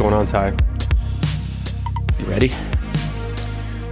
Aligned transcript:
going 0.00 0.14
on, 0.14 0.24
Ty? 0.24 0.56
You 2.18 2.24
ready? 2.24 2.50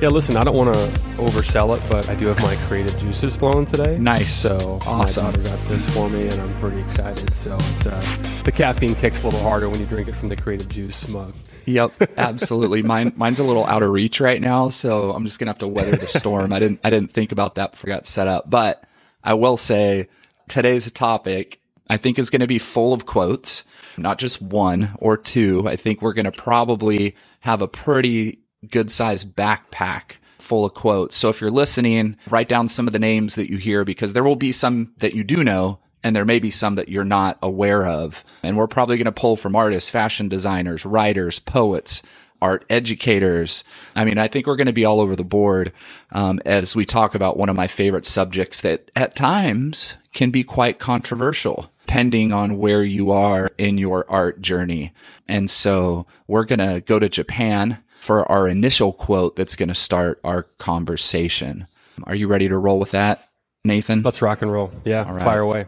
Yeah, 0.00 0.08
listen, 0.08 0.38
I 0.38 0.44
don't 0.44 0.56
want 0.56 0.72
to 0.72 0.80
oversell 1.18 1.76
it, 1.76 1.82
but 1.90 2.08
I 2.08 2.14
do 2.14 2.28
have 2.28 2.40
my 2.40 2.54
creative 2.66 2.98
juices 2.98 3.36
flowing 3.36 3.66
today. 3.66 3.98
Nice. 3.98 4.32
So 4.32 4.56
Awesome. 4.86 5.24
my 5.26 5.32
daughter 5.32 5.42
got 5.42 5.68
this 5.68 5.94
for 5.94 6.08
me, 6.08 6.28
and 6.28 6.40
I'm 6.40 6.60
pretty 6.60 6.80
excited. 6.80 7.34
So 7.34 7.56
it's, 7.56 7.84
uh, 7.86 8.42
the 8.42 8.52
caffeine 8.52 8.94
kicks 8.94 9.22
a 9.22 9.26
little 9.26 9.40
harder 9.42 9.68
when 9.68 9.80
you 9.80 9.84
drink 9.84 10.08
it 10.08 10.14
from 10.14 10.30
the 10.30 10.36
creative 10.36 10.70
juice 10.70 11.06
mug. 11.08 11.34
Yep, 11.66 11.92
absolutely. 12.16 12.80
Mine, 12.80 13.12
mine's 13.14 13.38
a 13.38 13.44
little 13.44 13.66
out 13.66 13.82
of 13.82 13.90
reach 13.90 14.18
right 14.18 14.40
now, 14.40 14.70
so 14.70 15.12
I'm 15.12 15.26
just 15.26 15.38
gonna 15.38 15.50
have 15.50 15.58
to 15.58 15.68
weather 15.68 15.94
the 15.96 16.08
storm. 16.08 16.54
I 16.54 16.58
didn't, 16.58 16.80
I 16.82 16.88
didn't 16.88 17.10
think 17.10 17.32
about 17.32 17.56
that 17.56 17.72
before 17.72 17.92
I 17.92 17.96
got 17.96 18.06
set 18.06 18.26
up, 18.28 18.48
but 18.48 18.82
I 19.22 19.34
will 19.34 19.58
say 19.58 20.08
today's 20.48 20.90
topic 20.90 21.60
I 21.88 21.96
think 21.96 22.18
is 22.18 22.30
going 22.30 22.40
to 22.40 22.46
be 22.46 22.58
full 22.58 22.92
of 22.92 23.06
quotes, 23.06 23.64
not 23.96 24.18
just 24.18 24.42
one 24.42 24.92
or 24.98 25.16
two. 25.16 25.66
I 25.68 25.76
think 25.76 26.02
we're 26.02 26.12
going 26.12 26.24
to 26.24 26.32
probably 26.32 27.16
have 27.40 27.62
a 27.62 27.68
pretty 27.68 28.40
good 28.68 28.90
sized 28.90 29.34
backpack 29.34 30.16
full 30.38 30.64
of 30.64 30.74
quotes. 30.74 31.16
So 31.16 31.28
if 31.28 31.40
you're 31.40 31.50
listening, 31.50 32.16
write 32.28 32.48
down 32.48 32.68
some 32.68 32.86
of 32.86 32.92
the 32.92 32.98
names 32.98 33.34
that 33.34 33.50
you 33.50 33.56
hear 33.56 33.84
because 33.84 34.12
there 34.12 34.24
will 34.24 34.36
be 34.36 34.52
some 34.52 34.92
that 34.98 35.14
you 35.14 35.24
do 35.24 35.42
know 35.42 35.78
and 36.02 36.14
there 36.14 36.24
may 36.24 36.38
be 36.38 36.50
some 36.50 36.76
that 36.76 36.88
you're 36.88 37.04
not 37.04 37.38
aware 37.42 37.86
of. 37.86 38.24
And 38.42 38.56
we're 38.56 38.68
probably 38.68 38.96
going 38.96 39.06
to 39.06 39.12
pull 39.12 39.36
from 39.36 39.56
artists, 39.56 39.90
fashion 39.90 40.28
designers, 40.28 40.84
writers, 40.84 41.38
poets, 41.38 42.02
art 42.40 42.64
educators. 42.70 43.64
I 43.96 44.04
mean, 44.04 44.16
I 44.16 44.28
think 44.28 44.46
we're 44.46 44.56
going 44.56 44.68
to 44.68 44.72
be 44.72 44.84
all 44.84 45.00
over 45.00 45.16
the 45.16 45.24
board 45.24 45.72
um, 46.12 46.40
as 46.46 46.76
we 46.76 46.84
talk 46.84 47.14
about 47.14 47.36
one 47.36 47.48
of 47.48 47.56
my 47.56 47.66
favorite 47.66 48.06
subjects 48.06 48.60
that 48.60 48.90
at 48.94 49.16
times 49.16 49.96
can 50.12 50.30
be 50.30 50.44
quite 50.44 50.78
controversial 50.78 51.70
depending 51.88 52.34
on 52.34 52.58
where 52.58 52.82
you 52.82 53.10
are 53.10 53.48
in 53.56 53.78
your 53.78 54.04
art 54.10 54.42
journey. 54.42 54.92
And 55.26 55.50
so 55.50 56.06
we're 56.26 56.44
going 56.44 56.58
to 56.58 56.82
go 56.82 56.98
to 56.98 57.08
Japan 57.08 57.82
for 57.98 58.30
our 58.30 58.46
initial 58.46 58.92
quote 58.92 59.36
that's 59.36 59.56
going 59.56 59.70
to 59.70 59.74
start 59.74 60.20
our 60.22 60.42
conversation. 60.58 61.66
Are 62.04 62.14
you 62.14 62.28
ready 62.28 62.46
to 62.46 62.58
roll 62.58 62.78
with 62.78 62.90
that, 62.90 63.30
Nathan? 63.64 64.02
Let's 64.02 64.20
rock 64.20 64.42
and 64.42 64.52
roll. 64.52 64.70
Yeah, 64.84 65.10
right. 65.10 65.24
fire 65.24 65.40
away. 65.40 65.64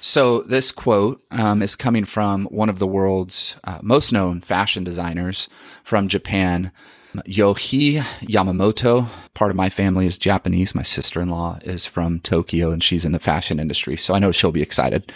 So 0.00 0.42
this 0.42 0.70
quote 0.70 1.20
um, 1.32 1.62
is 1.62 1.74
coming 1.74 2.04
from 2.04 2.44
one 2.44 2.68
of 2.68 2.78
the 2.78 2.86
world's 2.86 3.56
uh, 3.64 3.80
most 3.82 4.12
known 4.12 4.40
fashion 4.40 4.84
designers 4.84 5.48
from 5.82 6.06
Japan, 6.06 6.70
Yohji 7.22 8.00
Yamamoto. 8.22 9.08
Part 9.34 9.50
of 9.50 9.56
my 9.56 9.70
family 9.70 10.06
is 10.06 10.18
Japanese. 10.18 10.74
My 10.74 10.82
sister-in-law 10.82 11.60
is 11.62 11.86
from 11.86 12.20
Tokyo 12.20 12.70
and 12.70 12.82
she's 12.82 13.04
in 13.04 13.12
the 13.12 13.18
fashion 13.18 13.60
industry. 13.60 13.96
So 13.96 14.14
I 14.14 14.18
know 14.18 14.32
she'll 14.32 14.52
be 14.52 14.62
excited 14.62 15.12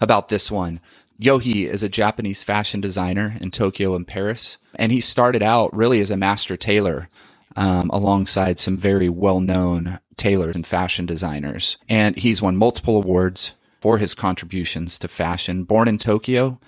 about 0.00 0.28
this 0.28 0.50
one. 0.50 0.80
Yohei 1.20 1.68
is 1.68 1.82
a 1.82 1.88
Japanese 1.88 2.42
fashion 2.42 2.80
designer 2.80 3.36
in 3.40 3.50
Tokyo 3.50 3.94
and 3.94 4.06
Paris. 4.06 4.58
And 4.74 4.90
he 4.90 5.00
started 5.00 5.42
out 5.42 5.74
really 5.74 6.00
as 6.00 6.10
a 6.10 6.16
master 6.16 6.56
tailor 6.56 7.08
um, 7.56 7.90
alongside 7.90 8.58
some 8.58 8.76
very 8.76 9.08
well-known 9.08 10.00
tailors 10.16 10.56
and 10.56 10.66
fashion 10.66 11.06
designers. 11.06 11.76
And 11.88 12.16
he's 12.16 12.42
won 12.42 12.56
multiple 12.56 12.96
awards 12.96 13.54
for 13.80 13.98
his 13.98 14.14
contributions 14.14 14.98
to 14.98 15.08
fashion. 15.08 15.64
Born 15.64 15.88
in 15.88 15.98
Tokyo, 15.98 16.58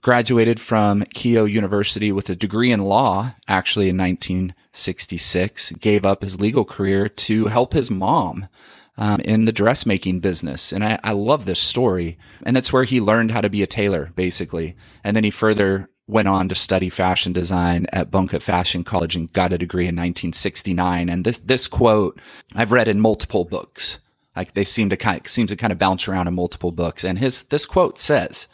graduated 0.00 0.60
from 0.60 1.02
Keio 1.02 1.50
University 1.50 2.12
with 2.12 2.28
a 2.30 2.36
degree 2.36 2.70
in 2.70 2.84
law, 2.84 3.34
actually 3.46 3.88
in 3.88 3.96
1966, 3.96 5.72
gave 5.72 6.06
up 6.06 6.22
his 6.22 6.40
legal 6.40 6.64
career 6.64 7.08
to 7.08 7.46
help 7.46 7.72
his 7.72 7.90
mom 7.90 8.48
um, 8.96 9.20
in 9.20 9.44
the 9.44 9.52
dressmaking 9.52 10.20
business. 10.20 10.72
And 10.72 10.84
I, 10.84 10.98
I 11.02 11.12
love 11.12 11.46
this 11.46 11.60
story. 11.60 12.18
And 12.44 12.54
that's 12.54 12.72
where 12.72 12.84
he 12.84 13.00
learned 13.00 13.30
how 13.30 13.40
to 13.40 13.48
be 13.48 13.62
a 13.62 13.66
tailor, 13.66 14.12
basically. 14.14 14.76
And 15.02 15.16
then 15.16 15.24
he 15.24 15.30
further 15.30 15.88
went 16.06 16.26
on 16.26 16.48
to 16.48 16.54
study 16.54 16.88
fashion 16.88 17.32
design 17.32 17.86
at 17.92 18.10
Bunka 18.10 18.40
Fashion 18.40 18.82
College 18.82 19.14
and 19.14 19.32
got 19.32 19.52
a 19.52 19.58
degree 19.58 19.84
in 19.84 19.94
1969. 19.94 21.08
And 21.08 21.24
this, 21.24 21.38
this 21.38 21.68
quote 21.68 22.20
I've 22.54 22.72
read 22.72 22.88
in 22.88 23.00
multiple 23.00 23.44
books. 23.44 24.00
Like 24.34 24.54
they 24.54 24.64
seem 24.64 24.88
to 24.90 24.96
kind 24.96 25.20
of, 25.20 25.30
seems 25.30 25.50
to 25.50 25.56
kind 25.56 25.72
of 25.72 25.78
bounce 25.78 26.08
around 26.08 26.28
in 26.28 26.34
multiple 26.34 26.72
books. 26.72 27.04
And 27.04 27.18
his, 27.18 27.44
this 27.44 27.66
quote 27.66 27.98
says, 27.98 28.48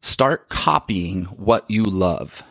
start 0.00 0.48
copying 0.48 1.24
what 1.24 1.70
you 1.70 1.84
love. 1.84 2.42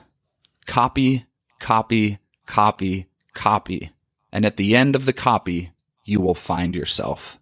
Copy, 0.66 1.26
copy, 1.60 2.20
copy, 2.46 3.08
copy. 3.34 3.92
And 4.32 4.46
at 4.46 4.58
the 4.58 4.76
end 4.76 4.96
of 4.96 5.06
the 5.06 5.14
copy, 5.14 5.72
you 6.06 6.22
will 6.22 6.36
find 6.36 6.76
yourself. 6.76 7.40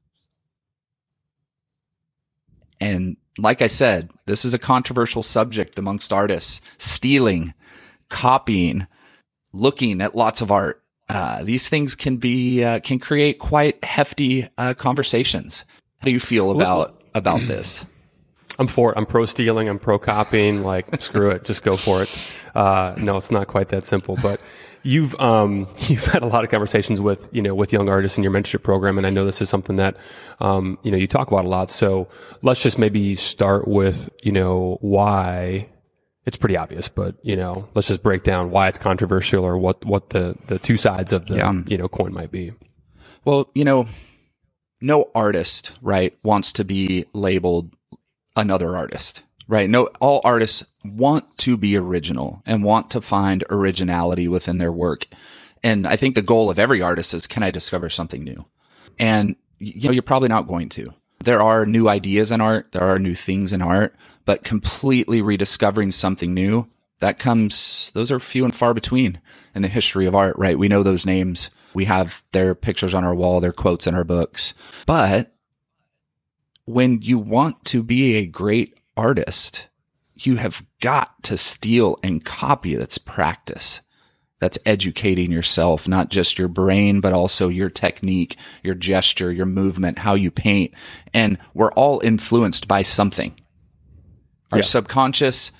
And 2.80 3.18
like 3.38 3.62
I 3.62 3.68
said, 3.68 4.10
this 4.26 4.46
is 4.46 4.54
a 4.54 4.60
controversial 4.60 5.24
subject 5.24 5.78
amongst 5.78 6.14
artists. 6.14 6.62
Stealing, 6.78 7.54
copying, 8.10 8.88
looking 9.52 10.02
at 10.02 10.16
lots 10.16 10.42
of 10.42 10.52
art. 10.52 10.84
Uh, 11.10 11.44
these 11.44 11.70
things 11.70 11.96
can 11.96 12.18
be, 12.18 12.64
uh, 12.64 12.80
can 12.80 13.00
create 13.00 13.40
quite 13.40 13.84
hefty, 13.84 14.50
uh, 14.58 14.74
conversations. 14.74 15.64
How 16.00 16.06
do 16.06 16.12
you 16.12 16.20
feel 16.20 16.52
about, 16.52 17.02
about 17.14 17.42
this? 17.42 17.86
I'm 18.60 18.68
for 18.68 18.92
it. 18.92 18.98
I'm 18.98 19.06
pro 19.06 19.26
stealing. 19.26 19.70
I'm 19.70 19.80
pro 19.80 20.00
copying. 20.00 20.64
Like, 20.64 20.86
screw 21.02 21.30
it. 21.32 21.44
Just 21.44 21.64
go 21.64 21.78
for 21.78 22.04
it. 22.04 22.10
Uh, 22.56 22.96
no, 22.98 23.18
it's 23.18 23.30
not 23.32 23.48
quite 23.48 23.70
that 23.70 23.86
simple, 23.86 24.18
but 24.22 24.42
you've, 24.84 25.14
um, 25.20 25.68
you've 25.88 26.06
had 26.06 26.24
a 26.24 26.28
lot 26.28 26.44
of 26.44 26.50
conversations 26.50 27.00
with, 27.00 27.30
you 27.32 27.42
know, 27.42 27.54
with 27.54 27.72
young 27.72 27.88
artists 27.88 28.18
in 28.18 28.24
your 28.24 28.34
mentorship 28.34 28.64
program. 28.64 28.98
And 28.98 29.06
I 29.06 29.12
know 29.12 29.26
this 29.26 29.42
is 29.42 29.50
something 29.50 29.76
that, 29.76 29.96
um, 30.40 30.80
you 30.84 30.90
know, 30.92 30.98
you 30.98 31.08
talk 31.08 31.28
about 31.32 31.46
a 31.46 31.50
lot. 31.50 31.70
So 31.72 32.08
let's 32.42 32.62
just 32.64 32.80
maybe 32.80 33.14
start 33.16 33.68
with, 33.68 34.10
you 34.24 34.32
know, 34.32 34.78
why 34.82 35.70
it's 36.26 36.36
pretty 36.38 36.58
obvious, 36.58 36.90
but 36.90 37.16
you 37.24 37.38
know, 37.38 37.70
let's 37.74 37.88
just 37.88 38.04
break 38.04 38.24
down 38.24 38.52
why 38.52 38.68
it's 38.68 38.78
controversial 38.78 39.46
or 39.46 39.58
what, 39.58 39.86
what 39.86 40.10
the, 40.10 40.36
the 40.48 40.60
two 40.60 40.76
sides 40.76 41.14
of 41.14 41.26
the, 41.28 41.38
Yeah. 41.38 41.54
you 41.68 41.78
know, 41.78 41.88
coin 41.88 42.14
might 42.14 42.32
be. 42.32 42.52
Well, 43.24 43.50
you 43.56 43.64
know, 43.64 43.86
no 44.82 45.10
artist, 45.16 45.72
right, 45.82 46.14
wants 46.24 46.52
to 46.54 46.66
be 46.66 47.06
labeled 47.14 47.74
another 48.38 48.78
artist, 48.78 49.24
right? 49.48 49.70
No, 49.70 49.90
all 50.00 50.22
artists 50.24 50.64
want 50.86 51.38
to 51.40 51.58
be 51.58 51.76
original 51.76 52.42
and 52.46 52.64
want 52.64 52.90
to 52.92 53.02
find 53.02 53.44
originality 53.50 54.30
within 54.30 54.60
their 54.60 54.72
work. 54.72 55.08
And 55.64 55.86
I 55.86 55.98
think 55.98 56.16
the 56.16 56.22
goal 56.22 56.50
of 56.50 56.60
every 56.60 56.82
artist 56.82 57.14
is, 57.14 57.28
can 57.28 57.44
I 57.44 57.52
discover 57.52 57.90
something 57.90 58.24
new? 58.24 58.46
And, 58.98 59.36
you 59.60 59.90
know, 59.90 59.94
you're 59.94 60.04
probably 60.04 60.30
not 60.30 60.48
going 60.48 60.70
to. 60.70 60.94
There 61.24 61.42
are 61.42 61.66
new 61.66 61.90
ideas 61.90 62.32
in 62.32 62.40
art. 62.40 62.72
There 62.72 62.84
are 62.84 63.00
new 63.00 63.16
things 63.16 63.52
in 63.52 63.62
art, 63.62 63.96
but 64.24 64.44
completely 64.44 65.22
rediscovering 65.22 65.92
something 65.92 66.34
new, 66.34 66.68
that 67.00 67.20
comes, 67.20 67.92
those 67.94 68.12
are 68.12 68.20
few 68.20 68.44
and 68.44 68.56
far 68.56 68.74
between 68.74 69.20
in 69.54 69.62
the 69.62 69.68
history 69.68 70.06
of 70.06 70.16
art, 70.16 70.36
right? 70.38 70.58
We 70.58 70.68
know 70.68 70.84
those 70.84 71.06
names. 71.06 71.50
We 71.74 71.86
have 71.86 72.24
their 72.32 72.56
pictures 72.56 72.94
on 72.94 73.04
our 73.04 73.14
wall, 73.14 73.40
their 73.40 73.52
quotes 73.52 73.86
in 73.86 73.94
our 73.94 74.04
books. 74.04 74.54
But 74.86 75.32
when 76.68 77.02
you 77.02 77.18
want 77.18 77.64
to 77.64 77.82
be 77.82 78.16
a 78.16 78.26
great 78.26 78.78
artist, 78.98 79.70
you 80.16 80.36
have 80.36 80.62
got 80.82 81.24
to 81.24 81.38
steal 81.38 81.98
and 82.04 82.26
copy. 82.26 82.76
That's 82.76 82.98
practice. 82.98 83.80
That's 84.42 84.60
educating 84.66 85.32
yourself, 85.32 85.88
not 85.88 86.10
just 86.10 86.38
your 86.38 86.50
brain, 86.50 87.00
but 87.00 87.14
also 87.14 87.48
your 87.48 87.70
technique, 87.70 88.36
your 88.64 88.76
gesture, 88.76 89.32
your 89.32 89.46
movement, 89.46 90.00
how 90.00 90.14
you 90.14 90.30
paint. 90.30 90.74
And 91.14 91.38
we're 91.54 91.72
all 91.72 92.02
influenced 92.04 92.68
by 92.68 92.82
something. 92.82 93.40
Our 94.52 94.60
Yeah. 94.60 94.66
subconscious 94.66 95.54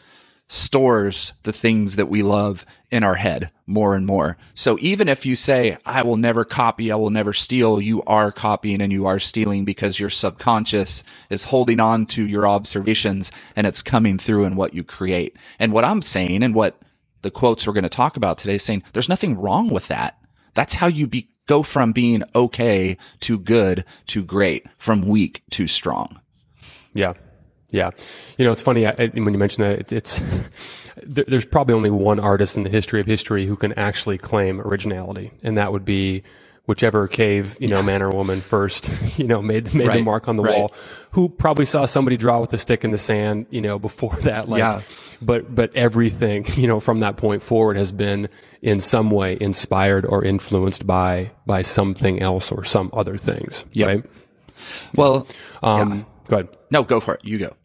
stores 0.48 1.34
the 1.44 1.52
things 1.52 1.98
that 1.98 2.10
we 2.10 2.24
love 2.24 2.66
in 2.90 3.04
our 3.04 3.16
head 3.16 3.52
more 3.66 3.96
and 3.96 4.06
more. 4.06 4.38
So 4.54 4.78
even 4.80 5.10
if 5.10 5.26
you 5.26 5.36
say, 5.36 5.78
I 5.86 6.04
will 6.04 6.16
never 6.16 6.46
copy, 6.46 6.92
I 6.92 6.96
will 6.96 7.10
never 7.10 7.34
steal, 7.34 7.82
you 7.82 8.02
are 8.04 8.32
copying 8.32 8.82
and 8.82 8.92
you 8.92 9.06
are 9.06 9.20
stealing 9.20 9.66
because 9.66 10.00
your 10.00 10.10
subconscious 10.10 11.04
is 11.30 11.44
holding 11.44 11.80
on 11.82 12.06
to 12.08 12.26
your 12.26 12.48
observations 12.48 13.32
and 13.56 13.68
it's 13.68 13.82
coming 13.82 14.18
through 14.18 14.46
in 14.46 14.56
what 14.56 14.74
you 14.74 14.84
create. 14.84 15.36
And 15.60 15.74
what 15.74 15.84
I'm 15.84 16.02
saying 16.02 16.44
and 16.44 16.56
what 16.56 16.82
the 17.24 17.32
quotes 17.32 17.68
we're 17.68 17.74
going 17.74 17.84
to 17.84 17.90
talk 17.90 18.16
about 18.16 18.38
today 18.38 18.56
is 18.56 18.64
saying 18.64 18.84
there's 18.94 19.10
nothing 19.10 19.38
wrong 19.38 19.70
with 19.70 19.90
that. 19.90 20.18
That's 20.54 20.76
how 20.76 20.88
you 20.88 21.08
be, 21.08 21.30
go 21.46 21.62
from 21.62 21.92
being 21.92 22.24
okay 22.34 22.98
to 23.22 23.38
good 23.38 23.84
to 24.08 24.24
great, 24.24 24.66
from 24.78 25.02
weak 25.02 25.44
to 25.52 25.68
strong. 25.68 26.22
Yeah. 26.94 27.14
Yeah. 27.70 27.92
You 28.38 28.46
know, 28.46 28.52
it's 28.52 28.62
funny 28.62 28.86
I, 28.88 28.96
I- 28.98 29.12
when 29.14 29.34
you 29.34 29.38
mention 29.40 29.64
that, 29.64 29.80
it, 29.80 29.92
it's, 29.92 30.22
there, 31.04 31.26
there's 31.28 31.46
probably 31.46 31.74
only 31.76 31.92
one 31.92 32.20
artist 32.20 32.56
in 32.58 32.64
the 32.64 32.70
history 32.70 33.00
of 33.02 33.06
history 33.06 33.46
who 33.46 33.56
can 33.56 33.74
actually 33.74 34.18
claim 34.18 34.62
originality, 34.62 35.32
and 35.44 35.58
that 35.58 35.72
would 35.72 35.84
be 35.86 36.24
whichever 36.66 37.08
cave, 37.08 37.56
you 37.62 37.68
know, 37.70 37.82
man 37.82 38.02
or 38.02 38.10
woman 38.10 38.42
first, 38.42 38.90
you 39.18 39.26
know, 39.26 39.42
made, 39.42 39.74
made 39.74 39.92
the 39.92 40.02
mark 40.02 40.28
on 40.28 40.36
the 40.36 40.44
Right. 40.44 40.60
wall, 40.60 40.74
who 41.12 41.30
probably 41.30 41.66
saw 41.66 41.86
somebody 41.86 42.18
draw 42.18 42.42
with 42.42 42.52
a 42.54 42.58
stick 42.58 42.84
in 42.84 42.92
the 42.92 42.98
sand, 42.98 43.46
you 43.52 43.62
know, 43.62 43.80
before 43.80 44.16
that. 44.24 44.50
Like, 44.50 44.60
Yeah. 44.60 44.82
but, 45.22 45.54
but 45.54 45.74
everything, 45.76 46.46
you 46.56 46.68
know, 46.68 46.82
from 46.82 47.00
that 47.00 47.16
point 47.16 47.42
forward 47.42 47.78
has 47.78 47.92
been 47.94 48.28
in 48.62 48.82
some 48.82 49.12
way 49.12 49.38
inspired 49.40 50.06
or 50.06 50.26
influenced 50.26 50.86
by, 50.86 51.32
by 51.46 51.62
something 51.62 52.22
else 52.22 52.52
or 52.52 52.66
some 52.66 52.90
other 52.92 53.16
things. 53.16 53.64
Yep. 53.72 53.88
Right. 53.88 54.04
Well, 54.96 55.28
Um, 55.64 56.06
go 56.28 56.38
ahead. 56.38 56.50
no, 56.72 56.84
go 56.84 57.00
for 57.00 57.16
it. 57.16 57.22
You 57.24 57.38
go. 57.38 57.56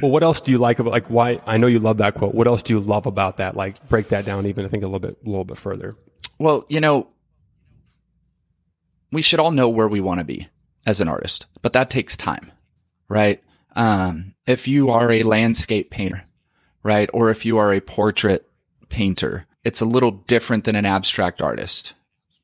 Well, 0.00 0.10
what 0.10 0.22
else 0.22 0.40
do 0.40 0.50
you 0.50 0.58
like 0.58 0.78
about 0.78 0.92
like 0.92 1.08
why? 1.08 1.40
I 1.46 1.56
know 1.56 1.66
you 1.66 1.78
love 1.78 1.98
that 1.98 2.14
quote. 2.14 2.34
What 2.34 2.46
else 2.46 2.62
do 2.62 2.72
you 2.72 2.80
love 2.80 3.06
about 3.06 3.38
that? 3.38 3.56
Like 3.56 3.88
break 3.88 4.08
that 4.08 4.24
down 4.24 4.46
even 4.46 4.64
I 4.64 4.68
think 4.68 4.82
a 4.82 4.86
little 4.86 5.00
bit, 5.00 5.18
a 5.24 5.28
little 5.28 5.44
bit 5.44 5.58
further. 5.58 5.96
Well, 6.38 6.64
you 6.68 6.80
know, 6.80 7.08
we 9.10 9.22
should 9.22 9.40
all 9.40 9.50
know 9.50 9.68
where 9.68 9.88
we 9.88 10.00
want 10.00 10.18
to 10.18 10.24
be 10.24 10.48
as 10.86 11.00
an 11.00 11.08
artist, 11.08 11.46
but 11.60 11.72
that 11.74 11.90
takes 11.90 12.16
time, 12.16 12.50
right? 13.08 13.42
Um, 13.76 14.34
if 14.46 14.66
you 14.66 14.90
are 14.90 15.10
a 15.10 15.22
landscape 15.22 15.90
painter, 15.90 16.24
right, 16.82 17.08
or 17.12 17.30
if 17.30 17.44
you 17.44 17.58
are 17.58 17.72
a 17.72 17.80
portrait 17.80 18.48
painter, 18.88 19.46
it's 19.64 19.80
a 19.80 19.86
little 19.86 20.10
different 20.10 20.64
than 20.64 20.74
an 20.74 20.86
abstract 20.86 21.40
artist, 21.40 21.92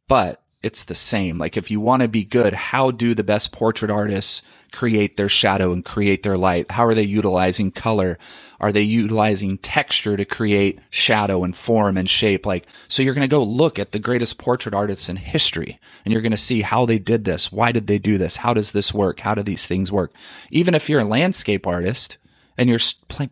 but 0.06 0.43
it's 0.61 0.83
the 0.85 0.95
same. 0.95 1.39
Like 1.39 1.57
if 1.57 1.71
you 1.71 1.81
want 1.81 2.03
to 2.03 2.09
be 2.09 2.25
good, 2.25 2.53
how 2.53 2.91
do 2.91 3.15
the 3.15 3.23
best 3.23 3.53
portrait 3.53 3.91
artists 3.91 4.43
create 4.73 5.17
their 5.17 5.29
shadow 5.29 5.73
and 5.73 5.85
create 5.85 6.23
their 6.23 6.37
light? 6.37 6.73
How 6.73 6.85
are 6.85 6.95
they 6.95 7.05
utilizing 7.05 7.71
color? 7.71 8.19
Are 8.61 8.73
they 8.73 8.83
utilizing 8.83 9.59
texture 9.59 10.17
to 10.17 10.25
create 10.25 10.81
shadow 10.91 11.45
and 11.45 11.57
form 11.57 11.97
and 11.97 12.11
shape? 12.11 12.45
Like, 12.45 12.67
so 12.89 13.03
you're 13.03 13.15
going 13.15 13.29
to 13.29 13.29
go 13.29 13.43
look 13.43 13.79
at 13.79 13.93
the 13.93 14.01
greatest 14.01 14.37
portrait 14.39 14.75
artists 14.75 15.09
in 15.09 15.17
history 15.17 15.79
and 16.05 16.13
you're 16.13 16.23
going 16.23 16.33
to 16.33 16.37
see 16.37 16.63
how 16.63 16.87
they 16.87 16.99
did 16.99 17.25
this. 17.25 17.53
Why 17.53 17.71
did 17.71 17.87
they 17.87 17.99
do 17.99 18.19
this? 18.19 18.39
How 18.39 18.53
does 18.53 18.73
this 18.73 18.93
work? 18.93 19.21
How 19.21 19.35
do 19.35 19.45
these 19.45 19.67
things 19.67 19.93
work? 19.93 20.13
Even 20.51 20.75
if 20.75 20.91
you're 20.91 21.01
a 21.01 21.05
landscape 21.05 21.69
artist, 21.69 22.19
and 22.59 22.69
you're 22.69 22.81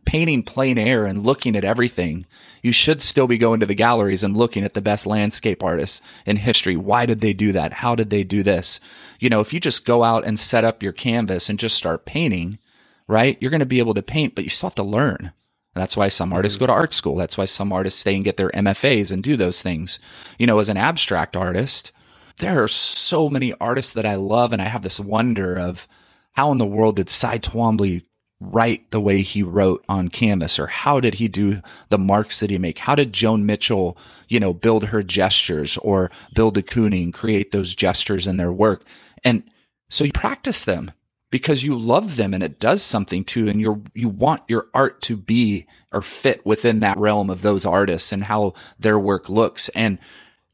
painting 0.05 0.45
plein 0.45 0.79
air 0.79 1.05
and 1.05 1.25
looking 1.25 1.57
at 1.57 1.65
everything, 1.65 2.25
you 2.63 2.71
should 2.71 3.03
still 3.03 3.27
be 3.27 3.37
going 3.37 3.59
to 3.59 3.67
the 3.67 3.75
galleries 3.75 4.23
and 4.23 4.37
looking 4.37 4.63
at 4.63 4.75
the 4.75 4.81
best 4.81 5.05
landscape 5.05 5.65
artists 5.65 6.01
in 6.25 6.37
history. 6.37 6.77
Why 6.77 7.07
did 7.07 7.21
they 7.21 7.33
do 7.33 7.51
that? 7.51 7.75
How 7.75 7.97
did 7.97 8.09
they 8.11 8.23
do 8.23 8.45
this? 8.45 8.79
You 9.19 9.29
know, 9.29 9.41
if 9.41 9.53
you 9.53 9.59
just 9.59 9.85
go 9.85 10.05
out 10.05 10.25
and 10.25 10.39
set 10.39 10.65
up 10.65 10.81
your 10.81 10.93
canvas 10.93 11.49
and 11.49 11.59
just 11.59 11.77
start 11.77 12.07
painting, 12.07 12.59
right? 13.09 13.37
You're 13.41 13.51
going 13.51 13.61
to 13.61 13.67
be 13.67 13.81
able 13.81 13.95
to 13.95 14.03
paint, 14.03 14.37
but 14.37 14.45
you 14.45 14.51
still 14.51 14.69
have 14.69 14.77
to 14.77 14.85
learn. 14.85 15.33
That's 15.75 15.97
why 15.97 16.09
some 16.09 16.33
artists 16.33 16.57
mm-hmm. 16.57 16.63
go 16.63 16.67
to 16.69 16.73
art 16.73 16.95
school. 16.95 17.17
That's 17.17 17.37
why 17.37 17.47
some 17.47 17.73
artists 17.73 18.01
stay 18.01 18.15
and 18.15 18.25
get 18.25 18.37
their 18.37 18.51
MFAs 18.51 19.11
and 19.11 19.25
do 19.25 19.37
those 19.37 19.61
things. 19.61 19.99
You 20.39 20.47
know, 20.47 20.61
as 20.61 20.69
an 20.69 20.77
abstract 20.77 21.37
artist, 21.37 21.91
there 22.39 22.63
are 22.63 22.69
so 22.69 23.29
many 23.29 23.53
artists 23.55 23.93
that 23.93 24.07
I 24.07 24.15
love, 24.15 24.53
and 24.53 24.63
I 24.63 24.67
have 24.67 24.83
this 24.83 25.01
wonder 25.01 25.57
of 25.57 25.89
how 26.33 26.53
in 26.53 26.59
the 26.59 26.65
world 26.65 26.97
did 26.97 27.11
Cy 27.11 27.39
Twombly 27.39 28.03
write 28.39 28.91
the 28.91 29.01
way 29.01 29.23
he 29.23 29.43
wrote 29.43 29.85
on 29.89 30.09
canvas 30.09 30.59
or 30.59 30.67
how 30.67 31.01
did 31.01 31.15
he 31.15 31.27
do 31.27 31.63
the 31.89 31.99
marks 31.99 32.41
that 32.41 32.51
he 32.51 32.59
make? 32.59 32.81
How 32.81 32.95
did 32.95 33.13
joan 33.13 33.47
mitchell 33.47 33.97
you 34.29 34.39
know 34.39 34.53
build 34.53 34.87
her 34.87 35.03
gestures 35.03 35.79
or 35.79 36.11
bill 36.35 36.51
de 36.51 36.63
kooning 36.63 37.15
create 37.15 37.51
those 37.51 37.75
gestures 37.75 38.27
in 38.27 38.37
their 38.37 38.53
work? 38.53 38.85
And 39.25 39.43
so 39.89 40.05
you 40.05 40.13
practice 40.13 40.65
them 40.65 40.93
because 41.31 41.63
you 41.65 41.79
love 41.79 42.17
them 42.17 42.35
and 42.35 42.43
it 42.43 42.61
does 42.61 42.83
something 42.83 43.25
to 43.25 43.49
and 43.49 43.61
you 43.61 43.85
you 43.95 44.09
want 44.09 44.43
your 44.49 44.67
art 44.75 45.01
to 45.03 45.17
be 45.17 45.67
or 45.91 46.03
fit 46.03 46.45
within 46.45 46.81
that 46.81 46.99
realm 46.99 47.31
of 47.31 47.41
those 47.41 47.65
artists 47.65 48.13
and 48.13 48.25
how 48.25 48.53
their 48.79 48.99
work 48.99 49.31
looks. 49.31 49.71
And 49.71 49.99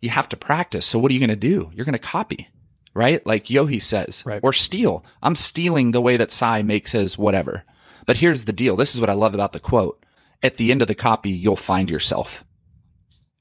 you 0.01 0.11
have 0.11 0.29
to 0.29 0.37
practice. 0.37 0.87
So 0.87 1.01
what 1.01 1.11
are 1.11 1.15
you 1.15 1.21
going 1.21 1.31
to 1.31 1.37
do? 1.37 1.71
You're 1.75 1.87
going 1.87 1.93
to 1.95 1.99
copy 1.99 2.49
right? 2.95 3.27
Like 3.27 3.47
Yohji 3.47 3.81
says 3.81 4.23
right. 4.27 4.41
or 4.43 4.53
steal. 4.53 5.03
I'm 5.23 5.35
stealing 5.35 5.93
the 5.93 6.01
way 6.03 6.19
that 6.19 6.31
Cy 6.31 6.61
makes 6.61 6.93
his 6.93 7.17
whatever 7.17 7.65
but 8.07 8.19
here's 8.19 8.45
the 8.45 8.53
deal. 8.53 8.77
This 8.77 8.95
is 8.95 9.01
what 9.01 9.11
I 9.11 9.15
love 9.15 9.35
about 9.35 9.53
the 9.53 9.61
quote. 9.61 10.05
At 10.43 10.57
the 10.57 10.71
end 10.71 10.83
of 10.83 10.89
the 10.89 10.95
copy, 10.95 11.31
you'll 11.31 11.57
find 11.57 11.89
yourself. 11.89 12.45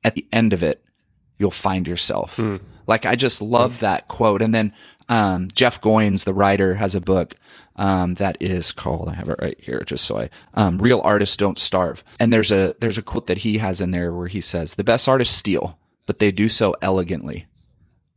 At 0.04 0.16
the 0.16 0.28
end 0.32 0.54
of 0.54 0.64
it, 0.64 0.84
you'll 1.38 1.52
find 1.52 1.88
yourself. 1.88 2.38
Mm. 2.38 2.62
Like 2.88 3.06
I 3.06 3.16
just 3.16 3.42
love 3.42 3.78
mm. 3.78 3.80
that 3.80 4.08
quote. 4.08 4.42
And 4.42 4.54
then 4.54 4.74
um, 5.10 5.50
Jeff 5.54 5.82
Goins, 5.82 6.24
the 6.24 6.34
writer, 6.34 6.76
has 6.76 6.96
a 6.96 7.02
book 7.02 7.36
um, 7.76 8.16
that 8.16 8.38
is 8.40 8.72
called. 8.72 9.10
I 9.10 9.14
have 9.16 9.30
it 9.30 9.40
right 9.42 9.58
here, 9.60 9.84
just 9.86 10.06
so 10.06 10.20
I. 10.20 10.30
Um, 10.54 10.78
Real 10.78 11.02
artists 11.04 11.36
don't 11.36 11.60
starve. 11.60 12.04
And 12.20 12.32
there's 12.32 12.52
a 12.52 12.76
there's 12.80 12.98
a 12.98 13.04
quote 13.04 13.28
that 13.28 13.40
he 13.40 13.58
has 13.58 13.82
in 13.82 13.92
there 13.92 14.14
where 14.14 14.28
he 14.28 14.42
says, 14.42 14.76
"The 14.76 14.84
best 14.84 15.10
artists 15.10 15.36
steal, 15.36 15.78
but 16.06 16.20
they 16.20 16.32
do 16.32 16.48
so 16.48 16.76
elegantly, 16.82 17.48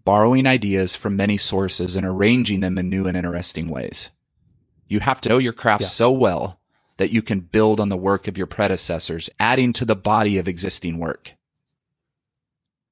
borrowing 0.05 0.47
ideas 0.47 0.95
from 0.95 1.17
many 1.17 1.37
sources 1.37 1.97
and 1.97 2.07
arranging 2.07 2.61
them 2.61 2.79
in 2.79 2.89
new 2.89 3.07
and 3.07 3.17
interesting 3.17 3.69
ways." 3.69 4.11
You 4.87 5.01
have 5.01 5.21
to 5.23 5.29
know 5.29 5.39
your 5.39 5.53
craft 5.53 5.83
yeah. 5.83 5.89
so 5.89 6.11
well 6.11 6.61
that 6.97 7.11
you 7.11 7.23
can 7.23 7.41
build 7.41 7.81
on 7.81 7.89
the 7.89 7.97
work 7.97 8.29
of 8.29 8.39
your 8.39 8.47
predecessors, 8.47 9.29
adding 9.41 9.73
to 9.75 9.85
the 9.85 9.97
body 9.97 10.39
of 10.39 10.47
existing 10.47 10.99
work. 10.99 11.35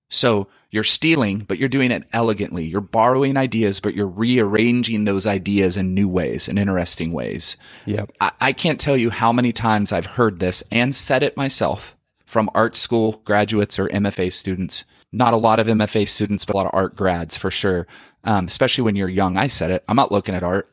So 0.08 0.48
you're 0.70 0.82
stealing, 0.82 1.40
but 1.40 1.58
you're 1.58 1.68
doing 1.68 1.90
it 1.90 2.04
elegantly. 2.12 2.64
You're 2.64 2.80
borrowing 2.80 3.36
ideas, 3.36 3.80
but 3.80 3.94
you're 3.94 4.06
rearranging 4.06 5.04
those 5.04 5.26
ideas 5.26 5.76
in 5.76 5.94
new 5.94 6.08
ways, 6.08 6.48
in 6.48 6.58
interesting 6.58 7.12
ways. 7.12 7.56
Yep. 7.86 8.12
I, 8.20 8.32
I 8.40 8.52
can't 8.52 8.80
tell 8.80 8.96
you 8.96 9.10
how 9.10 9.32
many 9.32 9.52
times 9.52 9.92
I've 9.92 10.06
heard 10.06 10.38
this 10.38 10.64
and 10.70 10.94
said 10.94 11.22
it 11.22 11.36
myself 11.36 11.96
from 12.26 12.50
art 12.54 12.76
school 12.76 13.20
graduates 13.24 13.78
or 13.78 13.88
MFA 13.88 14.32
students. 14.32 14.84
Not 15.12 15.34
a 15.34 15.38
lot 15.38 15.60
of 15.60 15.66
MFA 15.66 16.08
students, 16.08 16.46
but 16.46 16.54
a 16.54 16.58
lot 16.58 16.66
of 16.66 16.74
art 16.74 16.96
grads 16.96 17.36
for 17.36 17.50
sure. 17.50 17.86
Um, 18.24 18.46
especially 18.46 18.82
when 18.82 18.96
you're 18.96 19.08
young. 19.08 19.36
I 19.36 19.48
said 19.48 19.70
it. 19.70 19.84
I'm 19.88 19.96
not 19.96 20.12
looking 20.12 20.34
at 20.34 20.42
art. 20.42 20.71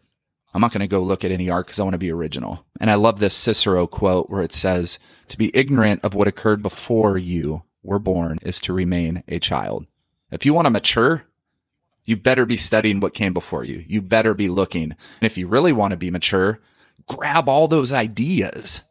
I'm 0.54 0.62
not 0.62 0.72
going 0.72 0.82
to 0.82 0.88
go 0.88 1.02
look 1.02 1.24
at 1.24 1.32
any 1.32 1.50
art 1.50 1.68
because 1.68 1.80
I 1.80 1.84
want 1.84 1.94
to 1.94 2.00
be 2.00 2.12
original. 2.12 2.66
And 2.80 2.90
I 2.90 2.96
love 2.96 3.20
this 3.20 3.36
Cicero 3.36 3.86
quote 3.86 4.30
where 4.30 4.42
it 4.42 4.54
says, 4.54 4.98
to 5.28 5.38
be 5.38 5.56
ignorant 5.56 6.04
of 6.04 6.16
what 6.16 6.28
occurred 6.28 6.64
before 6.64 7.18
you 7.18 7.64
were 7.84 8.00
born 8.00 8.40
is 8.42 8.60
to 8.62 8.74
remain 8.74 9.24
a 9.28 9.40
child. 9.40 9.86
If 10.32 10.46
you 10.46 10.54
want 10.54 10.66
to 10.66 10.72
mature, 10.72 11.26
you 12.04 12.18
better 12.18 12.46
be 12.46 12.58
studying 12.58 13.00
what 13.00 13.14
came 13.14 13.34
before 13.34 13.64
you. 13.64 13.84
You 13.88 14.02
better 14.02 14.34
be 14.34 14.50
looking. 14.50 14.84
And 14.84 14.98
if 15.22 15.38
you 15.38 15.48
really 15.48 15.72
want 15.72 15.92
to 15.92 15.98
be 15.98 16.10
mature, 16.10 16.60
grab 17.08 17.48
all 17.48 17.68
those 17.68 17.94
ideas 17.94 18.82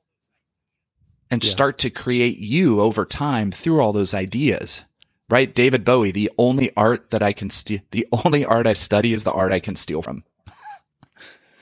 and 1.30 1.42
yeah. 1.42 1.50
start 1.50 1.78
to 1.78 1.90
create 1.90 2.38
you 2.38 2.80
over 2.80 3.04
time 3.04 3.50
through 3.50 3.80
all 3.80 3.92
those 3.92 4.14
ideas. 4.14 4.84
Right? 5.30 5.54
David 5.54 5.84
Bowie, 5.84 6.10
the 6.10 6.30
only 6.38 6.74
art 6.74 7.10
that 7.10 7.22
I 7.22 7.32
can 7.34 7.50
steal, 7.50 7.80
the 7.90 8.06
only 8.24 8.46
art 8.46 8.66
I 8.66 8.72
study 8.72 9.12
is 9.12 9.24
the 9.24 9.32
art 9.32 9.52
I 9.52 9.60
can 9.60 9.76
steal 9.76 10.00
from. 10.00 10.24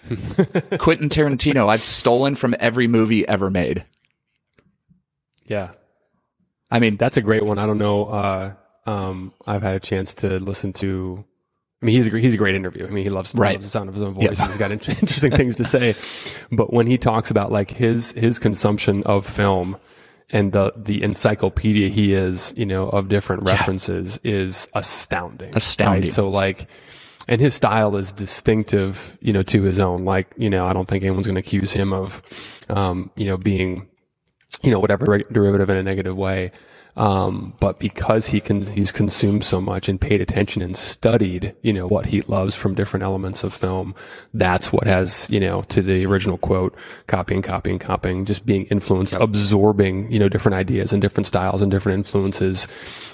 Quentin 0.78 1.08
Tarantino, 1.08 1.68
I've 1.68 1.82
stolen 1.82 2.34
from 2.34 2.54
every 2.58 2.86
movie 2.86 3.26
ever 3.26 3.50
made. 3.50 3.84
Yeah. 5.46 5.70
I 6.70 6.78
mean, 6.78 6.96
that's 6.96 7.16
a 7.16 7.22
great 7.22 7.44
one. 7.44 7.58
I 7.58 7.66
don't 7.66 7.78
know. 7.78 8.06
Uh, 8.06 8.54
um, 8.86 9.32
I've 9.46 9.62
had 9.62 9.76
a 9.76 9.80
chance 9.80 10.14
to 10.14 10.38
listen 10.38 10.72
to. 10.74 11.24
I 11.82 11.86
mean, 11.86 11.96
he's 11.96 12.12
a 12.12 12.18
he's 12.18 12.34
a 12.34 12.38
great 12.38 12.54
interview. 12.54 12.86
I 12.86 12.90
mean, 12.90 13.04
he 13.04 13.10
loves, 13.10 13.34
right. 13.34 13.54
loves 13.54 13.66
the 13.66 13.70
sound 13.70 13.88
of 13.88 13.94
his 13.94 14.02
own 14.02 14.14
voice. 14.14 14.38
Yeah. 14.38 14.46
He's 14.46 14.56
got 14.56 14.70
interesting 14.90 15.32
things 15.32 15.56
to 15.56 15.64
say. 15.64 15.94
But 16.50 16.72
when 16.72 16.86
he 16.86 16.98
talks 16.98 17.30
about 17.30 17.52
like 17.52 17.70
his 17.70 18.12
his 18.12 18.38
consumption 18.38 19.02
of 19.04 19.26
film 19.26 19.76
and 20.30 20.52
the 20.52 20.72
the 20.76 21.02
encyclopedia 21.02 21.88
he 21.88 22.14
is, 22.14 22.54
you 22.56 22.66
know, 22.66 22.88
of 22.88 23.08
different 23.08 23.44
references 23.44 24.18
yeah. 24.22 24.32
is 24.32 24.68
astounding. 24.74 25.54
Astounding. 25.54 26.02
Right? 26.02 26.10
So 26.10 26.30
like 26.30 26.68
and 27.28 27.40
his 27.40 27.54
style 27.54 27.96
is 27.96 28.12
distinctive, 28.12 29.18
you 29.20 29.32
know, 29.32 29.42
to 29.42 29.62
his 29.62 29.78
own. 29.78 30.04
Like, 30.04 30.28
you 30.36 30.50
know, 30.50 30.66
I 30.66 30.72
don't 30.72 30.86
think 30.86 31.02
anyone's 31.02 31.26
going 31.26 31.34
to 31.34 31.40
accuse 31.40 31.72
him 31.72 31.92
of, 31.92 32.22
um, 32.68 33.10
you 33.16 33.26
know, 33.26 33.36
being, 33.36 33.88
you 34.62 34.70
know, 34.70 34.78
whatever 34.78 35.18
derivative 35.18 35.70
in 35.70 35.76
a 35.76 35.82
negative 35.82 36.16
way. 36.16 36.52
Um, 36.96 37.52
but 37.60 37.78
because 37.78 38.28
he 38.28 38.40
can, 38.40 38.62
he's 38.62 38.90
consumed 38.90 39.44
so 39.44 39.60
much 39.60 39.88
and 39.88 40.00
paid 40.00 40.22
attention 40.22 40.62
and 40.62 40.74
studied, 40.74 41.54
you 41.60 41.72
know, 41.72 41.86
what 41.86 42.06
he 42.06 42.22
loves 42.22 42.54
from 42.54 42.74
different 42.74 43.04
elements 43.04 43.44
of 43.44 43.52
film, 43.52 43.94
that's 44.32 44.72
what 44.72 44.86
has, 44.86 45.28
you 45.30 45.38
know, 45.38 45.62
to 45.62 45.82
the 45.82 46.06
original 46.06 46.38
quote, 46.38 46.74
copying, 47.06 47.42
copying, 47.42 47.78
copying, 47.78 48.24
just 48.24 48.46
being 48.46 48.64
influenced, 48.66 49.12
yep. 49.12 49.20
absorbing, 49.20 50.10
you 50.10 50.18
know, 50.18 50.30
different 50.30 50.54
ideas 50.54 50.90
and 50.92 51.02
different 51.02 51.26
styles 51.26 51.60
and 51.60 51.70
different 51.70 51.98
influences 51.98 52.66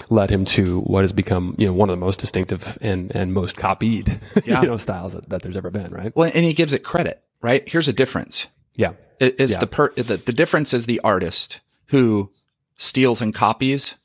led 0.09 0.29
him 0.29 0.45
to 0.45 0.79
what 0.81 1.03
has 1.03 1.11
become, 1.11 1.53
you 1.57 1.67
know, 1.67 1.73
one 1.73 1.89
of 1.89 1.99
the 1.99 2.05
most 2.05 2.19
distinctive 2.19 2.77
and, 2.79 3.13
and 3.13 3.33
most 3.33 3.57
copied, 3.57 4.17
yeah. 4.45 4.61
you 4.61 4.67
know, 4.67 4.77
styles 4.77 5.11
that, 5.11 5.27
that 5.27 5.41
there's 5.41 5.57
ever 5.57 5.69
been, 5.69 5.91
right? 5.91 6.15
Well, 6.15 6.31
and 6.33 6.45
he 6.45 6.53
gives 6.53 6.71
it 6.71 6.83
credit, 6.83 7.21
right? 7.41 7.67
Here's 7.67 7.89
a 7.89 7.93
difference. 7.93 8.47
Yeah. 8.75 8.93
Is 9.19 9.51
yeah. 9.51 9.59
the 9.59 9.67
per, 9.67 9.93
the, 9.93 10.17
the 10.17 10.33
difference 10.33 10.73
is 10.73 10.85
the 10.85 11.01
artist 11.01 11.59
who 11.87 12.31
steals 12.83 13.21
and 13.21 13.33
copies 13.33 13.95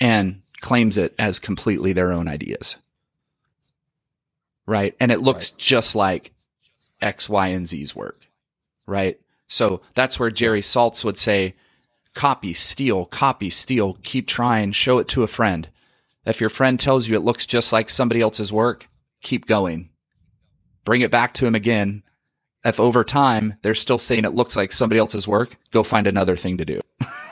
and 0.00 0.42
claims 0.60 0.98
it 0.98 1.14
as 1.18 1.38
completely 1.38 1.92
their 1.92 2.12
own 2.12 2.26
ideas. 2.26 2.76
Right. 4.66 4.96
And 4.98 5.12
it 5.12 5.20
looks 5.20 5.52
right. 5.52 5.58
just 5.58 5.94
like 5.94 6.32
X, 7.00 7.28
Y, 7.28 7.46
and 7.48 7.66
Z's 7.66 7.94
work. 7.94 8.18
Right. 8.86 9.20
So 9.46 9.82
that's 9.94 10.18
where 10.18 10.30
Jerry 10.30 10.62
Saltz 10.62 11.04
would 11.04 11.16
say, 11.16 11.54
copy, 12.14 12.52
steal, 12.54 13.04
copy, 13.06 13.50
steal, 13.50 13.98
keep 14.02 14.26
trying, 14.26 14.72
show 14.72 14.98
it 14.98 15.06
to 15.08 15.22
a 15.22 15.28
friend. 15.28 15.68
If 16.26 16.40
your 16.40 16.50
friend 16.50 16.80
tells 16.80 17.06
you 17.06 17.14
it 17.14 17.24
looks 17.24 17.46
just 17.46 17.72
like 17.72 17.88
somebody 17.88 18.20
else's 18.20 18.52
work, 18.52 18.86
keep 19.22 19.46
going. 19.46 19.90
Bring 20.84 21.02
it 21.02 21.10
back 21.10 21.34
to 21.34 21.46
him 21.46 21.54
again. 21.54 22.02
If 22.64 22.80
over 22.80 23.04
time 23.04 23.54
they're 23.62 23.74
still 23.74 23.98
saying 23.98 24.24
it 24.24 24.34
looks 24.34 24.56
like 24.56 24.72
somebody 24.72 24.98
else's 24.98 25.28
work, 25.28 25.56
go 25.70 25.82
find 25.82 26.06
another 26.06 26.36
thing 26.36 26.56
to 26.56 26.64
do. 26.64 26.80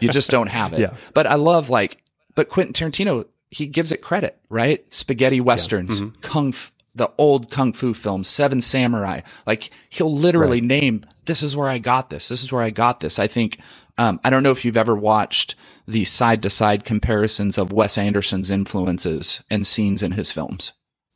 you 0.00 0.08
just 0.08 0.30
don't 0.30 0.48
have 0.48 0.72
it. 0.72 0.80
Yeah. 0.80 0.94
But 1.14 1.26
I 1.26 1.34
love 1.34 1.70
like, 1.70 2.02
but 2.34 2.48
Quentin 2.48 2.72
Tarantino, 2.72 3.26
he 3.50 3.66
gives 3.66 3.92
it 3.92 4.02
credit, 4.02 4.38
right? 4.48 4.84
Spaghetti 4.92 5.40
westerns, 5.40 6.00
yeah. 6.00 6.06
mm-hmm. 6.06 6.20
kung, 6.20 6.54
the 6.94 7.10
old 7.18 7.50
kung 7.50 7.72
fu 7.72 7.94
films, 7.94 8.28
Seven 8.28 8.60
Samurai. 8.60 9.20
Like 9.46 9.70
he'll 9.90 10.12
literally 10.12 10.60
right. 10.60 10.68
name, 10.68 11.04
this 11.24 11.42
is 11.42 11.56
where 11.56 11.68
I 11.68 11.78
got 11.78 12.10
this. 12.10 12.28
This 12.28 12.42
is 12.42 12.52
where 12.52 12.62
I 12.62 12.70
got 12.70 13.00
this. 13.00 13.18
I 13.18 13.26
think, 13.26 13.58
um, 13.98 14.20
I 14.24 14.30
don't 14.30 14.42
know 14.42 14.52
if 14.52 14.64
you've 14.64 14.76
ever 14.76 14.96
watched 14.96 15.54
the 15.86 16.04
side 16.04 16.42
to 16.42 16.50
side 16.50 16.84
comparisons 16.84 17.58
of 17.58 17.72
Wes 17.72 17.98
Anderson's 17.98 18.50
influences 18.50 19.42
and 19.50 19.66
scenes 19.66 20.02
in 20.02 20.12
his 20.12 20.32
films. 20.32 20.72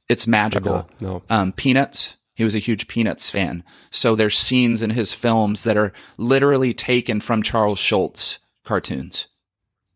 It's 0.08 0.26
magical. 0.26 0.88
No. 1.00 1.22
Um, 1.30 1.52
Peanuts. 1.52 2.15
He 2.36 2.44
was 2.44 2.54
a 2.54 2.60
huge 2.60 2.86
Peanuts 2.86 3.30
fan. 3.30 3.64
So 3.90 4.14
there's 4.14 4.38
scenes 4.38 4.82
in 4.82 4.90
his 4.90 5.14
films 5.14 5.64
that 5.64 5.78
are 5.78 5.94
literally 6.18 6.74
taken 6.74 7.18
from 7.18 7.42
Charles 7.42 7.78
Schulz 7.78 8.38
cartoons 8.62 9.26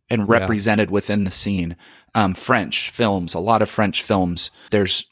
and 0.08 0.26
represented 0.26 0.88
yeah. 0.88 0.94
within 0.94 1.24
the 1.24 1.30
scene. 1.30 1.76
Um, 2.14 2.32
French 2.32 2.88
films, 2.90 3.34
a 3.34 3.40
lot 3.40 3.60
of 3.60 3.68
French 3.68 4.02
films. 4.02 4.50
There's, 4.70 5.04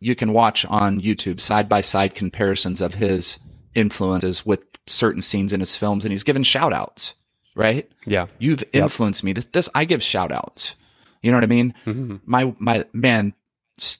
you 0.00 0.16
can 0.16 0.32
watch 0.32 0.64
on 0.64 1.02
YouTube 1.02 1.38
side 1.38 1.68
by 1.68 1.82
side 1.82 2.14
comparisons 2.14 2.80
of 2.80 2.94
his 2.94 3.38
influences 3.74 4.46
with 4.46 4.62
certain 4.86 5.20
scenes 5.20 5.52
in 5.52 5.60
his 5.60 5.76
films 5.76 6.06
and 6.06 6.12
he's 6.12 6.24
given 6.24 6.42
shout 6.42 6.72
outs, 6.72 7.12
right? 7.54 7.92
Yeah. 8.06 8.28
You've 8.38 8.64
influenced 8.72 9.22
yep. 9.22 9.26
me. 9.26 9.32
This, 9.34 9.44
this, 9.52 9.68
I 9.74 9.84
give 9.84 10.02
shout 10.02 10.32
outs. 10.32 10.76
You 11.20 11.30
know 11.30 11.36
what 11.36 11.44
I 11.44 11.48
mean? 11.48 11.74
Mm-hmm. 11.84 12.16
My, 12.24 12.54
my, 12.58 12.86
man, 12.94 13.34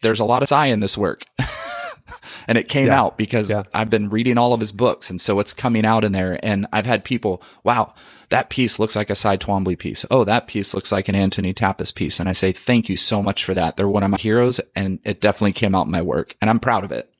there's 0.00 0.20
a 0.20 0.24
lot 0.24 0.42
of 0.42 0.48
Cy 0.48 0.66
in 0.66 0.80
this 0.80 0.96
work. 0.96 1.24
and 2.48 2.58
it 2.58 2.68
came 2.68 2.88
yeah. 2.88 3.00
out 3.00 3.18
because 3.18 3.50
yeah. 3.50 3.62
I've 3.74 3.90
been 3.90 4.08
reading 4.08 4.38
all 4.38 4.52
of 4.52 4.60
his 4.60 4.72
books. 4.72 5.10
And 5.10 5.20
so 5.20 5.40
it's 5.40 5.54
coming 5.54 5.84
out 5.84 6.04
in 6.04 6.12
there. 6.12 6.38
And 6.44 6.66
I've 6.72 6.86
had 6.86 7.04
people, 7.04 7.42
wow, 7.64 7.94
that 8.30 8.50
piece 8.50 8.78
looks 8.78 8.96
like 8.96 9.10
a 9.10 9.14
Cy 9.14 9.36
Twombly 9.36 9.78
piece. 9.78 10.04
Oh, 10.10 10.24
that 10.24 10.46
piece 10.46 10.74
looks 10.74 10.92
like 10.92 11.08
an 11.08 11.14
Antoni 11.14 11.54
Tàpies 11.54 11.94
piece. 11.94 12.20
And 12.20 12.28
I 12.28 12.32
say, 12.32 12.52
thank 12.52 12.88
you 12.88 12.96
so 12.96 13.22
much 13.22 13.44
for 13.44 13.54
that. 13.54 13.76
They're 13.76 13.88
one 13.88 14.02
of 14.02 14.10
my 14.10 14.18
heroes 14.18 14.60
and 14.74 15.00
it 15.04 15.20
definitely 15.20 15.52
came 15.52 15.74
out 15.74 15.86
in 15.86 15.92
my 15.92 16.02
work 16.02 16.36
and 16.40 16.50
I'm 16.50 16.60
proud 16.60 16.84
of 16.84 16.92
it. 16.92 17.12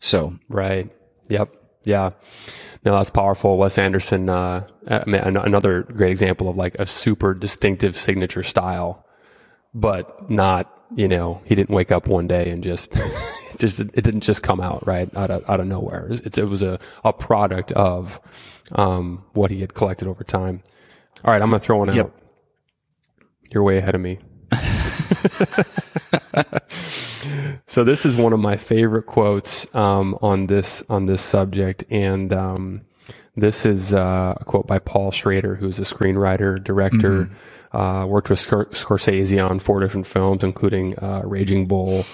So. 0.00 0.38
Right. 0.48 0.90
Yep. 1.28 1.54
Yeah. 1.84 2.10
No, 2.84 2.96
that's 2.96 3.10
powerful. 3.10 3.56
Wes 3.56 3.78
Anderson, 3.78 4.28
uh, 4.28 4.66
I 4.86 5.04
mean, 5.06 5.22
another 5.36 5.82
great 5.82 6.10
example 6.10 6.50
of 6.50 6.56
like 6.56 6.74
a 6.78 6.84
super 6.84 7.32
distinctive 7.32 7.96
signature 7.96 8.42
style, 8.42 9.06
but 9.72 10.30
not 10.30 10.70
you 10.94 11.08
know, 11.08 11.40
he 11.44 11.54
didn't 11.54 11.74
wake 11.74 11.92
up 11.92 12.06
one 12.06 12.26
day 12.26 12.50
and 12.50 12.62
just, 12.62 12.92
just, 13.58 13.80
it 13.80 14.02
didn't 14.02 14.20
just 14.20 14.42
come 14.42 14.60
out, 14.60 14.86
right? 14.86 15.14
Out 15.16 15.30
of, 15.30 15.48
out 15.48 15.60
of 15.60 15.66
nowhere. 15.66 16.08
It, 16.10 16.38
it 16.38 16.44
was 16.44 16.62
a, 16.62 16.78
a 17.04 17.12
product 17.12 17.72
of, 17.72 18.20
um, 18.72 19.24
what 19.32 19.50
he 19.50 19.60
had 19.60 19.74
collected 19.74 20.08
over 20.08 20.24
time. 20.24 20.62
All 21.24 21.32
right. 21.32 21.42
I'm 21.42 21.50
going 21.50 21.60
to 21.60 21.64
throw 21.64 21.78
one 21.78 21.90
out. 21.90 21.96
Yep. 21.96 22.12
You're 23.50 23.62
way 23.62 23.78
ahead 23.78 23.94
of 23.94 24.00
me. 24.00 24.18
so 27.66 27.84
this 27.84 28.04
is 28.04 28.16
one 28.16 28.32
of 28.32 28.40
my 28.40 28.56
favorite 28.56 29.06
quotes, 29.06 29.72
um, 29.74 30.18
on 30.22 30.46
this, 30.46 30.82
on 30.88 31.06
this 31.06 31.22
subject. 31.22 31.84
And, 31.90 32.32
um, 32.32 32.82
this 33.36 33.66
is 33.66 33.92
uh, 33.92 34.34
a 34.40 34.44
quote 34.44 34.68
by 34.68 34.78
Paul 34.78 35.10
Schrader, 35.10 35.56
who's 35.56 35.80
a 35.80 35.82
screenwriter, 35.82 36.62
director, 36.62 37.24
mm-hmm 37.24 37.34
uh, 37.74 38.06
worked 38.06 38.30
with 38.30 38.38
Scor- 38.38 38.70
Scorsese 38.70 39.44
on 39.44 39.58
four 39.58 39.80
different 39.80 40.06
films, 40.06 40.44
including 40.44 40.96
uh, 41.00 41.22
Raging 41.24 41.66
Bull, 41.66 42.06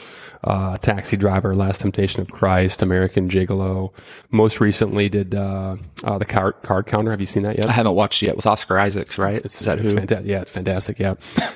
uh, 0.43 0.77
Taxi 0.79 1.17
Driver, 1.17 1.55
Last 1.55 1.83
Temptation 1.83 2.21
of 2.21 2.31
Christ, 2.31 2.83
American 2.83 3.29
Gigolo. 3.29 3.93
Most 4.31 4.61
recently 4.61 5.09
did 5.09 5.35
uh, 5.35 5.77
uh, 6.03 6.19
the 6.19 6.25
card, 6.25 6.55
card 6.63 6.87
Counter. 6.87 7.11
Have 7.11 7.21
you 7.21 7.27
seen 7.27 7.43
that 7.43 7.59
yet? 7.59 7.69
I 7.69 7.73
haven't 7.73 7.95
watched 7.95 8.23
yet 8.23 8.37
with 8.37 8.47
Oscar 8.47 8.79
Isaacs, 8.79 9.19
right? 9.19 9.37
It's, 9.45 9.61
Is 9.61 9.67
that 9.67 9.79
it's 9.79 9.93
who? 9.93 9.99
Fanta- 9.99 10.25
yeah, 10.25 10.41
it's 10.41 10.51
fantastic. 10.51 10.99
Yeah, 10.99 11.15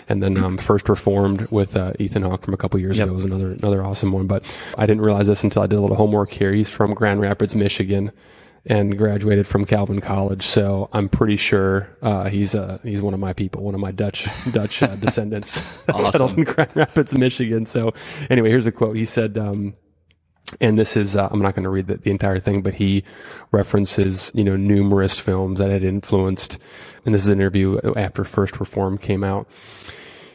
and 0.08 0.22
then 0.22 0.36
um, 0.36 0.58
First 0.58 0.88
Reformed 0.88 1.48
with 1.50 1.76
uh, 1.76 1.92
Ethan 1.98 2.22
Hawke 2.22 2.44
from 2.44 2.54
a 2.54 2.58
couple 2.58 2.78
years 2.80 2.98
yep. 2.98 3.06
ago 3.06 3.14
was 3.14 3.24
another 3.24 3.52
another 3.52 3.82
awesome 3.84 4.12
one. 4.12 4.26
But 4.26 4.44
I 4.76 4.86
didn't 4.86 5.02
realize 5.02 5.26
this 5.26 5.42
until 5.42 5.62
I 5.62 5.66
did 5.66 5.78
a 5.78 5.80
little 5.80 5.96
homework 5.96 6.30
here. 6.30 6.52
He's 6.52 6.68
from 6.68 6.94
Grand 6.94 7.20
Rapids, 7.20 7.54
Michigan 7.54 8.12
and 8.66 8.96
graduated 8.96 9.46
from 9.46 9.64
Calvin 9.64 10.00
College. 10.00 10.42
So 10.42 10.88
I'm 10.92 11.08
pretty 11.08 11.36
sure 11.36 11.96
uh, 12.02 12.28
he's 12.28 12.54
uh, 12.54 12.78
he's 12.82 13.02
one 13.02 13.14
of 13.14 13.20
my 13.20 13.32
people, 13.32 13.62
one 13.62 13.74
of 13.74 13.80
my 13.80 13.90
Dutch 13.90 14.26
Dutch 14.52 14.82
uh, 14.82 14.96
descendants 14.96 15.58
awesome. 15.88 16.12
settled 16.12 16.38
in 16.38 16.44
Grand 16.44 16.74
Rapids, 16.74 17.16
Michigan. 17.16 17.66
So 17.66 17.92
anyway, 18.30 18.50
here's 18.50 18.66
a 18.66 18.72
quote. 18.72 18.96
He 18.96 19.04
said. 19.04 19.38
Um, 19.38 19.74
and 20.60 20.78
this 20.78 20.96
is 20.96 21.16
uh, 21.16 21.28
I'm 21.32 21.40
not 21.40 21.54
going 21.54 21.64
to 21.64 21.70
read 21.70 21.86
the, 21.86 21.96
the, 21.96 22.10
entire 22.10 22.38
thing, 22.38 22.60
but 22.62 22.74
he 22.74 23.02
references 23.50 24.30
you 24.34 24.44
know 24.44 24.56
numerous 24.56 25.18
films 25.18 25.58
that 25.58 25.70
had 25.70 25.82
influenced. 25.82 26.58
And 27.04 27.14
this 27.14 27.22
is 27.22 27.28
an 27.28 27.40
interview 27.40 27.80
after 27.96 28.24
First 28.24 28.60
Reform 28.60 28.98
came 28.98 29.24
out. 29.24 29.48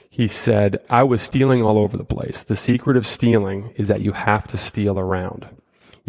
He 0.10 0.28
said, 0.28 0.80
"I 0.90 1.04
was 1.04 1.22
stealing 1.22 1.62
all 1.62 1.78
over 1.78 1.96
the 1.96 2.04
place. 2.04 2.44
The 2.44 2.56
secret 2.56 2.98
of 2.98 3.06
stealing 3.08 3.72
is 3.76 3.88
that 3.88 4.02
you 4.02 4.14
have 4.14 4.48
to 4.48 4.58
steal 4.58 5.00
around." 5.00 5.48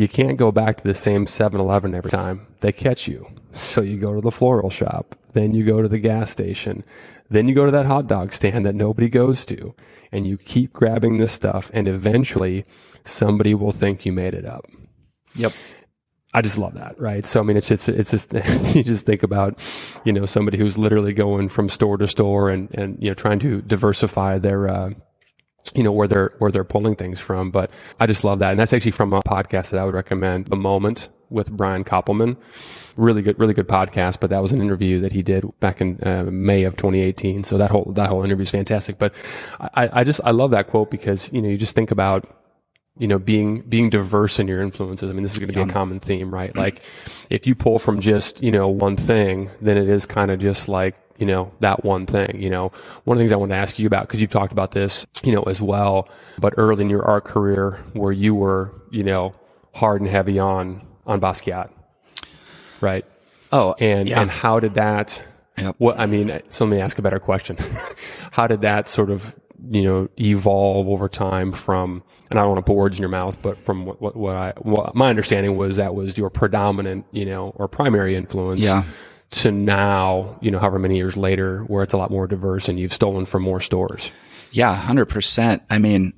You 0.01 0.09
can't 0.09 0.39
go 0.39 0.51
back 0.51 0.79
to 0.79 0.85
the 0.85 0.95
same 0.95 1.27
7-Eleven 1.27 1.95
every 1.95 2.11
time. 2.11 2.47
They 2.61 2.73
catch 2.73 3.07
you. 3.07 3.27
So 3.53 3.83
you 3.83 3.99
go 3.99 4.15
to 4.15 4.23
the 4.23 4.31
floral 4.31 4.71
shop, 4.71 5.15
then 5.35 5.53
you 5.53 5.63
go 5.63 5.83
to 5.83 5.89
the 5.89 5.99
gas 5.99 6.31
station, 6.31 6.85
then 7.29 7.49
you 7.49 7.55
go 7.55 7.67
to 7.67 7.71
that 7.73 7.85
hot 7.85 8.07
dog 8.07 8.33
stand 8.33 8.65
that 8.65 8.75
nobody 8.75 9.11
goes 9.11 9.45
to, 9.45 9.75
and 10.11 10.27
you 10.27 10.39
keep 10.39 10.73
grabbing 10.73 11.19
this 11.19 11.33
stuff, 11.33 11.71
and 11.75 11.87
eventually 11.87 12.65
somebody 13.05 13.55
will 13.55 13.73
think 13.73 14.07
you 14.07 14.13
made 14.13 14.33
it 14.33 14.47
up. 14.47 14.65
Yep. 15.35 15.53
I 16.33 16.41
just 16.41 16.57
love 16.57 16.75
that, 16.75 16.99
right? 16.99 17.27
So 17.27 17.41
I 17.41 17.43
mean, 17.43 17.59
it's 17.59 17.69
just 17.69 17.89
it's 17.89 18.11
just 18.11 18.33
you 18.75 18.83
just 18.83 19.05
think 19.05 19.23
about, 19.23 19.61
you 20.05 20.15
know, 20.15 20.25
somebody 20.25 20.57
who's 20.57 20.79
literally 20.79 21.13
going 21.13 21.51
from 21.51 21.69
store 21.69 21.99
to 21.99 22.09
store 22.09 22.49
and 22.49 22.73
and 22.73 22.97
you 23.03 23.11
know 23.11 23.15
trying 23.15 23.41
to 23.41 23.61
diversify 23.61 24.39
their 24.39 24.69
uh, 24.69 24.91
you 25.75 25.83
know 25.83 25.93
where 25.93 26.09
they're 26.09 26.33
where 26.39 26.51
they're 26.51 26.65
pulling 26.65 26.97
things 26.97 27.21
from 27.21 27.51
but 27.51 27.71
i 28.01 28.07
just 28.07 28.25
love 28.25 28.39
that. 28.41 28.51
And 28.51 28.59
that's 28.59 28.73
actually 28.73 28.91
from 28.91 29.13
a 29.13 29.23
podcast 29.23 29.71
that 29.71 29.81
i 29.81 29.85
would 29.85 29.95
recommend 29.95 30.47
the 30.47 30.57
moment 30.57 31.09
with 31.29 31.51
brian 31.53 31.85
koppelman. 31.85 32.37
Really 32.97 33.23
good 33.23 33.39
really 33.39 33.55
good 33.55 33.69
podcast 33.69 34.21
but 34.21 34.31
that 34.31 34.43
was 34.43 34.53
an 34.53 34.61
interview 34.61 35.01
that 35.01 35.13
he 35.13 35.23
did 35.23 35.45
back 35.61 35.81
in 35.81 36.03
uh, 36.03 36.25
may 36.25 36.65
of 36.65 36.77
2018 36.77 37.45
so 37.45 37.57
that 37.59 37.71
whole 37.71 37.93
that 37.95 38.09
whole 38.09 38.25
interview 38.25 38.43
is 38.43 38.51
fantastic. 38.51 38.99
But 38.99 39.15
I, 39.61 40.01
I 40.01 40.05
just 40.05 40.21
i 40.25 40.31
love 40.33 40.51
that 40.51 40.67
quote 40.67 40.91
because 40.91 41.33
you 41.33 41.41
know 41.41 41.49
you 41.49 41.57
just 41.57 41.75
think 41.75 41.91
about 41.91 42.27
you 43.01 43.09
know, 43.09 43.19
being, 43.19 43.63
being 43.63 43.89
diverse 43.89 44.39
in 44.39 44.47
your 44.47 44.61
influences. 44.61 45.11
I 45.11 45.15
mean, 45.15 45.23
this 45.23 45.33
is 45.33 45.39
going 45.39 45.49
to 45.49 45.55
be 45.55 45.63
a 45.63 45.73
common 45.73 46.01
theme, 46.01 46.33
right? 46.33 46.55
Like 46.55 46.83
if 47.31 47.47
you 47.47 47.55
pull 47.55 47.79
from 47.79 48.01
just, 48.01 48.43
you 48.43 48.53
know, 48.53 48.69
one 48.69 48.97
thing, 48.97 49.49
then 49.63 49.79
it 49.79 49.89
is 49.89 50.05
kind 50.05 50.31
of 50.31 50.39
just 50.39 50.69
like, 50.69 50.97
you 51.17 51.25
know, 51.25 51.51
that 51.61 51.83
one 51.83 52.05
thing, 52.05 52.41
you 52.41 52.51
know, 52.51 52.73
one 53.05 53.17
of 53.17 53.19
the 53.19 53.23
things 53.23 53.33
I 53.33 53.37
want 53.37 53.53
to 53.53 53.57
ask 53.57 53.79
you 53.79 53.87
about, 53.87 54.07
cause 54.07 54.21
you've 54.21 54.31
talked 54.31 54.53
about 54.53 54.73
this, 54.73 55.07
you 55.23 55.35
know, 55.35 55.43
as 55.45 55.63
well, 55.63 56.11
but 56.39 56.53
early 56.59 56.85
in 56.85 56.91
your 56.91 57.03
art 57.03 57.25
career 57.25 57.83
where 57.95 58.13
you 58.13 58.35
were, 58.35 58.71
you 58.91 59.03
know, 59.03 59.35
hard 59.75 60.03
and 60.03 60.11
heavy 60.11 60.39
on, 60.39 60.87
on 61.07 61.23
Basquiat, 61.23 61.71
right? 62.83 63.07
Oh, 63.51 63.75
and, 63.81 64.11
yeah. 64.11 64.21
and 64.21 64.31
how 64.31 64.61
did 64.61 64.75
that, 64.75 65.23
Yep. 65.59 65.75
What 65.79 66.01
I 66.01 66.07
mean, 66.07 66.41
so 66.49 66.65
let 66.65 66.71
me 66.71 66.81
ask 66.81 66.99
a 66.99 67.03
better 67.03 67.19
question. 67.19 67.59
How 68.31 68.47
did 68.47 68.63
that 68.63 68.89
sort 68.89 69.11
of 69.11 69.39
you 69.69 69.83
know 69.83 70.09
evolve 70.19 70.89
over 70.89 71.09
time 71.09 71.53
from 71.53 72.03
and 72.31 72.39
I 72.39 72.43
don't 72.43 72.53
want 72.53 72.65
to 72.65 72.71
put 72.71 72.77
words 72.77 72.99
in 72.99 73.03
your 73.03 73.11
mouth, 73.11 73.41
but 73.43 73.59
from 73.59 73.85
what, 73.85 74.01
what, 74.01 74.17
what 74.17 74.37
I 74.37 74.53
what 74.59 74.95
my 74.95 75.11
understanding 75.11 75.57
was 75.57 75.77
that 75.77 75.95
was 75.95 76.17
your 76.17 76.31
predominant, 76.31 77.07
you 77.11 77.25
know, 77.25 77.53
or 77.57 77.69
primary 77.69 78.15
influence. 78.17 78.63
Yeah. 78.63 78.85
To 79.31 79.53
now, 79.53 80.39
you 80.41 80.51
know, 80.51 80.59
however 80.59 80.81
many 80.81 80.97
years 80.97 81.17
later, 81.17 81.61
where 81.63 81.85
it's 81.85 81.93
a 81.93 81.97
lot 81.97 82.11
more 82.11 82.27
diverse 82.27 82.69
and 82.69 82.81
you've 82.81 82.93
stolen 82.93 83.27
from 83.27 83.45
more 83.45 83.61
stores. 83.61 84.11
Yeah, 84.51 84.75
hundred 84.75 85.07
percent. 85.07 85.63
I 85.71 85.79
mean, 85.79 86.15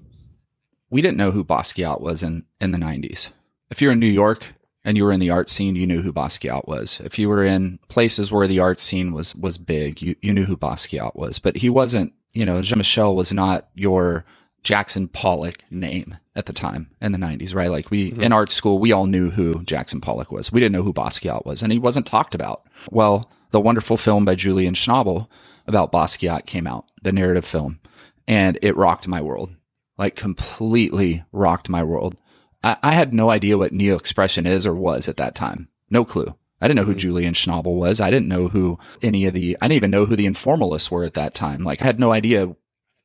we 0.89 1.03
didn't 1.03 1.19
know 1.19 1.31
who 1.31 1.45
Basquiat 1.45 2.01
was 2.01 2.23
in 2.23 2.45
in 2.59 2.71
the 2.71 2.79
nineties. 2.79 3.29
If 3.71 3.83
you're 3.83 3.93
in 3.93 4.01
New 4.01 4.07
York 4.07 4.55
and 4.83 4.97
you 4.97 5.05
were 5.05 5.13
in 5.13 5.21
the 5.21 5.31
art 5.31 5.51
scene, 5.51 5.77
you 5.77 5.87
knew 5.87 6.01
who 6.01 6.13
Basquiat 6.13 6.67
was. 6.67 7.01
If 7.05 7.19
you 7.19 7.29
were 7.29 7.45
in 7.45 7.79
places 7.89 8.33
where 8.33 8.47
the 8.47 8.61
art 8.61 8.81
scene 8.81 9.13
was 9.13 9.35
was 9.35 9.59
big, 9.59 10.01
you 10.01 10.17
you 10.23 10.33
knew 10.33 10.47
who 10.47 10.57
Basquiat 10.57 11.15
was. 11.15 11.39
But 11.39 11.57
he 11.57 11.69
wasn't 11.69 12.15
you 12.33 12.47
know, 12.47 12.63
Jean 12.63 12.79
Michel 12.79 13.15
was 13.15 13.33
not 13.33 13.69
your 13.75 14.25
Jackson 14.63 15.09
Pollock 15.09 15.65
name 15.71 16.17
at 16.35 16.47
the 16.47 16.53
time 16.53 16.91
in 17.01 17.13
the 17.13 17.19
90s, 17.19 17.55
right? 17.55 17.71
Like 17.71 17.91
we, 17.91 18.11
mm-hmm. 18.11 18.23
in 18.23 18.33
art 18.33 18.51
school, 18.51 18.79
we 18.79 18.93
all 18.93 19.07
knew 19.07 19.31
who 19.31 19.63
Jackson 19.65 20.01
Pollock 20.01 20.31
was. 20.31 20.53
We 20.53 20.61
didn't 20.61 20.73
know 20.73 20.83
who 20.83 20.93
Basquiat 20.93 21.45
was, 21.45 21.63
and 21.63 21.73
he 21.73 21.79
wasn't 21.79 22.07
talked 22.07 22.35
about. 22.35 22.63
Well, 22.91 23.31
the 23.51 23.61
wonderful 23.61 23.97
film 23.97 24.25
by 24.25 24.35
Julian 24.35 24.75
Schnabel 24.75 25.29
about 25.67 25.93
Basquiat 25.93 26.47
came 26.47 26.67
out, 26.67 26.87
the 27.03 27.13
narrative 27.13 27.45
film, 27.45 27.81
and 28.27 28.59
it 28.63 28.77
rocked 28.77 29.09
my 29.09 29.21
world. 29.21 29.55
Like 29.99 30.17
completely 30.17 31.25
rocked 31.33 31.69
my 31.69 31.83
world. 31.83 32.17
I, 32.65 32.77
I 32.83 32.93
had 32.93 33.13
no 33.13 33.31
idea 33.31 33.59
what 33.59 33.73
neo 33.73 33.97
expression 33.97 34.47
is 34.47 34.67
or 34.67 34.75
was 34.75 35.09
at 35.09 35.19
that 35.19 35.35
time. 35.35 35.69
No 35.91 36.05
clue. 36.05 36.35
I 36.63 36.69
didn't 36.69 36.77
know 36.77 36.85
who 36.85 36.93
mm-hmm. 36.93 36.99
Julian 36.99 37.35
Schnabel 37.35 37.75
was. 37.75 38.01
I 38.01 38.11
didn't 38.11 38.29
know 38.29 38.49
who 38.49 38.79
any 39.03 39.27
of 39.27 39.35
the, 39.35 39.59
I 39.61 39.67
didn't 39.67 39.77
even 39.77 39.91
know 39.91 40.07
who 40.07 40.15
the 40.15 40.27
informalists 40.27 40.91
were 40.91 41.03
at 41.03 41.15
that 41.15 41.35
time. 41.35 41.65
Like 41.65 41.83
I 41.83 41.85
had 41.85 41.99
no 41.99 42.13
idea. 42.13 42.55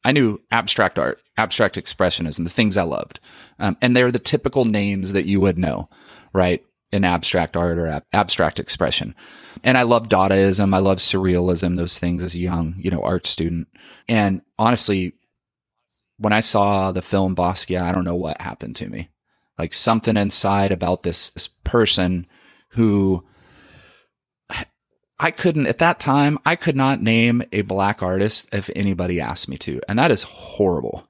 I 0.05 0.11
knew 0.11 0.39
abstract 0.51 0.99
art, 0.99 1.19
abstract 1.37 1.75
expressionism, 1.75 2.43
the 2.43 2.51
things 2.51 2.77
I 2.77 2.83
loved. 2.83 3.19
Um, 3.57 3.75
and 3.81 3.97
they're 3.97 4.11
the 4.11 4.19
typical 4.19 4.63
names 4.63 5.11
that 5.11 5.25
you 5.25 5.39
would 5.41 5.57
know, 5.57 5.89
right? 6.33 6.63
In 6.91 7.03
abstract 7.03 7.57
art 7.57 7.79
or 7.79 7.87
ab- 7.87 8.05
abstract 8.13 8.59
expression. 8.59 9.15
And 9.63 9.75
I 9.75 9.81
love 9.81 10.07
Dadaism. 10.07 10.75
I 10.75 10.77
love 10.77 10.99
surrealism, 10.99 11.77
those 11.77 11.97
things 11.97 12.21
as 12.21 12.35
a 12.35 12.39
young, 12.39 12.75
you 12.77 12.91
know, 12.91 13.01
art 13.01 13.25
student. 13.25 13.67
And 14.07 14.43
honestly, 14.59 15.13
when 16.17 16.31
I 16.31 16.41
saw 16.41 16.91
the 16.91 17.01
film 17.01 17.35
Basquiat, 17.35 17.81
I 17.81 17.91
don't 17.91 18.05
know 18.05 18.15
what 18.15 18.39
happened 18.39 18.75
to 18.77 18.87
me. 18.87 19.09
Like 19.57 19.73
something 19.73 20.15
inside 20.15 20.71
about 20.71 21.01
this, 21.01 21.31
this 21.31 21.47
person 21.47 22.27
who 22.69 23.25
I 25.19 25.31
couldn't 25.31 25.65
at 25.65 25.79
that 25.79 25.99
time, 25.99 26.37
I 26.45 26.55
could 26.55 26.75
not 26.75 27.01
name 27.01 27.43
a 27.51 27.61
black 27.63 28.03
artist 28.03 28.47
if 28.51 28.69
anybody 28.75 29.19
asked 29.19 29.49
me 29.49 29.57
to. 29.59 29.81
And 29.89 29.97
that 29.97 30.11
is 30.11 30.23
horrible. 30.23 31.09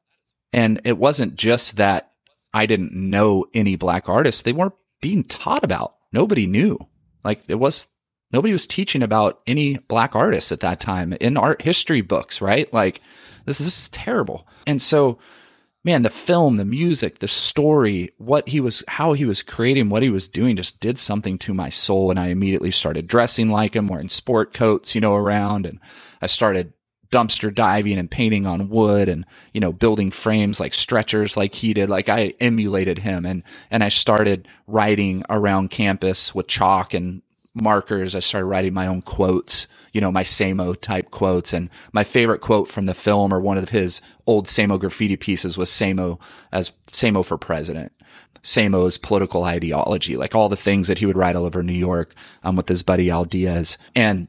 And 0.53 0.79
it 0.85 0.97
wasn't 0.97 1.35
just 1.35 1.75
that 1.75 2.11
I 2.53 2.65
didn't 2.65 2.93
know 2.93 3.45
any 3.53 3.75
black 3.75 4.07
artists. 4.07 4.41
They 4.41 4.53
weren't 4.53 4.75
being 5.01 5.23
taught 5.23 5.63
about. 5.63 5.95
Nobody 6.11 6.47
knew. 6.47 6.79
Like 7.23 7.43
it 7.47 7.55
was 7.55 7.89
nobody 8.31 8.53
was 8.53 8.65
teaching 8.65 9.03
about 9.03 9.41
any 9.45 9.77
black 9.77 10.15
artists 10.15 10.51
at 10.51 10.61
that 10.61 10.79
time 10.79 11.13
in 11.13 11.35
art 11.35 11.61
history 11.63 12.01
books, 12.01 12.41
right? 12.41 12.71
Like 12.73 13.01
this, 13.45 13.57
this 13.57 13.67
is 13.67 13.89
terrible. 13.89 14.47
And 14.65 14.81
so 14.81 15.19
man, 15.87 16.01
the 16.01 16.09
film, 16.09 16.57
the 16.57 16.65
music, 16.65 17.19
the 17.19 17.29
story, 17.29 18.09
what 18.17 18.49
he 18.49 18.59
was, 18.59 18.83
how 18.89 19.13
he 19.13 19.23
was 19.23 19.41
creating, 19.41 19.87
what 19.87 20.03
he 20.03 20.09
was 20.09 20.27
doing 20.27 20.57
just 20.57 20.81
did 20.81 20.99
something 20.99 21.37
to 21.37 21.53
my 21.53 21.69
soul. 21.69 22.11
And 22.11 22.19
I 22.19 22.27
immediately 22.27 22.71
started 22.71 23.07
dressing 23.07 23.49
like 23.49 23.73
him, 23.73 23.87
wearing 23.87 24.09
sport 24.09 24.53
coats, 24.53 24.95
you 24.95 24.99
know, 24.99 25.15
around. 25.15 25.65
And 25.65 25.79
I 26.21 26.25
started 26.25 26.73
dumpster 27.09 27.55
diving 27.55 27.97
and 27.97 28.11
painting 28.11 28.45
on 28.45 28.67
wood 28.67 29.07
and, 29.07 29.25
you 29.53 29.61
know, 29.61 29.71
building 29.71 30.11
frames 30.11 30.59
like 30.59 30.73
stretchers 30.73 31.37
like 31.37 31.55
he 31.55 31.73
did. 31.73 31.89
Like 31.89 32.09
I 32.09 32.33
emulated 32.41 32.99
him 32.99 33.25
and, 33.25 33.41
and 33.71 33.81
I 33.81 33.87
started 33.87 34.45
writing 34.67 35.23
around 35.29 35.69
campus 35.69 36.35
with 36.35 36.47
chalk 36.47 36.93
and 36.93 37.21
markers. 37.53 38.13
I 38.13 38.19
started 38.19 38.47
writing 38.47 38.73
my 38.73 38.87
own 38.87 39.03
quotes, 39.03 39.67
you 39.93 40.01
know, 40.01 40.11
my 40.11 40.23
Samo 40.23 40.79
type 40.79 41.11
quotes. 41.11 41.53
And 41.53 41.69
my 41.91 42.03
favorite 42.03 42.41
quote 42.41 42.67
from 42.67 42.85
the 42.85 42.93
film 42.93 43.33
or 43.33 43.39
one 43.39 43.57
of 43.57 43.69
his 43.69 44.01
old 44.25 44.47
Samo 44.47 44.79
graffiti 44.79 45.15
pieces 45.15 45.57
was 45.57 45.69
Samo 45.69 46.19
as 46.51 46.71
Samo 46.87 47.23
for 47.23 47.37
president. 47.37 47.91
Samo's 48.43 48.97
political 48.97 49.43
ideology, 49.43 50.15
like 50.15 50.33
all 50.33 50.47
the 50.47 50.55
things 50.55 50.87
that 50.87 50.99
he 50.99 51.05
would 51.05 51.17
write 51.17 51.35
all 51.35 51.45
over 51.45 51.61
New 51.61 51.73
York 51.73 52.13
um, 52.43 52.55
with 52.55 52.69
his 52.69 52.83
buddy 52.83 53.09
Al 53.09 53.25
Diaz. 53.25 53.77
And 53.95 54.27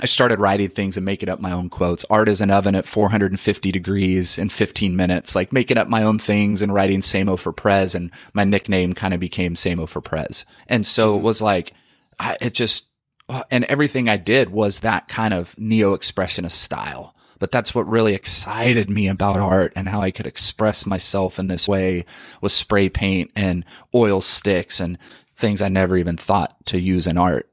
I 0.00 0.06
started 0.06 0.38
writing 0.38 0.68
things 0.68 0.96
and 0.96 1.04
making 1.04 1.28
up 1.28 1.40
my 1.40 1.52
own 1.52 1.68
quotes. 1.70 2.04
Art 2.08 2.28
is 2.28 2.40
an 2.40 2.50
oven 2.50 2.74
at 2.74 2.84
450 2.84 3.72
degrees 3.72 4.38
in 4.38 4.48
15 4.48 4.94
minutes, 4.94 5.34
like 5.34 5.52
making 5.52 5.78
up 5.78 5.88
my 5.88 6.02
own 6.02 6.18
things 6.18 6.62
and 6.62 6.72
writing 6.72 7.00
Samo 7.00 7.38
for 7.38 7.52
Prez. 7.52 7.94
And 7.94 8.10
my 8.32 8.44
nickname 8.44 8.92
kind 8.92 9.14
of 9.14 9.20
became 9.20 9.54
Samo 9.54 9.88
for 9.88 10.00
Prez. 10.00 10.44
And 10.68 10.86
so 10.86 11.16
it 11.16 11.22
was 11.22 11.42
like, 11.42 11.72
I, 12.18 12.36
it 12.40 12.54
just, 12.54 12.87
Uh, 13.28 13.42
and 13.50 13.64
everything 13.64 14.08
I 14.08 14.16
did 14.16 14.50
was 14.50 14.80
that 14.80 15.08
kind 15.08 15.34
of 15.34 15.54
neo 15.58 15.96
expressionist 15.96 16.52
style. 16.52 17.14
But 17.38 17.52
that's 17.52 17.74
what 17.74 17.88
really 17.88 18.14
excited 18.14 18.90
me 18.90 19.06
about 19.06 19.36
art 19.36 19.72
and 19.76 19.88
how 19.88 20.00
I 20.00 20.10
could 20.10 20.26
express 20.26 20.86
myself 20.86 21.38
in 21.38 21.46
this 21.46 21.68
way 21.68 22.04
with 22.40 22.52
spray 22.52 22.88
paint 22.88 23.30
and 23.36 23.64
oil 23.94 24.20
sticks 24.20 24.80
and 24.80 24.98
things 25.36 25.62
I 25.62 25.68
never 25.68 25.96
even 25.96 26.16
thought 26.16 26.56
to 26.66 26.80
use 26.80 27.06
in 27.06 27.16
art. 27.16 27.48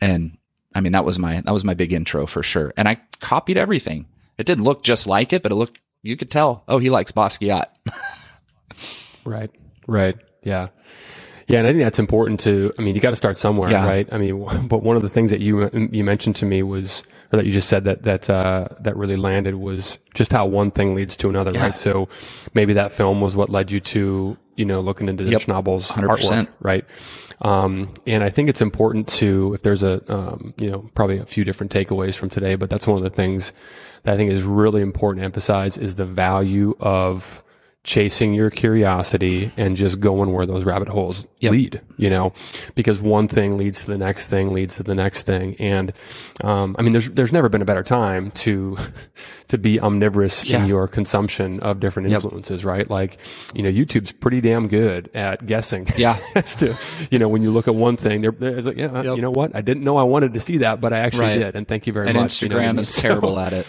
And 0.00 0.38
I 0.74 0.80
mean, 0.80 0.92
that 0.92 1.04
was 1.04 1.18
my, 1.18 1.40
that 1.40 1.52
was 1.52 1.64
my 1.64 1.74
big 1.74 1.92
intro 1.92 2.26
for 2.26 2.42
sure. 2.42 2.72
And 2.76 2.88
I 2.88 3.00
copied 3.20 3.56
everything. 3.56 4.06
It 4.36 4.46
didn't 4.46 4.64
look 4.64 4.82
just 4.82 5.06
like 5.06 5.32
it, 5.32 5.42
but 5.42 5.52
it 5.52 5.56
looked, 5.56 5.78
you 6.02 6.16
could 6.16 6.30
tell, 6.30 6.64
oh, 6.66 6.78
he 6.78 6.90
likes 6.90 7.12
Basquiat. 7.12 7.66
right. 9.24 9.50
Right. 9.86 10.16
Yeah. 10.42 10.68
Yeah, 11.50 11.58
and 11.58 11.66
I 11.66 11.72
think 11.72 11.82
that's 11.82 11.98
important 11.98 12.40
to. 12.40 12.72
I 12.78 12.82
mean, 12.82 12.94
you 12.94 13.00
got 13.00 13.10
to 13.10 13.16
start 13.16 13.36
somewhere, 13.36 13.70
yeah. 13.70 13.86
right? 13.86 14.08
I 14.12 14.18
mean, 14.18 14.68
but 14.68 14.82
one 14.82 14.96
of 14.96 15.02
the 15.02 15.08
things 15.08 15.30
that 15.30 15.40
you 15.40 15.68
you 15.92 16.04
mentioned 16.04 16.36
to 16.36 16.46
me 16.46 16.62
was, 16.62 17.02
or 17.32 17.38
that 17.38 17.46
you 17.46 17.52
just 17.52 17.68
said 17.68 17.84
that 17.84 18.04
that 18.04 18.30
uh, 18.30 18.68
that 18.80 18.96
really 18.96 19.16
landed 19.16 19.56
was 19.56 19.98
just 20.14 20.32
how 20.32 20.46
one 20.46 20.70
thing 20.70 20.94
leads 20.94 21.16
to 21.18 21.28
another, 21.28 21.52
yeah. 21.52 21.62
right? 21.62 21.76
So 21.76 22.08
maybe 22.54 22.74
that 22.74 22.92
film 22.92 23.20
was 23.20 23.36
what 23.36 23.50
led 23.50 23.70
you 23.70 23.80
to 23.80 24.38
you 24.56 24.64
know 24.64 24.80
looking 24.80 25.08
into 25.08 25.24
yep. 25.24 25.40
Schnabel's 25.40 25.90
100%. 25.90 26.06
artwork, 26.06 26.48
right? 26.60 26.84
Um, 27.42 27.94
and 28.06 28.22
I 28.22 28.28
think 28.28 28.48
it's 28.48 28.60
important 28.60 29.08
to 29.08 29.54
if 29.54 29.62
there's 29.62 29.82
a 29.82 30.02
um, 30.12 30.54
you 30.56 30.68
know 30.68 30.90
probably 30.94 31.18
a 31.18 31.26
few 31.26 31.44
different 31.44 31.72
takeaways 31.72 32.14
from 32.14 32.28
today, 32.28 32.54
but 32.54 32.70
that's 32.70 32.86
one 32.86 32.98
of 32.98 33.04
the 33.04 33.10
things 33.10 33.52
that 34.04 34.14
I 34.14 34.16
think 34.16 34.30
is 34.30 34.44
really 34.44 34.82
important 34.82 35.22
to 35.22 35.24
emphasize 35.24 35.76
is 35.76 35.96
the 35.96 36.06
value 36.06 36.76
of 36.80 37.42
chasing 37.82 38.34
your 38.34 38.50
curiosity 38.50 39.52
and 39.56 39.74
just 39.74 40.00
going 40.00 40.32
where 40.32 40.44
those 40.44 40.64
rabbit 40.64 40.88
holes 40.88 41.26
yep. 41.38 41.52
lead, 41.52 41.80
you 41.96 42.10
know, 42.10 42.32
because 42.74 43.00
one 43.00 43.26
thing 43.26 43.56
leads 43.56 43.80
to 43.80 43.86
the 43.86 43.96
next 43.96 44.28
thing, 44.28 44.52
leads 44.52 44.76
to 44.76 44.82
the 44.82 44.94
next 44.94 45.22
thing. 45.22 45.56
And, 45.58 45.94
um, 46.44 46.76
I 46.78 46.82
mean, 46.82 46.92
there's, 46.92 47.08
there's 47.10 47.32
never 47.32 47.48
been 47.48 47.62
a 47.62 47.64
better 47.64 47.82
time 47.82 48.32
to, 48.32 48.76
to 49.48 49.56
be 49.56 49.80
omnivorous 49.80 50.44
yeah. 50.44 50.62
in 50.62 50.68
your 50.68 50.86
consumption 50.88 51.58
of 51.60 51.80
different 51.80 52.12
influences, 52.12 52.60
yep. 52.60 52.68
right? 52.68 52.90
Like, 52.90 53.18
you 53.54 53.62
know, 53.62 53.70
YouTube's 53.70 54.12
pretty 54.12 54.42
damn 54.42 54.68
good 54.68 55.10
at 55.14 55.46
guessing. 55.46 55.88
Yeah. 56.00 56.18
as 56.34 56.54
to, 56.56 56.74
you 57.10 57.18
know, 57.18 57.28
when 57.28 57.42
you 57.42 57.50
look 57.50 57.68
at 57.68 57.74
one 57.74 57.98
thing, 57.98 58.22
there, 58.22 58.30
there's 58.30 58.64
like, 58.64 58.78
yeah, 58.78 59.02
yep. 59.02 59.16
you 59.16 59.20
know 59.20 59.30
what? 59.30 59.54
I 59.54 59.60
didn't 59.60 59.84
know 59.84 59.98
I 59.98 60.02
wanted 60.02 60.32
to 60.32 60.40
see 60.40 60.58
that, 60.58 60.80
but 60.80 60.94
I 60.94 61.00
actually 61.00 61.26
right. 61.26 61.38
did. 61.38 61.56
And 61.56 61.68
thank 61.68 61.86
you 61.86 61.92
very 61.92 62.08
and 62.08 62.16
much. 62.16 62.40
Instagram 62.40 62.66
you 62.66 62.72
know 62.72 62.80
is 62.80 62.96
terrible 62.96 63.38
at 63.38 63.52
it. 63.52 63.66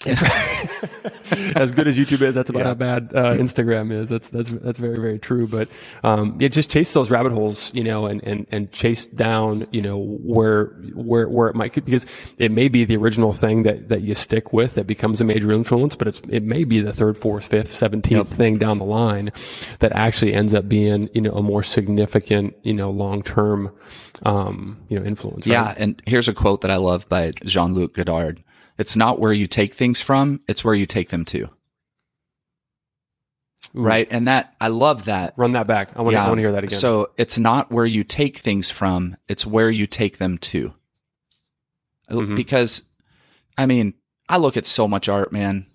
as 0.06 1.72
good 1.72 1.88
as 1.88 1.98
YouTube 1.98 2.22
is, 2.22 2.36
that's 2.36 2.50
about 2.50 2.60
yeah. 2.60 2.66
how 2.66 2.74
bad 2.74 3.10
uh, 3.12 3.34
Instagram 3.34 3.90
is. 3.92 4.08
That's 4.08 4.28
that's 4.28 4.48
that's 4.48 4.78
very 4.78 4.96
very 4.96 5.18
true. 5.18 5.48
But 5.48 5.68
um, 6.04 6.36
yeah, 6.38 6.46
just 6.46 6.70
chase 6.70 6.92
those 6.92 7.10
rabbit 7.10 7.32
holes, 7.32 7.74
you 7.74 7.82
know, 7.82 8.06
and 8.06 8.22
and 8.22 8.46
and 8.52 8.70
chase 8.70 9.08
down, 9.08 9.66
you 9.72 9.82
know, 9.82 9.98
where 9.98 10.66
where 10.94 11.28
where 11.28 11.48
it 11.48 11.56
might 11.56 11.74
because 11.74 12.06
it 12.38 12.52
may 12.52 12.68
be 12.68 12.84
the 12.84 12.96
original 12.96 13.32
thing 13.32 13.64
that 13.64 13.88
that 13.88 14.02
you 14.02 14.14
stick 14.14 14.52
with 14.52 14.74
that 14.74 14.86
becomes 14.86 15.20
a 15.20 15.24
major 15.24 15.50
influence, 15.50 15.96
but 15.96 16.06
it's 16.06 16.20
it 16.28 16.44
may 16.44 16.62
be 16.62 16.78
the 16.78 16.92
third, 16.92 17.18
fourth, 17.18 17.48
fifth, 17.48 17.74
seventeenth 17.74 18.30
yep. 18.30 18.38
thing 18.38 18.56
down 18.56 18.78
the 18.78 18.84
line 18.84 19.32
that 19.80 19.90
actually 19.90 20.32
ends 20.32 20.54
up 20.54 20.68
being 20.68 21.10
you 21.12 21.22
know 21.22 21.32
a 21.32 21.42
more 21.42 21.64
significant 21.64 22.54
you 22.62 22.72
know 22.72 22.88
long 22.88 23.20
term 23.20 23.76
um, 24.24 24.78
you 24.88 24.96
know 24.96 25.04
influence. 25.04 25.44
Right? 25.44 25.54
Yeah, 25.54 25.74
and 25.76 26.00
here's 26.06 26.28
a 26.28 26.34
quote 26.34 26.60
that 26.60 26.70
I 26.70 26.76
love 26.76 27.08
by 27.08 27.32
Jean 27.44 27.74
Luc 27.74 27.94
Godard. 27.94 28.44
It's 28.78 28.96
not 28.96 29.18
where 29.18 29.32
you 29.32 29.46
take 29.46 29.74
things 29.74 30.00
from, 30.00 30.40
it's 30.48 30.64
where 30.64 30.74
you 30.74 30.86
take 30.86 31.10
them 31.10 31.24
to. 31.26 31.50
Ooh. 33.76 33.82
Right. 33.82 34.08
And 34.10 34.28
that, 34.28 34.54
I 34.60 34.68
love 34.68 35.04
that. 35.06 35.34
Run 35.36 35.52
that 35.52 35.66
back. 35.66 35.90
I 35.96 36.02
want 36.02 36.14
yeah. 36.14 36.26
to 36.26 36.36
hear 36.36 36.52
that 36.52 36.64
again. 36.64 36.78
So 36.78 37.10
it's 37.16 37.38
not 37.38 37.70
where 37.70 37.84
you 37.84 38.04
take 38.04 38.38
things 38.38 38.70
from, 38.70 39.16
it's 39.28 39.44
where 39.44 39.70
you 39.70 39.86
take 39.86 40.18
them 40.18 40.38
to. 40.38 40.72
Mm-hmm. 42.10 42.34
Because, 42.34 42.84
I 43.58 43.66
mean, 43.66 43.94
I 44.28 44.38
look 44.38 44.56
at 44.56 44.64
so 44.64 44.88
much 44.88 45.08
art, 45.08 45.32
man. 45.32 45.66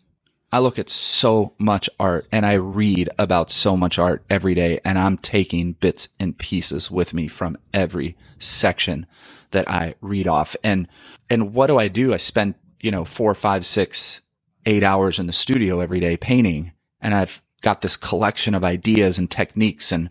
I 0.52 0.60
look 0.60 0.78
at 0.78 0.90
so 0.90 1.54
much 1.58 1.90
art 2.00 2.28
and 2.32 2.46
I 2.46 2.54
read 2.54 3.10
about 3.18 3.50
so 3.50 3.76
much 3.76 3.98
art 3.98 4.24
every 4.30 4.54
day 4.54 4.80
and 4.86 5.00
I'm 5.00 5.18
taking 5.18 5.74
bits 5.74 6.10
and 6.20 6.38
pieces 6.38 6.92
with 6.92 7.14
me 7.14 7.28
from 7.28 7.58
every 7.74 8.16
section 8.38 9.08
that 9.50 9.70
I 9.70 9.96
read 10.00 10.28
off. 10.28 10.56
And, 10.64 10.88
and 11.28 11.54
what 11.54 11.68
do 11.68 11.80
I 11.80 11.88
do? 11.88 12.14
I 12.14 12.18
spend 12.18 12.54
you 12.84 12.92
know, 12.92 13.06
four, 13.06 13.34
five, 13.34 13.66
six, 13.66 14.20
eight 14.66 14.84
hours 14.84 15.18
in 15.18 15.26
the 15.26 15.34
studio 15.34 15.80
every 15.80 16.02
day 16.02 16.18
painting. 16.18 16.74
And 17.02 17.16
I've 17.16 17.42
got 17.62 17.82
this 17.82 17.98
collection 17.98 18.54
of 18.54 18.64
ideas 18.64 19.18
and 19.18 19.32
techniques 19.32 19.92
and 19.92 20.10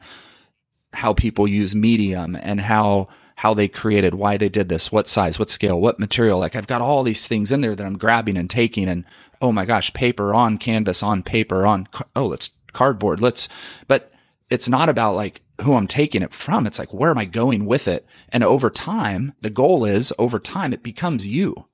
how 0.94 1.12
people 1.12 1.46
use 1.46 1.74
medium 1.74 2.34
and 2.34 2.62
how, 2.62 3.08
how 3.36 3.52
they 3.52 3.68
created, 3.68 4.14
why 4.14 4.38
they 4.38 4.48
did 4.48 4.70
this, 4.70 4.90
what 4.90 5.06
size, 5.06 5.38
what 5.38 5.50
scale, 5.50 5.78
what 5.78 5.98
material. 5.98 6.38
Like 6.38 6.56
I've 6.56 6.66
got 6.66 6.80
all 6.80 7.02
these 7.02 7.26
things 7.26 7.52
in 7.52 7.60
there 7.60 7.76
that 7.76 7.86
I'm 7.86 7.98
grabbing 7.98 8.38
and 8.38 8.48
taking 8.48 8.88
and, 8.88 9.04
oh 9.42 9.52
my 9.52 9.66
gosh, 9.66 9.92
paper 9.92 10.34
on 10.34 10.56
canvas, 10.56 11.02
on 11.02 11.22
paper, 11.22 11.66
on, 11.66 11.88
oh, 12.16 12.26
let's 12.26 12.50
cardboard. 12.72 13.20
Let's, 13.20 13.50
but 13.86 14.10
it's 14.48 14.68
not 14.68 14.88
about 14.88 15.14
like 15.14 15.42
who 15.60 15.74
I'm 15.74 15.86
taking 15.86 16.22
it 16.22 16.32
from. 16.32 16.66
It's 16.66 16.78
like, 16.78 16.94
where 16.94 17.10
am 17.10 17.18
I 17.18 17.26
going 17.26 17.66
with 17.66 17.86
it? 17.86 18.06
And 18.30 18.42
over 18.42 18.70
time, 18.70 19.34
the 19.42 19.50
goal 19.50 19.84
is 19.84 20.10
over 20.18 20.38
time, 20.38 20.72
it 20.72 20.82
becomes 20.82 21.26
you 21.26 21.66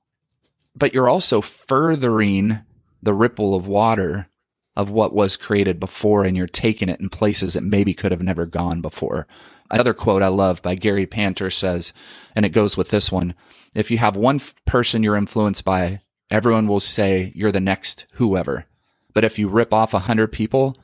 but 0.75 0.93
you're 0.93 1.09
also 1.09 1.41
furthering 1.41 2.59
the 3.01 3.13
ripple 3.13 3.55
of 3.55 3.67
water 3.67 4.29
of 4.75 4.89
what 4.89 5.13
was 5.13 5.35
created 5.35 5.79
before 5.79 6.23
and 6.23 6.37
you're 6.37 6.47
taking 6.47 6.89
it 6.89 6.99
in 6.99 7.09
places 7.09 7.53
that 7.53 7.63
maybe 7.63 7.93
could 7.93 8.11
have 8.11 8.21
never 8.21 8.45
gone 8.45 8.81
before. 8.81 9.27
Another 9.69 9.93
quote 9.93 10.23
I 10.23 10.29
love 10.29 10.61
by 10.61 10.75
Gary 10.75 11.05
Panter 11.05 11.49
says, 11.49 11.93
and 12.35 12.45
it 12.45 12.49
goes 12.49 12.77
with 12.77 12.89
this 12.89 13.11
one. 13.11 13.35
If 13.75 13.91
you 13.91 13.97
have 13.97 14.15
one 14.15 14.37
f- 14.37 14.55
person 14.65 15.03
you're 15.03 15.15
influenced 15.17 15.65
by, 15.65 16.01
everyone 16.31 16.67
will 16.67 16.79
say 16.79 17.31
you're 17.35 17.51
the 17.51 17.59
next 17.59 18.05
whoever. 18.13 18.65
But 19.13 19.25
if 19.25 19.37
you 19.37 19.49
rip 19.49 19.73
off 19.73 19.93
a 19.93 19.99
hundred 19.99 20.31
people, 20.31 20.75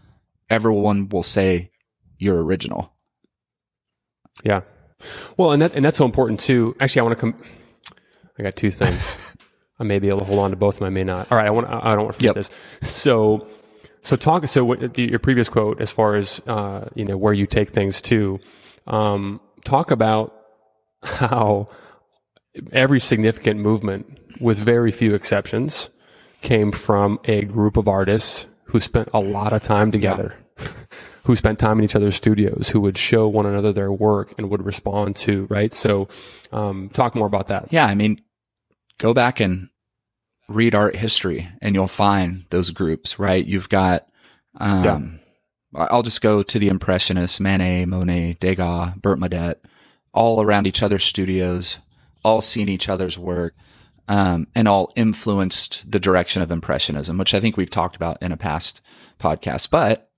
everyone 0.50 1.10
will 1.10 1.24
say 1.24 1.72
you're 2.18 2.44
original. 2.44 2.94
Yeah. 4.44 4.62
Well, 5.38 5.52
and 5.52 5.62
that, 5.62 5.74
and 5.74 5.86
that's 5.86 5.98
so 5.98 6.06
important 6.06 6.40
too. 6.40 6.76
Actually, 6.80 7.00
I 7.00 7.04
want 7.04 7.18
to 7.18 7.22
come, 7.22 7.44
I 8.38 8.44
got 8.44 8.56
two 8.56 8.72
things. 8.72 9.35
I 9.80 9.84
may 9.84 10.00
be 10.00 10.10
able 10.10 10.20
to 10.20 10.26
hold 10.26 10.40
on 10.40 10.52
to 10.52 10.56
both 10.56 10.76
of 10.76 10.80
them. 10.80 10.88
I 10.88 10.90
may 10.92 11.04
not. 11.04 11.32
All 11.32 11.38
right. 11.38 11.48
I 11.48 11.50
want, 11.50 11.68
I 11.68 11.96
don't 11.96 12.06
want 12.06 12.14
to 12.14 12.14
forget 12.14 12.36
yep. 12.36 12.36
this. 12.36 12.50
So, 12.90 13.48
so 14.02 14.16
talk, 14.16 14.48
so 14.48 14.64
what, 14.64 14.98
your 14.98 15.20
previous 15.20 15.50
quote, 15.50 15.82
as 15.82 15.92
far 15.92 16.16
as, 16.16 16.42
uh, 16.48 16.90
you 16.96 17.06
know, 17.06 17.18
where 17.18 17.34
you 17.34 17.46
take 17.46 17.70
things 17.70 18.02
to, 18.04 18.40
um, 18.88 19.42
talk 19.64 19.92
about 19.92 20.34
how 21.04 21.68
every 22.72 23.00
significant 23.00 23.60
movement 23.60 24.18
with 24.40 24.60
very 24.60 24.92
few 24.92 25.14
exceptions 25.14 25.90
came 26.42 26.72
from 26.72 27.20
a 27.26 27.44
group 27.44 27.76
of 27.78 27.88
artists 27.88 28.48
who 28.66 28.80
spent 28.80 29.10
a 29.14 29.20
lot 29.20 29.54
of 29.54 29.62
time 29.62 29.92
together, 29.92 30.36
who 31.24 31.36
spent 31.36 31.58
time 31.60 31.80
in 31.80 31.86
each 31.86 31.96
other's 31.96 32.16
studios, 32.16 32.70
who 32.70 32.80
would 32.80 32.98
show 32.98 33.28
one 33.28 33.46
another 33.46 33.74
their 33.74 33.92
work 33.92 34.34
and 34.38 34.50
would 34.50 34.64
respond 34.64 35.16
to, 35.16 35.48
right? 35.50 35.74
So, 35.74 36.08
um, 36.52 36.90
talk 36.90 37.16
more 37.16 37.28
about 37.28 37.48
that. 37.48 37.68
Yeah. 37.72 37.88
I 37.88 37.96
mean, 37.96 38.22
go 38.98 39.14
back 39.14 39.40
and 39.40 39.70
read 40.48 40.76
art 40.76 40.96
history 40.96 41.50
and 41.62 41.76
you'll 41.76 41.88
find 41.88 42.46
those 42.50 42.72
groups, 42.72 43.18
right? 43.20 43.46
You've 43.46 43.70
got, 43.70 44.08
um, 44.58 45.20
yeah. 45.74 45.88
I'll 45.92 46.04
just 46.04 46.22
go 46.22 46.44
to 46.44 46.60
the 46.60 46.70
Impressionists, 46.70 47.40
Manet, 47.40 47.86
Monet, 47.86 48.38
Degas, 48.40 48.94
Bernadette, 48.96 49.62
all 50.14 50.42
around 50.42 50.68
each 50.68 50.82
other's 50.82 51.04
studios, 51.04 51.80
all 52.24 52.42
seeing 52.42 52.70
each 52.70 52.88
other's 52.88 53.18
work, 53.18 53.54
um, 54.08 54.48
and 54.56 54.68
all 54.68 54.94
influenced 54.96 55.92
the 55.92 56.00
direction 56.00 56.42
of 56.42 56.52
Impressionism, 56.52 57.18
which 57.18 57.34
I 57.34 57.40
think 57.40 57.58
we've 57.58 57.70
talked 57.70 57.96
about 57.96 58.22
in 58.22 58.32
a 58.32 58.38
past 58.38 58.82
podcast. 59.20 59.70
But 59.70 60.10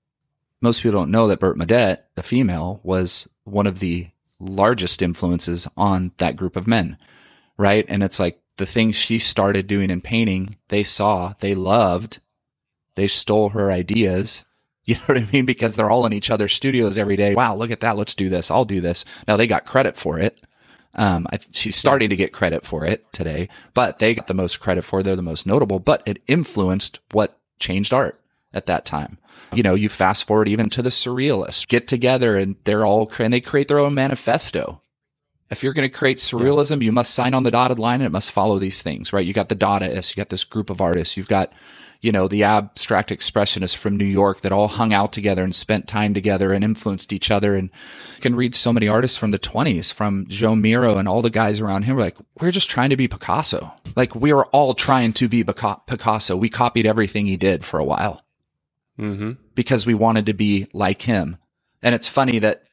most 0.60 0.82
people 0.82 1.00
don't 1.00 1.10
know 1.10 1.26
that 1.28 1.40
Bernadette, 1.40 2.08
the 2.14 2.22
female, 2.22 2.80
was 2.82 3.28
one 3.44 3.66
of 3.66 3.80
the 3.80 4.08
largest 4.38 5.02
influences 5.02 5.66
on 5.76 6.12
that 6.18 6.36
group 6.36 6.54
of 6.54 6.66
men, 6.66 6.98
right? 7.56 7.84
And 7.88 8.02
it's 8.02 8.20
like 8.20 8.40
the 8.58 8.66
things 8.66 8.94
she 8.94 9.18
started 9.18 9.66
doing 9.66 9.90
in 9.90 10.00
painting, 10.00 10.56
they 10.68 10.82
saw, 10.82 11.34
they 11.40 11.54
loved, 11.54 12.20
they 12.94 13.06
stole 13.06 13.50
her 13.50 13.72
ideas. 13.72 14.44
You 14.88 14.94
know 14.94 15.02
what 15.04 15.18
I 15.18 15.28
mean? 15.30 15.44
Because 15.44 15.76
they're 15.76 15.90
all 15.90 16.06
in 16.06 16.14
each 16.14 16.30
other's 16.30 16.54
studios 16.54 16.96
every 16.96 17.16
day. 17.16 17.34
Wow, 17.34 17.56
look 17.56 17.70
at 17.70 17.80
that. 17.80 17.98
Let's 17.98 18.14
do 18.14 18.30
this. 18.30 18.50
I'll 18.50 18.64
do 18.64 18.80
this. 18.80 19.04
Now 19.26 19.36
they 19.36 19.46
got 19.46 19.66
credit 19.66 19.98
for 19.98 20.18
it. 20.18 20.40
Um, 20.94 21.26
I, 21.30 21.40
she's 21.52 21.76
starting 21.76 22.08
to 22.08 22.16
get 22.16 22.32
credit 22.32 22.64
for 22.64 22.86
it 22.86 23.04
today, 23.12 23.50
but 23.74 23.98
they 23.98 24.14
got 24.14 24.28
the 24.28 24.32
most 24.32 24.60
credit 24.60 24.84
for 24.84 25.00
it. 25.00 25.02
They're 25.02 25.14
the 25.14 25.20
most 25.20 25.46
notable, 25.46 25.78
but 25.78 26.02
it 26.06 26.22
influenced 26.26 27.00
what 27.12 27.38
changed 27.60 27.92
art 27.92 28.18
at 28.54 28.64
that 28.64 28.86
time. 28.86 29.18
You 29.52 29.62
know, 29.62 29.74
you 29.74 29.90
fast 29.90 30.26
forward 30.26 30.48
even 30.48 30.70
to 30.70 30.80
the 30.80 30.88
surrealists 30.88 31.68
get 31.68 31.86
together 31.86 32.38
and 32.38 32.56
they're 32.64 32.86
all, 32.86 33.12
and 33.18 33.30
they 33.30 33.42
create 33.42 33.68
their 33.68 33.78
own 33.78 33.92
manifesto. 33.92 34.80
If 35.50 35.62
you're 35.62 35.72
going 35.72 35.88
to 35.88 35.96
create 35.96 36.18
surrealism, 36.18 36.82
you 36.82 36.92
must 36.92 37.14
sign 37.14 37.34
on 37.34 37.42
the 37.42 37.50
dotted 37.50 37.78
line 37.78 38.00
and 38.00 38.06
it 38.06 38.12
must 38.12 38.32
follow 38.32 38.58
these 38.58 38.82
things, 38.82 39.12
right? 39.12 39.26
You 39.26 39.32
got 39.32 39.48
the 39.48 39.56
Dadaists, 39.56 40.14
you 40.14 40.20
got 40.20 40.28
this 40.28 40.44
group 40.44 40.68
of 40.68 40.80
artists, 40.80 41.16
you've 41.16 41.28
got, 41.28 41.50
you 42.00 42.12
know, 42.12 42.28
the 42.28 42.44
abstract 42.44 43.08
expressionists 43.10 43.76
from 43.76 43.96
New 43.96 44.04
York 44.04 44.42
that 44.42 44.52
all 44.52 44.68
hung 44.68 44.92
out 44.92 45.12
together 45.12 45.42
and 45.42 45.54
spent 45.54 45.88
time 45.88 46.12
together 46.12 46.52
and 46.52 46.62
influenced 46.62 47.12
each 47.12 47.30
other. 47.30 47.54
And 47.54 47.70
you 48.16 48.20
can 48.20 48.34
read 48.34 48.54
so 48.54 48.72
many 48.72 48.88
artists 48.88 49.16
from 49.16 49.30
the 49.30 49.38
20s, 49.38 49.92
from 49.92 50.26
Joe 50.28 50.54
Miro 50.54 50.98
and 50.98 51.08
all 51.08 51.22
the 51.22 51.30
guys 51.30 51.60
around 51.60 51.84
him. 51.84 51.96
We're 51.96 52.02
like, 52.02 52.18
we're 52.38 52.50
just 52.50 52.68
trying 52.68 52.90
to 52.90 52.96
be 52.96 53.08
Picasso. 53.08 53.72
Like 53.96 54.14
we 54.14 54.32
were 54.32 54.46
all 54.46 54.74
trying 54.74 55.14
to 55.14 55.28
be 55.28 55.42
Picasso. 55.44 56.36
We 56.36 56.50
copied 56.50 56.86
everything 56.86 57.24
he 57.24 57.38
did 57.38 57.64
for 57.64 57.80
a 57.80 57.84
while 57.84 58.22
mm-hmm. 58.98 59.32
because 59.54 59.86
we 59.86 59.94
wanted 59.94 60.26
to 60.26 60.34
be 60.34 60.68
like 60.72 61.02
him. 61.02 61.38
And 61.82 61.94
it's 61.94 62.08
funny 62.08 62.38
that 62.40 62.64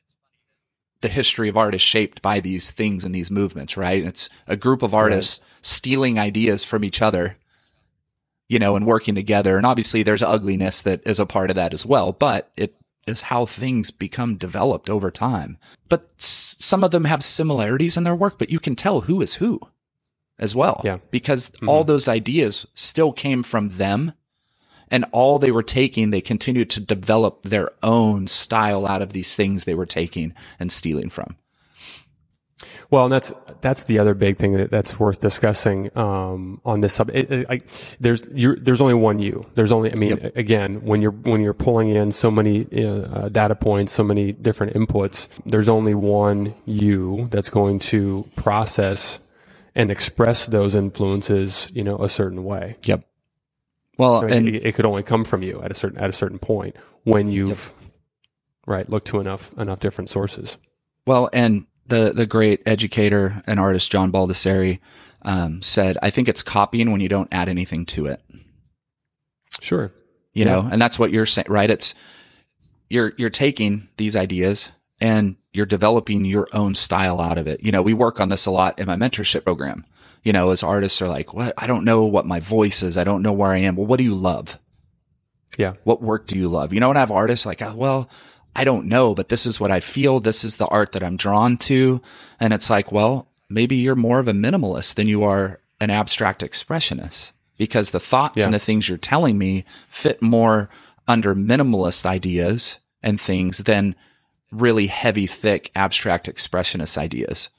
the 1.01 1.07
history 1.07 1.49
of 1.49 1.57
art 1.57 1.75
is 1.75 1.81
shaped 1.81 2.21
by 2.21 2.39
these 2.39 2.71
things 2.71 3.03
and 3.03 3.13
these 3.13 3.31
movements, 3.31 3.77
right? 3.77 4.03
It's 4.03 4.29
a 4.47 4.55
group 4.55 4.81
of 4.81 4.93
artists 4.93 5.39
right. 5.39 5.65
stealing 5.65 6.17
ideas 6.17 6.63
from 6.63 6.83
each 6.83 7.01
other, 7.01 7.37
you 8.47 8.59
know, 8.59 8.75
and 8.75 8.85
working 8.85 9.15
together. 9.15 9.57
And 9.57 9.65
obviously 9.65 10.03
there's 10.03 10.23
ugliness 10.23 10.81
that 10.81 11.01
is 11.05 11.19
a 11.19 11.25
part 11.25 11.49
of 11.49 11.55
that 11.55 11.73
as 11.73 11.85
well, 11.85 12.11
but 12.11 12.51
it 12.55 12.75
is 13.05 13.21
how 13.21 13.45
things 13.45 13.91
become 13.91 14.35
developed 14.35 14.89
over 14.89 15.11
time. 15.11 15.57
But 15.89 16.09
s- 16.19 16.55
some 16.59 16.83
of 16.83 16.91
them 16.91 17.05
have 17.05 17.23
similarities 17.23 17.97
in 17.97 18.03
their 18.03 18.15
work, 18.15 18.39
but 18.39 18.49
you 18.49 18.59
can 18.59 18.75
tell 18.75 19.01
who 19.01 19.21
is 19.21 19.35
who 19.35 19.59
as 20.39 20.55
well. 20.55 20.81
Yeah. 20.83 20.97
Because 21.11 21.51
mm-hmm. 21.51 21.69
all 21.69 21.83
those 21.83 22.07
ideas 22.07 22.65
still 22.73 23.11
came 23.11 23.43
from 23.43 23.69
them 23.69 24.13
and 24.91 25.05
all 25.11 25.39
they 25.39 25.51
were 25.51 25.63
taking, 25.63 26.09
they 26.09 26.21
continued 26.21 26.69
to 26.71 26.79
develop 26.79 27.43
their 27.43 27.71
own 27.83 28.27
style 28.27 28.87
out 28.87 29.01
of 29.01 29.13
these 29.13 29.35
things 29.35 29.63
they 29.63 29.75
were 29.75 29.85
taking 29.85 30.33
and 30.59 30.71
stealing 30.71 31.09
from. 31.09 31.35
Well, 32.89 33.05
and 33.05 33.11
that's 33.11 33.33
that's 33.61 33.85
the 33.85 33.99
other 33.99 34.13
big 34.13 34.37
thing 34.37 34.53
that, 34.53 34.71
that's 34.71 34.99
worth 34.99 35.19
discussing 35.19 35.95
um, 35.97 36.61
on 36.63 36.81
this 36.81 36.93
subject. 36.93 37.29
there's 37.99 38.21
there's 38.21 38.81
only 38.81 38.93
one 38.93 39.19
you. 39.19 39.45
There's 39.55 39.71
only 39.71 39.91
I 39.91 39.95
mean 39.95 40.17
yep. 40.17 40.37
again 40.37 40.85
when 40.85 41.01
you're 41.01 41.11
when 41.11 41.41
you're 41.41 41.53
pulling 41.53 41.89
in 41.89 42.11
so 42.11 42.29
many 42.29 42.67
uh, 42.85 43.29
data 43.29 43.55
points, 43.55 43.91
so 43.91 44.03
many 44.03 44.31
different 44.31 44.73
inputs. 44.73 45.27
There's 45.45 45.67
only 45.69 45.95
one 45.95 46.53
you 46.65 47.27
that's 47.31 47.49
going 47.49 47.79
to 47.79 48.29
process 48.35 49.19
and 49.73 49.91
express 49.91 50.45
those 50.45 50.75
influences, 50.75 51.69
you 51.73 51.83
know, 51.83 51.97
a 51.97 52.07
certain 52.07 52.43
way. 52.43 52.77
Yep. 52.83 53.03
Well, 53.97 54.21
and 54.21 54.47
it, 54.47 54.65
it, 54.65 54.75
could 54.75 54.85
only 54.85 55.03
come 55.03 55.23
from 55.23 55.41
you 55.41 55.61
at 55.61 55.71
a 55.71 55.73
certain 55.73 55.97
at 55.97 56.09
a 56.09 56.13
certain 56.13 56.39
point 56.39 56.75
when 57.03 57.29
you've 57.31 57.73
yep. 57.79 57.91
right 58.65 58.89
looked 58.89 59.07
to 59.07 59.19
enough 59.19 59.53
enough 59.57 59.79
different 59.79 60.09
sources. 60.09 60.57
Well, 61.07 61.29
and 61.31 61.65
the 61.87 62.11
the 62.13 62.25
great 62.25 62.61
educator 62.65 63.41
and 63.47 63.59
artist 63.59 63.91
John 63.91 64.11
Baldessari 64.11 64.79
um, 65.21 65.61
said, 65.61 65.97
"I 66.01 66.09
think 66.09 66.27
it's 66.27 66.43
copying 66.43 66.91
when 66.91 67.01
you 67.01 67.09
don't 67.09 67.29
add 67.31 67.47
anything 67.47 67.85
to 67.87 68.07
it." 68.07 68.21
Sure, 69.61 69.93
you 70.33 70.45
yeah. 70.45 70.51
know, 70.51 70.69
and 70.71 70.81
that's 70.81 70.99
what 70.99 71.11
you're 71.11 71.25
saying, 71.25 71.47
right? 71.49 71.69
It's 71.69 71.93
you're 72.89 73.13
you're 73.17 73.29
taking 73.29 73.87
these 73.97 74.15
ideas 74.15 74.71
and 74.99 75.35
you're 75.53 75.65
developing 75.65 76.25
your 76.25 76.47
own 76.53 76.75
style 76.75 77.19
out 77.19 77.37
of 77.37 77.47
it. 77.47 77.61
You 77.63 77.71
know, 77.71 77.81
we 77.81 77.93
work 77.93 78.19
on 78.19 78.29
this 78.29 78.45
a 78.45 78.51
lot 78.51 78.77
in 78.79 78.87
my 78.87 78.95
mentorship 78.95 79.43
program 79.43 79.85
you 80.25 80.33
know, 80.33 80.49
as 80.49 80.63
artists 80.63 81.01
are 81.01 81.07
like, 81.07 81.33
what? 81.33 81.53
I 81.57 81.67
don't 81.67 81.85
know 81.85 82.03
what 82.03 82.25
my 82.25 82.39
voice 82.41 82.81
is. 82.83 82.97
I 82.97 83.03
don't 83.03 83.21
know 83.21 83.31
where 83.31 83.51
I 83.51 83.59
am. 83.59 83.75
Well, 83.75 83.85
what 83.85 83.99
do 83.99 84.03
you 84.03 84.15
love? 84.15 84.59
Yeah. 85.55 85.75
What 85.83 86.01
work 86.01 86.25
do 86.25 86.37
you 86.37 86.49
love? 86.49 86.73
You 86.73 86.79
know, 86.79 86.87
when 86.87 86.97
I 86.97 87.01
have 87.01 87.11
artists 87.11 87.45
like, 87.45 87.61
oh, 87.61 87.75
well, 87.75 88.09
I 88.55 88.63
don't 88.63 88.87
know, 88.87 89.13
but 89.13 89.29
this 89.29 89.45
is 89.45 89.59
what 89.59 89.71
I 89.71 89.79
feel. 89.79 90.19
This 90.19 90.43
is 90.43 90.55
the 90.55 90.65
art 90.67 90.93
that 90.93 91.03
I'm 91.03 91.15
drawn 91.15 91.57
to. 91.57 92.01
And 92.39 92.53
it's 92.53 92.71
like, 92.71 92.91
well, 92.91 93.27
maybe 93.49 93.75
you're 93.75 93.95
more 93.95 94.19
of 94.19 94.27
a 94.27 94.33
minimalist 94.33 94.95
than 94.95 95.07
you 95.07 95.23
are 95.23 95.59
an 95.79 95.91
abstract 95.91 96.41
expressionist 96.41 97.31
because 97.57 97.91
the 97.91 97.99
thoughts 97.99 98.37
yeah. 98.37 98.45
and 98.45 98.53
the 98.53 98.59
things 98.59 98.89
you're 98.89 98.97
telling 98.97 99.37
me 99.37 99.63
fit 99.87 100.23
more 100.23 100.69
under 101.07 101.35
minimalist 101.35 102.03
ideas 102.05 102.79
and 103.03 103.21
things 103.21 103.59
than 103.59 103.95
really 104.51 104.87
heavy, 104.87 105.27
thick, 105.27 105.69
abstract 105.75 106.27
expressionist 106.27 106.97
ideas 106.97 107.49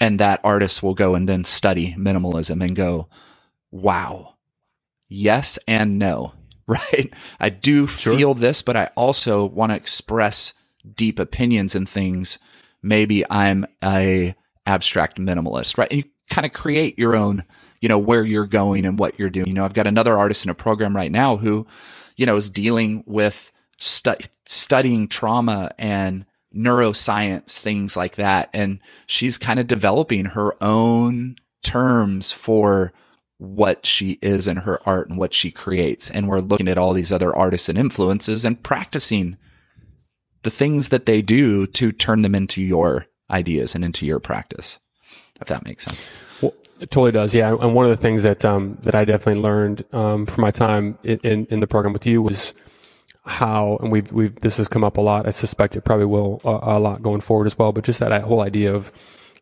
and 0.00 0.18
that 0.18 0.40
artist 0.42 0.82
will 0.82 0.94
go 0.94 1.14
and 1.14 1.28
then 1.28 1.44
study 1.44 1.94
minimalism 1.98 2.64
and 2.64 2.74
go, 2.74 3.08
wow, 3.70 4.34
yes 5.08 5.58
and 5.68 5.98
no, 5.98 6.32
right? 6.66 7.12
I 7.38 7.50
do 7.50 7.86
sure. 7.86 8.16
feel 8.16 8.34
this, 8.34 8.62
but 8.62 8.76
I 8.76 8.86
also 8.96 9.44
want 9.44 9.72
to 9.72 9.76
express 9.76 10.54
deep 10.96 11.18
opinions 11.18 11.74
and 11.74 11.88
things. 11.88 12.38
Maybe 12.82 13.28
I'm 13.30 13.66
a 13.84 14.34
abstract 14.66 15.18
minimalist, 15.18 15.76
right? 15.76 15.88
And 15.90 15.98
you 16.04 16.10
kind 16.30 16.46
of 16.46 16.52
create 16.52 16.98
your 16.98 17.14
own, 17.16 17.44
you 17.80 17.88
know, 17.88 17.98
where 17.98 18.24
you're 18.24 18.46
going 18.46 18.86
and 18.86 18.98
what 18.98 19.18
you're 19.18 19.30
doing. 19.30 19.48
You 19.48 19.54
know, 19.54 19.64
I've 19.64 19.74
got 19.74 19.86
another 19.86 20.18
artist 20.18 20.44
in 20.44 20.50
a 20.50 20.54
program 20.54 20.96
right 20.96 21.12
now 21.12 21.36
who, 21.36 21.66
you 22.16 22.24
know, 22.24 22.36
is 22.36 22.48
dealing 22.48 23.04
with 23.06 23.52
stu- 23.78 24.14
studying 24.46 25.08
trauma 25.08 25.72
and 25.78 26.24
neuroscience, 26.54 27.58
things 27.58 27.96
like 27.96 28.16
that. 28.16 28.50
And 28.52 28.80
she's 29.06 29.38
kind 29.38 29.60
of 29.60 29.66
developing 29.66 30.26
her 30.26 30.54
own 30.62 31.36
terms 31.62 32.32
for 32.32 32.92
what 33.38 33.86
she 33.86 34.18
is 34.20 34.46
in 34.46 34.58
her 34.58 34.80
art 34.86 35.08
and 35.08 35.18
what 35.18 35.32
she 35.32 35.50
creates. 35.50 36.10
And 36.10 36.28
we're 36.28 36.40
looking 36.40 36.68
at 36.68 36.78
all 36.78 36.92
these 36.92 37.12
other 37.12 37.34
artists 37.34 37.68
and 37.68 37.78
influences 37.78 38.44
and 38.44 38.62
practicing 38.62 39.36
the 40.42 40.50
things 40.50 40.88
that 40.88 41.06
they 41.06 41.22
do 41.22 41.66
to 41.66 41.92
turn 41.92 42.22
them 42.22 42.34
into 42.34 42.60
your 42.62 43.06
ideas 43.30 43.74
and 43.74 43.84
into 43.84 44.06
your 44.06 44.18
practice. 44.18 44.78
If 45.40 45.48
that 45.48 45.64
makes 45.64 45.84
sense. 45.84 46.08
It 46.42 46.90
totally 46.90 47.12
does. 47.12 47.34
Yeah. 47.34 47.54
And 47.60 47.74
one 47.74 47.84
of 47.84 47.90
the 47.90 48.02
things 48.02 48.22
that, 48.22 48.42
um, 48.44 48.78
that 48.82 48.94
I 48.94 49.04
definitely 49.04 49.42
learned, 49.42 49.84
um, 49.92 50.24
from 50.24 50.40
my 50.40 50.50
time 50.50 50.98
in, 51.02 51.18
in, 51.18 51.46
in 51.50 51.60
the 51.60 51.66
program 51.66 51.92
with 51.92 52.06
you 52.06 52.22
was, 52.22 52.54
how, 53.30 53.78
and 53.80 53.90
we've, 53.90 54.10
we've, 54.12 54.34
this 54.36 54.56
has 54.58 54.68
come 54.68 54.84
up 54.84 54.96
a 54.96 55.00
lot. 55.00 55.26
I 55.26 55.30
suspect 55.30 55.76
it 55.76 55.82
probably 55.82 56.06
will 56.06 56.40
a, 56.44 56.76
a 56.76 56.78
lot 56.78 57.02
going 57.02 57.20
forward 57.20 57.46
as 57.46 57.56
well, 57.58 57.72
but 57.72 57.84
just 57.84 58.00
that 58.00 58.22
whole 58.22 58.42
idea 58.42 58.74
of, 58.74 58.92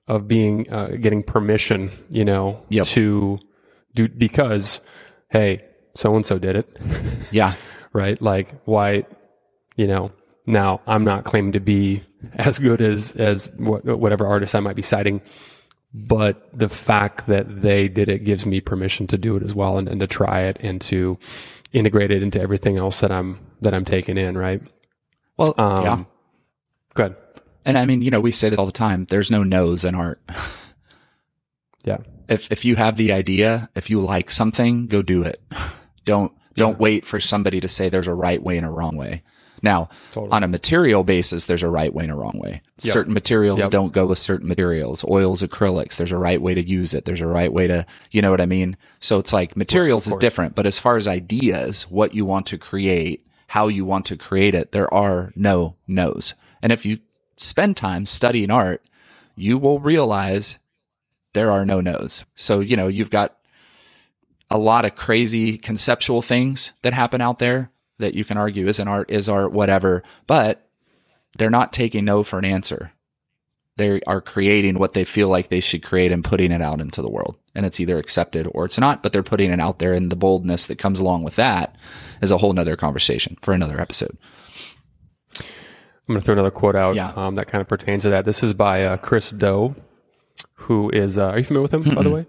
of 0.07 0.29
being, 0.29 0.71
uh, 0.73 0.97
getting 1.01 1.23
permission, 1.23 1.91
you 2.11 2.25
know, 2.25 2.65
yep. 2.69 2.87
to 2.87 3.39
do, 3.95 4.09
because, 4.09 4.81
hey, 5.31 5.63
so 5.95 6.15
and 6.15 6.25
so 6.25 6.39
did 6.39 6.57
it. 6.57 6.79
Yeah. 7.33 7.55
right. 7.93 8.21
Like 8.21 8.55
why, 8.65 9.05
you 9.77 9.87
know, 9.87 10.11
now 10.47 10.81
I'm 10.87 11.05
not 11.05 11.25
claiming 11.25 11.53
to 11.53 11.61
be 11.61 12.03
as 12.35 12.59
good 12.59 12.81
as, 12.81 13.13
as 13.13 13.51
whatever 13.57 14.27
artist 14.27 14.55
I 14.55 14.61
might 14.61 14.77
be 14.77 14.83
citing, 14.83 15.21
but 15.93 16.49
the 16.57 16.69
fact 16.69 17.27
that 17.27 17.63
they 17.63 17.89
did 17.89 18.09
it 18.09 18.25
gives 18.25 18.47
me 18.47 18.61
permission 18.61 19.07
to 19.09 19.19
do 19.19 19.37
it 19.37 19.43
as 19.43 19.55
well 19.55 19.79
and, 19.79 19.89
and 19.89 20.01
to 20.01 20.07
try 20.07 20.43
it 20.43 20.59
and 20.61 20.81
to 20.83 21.19
integrate 21.73 22.11
it 22.11 22.23
into 22.23 22.41
everything 22.41 22.77
else 22.77 23.01
that 23.01 23.13
I'm 23.13 23.39
that 23.61 23.75
I'm 23.75 23.85
taking 23.85 24.17
in, 24.19 24.37
right? 24.37 24.63
Well, 25.37 25.55
um, 25.59 25.85
yeah. 25.85 26.05
Good. 26.95 27.17
And 27.65 27.77
I 27.79 27.85
mean, 27.87 28.03
you 28.03 28.11
know, 28.11 28.21
we 28.21 28.33
say 28.33 28.49
this 28.51 28.59
all 28.59 28.67
the 28.67 28.73
time. 28.73 29.05
There's 29.09 29.31
no 29.31 29.43
no's 29.43 29.85
in 29.85 29.95
art. 29.95 30.21
yeah. 31.85 31.99
If 32.29 32.51
if 32.51 32.65
you 32.65 32.77
have 32.77 32.97
the 32.97 33.13
idea, 33.13 33.69
if 33.75 33.91
you 33.91 34.01
like 34.01 34.31
something, 34.31 34.87
go 34.87 35.03
do 35.03 35.23
it. 35.23 35.41
Don't 36.05 36.33
Don't 36.55 36.79
wait 36.79 37.05
for 37.05 37.21
somebody 37.21 37.61
to 37.61 37.69
say 37.69 37.89
there's 37.89 38.09
a 38.09 38.15
right 38.15 38.43
way 38.43 38.57
and 38.57 38.67
a 38.67 38.71
wrong 38.71 38.97
way. 38.97 39.23
Now, 39.61 39.89
Totally. 40.13 40.31
on 40.33 40.45
a 40.45 40.49
material 40.49 41.03
basis, 41.03 41.47
there's 41.47 41.65
a 41.65 41.69
right 41.69 41.93
way 41.93 42.05
and 42.05 42.13
a 42.13 42.17
wrong 42.17 42.39
way. 42.39 42.63
Yep. 42.83 42.93
Certain 42.93 43.13
materials 43.13 43.59
Yep. 43.59 43.71
don't 43.71 43.93
go 43.93 44.07
with 44.07 44.19
certain 44.19 44.47
materials. 44.47 45.05
Oils, 45.05 45.43
acrylics, 45.43 45.97
there's 45.97 46.13
a 46.13 46.17
right 46.19 46.41
way 46.41 46.55
to 46.55 46.63
use 46.63 46.95
it. 46.95 47.05
There's 47.05 47.21
a 47.21 47.27
right 47.27 47.53
way 47.53 47.67
to, 47.67 47.85
you 48.13 48.23
know 48.23 48.31
what 48.31 48.41
I 48.41 48.47
mean? 48.47 48.77
So 49.01 49.19
it's 49.19 49.33
like 49.33 49.57
materials 49.57 50.07
is 50.07 50.15
different, 50.21 50.55
but 50.55 50.65
as 50.67 50.79
far 50.79 50.97
as 50.97 51.09
ideas, 51.09 51.91
what 51.91 52.15
you 52.15 52.25
want 52.25 52.47
to 52.47 52.59
create, 52.59 53.27
how 53.49 53.69
you 53.69 53.85
want 53.85 54.05
to 54.07 54.17
create 54.17 54.55
it, 54.55 54.73
there 54.73 54.93
are 54.93 55.33
no 55.35 55.75
no's. 55.87 56.35
And 56.63 56.71
if 56.71 56.85
you 56.85 56.99
spend 57.37 57.77
time 57.77 58.07
studying 58.07 58.51
art, 58.51 58.85
you 59.37 59.57
will 59.59 59.81
realize 59.81 60.59
there 61.33 61.51
are 61.51 61.65
no 61.65 61.81
no's. 61.81 62.25
So, 62.35 62.61
you 62.61 62.77
know, 62.77 62.89
you've 62.89 63.11
got 63.11 63.37
a 64.51 64.59
lot 64.59 64.85
of 64.85 64.95
crazy 64.95 65.57
conceptual 65.57 66.23
things 66.23 66.73
that 66.83 66.93
happen 66.93 67.21
out 67.21 67.39
there 67.39 67.71
that 67.99 68.15
you 68.15 68.25
can 68.25 68.37
argue 68.37 68.69
isn't 68.69 68.89
art, 68.89 69.11
is 69.11 69.29
art, 69.29 69.53
whatever, 69.53 70.03
but 70.27 70.69
they're 71.37 71.51
not 71.51 71.73
taking 71.73 72.05
no 72.05 72.23
for 72.23 72.39
an 72.39 72.45
answer. 72.45 72.93
They 73.79 74.01
are 74.07 74.21
creating 74.21 74.79
what 74.79 74.93
they 74.93 75.05
feel 75.05 75.29
like 75.29 75.49
they 75.49 75.61
should 75.61 75.83
create 75.83 76.13
and 76.13 76.23
putting 76.23 76.53
it 76.53 76.61
out 76.61 76.81
into 76.81 77.01
the 77.01 77.11
world. 77.11 77.37
And 77.55 77.65
it's 77.65 77.81
either 77.81 77.97
accepted 77.99 78.47
or 78.53 78.67
it's 78.67 78.79
not, 78.79 79.03
but 79.03 79.13
they're 79.13 79.23
putting 79.23 79.51
it 79.51 79.61
out 79.61 79.79
there. 79.79 79.95
And 79.95 80.11
the 80.13 80.17
boldness 80.17 80.67
that 80.67 80.77
comes 80.79 81.01
along 81.01 81.23
with 81.25 81.37
that 81.37 81.75
is 82.21 82.31
a 82.31 82.39
whole 82.39 82.53
nother 82.53 82.77
conversation 82.77 83.37
for 83.41 83.55
another 83.55 83.81
episode. 83.81 84.17
I'm 85.39 86.15
going 86.15 86.21
to 86.21 86.25
throw 86.25 86.33
another 86.35 86.51
quote 86.51 86.77
out 86.77 86.95
Yeah. 86.95 87.13
um, 87.17 87.35
that 87.37 87.49
kind 87.49 87.61
of 87.63 87.69
pertains 87.69 88.03
to 88.03 88.11
that. 88.11 88.25
This 88.25 88.43
is 88.43 88.55
by 88.55 88.85
uh, 88.85 88.97
Chris 88.97 89.31
Do, 89.31 89.75
who 90.55 90.91
is. 90.91 91.19
Uh, 91.19 91.29
are 91.31 91.39
you 91.39 91.45
familiar 91.45 91.63
with 91.63 91.75
him, 91.75 91.95
by 91.95 92.03
the 92.03 92.11
way? 92.11 92.27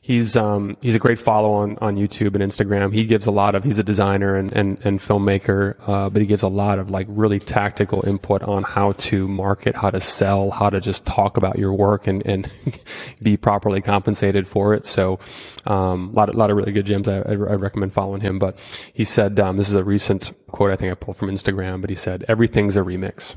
He's 0.00 0.36
um, 0.36 0.76
he's 0.80 0.94
a 0.94 0.98
great 0.98 1.18
follow 1.18 1.52
on, 1.52 1.78
on 1.80 1.96
YouTube 1.96 2.34
and 2.34 2.42
Instagram. 2.42 2.92
He 2.92 3.04
gives 3.04 3.26
a 3.26 3.30
lot 3.30 3.54
of. 3.54 3.64
He's 3.64 3.78
a 3.78 3.84
designer 3.84 4.36
and 4.36 4.52
and, 4.52 4.78
and 4.84 5.00
filmmaker, 5.00 5.76
uh, 5.88 6.10
but 6.10 6.20
he 6.20 6.26
gives 6.26 6.42
a 6.42 6.48
lot 6.48 6.78
of 6.78 6.90
like 6.90 7.06
really 7.08 7.38
tactical 7.38 8.06
input 8.06 8.42
on 8.42 8.64
how 8.64 8.92
to 8.92 9.28
market, 9.28 9.76
how 9.76 9.90
to 9.90 10.00
sell, 10.00 10.50
how 10.50 10.70
to 10.70 10.80
just 10.80 11.06
talk 11.06 11.36
about 11.36 11.58
your 11.58 11.72
work 11.72 12.06
and 12.06 12.26
and 12.26 12.50
be 13.22 13.36
properly 13.36 13.80
compensated 13.80 14.46
for 14.46 14.74
it. 14.74 14.86
So, 14.86 15.18
um, 15.66 16.10
a 16.10 16.16
lot 16.16 16.28
of, 16.28 16.34
lot 16.34 16.50
of 16.50 16.56
really 16.56 16.72
good 16.72 16.86
gems. 16.86 17.08
I, 17.08 17.18
I 17.18 17.34
recommend 17.34 17.92
following 17.92 18.22
him. 18.22 18.38
But 18.38 18.58
he 18.92 19.04
said 19.04 19.38
um, 19.38 19.56
this 19.56 19.68
is 19.68 19.74
a 19.74 19.84
recent 19.84 20.32
quote 20.48 20.72
I 20.72 20.76
think 20.76 20.90
I 20.90 20.94
pulled 20.94 21.16
from 21.16 21.28
Instagram, 21.28 21.80
but 21.80 21.90
he 21.90 21.96
said 21.96 22.24
everything's 22.28 22.76
a 22.76 22.80
remix. 22.80 23.36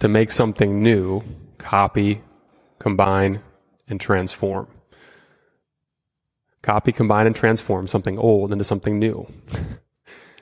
To 0.00 0.08
make 0.08 0.30
something 0.30 0.82
new, 0.82 1.22
copy, 1.56 2.22
combine, 2.78 3.40
and 3.88 4.00
transform. 4.00 4.68
Copy, 6.62 6.92
combine, 6.92 7.26
and 7.26 7.36
transform 7.36 7.86
something 7.86 8.18
old 8.18 8.52
into 8.52 8.64
something 8.64 8.98
new. 8.98 9.26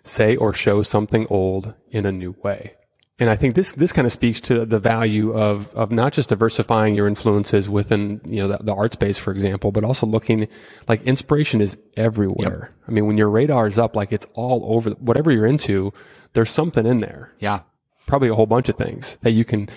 Say 0.02 0.36
or 0.36 0.52
show 0.52 0.82
something 0.82 1.26
old 1.30 1.74
in 1.90 2.04
a 2.06 2.12
new 2.12 2.36
way. 2.42 2.74
And 3.18 3.30
I 3.30 3.36
think 3.36 3.54
this, 3.54 3.72
this 3.72 3.92
kind 3.92 4.06
of 4.06 4.12
speaks 4.12 4.40
to 4.42 4.66
the 4.66 4.80
value 4.80 5.32
of, 5.32 5.72
of 5.74 5.92
not 5.92 6.12
just 6.12 6.30
diversifying 6.30 6.96
your 6.96 7.06
influences 7.06 7.70
within, 7.70 8.20
you 8.24 8.40
know, 8.40 8.48
the, 8.48 8.64
the 8.64 8.74
art 8.74 8.92
space, 8.92 9.18
for 9.18 9.30
example, 9.30 9.70
but 9.70 9.84
also 9.84 10.04
looking 10.04 10.48
like 10.88 11.00
inspiration 11.02 11.60
is 11.60 11.78
everywhere. 11.96 12.72
I 12.88 12.90
mean, 12.90 13.06
when 13.06 13.16
your 13.16 13.30
radar 13.30 13.68
is 13.68 13.78
up, 13.78 13.94
like 13.94 14.12
it's 14.12 14.26
all 14.34 14.64
over, 14.74 14.90
whatever 14.90 15.30
you're 15.30 15.46
into, 15.46 15.92
there's 16.32 16.50
something 16.50 16.86
in 16.86 16.98
there 17.00 17.32
Yeah. 17.38 17.60
probably 18.06 18.28
a 18.28 18.34
whole 18.34 18.46
bunch 18.46 18.68
of 18.68 18.74
things 18.74 19.16
that 19.20 19.30
you 19.30 19.44
can, 19.44 19.68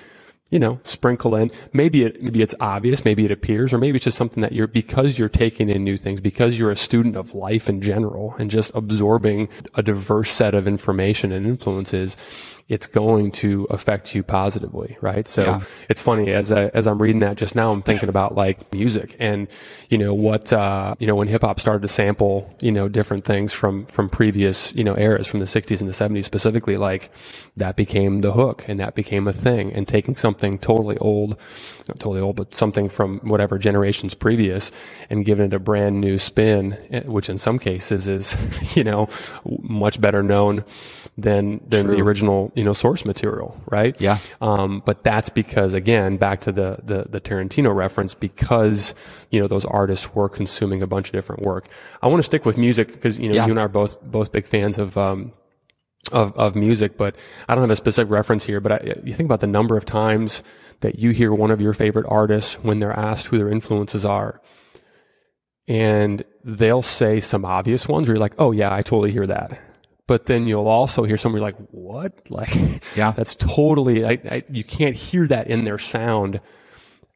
you 0.50 0.60
know, 0.60 0.80
sprinkle 0.84 1.36
in. 1.36 1.52
Maybe 1.74 2.04
it, 2.04 2.22
maybe 2.22 2.42
it's 2.42 2.56
obvious, 2.60 3.04
maybe 3.04 3.26
it 3.26 3.32
appears, 3.32 3.74
or 3.74 3.78
maybe 3.78 3.98
it's 3.98 4.06
just 4.06 4.18
something 4.18 4.42
that 4.42 4.54
you're, 4.54 4.68
because 4.68 5.20
you're 5.20 5.30
taking 5.30 5.70
in 5.70 5.84
new 5.84 5.98
things, 5.98 6.22
because 6.22 6.58
you're 6.58 6.72
a 6.72 6.78
student 6.78 7.16
of 7.16 7.34
life 7.34 7.68
in 7.68 7.82
general 7.82 8.36
and 8.40 8.50
just 8.50 8.72
absorbing 8.74 9.50
a 9.76 9.84
diverse 9.84 10.32
set 10.32 10.56
of 10.56 10.68
information 10.68 11.32
and 11.32 11.46
influences, 11.46 12.16
it's 12.70 12.86
going 12.86 13.32
to 13.32 13.66
affect 13.70 14.14
you 14.14 14.22
positively, 14.24 14.98
right? 15.00 15.26
So 15.26 15.44
Yeah. 15.44 15.62
it's 15.88 16.02
funny 16.02 16.34
as 16.34 16.52
I, 16.52 16.66
as 16.74 16.86
I'm 16.86 17.02
reading 17.02 17.20
that 17.22 17.38
just 17.38 17.56
now, 17.56 17.72
I'm 17.72 17.82
thinking 17.82 18.10
about 18.10 18.36
like 18.36 18.74
music 18.74 19.16
and, 19.20 19.48
you 19.90 19.98
know, 19.98 20.14
what, 20.14 20.52
uh, 20.52 20.96
you 21.00 21.08
know, 21.08 21.16
when 21.16 21.30
hip 21.30 21.44
hop 21.44 21.62
started 21.62 21.82
to 21.84 21.88
sample, 21.88 22.54
you 22.62 22.74
know, 22.74 22.90
different 22.90 23.24
things 23.24 23.54
from, 23.54 23.86
from 23.86 24.10
previous, 24.10 24.76
you 24.76 24.84
know, 24.84 24.98
eras 24.98 25.28
from 25.28 25.40
the 25.40 25.46
60s 25.46 25.80
and 25.80 25.90
the 25.90 25.94
70s 25.94 26.26
specifically, 26.26 26.76
like 26.76 27.10
that 27.56 27.78
became 27.78 28.20
the 28.20 28.34
hook 28.34 28.66
and 28.68 28.82
that 28.82 28.96
became 28.96 29.30
a 29.30 29.34
thing 29.34 29.72
and 29.72 29.88
taking 29.88 30.18
something 30.18 30.60
totally 30.60 30.98
old, 30.98 31.38
not 31.88 32.00
totally 32.00 32.20
old, 32.20 32.36
but 32.36 32.54
something 32.54 32.90
from 32.90 33.20
whatever 33.20 33.58
generations 33.58 34.14
previous 34.14 34.74
and 35.10 35.24
giving 35.24 35.46
it 35.46 35.54
a 35.54 35.60
brand 35.60 36.02
new 36.02 36.18
spin, 36.18 36.78
eh, 36.92 37.04
which 37.04 37.30
in 37.30 37.38
some 37.38 37.60
cases 37.60 38.10
is, 38.10 38.36
you 38.76 38.84
know, 38.84 39.08
much 39.62 40.02
better 40.02 40.22
known 40.22 40.66
than, 41.20 41.60
than 41.68 41.88
the 41.88 42.00
original, 42.00 42.52
you 42.56 42.64
know, 42.64 42.74
source 42.74 43.04
material, 43.04 43.60
right? 43.66 44.00
Yeah. 44.00 44.20
Um, 44.40 44.84
but 44.86 45.04
that's 45.04 45.30
because 45.30 45.74
again, 45.74 46.18
back 46.18 46.42
to 46.42 46.52
the, 46.52 46.78
the, 46.84 47.08
the 47.10 47.20
Tarantino 47.20 47.76
reference, 47.76 48.14
because, 48.14 48.94
you 49.32 49.40
know, 49.40 49.48
those 49.48 49.66
artists 49.66 50.14
were 50.14 50.30
consuming 50.30 50.84
a 50.84 50.88
bunch 50.88 51.08
of 51.08 51.14
different 51.14 51.42
work. 51.42 51.70
I 52.04 52.08
want 52.08 52.20
to 52.20 52.24
stick 52.24 52.46
with 52.46 52.56
music 52.58 52.92
because, 52.94 53.18
you 53.18 53.30
know, 53.30 53.36
Yeah. 53.36 53.46
you 53.46 53.52
and 53.52 53.60
I 53.60 53.64
are 53.64 53.68
both, 53.68 54.00
both 54.04 54.32
big 54.32 54.46
fans 54.46 54.78
of, 54.78 54.96
um, 54.96 55.32
of, 56.12 56.38
of 56.38 56.56
music, 56.56 56.98
but 56.98 57.16
I 57.50 57.56
don't 57.56 57.64
have 57.64 57.72
a 57.72 57.76
specific 57.76 58.12
reference 58.12 58.46
here, 58.46 58.60
but 58.62 58.72
I, 58.72 58.94
you 59.04 59.14
think 59.16 59.28
about 59.28 59.40
the 59.40 59.48
number 59.48 59.76
of 59.76 59.86
times 59.86 60.44
that 60.82 61.00
you 61.00 61.10
hear 61.10 61.34
one 61.34 61.50
of 61.50 61.60
your 61.62 61.74
favorite 61.74 62.06
artists 62.10 62.60
when 62.64 62.80
they're 62.80 62.94
asked 62.98 63.26
who 63.28 63.40
their 63.40 63.50
influences 63.50 64.06
are. 64.06 64.40
And 65.68 66.24
they'll 66.44 66.84
say 66.84 67.20
some 67.20 67.44
obvious 67.44 67.88
ones 67.88 68.08
where 68.08 68.16
you're 68.16 68.22
like, 68.22 68.36
oh 68.38 68.52
yeah, 68.52 68.72
I 68.74 68.84
totally 68.84 69.12
hear 69.12 69.26
that. 69.28 69.60
But 70.08 70.26
then 70.26 70.48
you'll 70.48 70.68
also 70.70 71.04
hear 71.04 71.18
somebody 71.18 71.42
like, 71.44 71.56
what? 71.72 72.14
Like, 72.30 72.56
Yeah. 72.96 73.12
that's 73.12 73.36
totally, 73.36 74.06
I, 74.06 74.12
I, 74.30 74.44
you 74.50 74.64
can't 74.64 74.96
hear 74.96 75.28
that 75.28 75.48
in 75.48 75.64
their 75.66 75.78
sound 75.78 76.40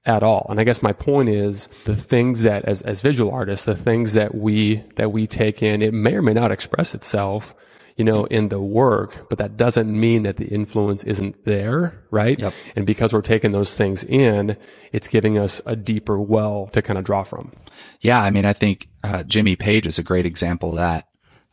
at 0.06 0.24
all. 0.24 0.46
And 0.50 0.60
I 0.60 0.64
guess 0.64 0.82
my 0.82 0.92
point 0.94 1.30
is 1.30 1.68
the 1.86 1.96
things 1.96 2.42
that 2.42 2.66
as, 2.66 2.82
as 2.82 3.02
visual 3.02 3.32
artists, 3.34 3.66
the 3.66 3.76
things 3.76 4.14
that 4.14 4.34
we, 4.36 4.84
that 4.96 5.12
we 5.12 5.28
take 5.28 5.62
in, 5.64 5.82
it 5.82 5.94
may 5.94 6.16
or 6.16 6.22
may 6.22 6.34
not 6.34 6.52
express 6.52 6.94
itself, 6.96 7.54
you 7.98 8.04
know, 8.04 8.26
in 8.26 8.50
the 8.50 8.60
work, 8.60 9.30
but 9.30 9.38
that 9.38 9.58
doesn't 9.58 9.88
mean 9.92 10.24
that 10.24 10.38
the 10.38 10.48
influence 10.48 11.04
isn't 11.04 11.46
there, 11.46 12.04
right? 12.10 12.40
Yep. 12.40 12.54
And 12.76 12.86
because 12.88 13.14
we're 13.14 13.22
taking 13.22 13.52
those 13.52 13.78
things 13.78 14.04
in, 14.04 14.58
it's 14.92 15.08
giving 15.08 15.38
us 15.38 15.62
a 15.68 15.76
deeper 15.76 16.20
well 16.20 16.68
to 16.74 16.82
kind 16.82 16.98
of 16.98 17.06
draw 17.06 17.24
from. 17.24 17.52
Yeah, 18.00 18.20
I 18.22 18.32
mean, 18.32 18.46
I 18.46 18.54
think 18.54 18.88
uh, 19.04 19.22
Jimmy 19.24 19.56
Page 19.56 19.86
is 19.86 20.00
a 20.00 20.04
great 20.04 20.26
example 20.26 20.70
of 20.72 20.76
that. 20.78 21.06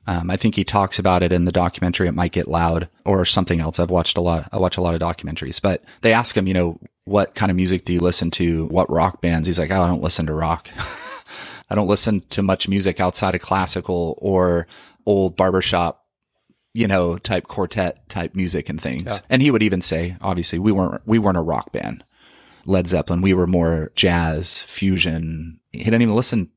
Um, 0.08 0.30
I 0.30 0.38
think 0.38 0.54
he 0.54 0.64
talks 0.64 0.98
about 0.98 1.22
it 1.22 1.34
in 1.34 1.44
the 1.44 1.52
documentary. 1.52 2.08
It 2.08 2.14
might 2.14 2.32
get 2.32 2.48
loud 2.48 2.88
or 3.04 3.26
something 3.26 3.60
else. 3.60 3.78
I've 3.78 3.90
watched 3.90 4.16
a 4.16 4.22
lot. 4.22 4.48
I 4.50 4.56
watch 4.56 4.78
a 4.78 4.80
lot 4.80 4.94
of 4.94 5.02
documentaries, 5.02 5.60
but 5.60 5.84
they 6.00 6.14
ask 6.14 6.34
him, 6.34 6.46
you 6.46 6.54
know, 6.54 6.80
what 7.04 7.34
kind 7.34 7.50
of 7.50 7.56
music 7.56 7.84
do 7.84 7.92
you 7.92 8.00
listen 8.00 8.30
to? 8.32 8.64
What 8.68 8.88
rock 8.90 9.20
bands? 9.20 9.46
He's 9.46 9.58
like, 9.58 9.70
oh, 9.70 9.82
I 9.82 9.86
don't 9.86 10.02
listen 10.02 10.24
to 10.24 10.32
rock. 10.32 10.70
I 11.70 11.74
don't 11.74 11.88
listen 11.88 12.20
to 12.30 12.42
much 12.42 12.68
music 12.68 13.00
outside 13.00 13.34
of 13.34 13.42
classical 13.42 14.18
or 14.22 14.66
old 15.04 15.36
barbershop, 15.36 16.06
you 16.72 16.88
know, 16.88 17.18
type 17.18 17.46
quartet 17.46 18.08
type 18.08 18.34
music 18.34 18.70
and 18.70 18.80
things. 18.80 19.20
And 19.28 19.42
he 19.42 19.50
would 19.50 19.62
even 19.62 19.82
say, 19.82 20.16
obviously, 20.22 20.58
we 20.58 20.72
weren't 20.72 21.02
we 21.06 21.18
weren't 21.18 21.36
a 21.36 21.42
rock 21.42 21.70
band. 21.70 22.02
Led 22.64 22.88
Zeppelin, 22.88 23.20
we 23.20 23.34
were 23.34 23.46
more 23.46 23.92
jazz, 23.94 24.62
fusion. 24.62 25.60
He 25.72 25.84
didn't 25.84 26.00
even 26.00 26.16
listen 26.16 26.50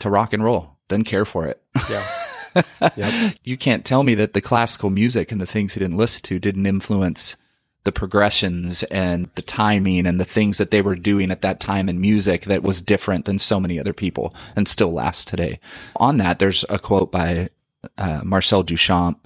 to 0.00 0.10
rock 0.10 0.34
and 0.34 0.44
roll. 0.44 0.76
Didn't 0.88 1.06
care 1.06 1.24
for 1.24 1.46
it. 1.46 1.62
Yeah. 1.88 2.06
you 3.44 3.56
can't 3.56 3.84
tell 3.84 4.02
me 4.02 4.14
that 4.14 4.32
the 4.32 4.40
classical 4.40 4.90
music 4.90 5.32
and 5.32 5.40
the 5.40 5.46
things 5.46 5.74
he 5.74 5.80
didn't 5.80 5.96
listen 5.96 6.22
to 6.22 6.38
didn't 6.38 6.66
influence 6.66 7.36
the 7.84 7.92
progressions 7.92 8.82
and 8.84 9.30
the 9.34 9.42
timing 9.42 10.06
and 10.06 10.20
the 10.20 10.24
things 10.24 10.58
that 10.58 10.70
they 10.70 10.82
were 10.82 10.96
doing 10.96 11.30
at 11.30 11.42
that 11.42 11.60
time 11.60 11.88
in 11.88 12.00
music 12.00 12.44
that 12.44 12.62
was 12.62 12.82
different 12.82 13.24
than 13.24 13.38
so 13.38 13.58
many 13.58 13.78
other 13.78 13.92
people 13.92 14.34
and 14.54 14.68
still 14.68 14.92
lasts 14.92 15.24
today. 15.24 15.58
On 15.96 16.18
that, 16.18 16.38
there's 16.38 16.64
a 16.68 16.78
quote 16.78 17.10
by 17.10 17.48
uh, 17.96 18.20
Marcel 18.24 18.64
Duchamp, 18.64 19.16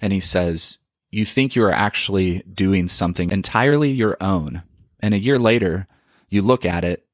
and 0.00 0.12
he 0.12 0.20
says, 0.20 0.78
You 1.10 1.24
think 1.24 1.54
you 1.54 1.64
are 1.64 1.72
actually 1.72 2.42
doing 2.52 2.88
something 2.88 3.30
entirely 3.30 3.90
your 3.90 4.16
own. 4.20 4.62
And 5.00 5.14
a 5.14 5.18
year 5.18 5.38
later, 5.38 5.86
you 6.28 6.42
look 6.42 6.64
at 6.64 6.84
it 6.84 7.06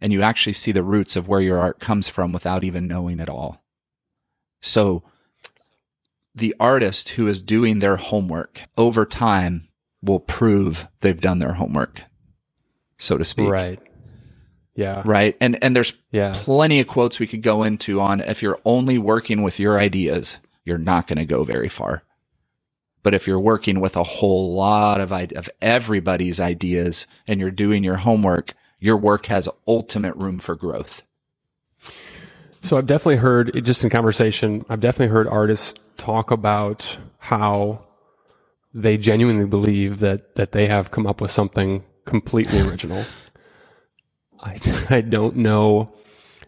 and 0.00 0.12
you 0.12 0.22
actually 0.22 0.52
see 0.52 0.72
the 0.72 0.82
roots 0.82 1.16
of 1.16 1.28
where 1.28 1.40
your 1.40 1.58
art 1.58 1.78
comes 1.80 2.08
from 2.08 2.32
without 2.32 2.64
even 2.64 2.86
knowing 2.86 3.20
it 3.20 3.28
all. 3.28 3.62
So, 4.60 5.02
the 6.34 6.54
artist 6.58 7.10
who 7.10 7.28
is 7.28 7.40
doing 7.40 7.78
their 7.78 7.96
homework 7.96 8.62
over 8.76 9.04
time 9.04 9.68
will 10.02 10.20
prove 10.20 10.88
they've 11.00 11.20
done 11.20 11.38
their 11.38 11.54
homework, 11.54 12.02
so 12.98 13.18
to 13.18 13.24
speak. 13.24 13.48
Right. 13.48 13.78
Yeah. 14.74 15.02
Right. 15.04 15.36
And 15.40 15.62
and 15.62 15.76
there's 15.76 15.92
Yeah. 16.10 16.32
plenty 16.34 16.80
of 16.80 16.86
quotes 16.86 17.20
we 17.20 17.26
could 17.26 17.42
go 17.42 17.62
into 17.62 18.00
on 18.00 18.20
if 18.20 18.42
you're 18.42 18.58
only 18.64 18.96
working 18.98 19.42
with 19.42 19.60
your 19.60 19.78
ideas, 19.78 20.38
you're 20.64 20.78
not 20.78 21.06
going 21.06 21.18
to 21.18 21.26
go 21.26 21.44
very 21.44 21.68
far. 21.68 22.02
But 23.02 23.14
if 23.14 23.26
you're 23.26 23.38
working 23.40 23.80
with 23.80 23.96
a 23.96 24.02
whole 24.04 24.54
lot 24.54 25.00
of 25.00 25.12
of 25.12 25.50
everybody's 25.60 26.40
ideas 26.40 27.06
and 27.26 27.38
you're 27.40 27.50
doing 27.50 27.84
your 27.84 27.98
homework, 27.98 28.54
your 28.78 28.96
work 28.96 29.26
has 29.26 29.48
ultimate 29.68 30.16
room 30.16 30.38
for 30.38 30.54
growth. 30.56 31.02
So 32.62 32.78
I've 32.78 32.86
definitely 32.86 33.16
heard, 33.16 33.64
just 33.64 33.82
in 33.82 33.90
conversation, 33.90 34.64
I've 34.68 34.80
definitely 34.80 35.12
heard 35.12 35.26
artists 35.26 35.74
talk 35.96 36.30
about 36.30 36.98
how 37.18 37.84
they 38.74 38.96
genuinely 38.96 39.46
believe 39.46 40.00
that, 40.00 40.34
that 40.36 40.52
they 40.52 40.66
have 40.66 40.90
come 40.90 41.06
up 41.06 41.20
with 41.20 41.30
something 41.30 41.84
completely 42.04 42.60
original. 42.68 43.04
I, 44.40 44.58
I 44.90 45.00
don't 45.02 45.36
know 45.36 45.94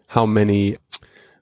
how 0.07 0.25
many, 0.25 0.75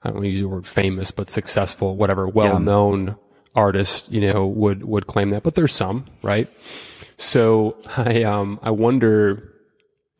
I 0.02 0.08
don't 0.08 0.14
want 0.14 0.24
to 0.24 0.30
use 0.30 0.40
the 0.40 0.48
word 0.48 0.66
famous, 0.66 1.10
but 1.10 1.30
successful, 1.30 1.96
whatever, 1.96 2.28
well 2.28 2.60
known 2.60 3.16
artists, 3.54 4.08
you 4.10 4.20
know, 4.20 4.46
would, 4.46 4.84
would 4.84 5.06
claim 5.06 5.30
that, 5.30 5.42
but 5.42 5.54
there's 5.54 5.72
some, 5.72 6.06
right? 6.22 6.48
So 7.16 7.78
I, 7.96 8.22
um, 8.24 8.58
I 8.62 8.70
wonder 8.70 9.52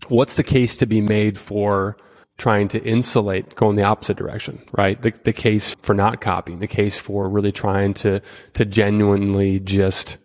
what's 0.08 0.36
the 0.36 0.42
case 0.42 0.76
to 0.78 0.86
be 0.86 1.00
made 1.00 1.38
for 1.38 1.96
trying 2.36 2.68
to 2.68 2.82
insulate 2.82 3.54
going 3.54 3.76
the 3.76 3.82
opposite 3.82 4.16
direction, 4.16 4.62
right? 4.72 5.00
The, 5.00 5.12
the 5.22 5.32
case 5.32 5.76
for 5.82 5.94
not 5.94 6.20
copying, 6.20 6.58
the 6.58 6.66
case 6.66 6.98
for 6.98 7.28
really 7.28 7.52
trying 7.52 7.94
to, 7.94 8.20
to 8.54 8.64
genuinely 8.64 9.60
just 9.60 10.16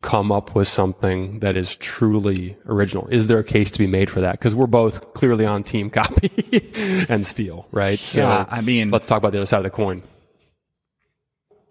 come 0.00 0.30
up 0.30 0.54
with 0.54 0.68
something 0.68 1.40
that 1.40 1.56
is 1.56 1.76
truly 1.76 2.56
original. 2.66 3.06
Is 3.08 3.26
there 3.28 3.38
a 3.38 3.44
case 3.44 3.70
to 3.72 3.78
be 3.78 3.86
made 3.86 4.08
for 4.08 4.20
that? 4.20 4.32
Because 4.32 4.54
we're 4.54 4.66
both 4.66 5.12
clearly 5.12 5.44
on 5.44 5.62
team 5.62 5.90
copy 5.90 7.06
and 7.08 7.26
steal, 7.26 7.66
right? 7.70 7.98
So 7.98 8.20
yeah, 8.20 8.46
I 8.48 8.60
mean, 8.60 8.90
let's 8.90 9.06
talk 9.06 9.18
about 9.18 9.32
the 9.32 9.38
other 9.38 9.46
side 9.46 9.58
of 9.58 9.64
the 9.64 9.70
coin. 9.70 10.02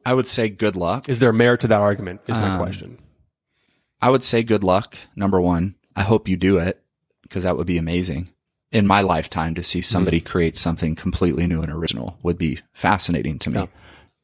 I 0.06 0.14
would 0.14 0.28
say 0.28 0.48
good 0.48 0.76
luck. 0.76 1.10
Is 1.10 1.20
there 1.20 1.34
merit 1.34 1.62
to 1.62 1.68
that 1.68 1.82
argument? 1.82 2.22
Is 2.28 2.38
my 2.38 2.52
um, 2.52 2.60
question. 2.60 3.00
I 4.02 4.10
would 4.10 4.24
say 4.24 4.44
good 4.44 4.64
luck. 4.64 4.96
Number 5.16 5.42
one, 5.42 5.76
I 5.96 6.04
hope 6.04 6.28
you 6.28 6.38
do 6.38 6.58
it 6.60 6.82
because 7.24 7.44
that 7.44 7.58
would 7.58 7.68
be 7.68 7.78
amazing 7.78 8.30
in 8.72 8.86
my 8.86 9.02
lifetime 9.02 9.56
to 9.56 9.64
see 9.64 9.82
somebody 9.82 10.20
mm 10.22 10.26
create 10.26 10.58
something 10.58 10.96
completely 10.96 11.48
new 11.48 11.62
and 11.62 11.72
original 11.72 12.18
would 12.22 12.38
be 12.38 12.60
fascinating 12.74 13.40
to 13.40 13.50
me. 13.50 13.60
Yeah. 13.60 13.68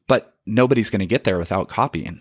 But 0.06 0.34
nobody's 0.44 0.90
going 0.90 1.00
to 1.00 1.06
get 1.06 1.24
there 1.24 1.38
without 1.38 1.68
copying. 1.68 2.20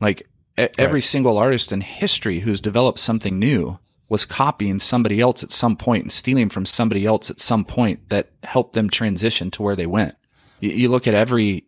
Like 0.00 0.28
right. 0.56 0.72
every 0.78 1.00
single 1.00 1.38
artist 1.38 1.72
in 1.72 1.80
history 1.80 2.40
who's 2.40 2.60
developed 2.60 3.00
something 3.00 3.38
new 3.38 3.78
was 4.08 4.24
copying 4.24 4.78
somebody 4.78 5.20
else 5.20 5.42
at 5.42 5.50
some 5.50 5.76
point 5.76 6.04
and 6.04 6.12
stealing 6.12 6.48
from 6.48 6.64
somebody 6.64 7.04
else 7.04 7.30
at 7.30 7.40
some 7.40 7.64
point 7.64 8.08
that 8.10 8.30
helped 8.44 8.74
them 8.74 8.88
transition 8.88 9.50
to 9.50 9.62
where 9.62 9.76
they 9.76 9.86
went. 9.86 10.14
You, 10.60 10.70
you 10.70 10.88
look 10.88 11.06
at 11.06 11.14
every 11.14 11.64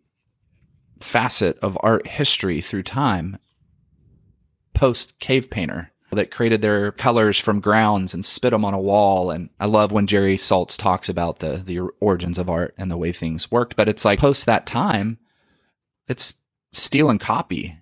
facet 0.99 1.57
of 1.59 1.77
art 1.81 2.07
history 2.07 2.61
through 2.61 2.83
time 2.83 3.37
post 4.73 5.19
cave 5.19 5.49
painter 5.49 5.90
that 6.11 6.31
created 6.31 6.61
their 6.61 6.91
colors 6.91 7.39
from 7.39 7.59
grounds 7.59 8.13
and 8.13 8.23
spit 8.23 8.51
them 8.51 8.65
on 8.65 8.73
a 8.73 8.79
wall. 8.79 9.31
And 9.31 9.49
I 9.59 9.65
love 9.65 9.91
when 9.91 10.07
Jerry 10.07 10.37
Saltz 10.37 10.77
talks 10.77 11.07
about 11.07 11.39
the, 11.39 11.57
the 11.57 11.79
origins 11.99 12.37
of 12.37 12.49
art 12.49 12.73
and 12.77 12.91
the 12.91 12.97
way 12.97 13.11
things 13.11 13.49
worked. 13.49 13.75
But 13.75 13.87
it's 13.87 14.03
like 14.03 14.19
post 14.19 14.45
that 14.45 14.65
time, 14.65 15.17
it's 16.07 16.35
steal 16.73 17.09
and 17.09 17.19
copy 17.19 17.77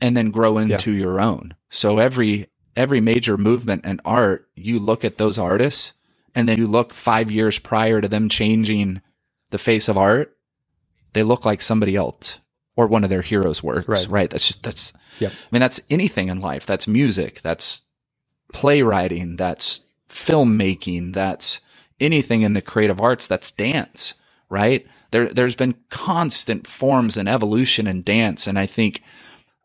and 0.00 0.16
then 0.16 0.30
grow 0.30 0.58
into 0.58 0.92
yeah. 0.92 1.00
your 1.00 1.20
own. 1.20 1.54
So 1.68 1.98
every, 1.98 2.48
every 2.76 3.00
major 3.00 3.36
movement 3.36 3.84
in 3.84 4.00
art, 4.04 4.48
you 4.54 4.78
look 4.78 5.04
at 5.04 5.18
those 5.18 5.38
artists 5.38 5.92
and 6.34 6.48
then 6.48 6.56
you 6.56 6.66
look 6.66 6.92
five 6.92 7.30
years 7.30 7.58
prior 7.58 8.00
to 8.00 8.08
them 8.08 8.28
changing 8.28 9.02
the 9.50 9.58
face 9.58 9.88
of 9.88 9.98
art. 9.98 10.36
They 11.12 11.24
look 11.24 11.44
like 11.44 11.60
somebody 11.60 11.96
else 11.96 12.38
or 12.80 12.86
one 12.86 13.04
of 13.04 13.10
their 13.10 13.22
heroes' 13.22 13.62
works, 13.62 13.88
right? 13.88 14.06
right? 14.08 14.30
That's 14.30 14.46
just, 14.46 14.62
that's, 14.62 14.92
Yep. 15.18 15.32
I 15.32 15.46
mean, 15.50 15.60
that's 15.60 15.80
anything 15.90 16.28
in 16.28 16.40
life. 16.40 16.64
That's 16.64 16.88
music. 16.88 17.42
That's 17.42 17.82
playwriting. 18.52 19.36
That's 19.36 19.80
filmmaking. 20.08 21.12
That's 21.12 21.60
anything 22.00 22.40
in 22.40 22.54
the 22.54 22.62
creative 22.62 23.00
arts. 23.00 23.26
That's 23.26 23.50
dance, 23.50 24.14
right? 24.48 24.86
There, 25.10 25.28
there's 25.28 25.56
been 25.56 25.74
constant 25.90 26.66
forms 26.66 27.18
and 27.18 27.28
evolution 27.28 27.86
in 27.86 28.02
dance. 28.02 28.46
And 28.46 28.58
I 28.58 28.64
think, 28.64 29.02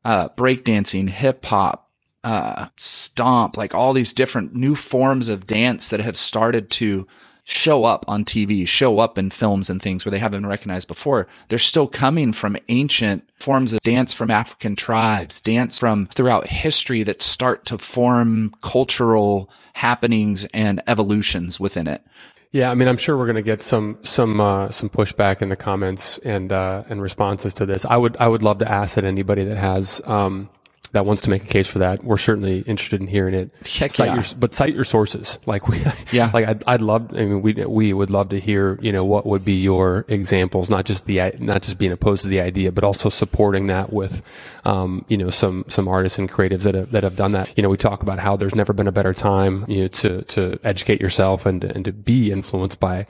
uh, 0.03 0.29
breakdancing, 0.29 1.09
hip 1.09 1.45
hop, 1.45 1.89
uh, 2.25 2.67
stomp, 2.75 3.55
like 3.55 3.73
all 3.73 3.93
these 3.93 4.11
different 4.11 4.53
new 4.53 4.75
forms 4.75 5.29
of 5.29 5.47
dance 5.47 5.89
that 5.89 6.01
have 6.01 6.17
started 6.17 6.69
to 6.71 7.07
show 7.45 7.85
up 7.85 8.03
on 8.07 8.25
TV, 8.25 8.67
show 8.67 8.99
up 8.99 9.17
in 9.17 9.29
films 9.29 9.69
and 9.69 9.81
things 9.81 10.03
where 10.03 10.11
they 10.11 10.19
haven't 10.19 10.41
been 10.41 10.49
recognized 10.49 10.87
before. 10.87 11.27
They're 11.47 11.59
still 11.59 11.87
coming 11.87 12.33
from 12.33 12.57
ancient 12.67 13.29
forms 13.35 13.71
of 13.71 13.81
dance 13.83 14.13
from 14.13 14.31
African 14.31 14.75
tribes, 14.75 15.39
dance 15.39 15.79
from 15.79 16.07
throughout 16.07 16.47
history 16.47 17.03
that 17.03 17.21
start 17.21 17.63
to 17.65 17.77
form 17.77 18.53
cultural 18.61 19.49
happenings 19.75 20.45
and 20.53 20.81
evolutions 20.87 21.59
within 21.59 21.87
it. 21.87 22.03
Yeah, 22.51 22.71
I 22.71 22.75
mean, 22.75 22.87
I'm 22.87 22.97
sure 22.97 23.17
we're 23.17 23.25
going 23.25 23.35
to 23.35 23.41
get 23.41 23.61
some 23.61 23.97
some 24.01 24.39
uh, 24.39 24.69
some 24.69 24.89
pushback 24.89 25.41
in 25.41 25.49
the 25.49 25.55
comments 25.55 26.17
and 26.19 26.51
uh, 26.51 26.83
and 26.89 27.01
responses 27.01 27.53
to 27.55 27.65
this. 27.65 27.85
I 27.85 27.97
would 27.97 28.15
I 28.17 28.27
would 28.27 28.43
love 28.43 28.59
to 28.59 28.71
ask 28.71 28.95
that 28.95 29.03
anybody 29.03 29.43
that 29.43 29.57
has 29.57 30.01
um, 30.05 30.49
that 30.95 31.05
wants 31.05 31.21
to 31.23 31.29
make 31.29 31.43
a 31.43 31.47
case 31.47 31.67
for 31.67 31.79
that, 31.79 32.05
we're 32.05 32.17
certainly 32.17 32.59
interested 32.61 33.01
in 33.01 33.07
hearing 33.07 33.33
it. 33.33 33.51
Heck 33.67 33.91
cite 33.91 34.07
yeah. 34.07 34.15
your, 34.15 34.23
but 34.39 34.55
cite 34.55 34.73
your 34.73 34.83
sources. 34.83 35.37
Like 35.45 35.67
we, 35.67 35.79
yeah, 36.11 36.31
like 36.33 36.47
I'd, 36.47 36.63
I'd 36.65 36.81
love. 36.81 37.11
I 37.13 37.25
mean, 37.25 37.41
we 37.41 37.53
we 37.53 37.93
would 37.93 38.09
love 38.09 38.29
to 38.29 38.39
hear. 38.39 38.79
You 38.81 38.91
know, 38.91 39.05
what 39.05 39.25
would 39.25 39.45
be 39.45 39.53
your 39.53 40.05
examples? 40.07 40.69
Not 40.69 40.85
just 40.85 41.05
the 41.05 41.33
not 41.39 41.61
just 41.61 41.77
being 41.77 41.91
opposed 41.91 42.23
to 42.23 42.29
the 42.29 42.41
idea, 42.41 42.71
but 42.71 42.83
also 42.83 43.09
supporting 43.09 43.67
that 43.67 43.93
with, 43.93 44.23
um, 44.65 45.05
you 45.07 45.17
know, 45.17 45.29
some 45.29 45.63
some 45.67 45.87
artists 45.87 46.17
and 46.17 46.29
creatives 46.29 46.63
that 46.63 46.75
have, 46.75 46.91
that 46.91 47.03
have 47.03 47.15
done 47.15 47.31
that. 47.33 47.55
You 47.55 47.63
know, 47.63 47.69
we 47.69 47.77
talk 47.77 48.01
about 48.03 48.19
how 48.19 48.35
there's 48.35 48.55
never 48.55 48.73
been 48.73 48.87
a 48.87 48.91
better 48.91 49.13
time, 49.13 49.65
you 49.67 49.81
know, 49.81 49.87
to 49.87 50.23
to 50.23 50.59
educate 50.63 50.99
yourself 50.99 51.45
and 51.45 51.63
and 51.63 51.85
to 51.85 51.93
be 51.93 52.31
influenced 52.31 52.79
by 52.79 53.05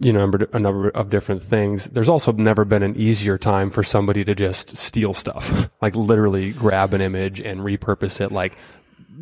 you 0.00 0.14
know, 0.14 0.32
a 0.54 0.58
number 0.58 0.88
of 0.88 1.10
different 1.10 1.42
things. 1.42 1.84
There's 1.84 2.08
also 2.08 2.32
never 2.32 2.64
been 2.64 2.82
an 2.82 2.96
easier 2.96 3.36
time 3.36 3.68
for 3.68 3.82
somebody 3.82 4.24
to 4.24 4.34
just 4.34 4.76
steal 4.76 5.12
stuff, 5.12 5.68
like 5.82 5.94
literally 5.94 6.52
grab 6.52 6.94
an 6.94 7.02
image 7.02 7.38
and 7.40 7.60
repurpose 7.60 8.20
it. 8.20 8.32
Like 8.32 8.56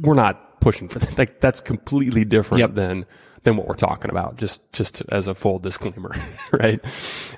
we're 0.00 0.14
not 0.14 0.60
pushing 0.60 0.88
for 0.88 1.00
that. 1.00 1.18
Like 1.18 1.40
that's 1.40 1.60
completely 1.60 2.24
different 2.24 2.60
yep. 2.60 2.74
than 2.74 3.06
than 3.48 3.56
what 3.56 3.66
we're 3.66 3.74
talking 3.74 4.10
about. 4.10 4.36
Just 4.36 4.62
just 4.72 5.02
as 5.10 5.26
a 5.26 5.34
full 5.34 5.58
disclaimer, 5.58 6.14
right? 6.52 6.80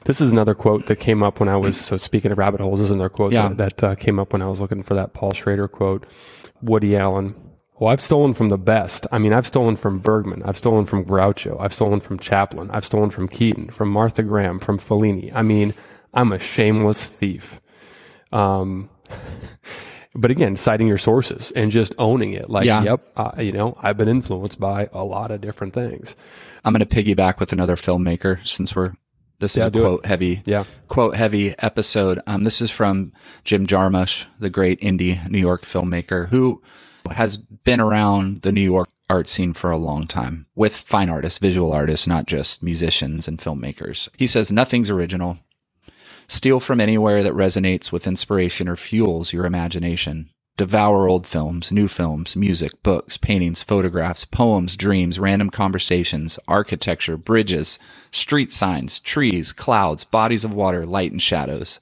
This 0.05 0.21
is 0.21 0.31
another 0.31 0.55
quote 0.55 0.87
that 0.87 0.97
came 0.97 1.23
up 1.23 1.41
when 1.41 1.49
I 1.49 1.57
was 1.57 1.81
so 1.81 1.97
speaking 1.97 2.33
of 2.33 2.39
rabbit 2.39 2.61
holes. 2.61 2.81
Is 2.81 2.91
another 2.91 3.09
quote 3.09 3.33
yeah. 3.33 3.49
that, 3.49 3.77
that 3.79 3.85
uh, 3.85 3.95
came 3.95 4.19
up 4.19 4.33
when 4.33 4.43
I 4.43 4.47
was 4.47 4.61
looking 4.61 4.83
for 4.83 4.95
that 4.95 5.13
Paul 5.13 5.33
Schrader 5.33 5.69
quote. 5.69 6.07
Woody 6.63 6.97
Allen 6.97 7.35
well, 7.81 7.91
I've 7.91 8.03
stolen 8.03 8.35
from 8.35 8.51
the 8.51 8.59
best. 8.59 9.07
I 9.11 9.17
mean, 9.17 9.33
I've 9.33 9.47
stolen 9.47 9.75
from 9.75 10.01
Bergman. 10.01 10.43
I've 10.43 10.59
stolen 10.59 10.85
from 10.85 11.03
Groucho. 11.03 11.59
I've 11.59 11.73
stolen 11.73 12.01
from 12.01 12.19
Chaplin. 12.19 12.71
I've 12.71 12.85
stolen 12.85 13.09
from 13.09 13.27
Keaton, 13.27 13.71
from 13.71 13.89
Martha 13.89 14.23
Graham, 14.23 14.61
from 14.61 14.79
Fellini. 14.79 15.33
I 15.35 15.41
mean, 15.41 15.73
I'm 16.13 16.31
a 16.31 16.39
shameless 16.39 17.07
thief. 17.07 17.59
Um, 18.33 18.91
but 20.15 20.31
again, 20.31 20.57
citing 20.57 20.89
your 20.89 20.99
sources 20.99 21.53
and 21.55 21.71
just 21.71 21.95
owning 21.99 22.33
it. 22.33 22.51
Like, 22.51 22.67
yeah. 22.67 22.83
yep, 22.83 23.13
uh, 23.17 23.33
you 23.39 23.53
know, 23.53 23.77
I've 23.81 23.97
been 23.97 24.09
influenced 24.09 24.59
by 24.59 24.89
a 24.93 25.05
lot 25.05 25.31
of 25.31 25.41
different 25.41 25.73
things. 25.73 26.17
I'm 26.65 26.73
going 26.73 26.87
to 26.87 26.87
piggyback 26.87 27.39
with 27.39 27.53
another 27.53 27.77
filmmaker 27.77 28.47
since 28.47 28.75
we're 28.75 28.95
this 29.39 29.57
yeah, 29.57 29.69
is 29.69 29.69
a 29.69 29.71
quote 29.71 30.05
it. 30.05 30.09
heavy, 30.09 30.43
yeah. 30.45 30.65
quote 30.89 31.17
heavy 31.17 31.55
episode. 31.59 32.21
Um, 32.27 32.45
this 32.45 32.61
is 32.61 32.71
from 32.71 33.13
Jim 33.43 33.67
Jarmusch, 33.67 34.27
the 34.39 34.51
great 34.51 34.81
indie 34.83 35.29
New 35.31 35.39
York 35.39 35.63
filmmaker 35.63 36.29
who 36.29 36.63
has 37.11 37.39
been 37.39 37.81
around 37.81 38.43
the 38.43 38.53
New 38.53 38.61
York 38.61 38.91
art 39.09 39.29
scene 39.29 39.53
for 39.53 39.71
a 39.71 39.79
long 39.79 40.07
time 40.07 40.47
with 40.55 40.77
fine 40.77 41.09
artists, 41.09 41.39
visual 41.39 41.73
artists, 41.73 42.07
not 42.07 42.27
just 42.27 42.63
musicians 42.63 43.27
and 43.27 43.39
filmmakers. 43.39 44.09
He 44.17 44.27
says 44.27 44.53
nothing's 44.53 44.91
original. 44.91 45.39
Steal 46.31 46.61
from 46.61 46.81
anywhere 46.81 47.25
that 47.25 47.33
resonates 47.33 47.91
with 47.91 48.07
inspiration 48.07 48.69
or 48.69 48.77
fuels 48.77 49.33
your 49.33 49.45
imagination. 49.45 50.31
Devour 50.57 51.09
old 51.09 51.27
films, 51.27 51.73
new 51.73 51.89
films, 51.89 52.37
music, 52.37 52.85
books, 52.85 53.17
paintings, 53.17 53.65
photographs, 53.65 54.25
poems, 54.25 54.77
dreams, 54.77 55.19
random 55.19 55.51
conversations, 55.51 56.39
architecture, 56.47 57.17
bridges, 57.17 57.81
street 58.13 58.53
signs, 58.53 59.01
trees, 59.01 59.53
clouds, 59.53 60.05
bodies 60.05 60.45
of 60.45 60.55
water, 60.55 60.87
light 60.87 61.11
and 61.11 61.21
shadows. 61.21 61.81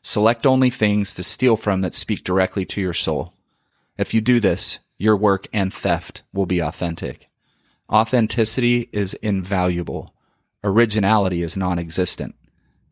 Select 0.00 0.46
only 0.46 0.70
things 0.70 1.12
to 1.14 1.24
steal 1.24 1.56
from 1.56 1.80
that 1.80 1.92
speak 1.92 2.22
directly 2.22 2.64
to 2.64 2.80
your 2.80 2.94
soul. 2.94 3.34
If 3.98 4.14
you 4.14 4.20
do 4.20 4.38
this, 4.38 4.78
your 4.96 5.16
work 5.16 5.48
and 5.52 5.74
theft 5.74 6.22
will 6.32 6.46
be 6.46 6.60
authentic. 6.60 7.28
Authenticity 7.90 8.88
is 8.92 9.14
invaluable. 9.14 10.14
Originality 10.62 11.42
is 11.42 11.56
non 11.56 11.80
existent. 11.80 12.36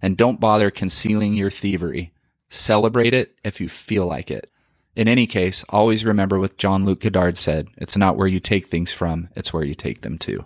And 0.03 0.17
don't 0.17 0.41
bother 0.41 0.71
concealing 0.71 1.35
your 1.35 1.51
thievery. 1.51 2.13
Celebrate 2.49 3.15
it 3.15 3.39
if 3.45 3.61
you 3.61 3.69
feel 3.69 4.07
like 4.07 4.31
it. 4.31 4.51
In 4.97 5.07
any 5.09 5.27
case, 5.27 5.65
always 5.69 6.05
remember 6.05 6.39
what 6.39 6.59
Jean-Luc 6.59 7.01
Godard 7.01 7.37
said 7.37 7.69
it's 7.77 7.97
not 7.97 8.17
where 8.17 8.27
you 8.27 8.41
take 8.41 8.67
things 8.67 8.93
from, 8.93 9.29
it's 9.37 9.53
where 9.53 9.65
you 9.65 9.75
take 9.75 10.01
them 10.01 10.19
to. 10.19 10.45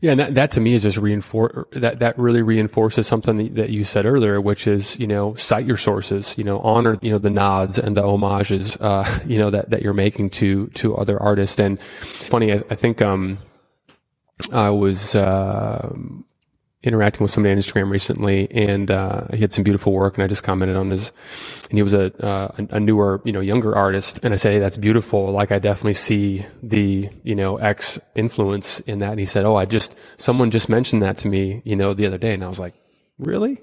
Yeah, 0.00 0.12
and 0.12 0.20
that, 0.20 0.34
that 0.34 0.50
to 0.52 0.60
me 0.60 0.74
is 0.74 0.82
just 0.82 0.98
reinforce 0.98 1.66
that 1.72 2.00
that 2.00 2.18
really 2.18 2.42
reinforces 2.42 3.06
something 3.06 3.54
that 3.54 3.70
you 3.70 3.84
said 3.84 4.04
earlier, 4.04 4.40
which 4.40 4.66
is 4.66 4.98
you 4.98 5.06
know 5.06 5.34
cite 5.34 5.66
your 5.66 5.76
sources, 5.76 6.36
you 6.36 6.44
know 6.44 6.60
honor 6.60 6.98
you 7.00 7.10
know 7.10 7.18
the 7.18 7.30
nods 7.30 7.78
and 7.78 7.96
the 7.96 8.02
homages, 8.02 8.76
uh, 8.76 9.20
you 9.26 9.38
know 9.38 9.50
that 9.50 9.70
that 9.70 9.82
you're 9.82 9.94
making 9.94 10.30
to 10.30 10.66
to 10.68 10.96
other 10.96 11.20
artists. 11.20 11.58
And 11.58 11.80
funny, 11.80 12.52
I, 12.52 12.62
I 12.70 12.74
think 12.74 13.00
um, 13.02 13.38
I 14.52 14.70
was. 14.70 15.14
Uh, 15.14 15.94
interacting 16.86 17.22
with 17.22 17.30
somebody 17.30 17.52
on 17.52 17.58
Instagram 17.58 17.90
recently, 17.90 18.50
and 18.50 18.90
uh, 18.90 19.26
he 19.32 19.38
had 19.40 19.52
some 19.52 19.64
beautiful 19.64 19.92
work, 19.92 20.14
and 20.14 20.24
I 20.24 20.26
just 20.26 20.42
commented 20.42 20.76
on 20.76 20.90
his, 20.90 21.12
and 21.68 21.78
he 21.78 21.82
was 21.82 21.94
a 21.94 22.14
uh, 22.24 22.52
a 22.70 22.80
newer, 22.80 23.20
you 23.24 23.32
know, 23.32 23.40
younger 23.40 23.74
artist, 23.74 24.20
and 24.22 24.32
I 24.32 24.36
said, 24.36 24.52
hey, 24.52 24.58
that's 24.58 24.78
beautiful. 24.78 25.30
Like 25.32 25.52
I 25.52 25.58
definitely 25.58 25.94
see 25.94 26.46
the, 26.62 27.10
you 27.24 27.34
know, 27.34 27.56
X 27.56 27.98
influence 28.14 28.80
in 28.80 29.00
that. 29.00 29.10
And 29.10 29.20
he 29.20 29.26
said, 29.26 29.44
oh, 29.44 29.56
I 29.56 29.64
just 29.64 29.94
someone 30.16 30.50
just 30.50 30.68
mentioned 30.68 31.02
that 31.02 31.18
to 31.18 31.28
me, 31.28 31.62
you 31.64 31.76
know, 31.76 31.92
the 31.92 32.06
other 32.06 32.18
day, 32.18 32.34
and 32.34 32.44
I 32.44 32.48
was 32.48 32.60
like, 32.60 32.74
really? 33.18 33.60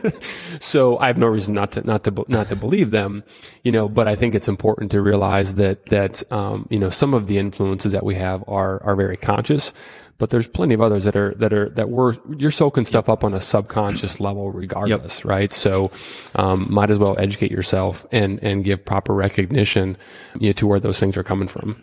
so 0.60 0.98
I 0.98 1.06
have 1.06 1.18
no 1.18 1.26
reason 1.26 1.54
not 1.54 1.72
to 1.72 1.82
not 1.82 2.04
to 2.04 2.24
not 2.28 2.48
to 2.48 2.56
believe 2.56 2.90
them, 2.90 3.24
you 3.62 3.72
know. 3.72 3.88
But 3.88 4.08
I 4.08 4.16
think 4.16 4.34
it's 4.34 4.48
important 4.48 4.90
to 4.92 5.00
realize 5.00 5.54
that 5.56 5.86
that 5.86 6.30
um, 6.32 6.66
you 6.70 6.78
know 6.78 6.90
some 6.90 7.14
of 7.14 7.26
the 7.26 7.38
influences 7.38 7.92
that 7.92 8.04
we 8.04 8.16
have 8.16 8.44
are 8.48 8.82
are 8.82 8.96
very 8.96 9.16
conscious 9.16 9.72
but 10.18 10.30
there's 10.30 10.48
plenty 10.48 10.74
of 10.74 10.80
others 10.80 11.04
that 11.04 11.16
are 11.16 11.32
that 11.34 11.52
are 11.52 11.68
that 11.70 11.88
we're 11.88 12.16
you're 12.36 12.50
soaking 12.50 12.84
stuff 12.84 13.08
up 13.08 13.24
on 13.24 13.34
a 13.34 13.40
subconscious 13.40 14.20
level 14.20 14.50
regardless, 14.50 15.20
yep. 15.20 15.24
right? 15.24 15.52
So 15.52 15.90
um, 16.34 16.66
might 16.68 16.90
as 16.90 16.98
well 16.98 17.16
educate 17.18 17.50
yourself 17.50 18.06
and 18.10 18.42
and 18.42 18.64
give 18.64 18.84
proper 18.84 19.14
recognition 19.14 19.96
you 20.38 20.48
know, 20.48 20.52
to 20.54 20.66
where 20.66 20.80
those 20.80 20.98
things 20.98 21.16
are 21.16 21.22
coming 21.22 21.48
from. 21.48 21.82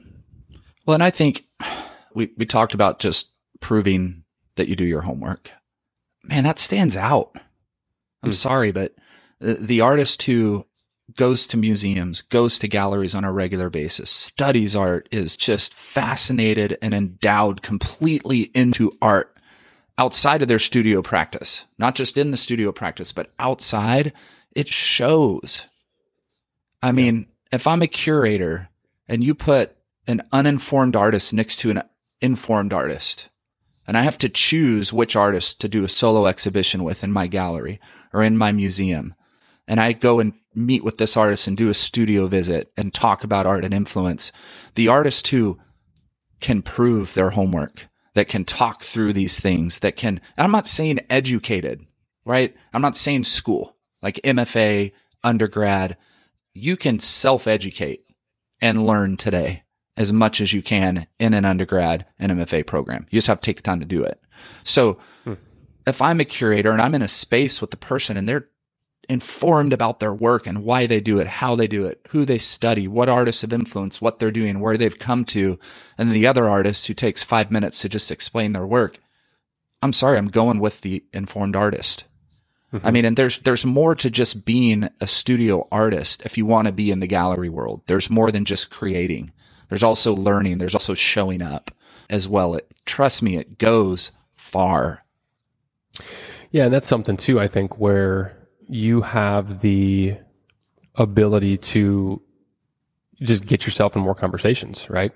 Well, 0.86 0.96
and 0.96 1.04
I 1.04 1.10
think 1.10 1.46
we 2.14 2.32
we 2.38 2.46
talked 2.46 2.74
about 2.74 3.00
just 3.00 3.32
proving 3.62 4.24
that 4.58 4.68
you 4.68 4.76
do 4.76 4.86
your 4.86 5.02
homework. 5.02 5.52
Man, 6.24 6.44
that 6.44 6.60
stands 6.60 6.98
out. 6.98 7.32
I'm 8.22 8.30
hmm. 8.30 8.32
sorry, 8.32 8.72
but 8.72 8.96
the, 9.40 9.54
the 9.56 9.82
artist 9.82 10.24
who 10.24 10.66
goes 11.16 11.47
to 11.47 11.57
museums, 11.57 12.22
goes 12.24 12.59
to 12.59 12.68
galleries 12.68 13.16
on 13.16 13.24
a 13.24 13.32
regular 13.32 13.70
basis, 13.70 14.09
studies 14.09 14.76
art, 14.76 15.07
is 15.11 15.36
just 15.36 15.74
fascinated 15.74 16.78
and 16.82 16.93
endowed 16.93 17.61
completely 17.61 18.51
into 18.53 18.97
art 19.01 19.36
outside 19.97 20.41
of 20.41 20.47
their 20.47 20.59
studio 20.59 21.01
practice, 21.01 21.66
not 21.78 21.95
just 21.95 22.18
in 22.18 22.32
the 22.32 22.38
studio 22.38 22.72
practice, 22.72 23.11
but 23.11 23.32
outside, 23.39 24.11
it 24.51 24.68
shows. 24.68 25.66
I 26.84 26.91
mean, 26.91 27.28
if 27.51 27.66
I'm 27.66 27.82
a 27.82 27.88
curator 27.88 28.70
and 29.07 29.24
you 29.24 29.34
put 29.34 29.76
an 30.07 30.22
uninformed 30.32 30.95
artist 30.95 31.34
next 31.34 31.57
to 31.57 31.72
an 31.72 31.82
informed 32.22 32.74
artist, 32.74 33.30
and 33.88 33.97
I 33.97 34.01
have 34.01 34.18
to 34.20 34.30
choose 34.30 34.91
which 34.91 35.16
artist 35.16 35.61
to 35.61 35.70
do 35.70 35.84
a 35.84 35.89
solo 35.89 36.26
exhibition 36.26 36.84
with 36.84 37.03
in 37.03 37.11
my 37.11 37.28
gallery 37.28 37.80
or 38.11 38.24
in 38.24 38.38
my 38.38 38.51
museum, 38.51 39.13
and 39.68 39.80
I 39.80 39.93
go 39.93 40.20
and 40.20 40.34
meet 40.53 40.84
with 40.84 40.97
this 40.97 41.18
artist 41.18 41.47
and 41.47 41.57
do 41.57 41.70
a 41.70 41.74
studio 41.74 42.28
visit 42.28 42.72
and 42.78 42.93
talk 42.93 43.24
about 43.24 43.45
art 43.45 43.66
and 43.66 43.74
influence, 43.74 44.32
the 44.76 44.88
artist 44.88 45.26
too 45.26 45.59
can 46.39 46.61
prove 46.61 47.13
their 47.13 47.32
homework, 47.32 47.88
that 48.13 48.30
can 48.30 48.45
talk 48.45 48.84
through 48.84 49.13
these 49.13 49.39
things, 49.39 49.80
that 49.80 49.95
can, 49.95 50.22
I'm 50.38 50.51
not 50.51 50.68
saying 50.68 50.99
educated, 51.09 51.86
right? 52.26 52.55
I'm 52.74 52.82
not 52.82 52.95
saying 52.95 53.26
school, 53.26 53.76
like 54.01 54.20
MFA, 54.24 54.91
undergrad. 55.24 55.97
You 56.53 56.78
can 56.78 56.99
self 56.99 57.47
educate 57.47 58.05
and 58.61 58.86
learn 58.86 59.18
today 59.18 59.63
as 59.97 60.13
much 60.13 60.41
as 60.41 60.53
you 60.53 60.61
can 60.61 61.07
in 61.20 61.34
an 61.34 61.45
undergrad 61.45 62.05
and 62.20 62.32
MFA 62.32 62.66
program. 62.66 63.05
You 63.09 63.18
just 63.18 63.28
have 63.28 63.39
to 63.41 63.45
take 63.45 63.57
the 63.57 63.63
time 63.63 63.80
to 63.80 63.86
do 63.86 64.03
it. 64.03 64.22
So, 64.63 64.97
hmm. 65.24 65.34
if 65.88 66.01
I'm 66.01 66.20
a 66.20 66.26
curator 66.26 66.72
and 66.72 66.82
I'm 66.82 66.95
in 66.95 67.01
a 67.01 67.07
space 67.07 67.61
with 67.61 67.72
the 67.72 67.78
person 67.78 68.18
and 68.18 68.28
they're 68.28 68.49
informed 69.10 69.74
about 69.74 69.99
their 69.99 70.14
work 70.14 70.47
and 70.47 70.64
why 70.64 70.86
they 70.86 70.99
do 70.99 71.20
it, 71.20 71.28
how 71.28 71.56
they 71.56 71.68
do 71.68 71.86
it, 71.86 72.06
who 72.10 72.26
they 72.26 72.38
study, 72.38 72.88
what 72.88 73.10
artists 73.10 73.41
have 73.41 73.53
influenced, 73.53 74.01
what 74.01 74.20
they're 74.20 74.32
doing, 74.32 74.60
where 74.60 74.78
they've 74.78 74.99
come 74.99 75.26
to, 75.26 75.60
and 75.97 76.12
the 76.12 76.28
other 76.28 76.49
artist 76.49 76.88
who 76.88 76.93
takes 76.93 77.24
five 77.24 77.51
minutes 77.51 77.80
to 77.80 77.89
just 77.89 78.12
explain 78.12 78.53
their 78.53 78.66
work. 78.66 78.99
I'm 79.82 79.93
sorry, 79.93 80.18
I'm 80.18 80.28
going 80.30 80.60
with 80.60 80.82
the 80.82 81.03
informed 81.14 81.56
artist. 81.56 82.06
Mm-hmm. 82.74 82.88
I 82.88 82.91
mean, 82.91 83.06
and 83.06 83.18
there's 83.18 83.39
there's 83.39 83.66
more 83.66 83.95
to 83.95 84.10
just 84.10 84.45
being 84.45 84.89
a 84.99 85.08
studio 85.08 85.68
artist 85.72 86.24
if 86.26 86.38
you 86.38 86.45
want 86.45 86.66
to 86.66 86.72
be 86.72 86.91
in 86.91 86.99
the 86.99 87.08
gallery 87.08 87.49
world. 87.49 87.82
There's 87.88 88.10
more 88.10 88.32
than 88.32 88.45
just 88.45 88.70
creating. 88.70 89.32
There's 89.70 89.84
also 89.84 90.16
learning. 90.16 90.58
There's 90.58 90.76
also 90.76 90.93
showing 90.93 91.41
up 91.41 91.72
as 92.10 92.28
well. 92.28 92.56
It 92.56 92.72
trust 92.86 93.22
me, 93.22 93.38
it 93.38 93.58
goes 93.58 94.12
far. 94.36 95.03
Yeah, 96.51 96.66
and 96.66 96.74
that's 96.74 96.88
something 96.88 97.18
too. 97.18 97.39
I 97.39 97.47
think 97.47 97.78
where 97.78 98.45
you 98.68 99.01
have 99.01 99.61
the 99.61 100.18
ability 100.95 101.57
to 101.57 102.22
just 103.22 103.45
get 103.45 103.66
yourself 103.66 103.95
in 103.95 104.01
more 104.01 104.16
conversations, 104.16 104.89
right? 104.89 105.11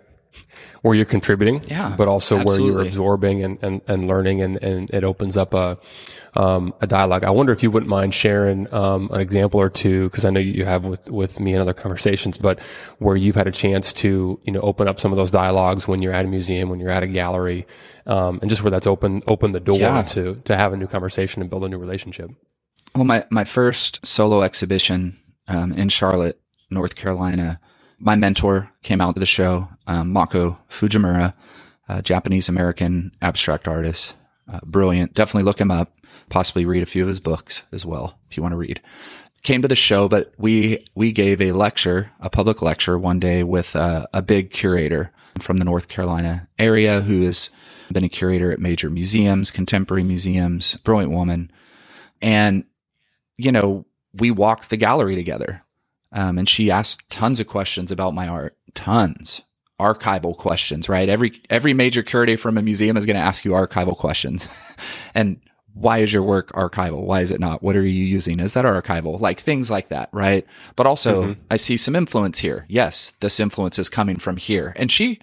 Where 0.84 0.94
you're 0.94 1.06
contributing, 1.06 1.64
yeah, 1.68 1.96
but 1.98 2.08
also 2.08 2.38
absolutely. 2.38 2.72
where 2.72 2.82
you're 2.82 2.88
absorbing 2.88 3.44
and, 3.44 3.64
and, 3.64 3.82
and 3.88 4.08
learning 4.08 4.42
and, 4.42 4.62
and 4.64 4.90
it 4.92 5.04
opens 5.04 5.36
up 5.36 5.54
a, 5.54 5.78
um, 6.36 6.74
a 6.82 6.88
dialogue. 6.88 7.24
I 7.24 7.32
wonder 7.32 7.52
if 7.52 7.64
you 7.64 7.72
wouldn't 7.72 7.90
mind 7.90 8.14
sharing, 8.14 8.72
um, 8.74 9.10
an 9.12 9.20
example 9.20 9.60
or 9.60 9.70
two, 9.70 10.08
because 10.10 10.26
I 10.26 10.30
know 10.30 10.40
you 10.40 10.66
have 10.66 10.86
with, 10.86 11.10
with 11.10 11.40
me 11.40 11.56
in 11.56 11.60
other 11.60 11.74
conversations, 11.74 12.38
but 12.38 12.60
where 13.00 13.16
you've 13.16 13.36
had 13.36 13.48
a 13.48 13.52
chance 13.52 13.92
to, 13.94 14.40
you 14.44 14.54
know, 14.54 14.62
open 14.62 14.88
up 14.88 15.00
some 15.00 15.12
of 15.12 15.18
those 15.18 15.32
dialogues 15.32 15.88
when 15.88 16.02
you're 16.02 16.14
at 16.14 16.26
a 16.26 16.28
museum, 16.28 16.70
when 16.70 16.80
you're 16.80 16.92
at 16.92 17.04
a 17.04 17.08
gallery, 17.08 17.66
um, 18.06 18.40
and 18.42 18.50
just 18.50 18.64
where 18.64 18.72
that's 18.72 18.88
open, 18.88 19.24
open 19.28 19.52
the 19.52 19.60
door 19.60 19.78
yeah. 19.78 20.04
to, 20.04 20.36
to 20.46 20.56
have 20.56 20.74
a 20.74 20.78
new 20.78 20.88
conversation 20.88 21.42
and 21.42 21.50
build 21.50 21.64
a 21.66 21.70
new 21.70 21.80
relationship. 21.80 22.30
Well, 22.96 23.06
my, 23.06 23.26
my 23.30 23.44
first 23.44 24.06
solo 24.06 24.42
exhibition 24.42 25.18
um, 25.48 25.72
in 25.74 25.90
Charlotte, 25.90 26.42
North 26.70 26.96
Carolina, 26.96 27.60
my 27.98 28.16
mentor 28.16 28.72
came 28.82 29.02
out 29.02 29.14
to 29.16 29.20
the 29.20 29.26
show, 29.26 29.70
um, 29.88 30.12
Mako 30.12 30.58
Fujimura, 30.70 31.34
Japanese 32.04 32.50
American 32.50 33.12
abstract 33.22 33.68
artist. 33.68 34.16
Uh, 34.52 34.60
brilliant. 34.66 35.14
Definitely 35.14 35.44
look 35.44 35.60
him 35.60 35.72
up. 35.72 35.94
Possibly 36.30 36.66
read 36.66 36.84
a 36.84 36.88
few 36.88 37.04
of 37.04 37.08
his 37.08 37.20
books 37.20 37.64
as 37.72 37.86
well 37.86 38.20
if 38.30 38.38
you 38.38 38.44
want 38.44 38.54
to 38.54 38.58
read. 38.58 38.82
Came 39.42 39.62
to 39.62 39.68
the 39.68 39.76
show, 39.76 40.08
but 40.08 40.34
we 40.38 40.86
we 40.96 41.12
gave 41.12 41.42
a 41.42 41.54
lecture, 41.54 42.12
a 42.20 42.30
public 42.30 42.62
lecture 42.62 42.98
one 43.00 43.20
day 43.20 43.42
with 43.44 43.76
uh, 43.76 44.06
a 44.14 44.22
big 44.22 44.52
curator 44.52 45.12
from 45.40 45.58
the 45.58 45.66
North 45.66 45.88
Carolina 45.88 46.48
area 46.58 47.02
who 47.02 47.24
has 47.24 47.50
been 47.92 48.04
a 48.04 48.10
curator 48.10 48.52
at 48.52 48.60
major 48.60 48.90
museums, 48.90 49.50
contemporary 49.50 50.04
museums, 50.04 50.76
brilliant 50.84 51.14
woman. 51.14 51.52
And 52.22 52.66
you 53.40 53.52
know, 53.54 53.86
we 54.14 54.32
walked 54.32 54.70
the 54.70 54.78
gallery 54.78 55.16
together. 55.16 55.64
Um, 56.12 56.38
and 56.38 56.50
she 56.50 56.70
asked 56.70 57.10
tons 57.10 57.40
of 57.40 57.48
questions 57.48 57.92
about 57.92 58.14
my 58.14 58.28
art, 58.28 58.58
tons 58.74 59.42
archival 59.80 60.36
questions, 60.36 60.90
right? 60.90 61.08
Every, 61.08 61.42
every 61.50 61.74
major 61.74 62.04
curator 62.04 62.36
from 62.36 62.58
a 62.58 62.62
museum 62.62 62.98
is 62.98 63.06
going 63.06 63.16
to 63.16 63.22
ask 63.22 63.46
you 63.46 63.52
archival 63.52 63.96
questions. 63.96 64.50
and 65.16 65.40
why 65.74 66.00
is 66.00 66.12
your 66.12 66.24
work 66.24 66.52
archival? 66.52 67.04
Why 67.04 67.22
is 67.22 67.32
it 67.32 67.40
not? 67.40 67.64
What 67.64 67.78
are 67.78 67.86
you 67.86 68.04
using? 68.04 68.42
Is 68.42 68.54
that 68.54 68.66
archival? 68.66 69.22
Like 69.22 69.40
things 69.40 69.72
like 69.72 69.88
that, 69.88 70.10
right? 70.12 70.46
But 70.76 70.86
also 70.86 71.24
mm-hmm. 71.24 71.42
I 71.50 71.56
see 71.56 71.78
some 71.78 71.96
influence 71.96 72.40
here. 72.40 72.66
Yes, 72.68 73.14
this 73.22 73.40
influence 73.40 73.80
is 73.80 73.88
coming 73.88 74.18
from 74.18 74.36
here. 74.36 74.74
And 74.76 74.92
she, 74.92 75.20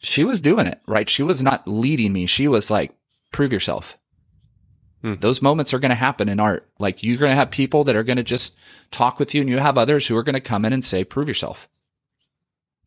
she 0.00 0.24
was 0.24 0.40
doing 0.40 0.66
it, 0.66 0.80
right? 0.86 1.10
She 1.10 1.22
was 1.22 1.42
not 1.42 1.68
leading 1.68 2.14
me. 2.14 2.24
She 2.24 2.48
was 2.48 2.70
like, 2.70 2.94
prove 3.32 3.52
yourself. 3.52 3.98
Hmm. 5.02 5.14
Those 5.20 5.42
moments 5.42 5.72
are 5.72 5.78
going 5.78 5.90
to 5.90 5.94
happen 5.94 6.28
in 6.28 6.40
art. 6.40 6.68
Like 6.78 7.02
you're 7.02 7.18
going 7.18 7.30
to 7.30 7.36
have 7.36 7.50
people 7.50 7.84
that 7.84 7.96
are 7.96 8.02
going 8.02 8.16
to 8.16 8.22
just 8.22 8.56
talk 8.90 9.18
with 9.18 9.34
you 9.34 9.40
and 9.40 9.50
you 9.50 9.58
have 9.58 9.78
others 9.78 10.06
who 10.06 10.16
are 10.16 10.22
going 10.22 10.34
to 10.34 10.40
come 10.40 10.64
in 10.64 10.72
and 10.72 10.84
say, 10.84 11.04
prove 11.04 11.28
yourself. 11.28 11.68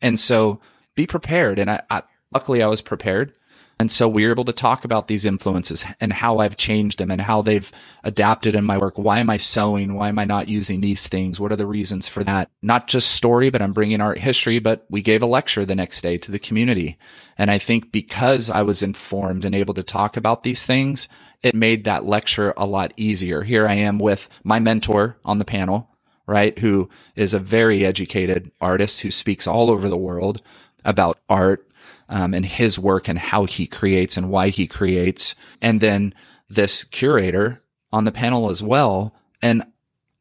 And 0.02 0.20
so 0.20 0.60
be 0.96 1.08
prepared. 1.08 1.60
And 1.60 1.70
I, 1.70 1.82
I, 1.90 2.04
luckily 2.34 2.62
I 2.62 2.68
was 2.68 2.82
prepared. 2.82 3.34
And 3.80 3.92
so 3.92 4.08
we 4.08 4.26
were 4.26 4.32
able 4.32 4.44
to 4.44 4.54
talk 4.54 4.86
about 4.86 5.08
these 5.08 5.26
influences 5.26 5.84
and 6.00 6.14
how 6.14 6.38
I've 6.38 6.56
changed 6.56 7.00
them 7.00 7.10
and 7.10 7.20
how 7.20 7.42
they've 7.42 7.72
adapted 8.04 8.56
in 8.56 8.64
my 8.64 8.78
work. 8.78 8.96
Why 9.00 9.18
am 9.18 9.30
I 9.32 9.38
sewing? 9.38 9.96
Why 9.96 10.10
am 10.10 10.20
I 10.20 10.24
not 10.24 10.48
using 10.48 10.82
these 10.82 11.08
things? 11.08 11.40
What 11.40 11.52
are 11.52 11.56
the 11.56 11.66
reasons 11.66 12.08
for 12.08 12.24
that? 12.26 12.52
Not 12.62 12.88
just 12.88 13.10
story, 13.10 13.50
but 13.50 13.60
I'm 13.60 13.74
bringing 13.74 14.00
art 14.00 14.20
history, 14.20 14.60
but 14.60 14.86
we 14.92 15.02
gave 15.02 15.24
a 15.24 15.26
lecture 15.26 15.66
the 15.66 15.74
next 15.74 16.02
day 16.02 16.20
to 16.20 16.30
the 16.30 16.38
community. 16.38 17.00
And 17.40 17.50
I 17.50 17.58
think 17.58 17.92
because 17.92 18.52
I 18.52 18.62
was 18.62 18.84
informed 18.84 19.46
and 19.46 19.56
able 19.56 19.74
to 19.74 19.82
talk 19.82 20.16
about 20.16 20.44
these 20.44 20.64
things, 20.64 21.10
it 21.44 21.56
made 21.56 21.84
that 21.84 22.06
lecture 22.06 22.54
a 22.56 22.66
lot 22.66 22.94
easier. 22.98 23.44
Here 23.44 23.68
I 23.68 23.74
am 23.74 23.98
with 23.98 24.30
my 24.44 24.60
mentor 24.60 25.18
on 25.26 25.40
the 25.40 25.46
panel, 25.46 25.90
right? 26.28 26.58
Who 26.60 26.90
is 27.16 27.34
a 27.34 27.40
very 27.40 27.86
educated 27.86 28.52
artist 28.62 29.02
who 29.02 29.12
speaks 29.12 29.48
all 29.48 29.70
over 29.70 29.90
the 29.90 29.98
world 29.98 30.42
about 30.86 31.20
art 31.30 31.68
um, 32.10 32.34
and 32.34 32.46
his 32.46 32.78
work 32.78 33.08
and 33.08 33.18
how 33.18 33.46
he 33.46 33.66
creates 33.66 34.18
and 34.18 34.30
why 34.30 34.50
he 34.50 34.68
creates. 34.68 35.34
And 35.62 35.82
then 35.82 36.14
this 36.50 36.84
curator 36.84 37.62
on 37.92 38.04
the 38.04 38.12
panel 38.12 38.50
as 38.50 38.62
well. 38.62 39.16
And 39.42 39.64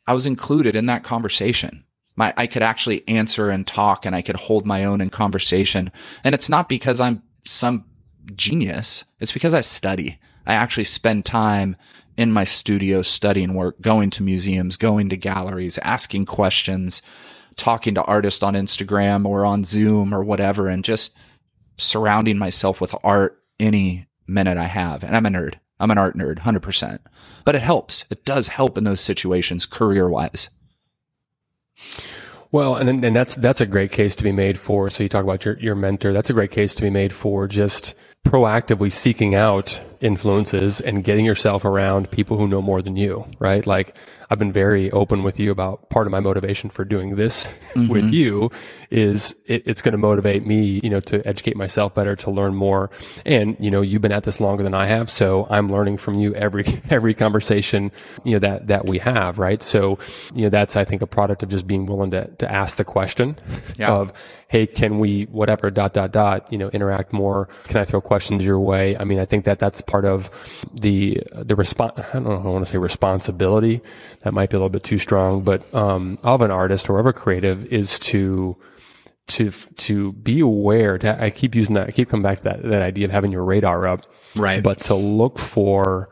I 0.07 0.15
was 0.15 0.27
included 0.27 0.77
in 0.77 0.87
that 0.87 1.03
conversation. 1.03 1.85
My, 2.17 2.33
I 2.37 2.47
could 2.47 2.63
actually 2.63 3.07
answer 3.09 3.51
and 3.51 3.67
talk 3.67 4.07
and 4.07 4.15
I 4.15 4.23
could 4.23 4.37
hold 4.37 4.67
my 4.67 4.85
own 4.85 5.01
in 5.01 5.11
conversation. 5.11 5.91
And 6.23 6.35
it's 6.35 6.49
not 6.49 6.69
because 6.69 7.01
I'm 7.01 7.23
some 7.45 7.85
genius. 8.35 9.05
It's 9.19 9.33
because 9.33 9.55
I 9.55 9.61
study. 9.61 10.19
I 10.51 10.55
actually 10.55 10.85
spend 10.85 11.25
time 11.25 11.77
in 12.17 12.33
my 12.33 12.43
studio 12.43 13.03
studying 13.03 13.55
work, 13.55 13.81
going 13.81 14.11
to 14.11 14.23
museums, 14.23 14.77
going 14.77 15.09
to 15.11 15.17
galleries, 15.17 15.79
asking 15.79 16.27
questions, 16.27 17.03
talking 17.55 17.95
to 17.95 18.03
artists 18.03 18.43
on 18.43 18.55
Instagram 18.55 19.25
or 19.25 19.45
on 19.45 19.63
Zoom 19.63 20.13
or 20.13 20.25
whatever, 20.25 20.67
and 20.69 20.85
just 20.85 21.17
surrounding 21.77 22.37
myself 22.37 22.81
with 22.81 22.95
art 23.05 23.41
any 23.61 24.09
minute 24.27 24.59
I 24.59 24.65
have. 24.65 25.05
And 25.05 25.17
I'm 25.17 25.25
a 25.25 25.31
nerd. 25.31 25.55
I'm 25.79 25.93
an 25.93 25.99
art 25.99 26.17
nerd, 26.17 26.41
100%. 26.41 26.99
But 27.45 27.55
it 27.55 27.63
helps. 27.63 28.05
It 28.11 28.25
does 28.25 28.49
help 28.49 28.77
in 28.77 28.83
those 28.85 29.01
situations 29.01 29.67
career 29.67 30.09
wise. 30.09 30.51
Well, 32.53 32.75
and 32.75 33.05
and 33.05 33.15
that's 33.15 33.37
that's 33.37 33.61
a 33.61 33.67
great 33.67 33.93
case 33.93 34.17
to 34.17 34.25
be 34.25 34.33
made 34.33 34.59
for. 34.59 34.91
So 34.91 35.05
you 35.05 35.09
talk 35.09 35.23
about 35.23 35.45
your 35.45 35.57
your 35.61 35.77
mentor. 35.77 36.13
That's 36.13 36.31
a 36.31 36.33
great 36.33 36.51
case 36.51 36.75
to 36.75 36.83
be 36.83 36.91
made 36.91 37.13
for 37.13 37.47
just 37.47 37.95
proactively 38.25 38.93
seeking 38.93 39.35
out 39.35 39.81
influences 40.01 40.81
and 40.81 41.05
getting 41.05 41.27
yourself 41.27 41.65
around 41.65 42.11
people 42.11 42.39
who 42.39 42.49
know 42.49 42.63
more 42.63 42.81
than 42.81 42.97
you, 42.97 43.27
right? 43.39 43.67
Like 43.67 43.95
I've 44.31 44.39
been 44.39 44.53
very 44.53 44.91
open 44.93 45.23
with 45.23 45.39
you 45.39 45.51
about 45.51 45.91
part 45.91 46.07
of 46.07 46.11
my 46.11 46.21
motivation 46.21 46.71
for 46.71 46.85
doing 46.85 47.17
this 47.17 47.45
mm-hmm. 47.75 47.89
with 47.89 48.11
you 48.13 48.51
is 48.91 49.37
it, 49.47 49.63
it's 49.67 49.83
going 49.83 49.93
to 49.93 49.99
motivate 49.99 50.47
me, 50.47 50.81
you 50.83 50.91
know, 50.91 51.01
to 51.01 51.27
educate 51.27 51.57
myself 51.57 51.95
better, 51.95 52.17
to 52.17 52.31
learn 52.31 52.55
more. 52.55 52.91
And, 53.27 53.57
you 53.61 53.71
know, 53.71 53.83
you've 53.83 54.03
been 54.03 54.13
at 54.13 54.25
this 54.25 54.41
longer 54.41 54.63
than 54.63 54.75
I 54.75 54.87
have. 54.87 55.11
So 55.11 55.47
I'm 55.51 55.71
learning 55.71 55.99
from 55.99 56.15
you 56.19 56.35
every, 56.35 56.81
every 56.91 57.15
conversation, 57.15 57.93
you 58.25 58.33
know, 58.33 58.39
that, 58.41 58.69
that 58.69 58.87
we 58.87 58.99
have, 58.99 59.39
right? 59.39 59.63
So, 59.63 59.99
you 60.35 60.43
know, 60.43 60.49
that's, 60.49 60.77
I 60.77 60.85
think, 60.85 61.03
a 61.03 61.07
product 61.07 61.43
of 61.43 61.51
just 61.51 61.67
being 61.67 61.87
willing 61.87 62.11
to, 62.13 62.29
to 62.39 62.51
ask 62.51 62.77
the 62.77 62.85
question 62.85 63.37
yeah. 63.79 63.93
of, 63.93 64.13
Hey, 64.49 64.67
can 64.67 64.99
we, 64.99 65.27
whatever, 65.27 65.71
dot, 65.71 65.93
dot, 65.93 66.11
dot, 66.11 66.53
you 66.53 66.59
know, 66.59 66.71
interact 66.71 67.13
more? 67.13 67.49
Can 67.69 67.77
I 67.77 67.85
throw 67.85 68.01
questions 68.11 68.45
your 68.45 68.59
way? 68.59 68.97
I 68.97 69.05
mean, 69.05 69.21
I 69.21 69.25
think 69.25 69.45
that 69.45 69.61
that's 69.61 69.81
part 69.83 70.05
of 70.05 70.31
the, 70.75 71.23
the 71.33 71.55
response, 71.55 71.93
I 71.97 72.15
don't 72.15 72.25
know, 72.25 72.43
I 72.43 72.53
want 72.53 72.65
to 72.65 72.71
say 72.71 72.77
responsibility 72.77 73.83
that 74.23 74.35
might 74.35 74.51
be 74.51 74.57
a 74.57 74.59
little 74.59 74.69
bit 74.69 74.83
too 74.83 74.99
strong, 74.99 75.45
but 75.45 75.73
um, 75.73 76.19
of 76.25 76.41
an 76.41 76.51
artist 76.51 76.91
or 76.91 76.99
of 76.99 77.07
a 77.07 77.13
creative 77.13 77.73
is 77.73 78.01
to 78.01 78.57
to 79.29 79.53
to 79.77 80.13
be 80.15 80.41
aware. 80.41 80.99
To, 80.99 81.23
I 81.23 81.31
keep 81.31 81.55
using 81.55 81.77
that. 81.77 81.87
I 81.87 81.93
keep 81.93 82.09
coming 82.09 82.25
back 82.25 82.39
to 82.39 82.45
that 82.45 82.63
that 82.65 82.83
idea 82.83 83.05
of 83.05 83.13
having 83.13 83.31
your 83.31 83.45
radar 83.45 83.87
up, 83.87 84.07
right? 84.35 84.61
But 84.61 84.81
to 84.89 84.97
look 84.97 85.39
for 85.39 86.09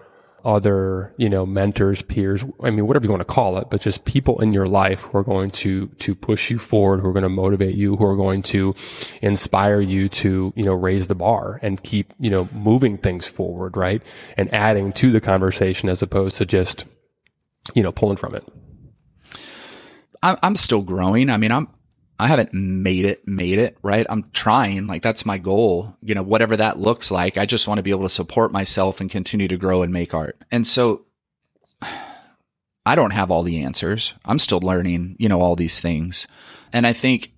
other, 0.49 1.13
you 1.19 1.29
know, 1.29 1.45
mentors, 1.45 2.01
peers, 2.01 2.43
I 2.63 2.71
mean, 2.71 2.87
whatever 2.87 3.05
you 3.05 3.11
want 3.11 3.21
to 3.21 3.27
call 3.27 3.59
it, 3.59 3.69
but 3.69 3.83
just 3.83 4.07
people 4.07 4.41
in 4.41 4.55
your 4.55 4.67
life 4.67 5.03
who 5.03 5.19
are 5.19 5.23
going 5.23 5.51
to, 5.51 5.89
to 5.89 6.15
push 6.15 6.51
you 6.51 6.59
forward, 6.59 7.01
who 7.01 7.09
are 7.09 7.13
going 7.13 7.23
to 7.23 7.29
motivate 7.29 7.75
you, 7.75 7.97
who 7.97 8.07
are 8.07 8.17
going 8.17 8.41
to 8.45 8.75
inspire 9.21 9.83
you 9.83 10.09
to, 10.09 10.55
you 10.57 10.65
know, 10.65 10.73
raise 10.73 11.09
the 11.09 11.15
bar 11.15 11.61
and 11.61 11.83
keep, 11.83 12.15
you 12.19 12.31
know, 12.31 12.49
moving 12.51 12.97
things 12.97 13.29
forward, 13.29 13.77
right? 13.77 14.03
And 14.39 14.53
adding 14.55 14.95
to 14.95 15.13
the 15.13 15.21
conversation 15.21 15.91
as 15.91 16.01
opposed 16.01 16.39
to 16.39 16.47
just, 16.47 16.87
you 17.75 17.83
know, 17.83 17.93
pulling 17.93 18.17
from 18.17 18.35
it? 18.35 18.45
I'm 20.23 20.57
still 20.57 20.83
growing. 20.83 21.29
I 21.29 21.37
mean, 21.37 21.53
I'm, 21.53 21.69
I 22.19 22.27
haven't 22.27 22.53
made 22.53 23.05
it, 23.05 23.27
made 23.29 23.59
it, 23.59 23.79
right? 23.83 24.07
I'm 24.09 24.31
trying. 24.33 24.87
Like 24.87 25.03
that's 25.03 25.25
my 25.25 25.39
goal. 25.39 25.97
You 26.03 26.15
know, 26.15 26.23
whatever 26.23 26.57
that 26.57 26.79
looks 26.79 27.11
like, 27.11 27.39
I 27.39 27.47
just 27.47 27.69
want 27.69 27.79
to 27.79 27.83
be 27.83 27.91
able 27.91 28.03
to 28.03 28.09
support 28.09 28.51
myself 28.51 29.01
and 29.01 29.09
continue 29.09 29.47
to 29.49 29.57
grow 29.57 29.83
and 29.83 29.93
make 29.93 30.15
art. 30.15 30.37
And 30.51 30.67
so 30.67 31.07
I 32.85 32.95
don't 32.95 33.13
have 33.13 33.31
all 33.31 33.43
the 33.43 33.63
answers. 33.63 34.15
I'm 34.25 34.39
still 34.39 34.61
learning, 34.61 35.17
you 35.19 35.29
know, 35.29 35.41
all 35.41 35.55
these 35.55 35.79
things. 35.79 36.27
And 36.73 36.87
I 36.87 36.93
think, 36.93 37.33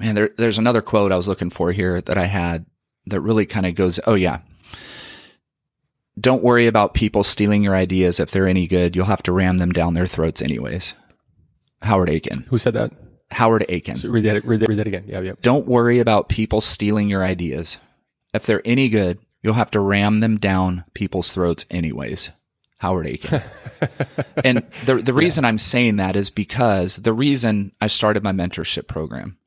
and 0.00 0.16
there, 0.16 0.30
there's 0.38 0.58
another 0.58 0.80
quote 0.80 1.12
I 1.12 1.16
was 1.16 1.28
looking 1.28 1.50
for 1.50 1.72
here 1.72 2.00
that 2.00 2.16
I 2.16 2.26
had 2.26 2.66
that 3.06 3.20
really 3.20 3.46
kind 3.46 3.66
of 3.66 3.74
goes, 3.74 4.00
Oh 4.06 4.14
yeah, 4.14 4.40
don't 6.18 6.42
worry 6.42 6.66
about 6.66 6.94
people 6.94 7.22
stealing 7.22 7.62
your 7.62 7.74
ideas. 7.76 8.18
If 8.18 8.30
they're 8.30 8.48
any 8.48 8.66
good, 8.66 8.96
you'll 8.96 9.06
have 9.06 9.22
to 9.24 9.32
ram 9.32 9.58
them 9.58 9.72
down 9.72 9.94
their 9.94 10.06
throats 10.06 10.40
anyways. 10.40 10.94
Howard 11.82 12.08
Aiken. 12.08 12.46
Who 12.48 12.56
said 12.56 12.74
that? 12.74 12.92
Howard 13.30 13.64
Aiken. 13.68 13.96
So 13.96 14.08
read 14.08 14.24
that. 14.24 14.44
Read 14.44 14.60
that. 14.60 14.68
Read 14.68 14.78
that 14.78 14.86
again. 14.86 15.04
Yeah, 15.06 15.20
yeah. 15.20 15.32
Don't 15.42 15.66
worry 15.66 15.98
about 15.98 16.28
people 16.28 16.60
stealing 16.60 17.08
your 17.08 17.24
ideas. 17.24 17.78
If 18.32 18.46
they're 18.46 18.62
any 18.64 18.88
good, 18.88 19.18
you'll 19.42 19.54
have 19.54 19.70
to 19.72 19.80
ram 19.80 20.20
them 20.20 20.38
down 20.38 20.84
people's 20.94 21.32
throats 21.32 21.66
anyways. 21.70 22.30
Howard 22.78 23.06
Aiken. 23.06 23.42
and 24.44 24.62
the 24.84 24.96
the 24.96 25.14
reason 25.14 25.44
yeah. 25.44 25.48
I'm 25.48 25.58
saying 25.58 25.96
that 25.96 26.14
is 26.14 26.30
because 26.30 26.96
the 26.96 27.12
reason 27.12 27.72
I 27.80 27.86
started 27.86 28.22
my 28.22 28.32
mentorship 28.32 28.86
program. 28.86 29.38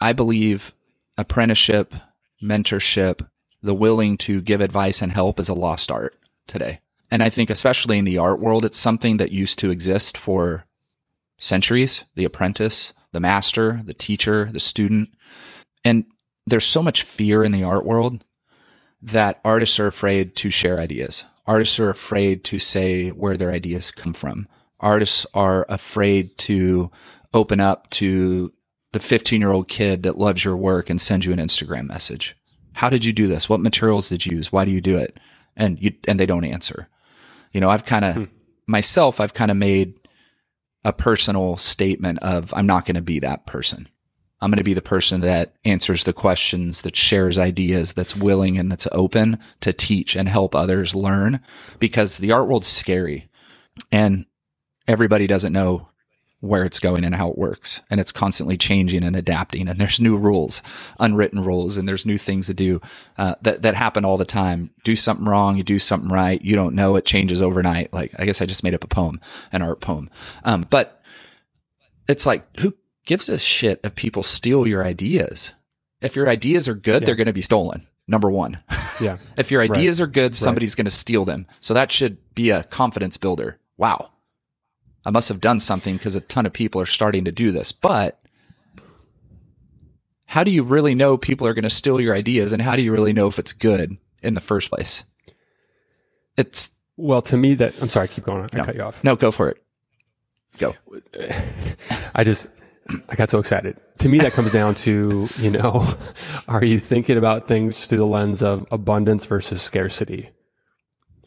I 0.00 0.12
believe 0.12 0.72
apprenticeship, 1.18 1.94
mentorship, 2.42 3.26
the 3.62 3.74
willing 3.74 4.16
to 4.18 4.40
give 4.40 4.60
advice 4.60 5.02
and 5.02 5.12
help 5.12 5.40
is 5.40 5.48
a 5.48 5.54
lost 5.54 5.90
art 5.90 6.18
today. 6.46 6.80
And 7.10 7.22
I 7.22 7.28
think 7.28 7.50
especially 7.50 7.98
in 7.98 8.04
the 8.04 8.18
art 8.18 8.40
world, 8.40 8.64
it's 8.64 8.78
something 8.78 9.16
that 9.18 9.32
used 9.32 9.58
to 9.60 9.70
exist 9.70 10.18
for 10.18 10.66
centuries, 11.44 12.04
the 12.14 12.24
apprentice, 12.24 12.94
the 13.12 13.20
master, 13.20 13.82
the 13.84 13.94
teacher, 13.94 14.48
the 14.52 14.60
student. 14.60 15.10
And 15.84 16.04
there's 16.46 16.64
so 16.64 16.82
much 16.82 17.02
fear 17.02 17.44
in 17.44 17.52
the 17.52 17.62
art 17.62 17.84
world 17.84 18.24
that 19.02 19.40
artists 19.44 19.78
are 19.78 19.86
afraid 19.86 20.34
to 20.36 20.50
share 20.50 20.80
ideas. 20.80 21.24
Artists 21.46 21.78
are 21.78 21.90
afraid 21.90 22.42
to 22.44 22.58
say 22.58 23.10
where 23.10 23.36
their 23.36 23.52
ideas 23.52 23.90
come 23.90 24.14
from. 24.14 24.48
Artists 24.80 25.26
are 25.34 25.66
afraid 25.68 26.36
to 26.38 26.90
open 27.34 27.60
up 27.60 27.90
to 27.90 28.52
the 28.92 29.00
15 29.00 29.40
year 29.40 29.52
old 29.52 29.68
kid 29.68 30.02
that 30.04 30.16
loves 30.18 30.44
your 30.44 30.56
work 30.56 30.88
and 30.88 31.00
send 31.00 31.24
you 31.24 31.32
an 31.32 31.38
Instagram 31.38 31.86
message. 31.86 32.36
How 32.72 32.88
did 32.88 33.04
you 33.04 33.12
do 33.12 33.26
this? 33.26 33.48
What 33.48 33.60
materials 33.60 34.08
did 34.08 34.24
you 34.24 34.36
use? 34.36 34.50
Why 34.50 34.64
do 34.64 34.70
you 34.70 34.80
do 34.80 34.96
it? 34.96 35.18
And 35.56 35.80
you, 35.80 35.92
and 36.08 36.18
they 36.18 36.26
don't 36.26 36.44
answer. 36.44 36.88
You 37.52 37.60
know, 37.60 37.70
I've 37.70 37.84
kind 37.84 38.04
of, 38.04 38.14
hmm. 38.16 38.24
myself, 38.66 39.20
I've 39.20 39.34
kind 39.34 39.50
of 39.50 39.56
made 39.56 39.94
a 40.84 40.92
personal 40.92 41.56
statement 41.56 42.18
of, 42.20 42.52
I'm 42.54 42.66
not 42.66 42.84
going 42.84 42.96
to 42.96 43.02
be 43.02 43.20
that 43.20 43.46
person. 43.46 43.88
I'm 44.40 44.50
going 44.50 44.58
to 44.58 44.64
be 44.64 44.74
the 44.74 44.82
person 44.82 45.22
that 45.22 45.54
answers 45.64 46.04
the 46.04 46.12
questions, 46.12 46.82
that 46.82 46.96
shares 46.96 47.38
ideas, 47.38 47.94
that's 47.94 48.14
willing 48.14 48.58
and 48.58 48.70
that's 48.70 48.88
open 48.92 49.38
to 49.60 49.72
teach 49.72 50.16
and 50.16 50.28
help 50.28 50.54
others 50.54 50.94
learn 50.94 51.40
because 51.78 52.18
the 52.18 52.32
art 52.32 52.46
world's 52.46 52.66
scary 52.66 53.30
and 53.90 54.26
everybody 54.86 55.26
doesn't 55.26 55.52
know 55.52 55.88
where 56.44 56.64
it's 56.64 56.78
going 56.78 57.04
and 57.04 57.14
how 57.14 57.30
it 57.30 57.38
works. 57.38 57.80
And 57.90 57.98
it's 57.98 58.12
constantly 58.12 58.56
changing 58.56 59.02
and 59.02 59.16
adapting. 59.16 59.66
And 59.68 59.80
there's 59.80 60.00
new 60.00 60.16
rules, 60.16 60.62
unwritten 61.00 61.42
rules, 61.42 61.76
and 61.76 61.88
there's 61.88 62.06
new 62.06 62.18
things 62.18 62.46
to 62.46 62.54
do 62.54 62.80
uh, 63.16 63.34
that 63.42 63.62
that 63.62 63.74
happen 63.74 64.04
all 64.04 64.16
the 64.16 64.24
time. 64.24 64.70
Do 64.84 64.94
something 64.94 65.26
wrong, 65.26 65.56
you 65.56 65.62
do 65.62 65.78
something 65.78 66.10
right. 66.10 66.40
You 66.42 66.54
don't 66.54 66.74
know 66.74 66.96
it 66.96 67.04
changes 67.04 67.42
overnight. 67.42 67.92
Like 67.92 68.14
I 68.18 68.24
guess 68.24 68.42
I 68.42 68.46
just 68.46 68.62
made 68.62 68.74
up 68.74 68.84
a 68.84 68.88
poem, 68.88 69.20
an 69.52 69.62
art 69.62 69.80
poem. 69.80 70.10
Um, 70.44 70.66
but 70.68 71.00
it's 72.08 72.26
like 72.26 72.44
who 72.60 72.74
gives 73.06 73.28
a 73.28 73.38
shit 73.38 73.80
if 73.82 73.94
people 73.94 74.22
steal 74.22 74.66
your 74.66 74.84
ideas? 74.84 75.54
If 76.00 76.14
your 76.14 76.28
ideas 76.28 76.68
are 76.68 76.74
good, 76.74 77.02
yeah. 77.02 77.06
they're 77.06 77.14
going 77.14 77.26
to 77.26 77.32
be 77.32 77.42
stolen. 77.42 77.86
Number 78.06 78.30
one. 78.30 78.58
Yeah. 79.00 79.16
if 79.38 79.50
your 79.50 79.62
ideas 79.62 79.98
right. 79.98 80.04
are 80.04 80.10
good, 80.10 80.36
somebody's 80.36 80.72
right. 80.72 80.76
going 80.76 80.84
to 80.84 80.90
steal 80.90 81.24
them. 81.24 81.46
So 81.60 81.72
that 81.72 81.90
should 81.90 82.18
be 82.34 82.50
a 82.50 82.64
confidence 82.64 83.16
builder. 83.16 83.58
Wow 83.78 84.10
I 85.04 85.10
must 85.10 85.28
have 85.28 85.40
done 85.40 85.60
something 85.60 85.96
because 85.96 86.16
a 86.16 86.20
ton 86.20 86.46
of 86.46 86.52
people 86.52 86.80
are 86.80 86.86
starting 86.86 87.24
to 87.24 87.32
do 87.32 87.52
this. 87.52 87.72
But 87.72 88.20
how 90.26 90.44
do 90.44 90.50
you 90.50 90.62
really 90.62 90.94
know 90.94 91.16
people 91.16 91.46
are 91.46 91.54
going 91.54 91.64
to 91.64 91.70
steal 91.70 92.00
your 92.00 92.14
ideas 92.14 92.52
and 92.52 92.62
how 92.62 92.76
do 92.76 92.82
you 92.82 92.92
really 92.92 93.12
know 93.12 93.26
if 93.26 93.38
it's 93.38 93.52
good 93.52 93.98
in 94.22 94.34
the 94.34 94.40
first 94.40 94.70
place? 94.70 95.04
It's 96.36 96.70
well, 96.96 97.22
to 97.22 97.36
me 97.36 97.54
that 97.54 97.80
I'm 97.82 97.88
sorry, 97.88 98.08
keep 98.08 98.24
going. 98.24 98.48
I 98.52 98.56
no, 98.56 98.64
cut 98.64 98.74
you 98.74 98.82
off. 98.82 99.02
No, 99.04 99.16
go 99.16 99.30
for 99.30 99.48
it. 99.50 99.62
Go. 100.58 100.74
I 102.14 102.24
just 102.24 102.46
I 103.08 103.14
got 103.16 103.30
so 103.30 103.38
excited. 103.38 103.78
To 103.98 104.08
me, 104.08 104.18
that 104.18 104.32
comes 104.32 104.52
down 104.52 104.74
to, 104.76 105.28
you 105.38 105.50
know, 105.50 105.94
are 106.48 106.64
you 106.64 106.78
thinking 106.78 107.16
about 107.16 107.48
things 107.48 107.86
through 107.86 107.98
the 107.98 108.06
lens 108.06 108.42
of 108.42 108.66
abundance 108.70 109.26
versus 109.26 109.62
scarcity? 109.62 110.30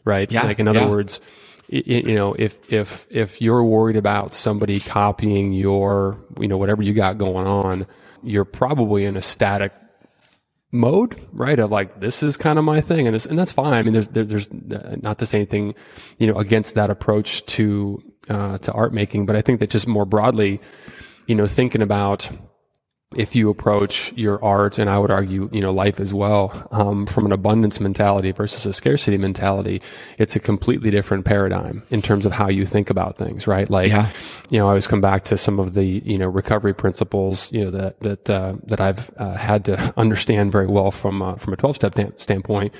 Right? 0.04 0.30
Yeah. 0.30 0.44
Like 0.44 0.58
in 0.58 0.68
other 0.68 0.80
yeah. 0.80 0.88
words, 0.88 1.20
you 1.68 2.14
know, 2.14 2.34
if 2.34 2.58
if 2.72 3.06
if 3.10 3.42
you're 3.42 3.62
worried 3.62 3.96
about 3.96 4.34
somebody 4.34 4.80
copying 4.80 5.52
your, 5.52 6.18
you 6.40 6.48
know, 6.48 6.56
whatever 6.56 6.82
you 6.82 6.94
got 6.94 7.18
going 7.18 7.46
on, 7.46 7.86
you're 8.22 8.46
probably 8.46 9.04
in 9.04 9.16
a 9.16 9.22
static 9.22 9.72
mode, 10.72 11.20
right? 11.32 11.58
Of 11.58 11.70
like, 11.70 12.00
this 12.00 12.22
is 12.22 12.36
kind 12.36 12.58
of 12.58 12.64
my 12.64 12.80
thing, 12.80 13.06
and 13.06 13.26
and 13.26 13.38
that's 13.38 13.52
fine. 13.52 13.74
I 13.74 13.82
mean, 13.82 13.92
there's 13.92 14.08
there, 14.08 14.24
there's 14.24 14.48
not 14.50 15.18
to 15.18 15.26
say 15.26 15.38
anything, 15.38 15.74
you 16.18 16.26
know, 16.26 16.38
against 16.38 16.74
that 16.74 16.90
approach 16.90 17.44
to 17.46 18.02
uh, 18.28 18.58
to 18.58 18.72
art 18.72 18.94
making, 18.94 19.26
but 19.26 19.36
I 19.36 19.42
think 19.42 19.60
that 19.60 19.70
just 19.70 19.86
more 19.86 20.06
broadly, 20.06 20.60
you 21.26 21.34
know, 21.34 21.46
thinking 21.46 21.82
about 21.82 22.30
if 23.16 23.34
you 23.34 23.48
approach 23.48 24.12
your 24.16 24.42
art, 24.44 24.78
and 24.78 24.90
I 24.90 24.98
would 24.98 25.10
argue, 25.10 25.48
you 25.50 25.62
know, 25.62 25.72
life 25.72 25.98
as 25.98 26.12
well, 26.12 26.68
um, 26.70 27.06
from 27.06 27.24
an 27.24 27.32
abundance 27.32 27.80
mentality 27.80 28.32
versus 28.32 28.66
a 28.66 28.72
scarcity 28.74 29.16
mentality, 29.16 29.80
it's 30.18 30.36
a 30.36 30.40
completely 30.40 30.90
different 30.90 31.24
paradigm 31.24 31.82
in 31.88 32.02
terms 32.02 32.26
of 32.26 32.32
how 32.32 32.48
you 32.48 32.66
think 32.66 32.90
about 32.90 33.16
things, 33.16 33.46
right? 33.46 33.68
Like, 33.70 33.88
yeah. 33.88 34.10
you 34.50 34.58
know, 34.58 34.66
I 34.66 34.68
always 34.68 34.86
come 34.86 35.00
back 35.00 35.24
to 35.24 35.38
some 35.38 35.58
of 35.58 35.72
the, 35.72 35.84
you 35.84 36.18
know, 36.18 36.26
recovery 36.26 36.74
principles, 36.74 37.50
you 37.50 37.64
know, 37.64 37.70
that, 37.70 38.00
that, 38.00 38.28
uh, 38.28 38.56
that 38.64 38.80
I've 38.80 39.10
uh, 39.16 39.36
had 39.36 39.64
to 39.66 39.94
understand 39.96 40.52
very 40.52 40.66
well 40.66 40.90
from, 40.90 41.22
uh, 41.22 41.36
from 41.36 41.54
a 41.54 41.56
12 41.56 41.76
step 41.76 42.20
standpoint. 42.20 42.74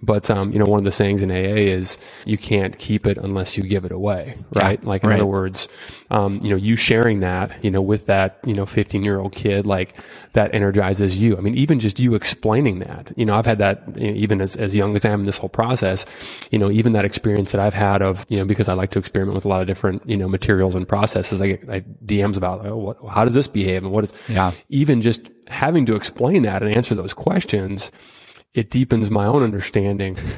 But, 0.00 0.30
um, 0.30 0.52
you 0.52 0.60
know, 0.60 0.64
one 0.64 0.78
of 0.78 0.84
the 0.84 0.92
sayings 0.92 1.22
in 1.22 1.32
AA 1.32 1.58
is 1.58 1.98
you 2.24 2.38
can't 2.38 2.78
keep 2.78 3.04
it 3.04 3.18
unless 3.18 3.56
you 3.56 3.64
give 3.64 3.84
it 3.84 3.90
away, 3.90 4.38
right? 4.52 4.78
Yeah, 4.80 4.88
like, 4.88 5.02
in 5.02 5.08
right. 5.08 5.16
other 5.16 5.26
words, 5.26 5.66
um, 6.12 6.38
you 6.44 6.50
know, 6.50 6.56
you 6.56 6.76
sharing 6.76 7.18
that, 7.20 7.64
you 7.64 7.70
know, 7.72 7.82
with 7.82 8.06
that, 8.06 8.38
you 8.46 8.54
know, 8.54 8.64
15 8.64 9.02
year 9.02 9.18
old 9.18 9.32
kid, 9.32 9.66
like 9.72 9.94
that 10.34 10.54
energizes 10.54 11.16
you. 11.16 11.36
I 11.36 11.40
mean, 11.40 11.56
even 11.56 11.80
just 11.80 11.98
you 11.98 12.14
explaining 12.14 12.78
that, 12.80 13.12
you 13.16 13.24
know, 13.24 13.34
I've 13.34 13.46
had 13.46 13.58
that 13.58 13.82
you 13.96 14.12
know, 14.12 14.16
even 14.16 14.40
as, 14.40 14.56
as 14.56 14.74
young 14.74 14.94
as 14.94 15.04
I 15.04 15.10
am 15.10 15.20
in 15.20 15.26
this 15.26 15.38
whole 15.38 15.48
process, 15.48 16.06
you 16.50 16.58
know, 16.58 16.70
even 16.70 16.92
that 16.92 17.04
experience 17.04 17.52
that 17.52 17.60
I've 17.60 17.74
had 17.74 18.02
of, 18.02 18.24
you 18.28 18.38
know, 18.38 18.44
because 18.44 18.68
I 18.68 18.74
like 18.74 18.90
to 18.90 18.98
experiment 18.98 19.34
with 19.34 19.44
a 19.44 19.48
lot 19.48 19.60
of 19.60 19.66
different, 19.66 20.08
you 20.08 20.16
know, 20.16 20.28
materials 20.28 20.74
and 20.74 20.86
processes. 20.86 21.42
I 21.42 21.46
get 21.48 21.70
I 21.70 21.80
DMs 22.04 22.36
about, 22.36 22.64
oh, 22.64 22.76
what, 22.76 22.96
how 23.10 23.24
does 23.24 23.34
this 23.34 23.48
behave? 23.48 23.82
And 23.82 23.92
what 23.92 24.04
is, 24.04 24.12
yeah. 24.28 24.52
even 24.68 25.02
just 25.02 25.30
having 25.48 25.86
to 25.86 25.96
explain 25.96 26.42
that 26.42 26.62
and 26.62 26.74
answer 26.74 26.94
those 26.94 27.14
questions, 27.14 27.90
it 28.54 28.70
deepens 28.70 29.10
my 29.10 29.26
own 29.26 29.42
understanding. 29.42 30.18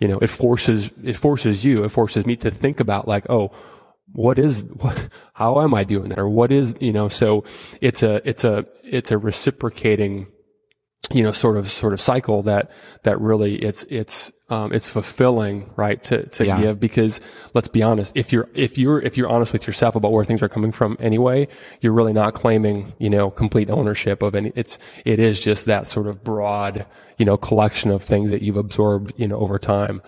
You 0.00 0.08
know, 0.08 0.18
it 0.18 0.26
forces, 0.26 0.90
it 1.02 1.14
forces 1.14 1.64
you, 1.64 1.84
it 1.84 1.88
forces 1.88 2.26
me 2.26 2.34
to 2.36 2.50
think 2.50 2.80
about 2.80 3.06
like, 3.06 3.30
oh, 3.30 3.52
what 4.14 4.38
is, 4.38 4.64
what, 4.78 5.08
how 5.34 5.60
am 5.60 5.74
I 5.74 5.84
doing 5.84 6.08
that? 6.08 6.18
Or 6.18 6.28
what 6.28 6.52
is, 6.52 6.76
you 6.80 6.92
know, 6.92 7.08
so 7.08 7.44
it's 7.80 8.02
a, 8.02 8.26
it's 8.26 8.44
a, 8.44 8.64
it's 8.84 9.10
a 9.10 9.18
reciprocating, 9.18 10.28
you 11.12 11.22
know, 11.22 11.32
sort 11.32 11.56
of, 11.56 11.68
sort 11.68 11.92
of 11.92 12.00
cycle 12.00 12.42
that, 12.44 12.70
that 13.02 13.20
really 13.20 13.56
it's, 13.56 13.82
it's, 13.90 14.32
um, 14.50 14.72
it's 14.72 14.88
fulfilling, 14.88 15.70
right? 15.76 16.02
To, 16.04 16.26
to 16.26 16.44
Yeah. 16.46 16.60
give 16.60 16.80
because 16.80 17.20
let's 17.54 17.68
be 17.68 17.82
honest, 17.82 18.12
if 18.14 18.32
you're, 18.32 18.48
if 18.54 18.76
you're, 18.76 19.00
if 19.00 19.16
you're 19.16 19.28
honest 19.28 19.52
with 19.52 19.66
yourself 19.66 19.94
about 19.94 20.12
where 20.12 20.24
things 20.24 20.42
are 20.42 20.48
coming 20.48 20.70
from 20.72 20.96
anyway, 21.00 21.48
you're 21.80 21.94
really 21.94 22.12
not 22.12 22.34
claiming, 22.34 22.92
you 22.98 23.08
know, 23.08 23.30
complete 23.30 23.70
ownership 23.70 24.22
of 24.22 24.34
any, 24.34 24.52
it's, 24.54 24.78
it 25.04 25.18
is 25.18 25.40
just 25.40 25.64
that 25.64 25.86
sort 25.86 26.06
of 26.06 26.22
broad, 26.22 26.84
you 27.16 27.24
know, 27.24 27.36
collection 27.36 27.90
of 27.90 28.02
things 28.02 28.30
that 28.30 28.42
you've 28.42 28.56
absorbed, 28.58 29.12
you 29.16 29.26
know, 29.28 29.36
over 29.38 29.58
time. 29.58 30.02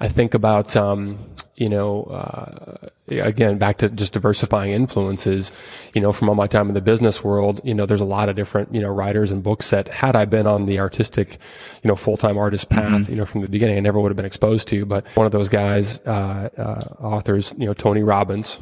I 0.00 0.06
think 0.06 0.32
about, 0.34 0.76
um, 0.76 1.18
you 1.56 1.68
know, 1.68 2.04
uh, 2.04 2.88
again, 3.08 3.58
back 3.58 3.78
to 3.78 3.88
just 3.88 4.12
diversifying 4.12 4.70
influences, 4.70 5.50
you 5.92 6.00
know, 6.00 6.12
from 6.12 6.28
all 6.28 6.36
my 6.36 6.46
time 6.46 6.68
in 6.68 6.74
the 6.74 6.80
business 6.80 7.24
world, 7.24 7.60
you 7.64 7.74
know, 7.74 7.84
there's 7.84 8.00
a 8.00 8.04
lot 8.04 8.28
of 8.28 8.36
different, 8.36 8.72
you 8.72 8.80
know, 8.80 8.90
writers 8.90 9.32
and 9.32 9.42
books 9.42 9.70
that 9.70 9.88
had 9.88 10.14
I 10.14 10.24
been 10.24 10.46
on 10.46 10.66
the 10.66 10.78
artistic, 10.78 11.38
you 11.82 11.88
know, 11.88 11.96
full-time 11.96 12.38
artist 12.38 12.68
path, 12.68 13.08
you 13.08 13.16
know, 13.16 13.24
from 13.24 13.40
the 13.40 13.48
beginning, 13.48 13.76
I 13.78 13.80
never 13.80 13.98
would 14.00 14.10
have 14.10 14.16
been 14.16 14.26
exposed 14.26 14.68
to. 14.68 14.84
But 14.84 15.06
one 15.14 15.26
of 15.26 15.32
those 15.32 15.48
guys, 15.48 15.98
uh, 16.06 16.48
uh, 16.56 16.94
authors, 17.02 17.54
you 17.56 17.66
know, 17.66 17.74
Tony 17.74 18.02
Robbins. 18.02 18.60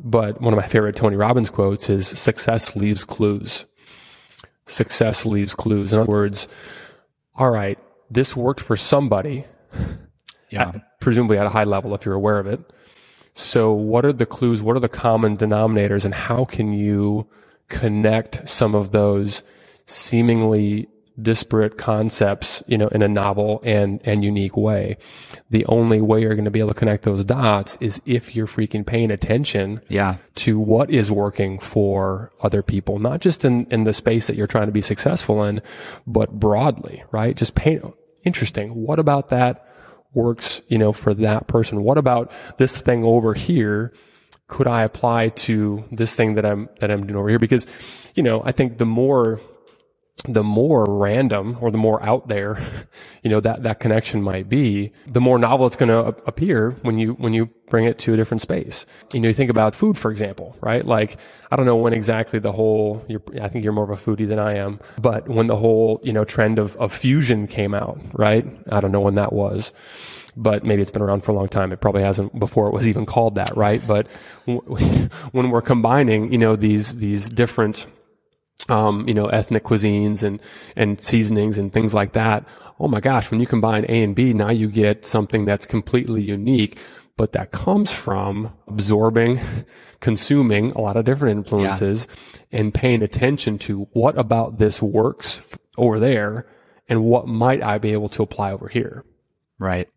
But 0.00 0.40
one 0.40 0.52
of 0.54 0.56
my 0.58 0.66
favorite 0.66 0.96
Tony 0.96 1.16
Robbins 1.16 1.50
quotes 1.50 1.90
is 1.90 2.06
success 2.08 2.74
leaves 2.76 3.04
clues. 3.04 3.64
Success 4.66 5.26
leaves 5.26 5.54
clues. 5.54 5.92
In 5.92 5.98
other 6.00 6.10
words, 6.10 6.46
all 7.34 7.50
right, 7.50 7.78
this 8.10 8.36
worked 8.36 8.60
for 8.60 8.76
somebody 8.76 9.44
Yeah. 10.50 10.72
presumably 11.00 11.36
at 11.36 11.44
a 11.46 11.50
high 11.50 11.64
level 11.64 11.94
if 11.94 12.06
you're 12.06 12.14
aware 12.14 12.38
of 12.38 12.46
it. 12.46 12.60
So 13.34 13.72
what 13.72 14.04
are 14.06 14.12
the 14.12 14.24
clues? 14.26 14.62
What 14.62 14.76
are 14.76 14.80
the 14.80 14.88
common 14.88 15.36
denominators 15.36 16.04
and 16.04 16.14
how 16.14 16.44
can 16.44 16.72
you 16.72 17.28
connect 17.68 18.48
some 18.48 18.74
of 18.74 18.90
those 18.92 19.42
seemingly 19.84 20.88
disparate 21.20 21.76
concepts, 21.78 22.62
you 22.66 22.78
know, 22.78 22.88
in 22.88 23.02
a 23.02 23.08
novel 23.08 23.60
and, 23.64 24.00
and 24.04 24.22
unique 24.22 24.56
way? 24.56 24.96
The 25.50 25.64
only 25.66 26.00
way 26.00 26.20
you're 26.22 26.34
going 26.34 26.44
to 26.44 26.50
be 26.50 26.60
able 26.60 26.68
to 26.70 26.74
connect 26.74 27.04
those 27.04 27.24
dots 27.24 27.76
is 27.80 28.00
if 28.06 28.36
you're 28.36 28.46
freaking 28.46 28.86
paying 28.86 29.10
attention 29.10 29.80
Yeah. 29.88 30.16
to 30.36 30.58
what 30.58 30.90
is 30.90 31.10
working 31.10 31.58
for 31.58 32.32
other 32.42 32.62
people, 32.62 32.98
not 32.98 33.20
just 33.20 33.44
in, 33.44 33.66
in 33.70 33.84
the 33.84 33.92
space 33.92 34.26
that 34.28 34.36
you're 34.36 34.46
trying 34.46 34.66
to 34.66 34.72
be 34.72 34.82
successful 34.82 35.44
in, 35.44 35.60
but 36.06 36.38
broadly, 36.38 37.02
right? 37.10 37.36
Just 37.36 37.54
paint, 37.54 37.84
interesting. 38.24 38.74
What 38.74 38.98
about 38.98 39.28
that 39.28 39.64
works, 40.14 40.60
you 40.68 40.78
know, 40.78 40.92
for 40.92 41.14
that 41.14 41.46
person? 41.48 41.82
What 41.82 41.98
about 41.98 42.30
this 42.56 42.80
thing 42.82 43.04
over 43.04 43.34
here? 43.34 43.92
Could 44.46 44.66
I 44.66 44.82
apply 44.82 45.28
to 45.30 45.84
this 45.92 46.14
thing 46.16 46.34
that 46.36 46.46
I'm, 46.46 46.70
that 46.80 46.90
I'm 46.90 47.06
doing 47.06 47.18
over 47.18 47.28
here? 47.28 47.38
Because, 47.38 47.66
you 48.14 48.22
know, 48.22 48.40
I 48.44 48.52
think 48.52 48.78
the 48.78 48.86
more, 48.86 49.40
the 50.24 50.42
more 50.42 50.84
random 50.86 51.58
or 51.60 51.70
the 51.70 51.78
more 51.78 52.02
out 52.02 52.28
there, 52.28 52.60
you 53.22 53.30
know, 53.30 53.40
that, 53.40 53.62
that 53.62 53.80
connection 53.80 54.22
might 54.22 54.48
be, 54.48 54.92
the 55.06 55.20
more 55.20 55.38
novel 55.38 55.66
it's 55.66 55.76
going 55.76 55.88
to 55.88 56.20
appear 56.26 56.72
when 56.82 56.98
you, 56.98 57.12
when 57.14 57.32
you 57.32 57.46
bring 57.68 57.84
it 57.84 57.98
to 58.00 58.14
a 58.14 58.16
different 58.16 58.40
space. 58.40 58.86
You 59.12 59.20
know, 59.20 59.28
you 59.28 59.34
think 59.34 59.50
about 59.50 59.74
food, 59.74 59.96
for 59.98 60.10
example, 60.10 60.56
right? 60.60 60.84
Like, 60.84 61.18
I 61.50 61.56
don't 61.56 61.66
know 61.66 61.76
when 61.76 61.92
exactly 61.92 62.38
the 62.38 62.52
whole, 62.52 63.04
I 63.40 63.48
think 63.48 63.64
you're 63.64 63.72
more 63.72 63.90
of 63.90 63.90
a 63.90 63.96
foodie 63.96 64.28
than 64.28 64.38
I 64.38 64.56
am, 64.56 64.80
but 65.00 65.28
when 65.28 65.46
the 65.46 65.56
whole, 65.56 66.00
you 66.02 66.12
know, 66.12 66.24
trend 66.24 66.58
of, 66.58 66.76
of 66.76 66.92
fusion 66.92 67.46
came 67.46 67.74
out, 67.74 68.00
right? 68.12 68.46
I 68.70 68.80
don't 68.80 68.92
know 68.92 69.00
when 69.00 69.14
that 69.14 69.32
was 69.32 69.72
but 70.36 70.64
maybe 70.64 70.80
it's 70.80 70.90
been 70.90 71.02
around 71.02 71.22
for 71.24 71.32
a 71.32 71.34
long 71.34 71.48
time. 71.48 71.72
It 71.72 71.80
probably 71.80 72.02
hasn't 72.02 72.38
before 72.38 72.68
it 72.68 72.72
was 72.72 72.86
even 72.88 73.06
called 73.06 73.34
that, 73.34 73.56
right? 73.56 73.82
But 73.86 74.06
when 74.46 75.50
we're 75.50 75.62
combining, 75.62 76.32
you 76.32 76.38
know, 76.38 76.56
these 76.56 76.96
these 76.96 77.28
different, 77.28 77.86
um, 78.68 79.06
you 79.08 79.14
know, 79.14 79.26
ethnic 79.26 79.64
cuisines 79.64 80.22
and 80.22 80.40
and 80.76 81.00
seasonings 81.00 81.58
and 81.58 81.72
things 81.72 81.94
like 81.94 82.12
that, 82.12 82.46
oh 82.80 82.88
my 82.88 83.00
gosh, 83.00 83.30
when 83.30 83.40
you 83.40 83.46
combine 83.46 83.84
A 83.88 84.02
and 84.02 84.14
B, 84.14 84.32
now 84.32 84.50
you 84.50 84.68
get 84.68 85.04
something 85.04 85.44
that's 85.44 85.66
completely 85.66 86.22
unique. 86.22 86.78
But 87.16 87.32
that 87.32 87.50
comes 87.50 87.90
from 87.90 88.52
absorbing, 88.68 89.40
consuming 90.00 90.70
a 90.72 90.80
lot 90.80 90.96
of 90.96 91.04
different 91.04 91.36
influences 91.36 92.06
and 92.52 92.72
paying 92.72 93.02
attention 93.02 93.58
to 93.58 93.88
what 93.92 94.16
about 94.16 94.58
this 94.58 94.80
works 94.80 95.38
f- 95.38 95.58
over 95.76 95.98
there 95.98 96.46
and 96.88 97.02
what 97.02 97.26
might 97.26 97.64
I 97.64 97.78
be 97.78 97.92
able 97.92 98.08
to 98.10 98.22
apply 98.22 98.52
over 98.52 98.68
here. 98.68 99.04
Right. 99.58 99.88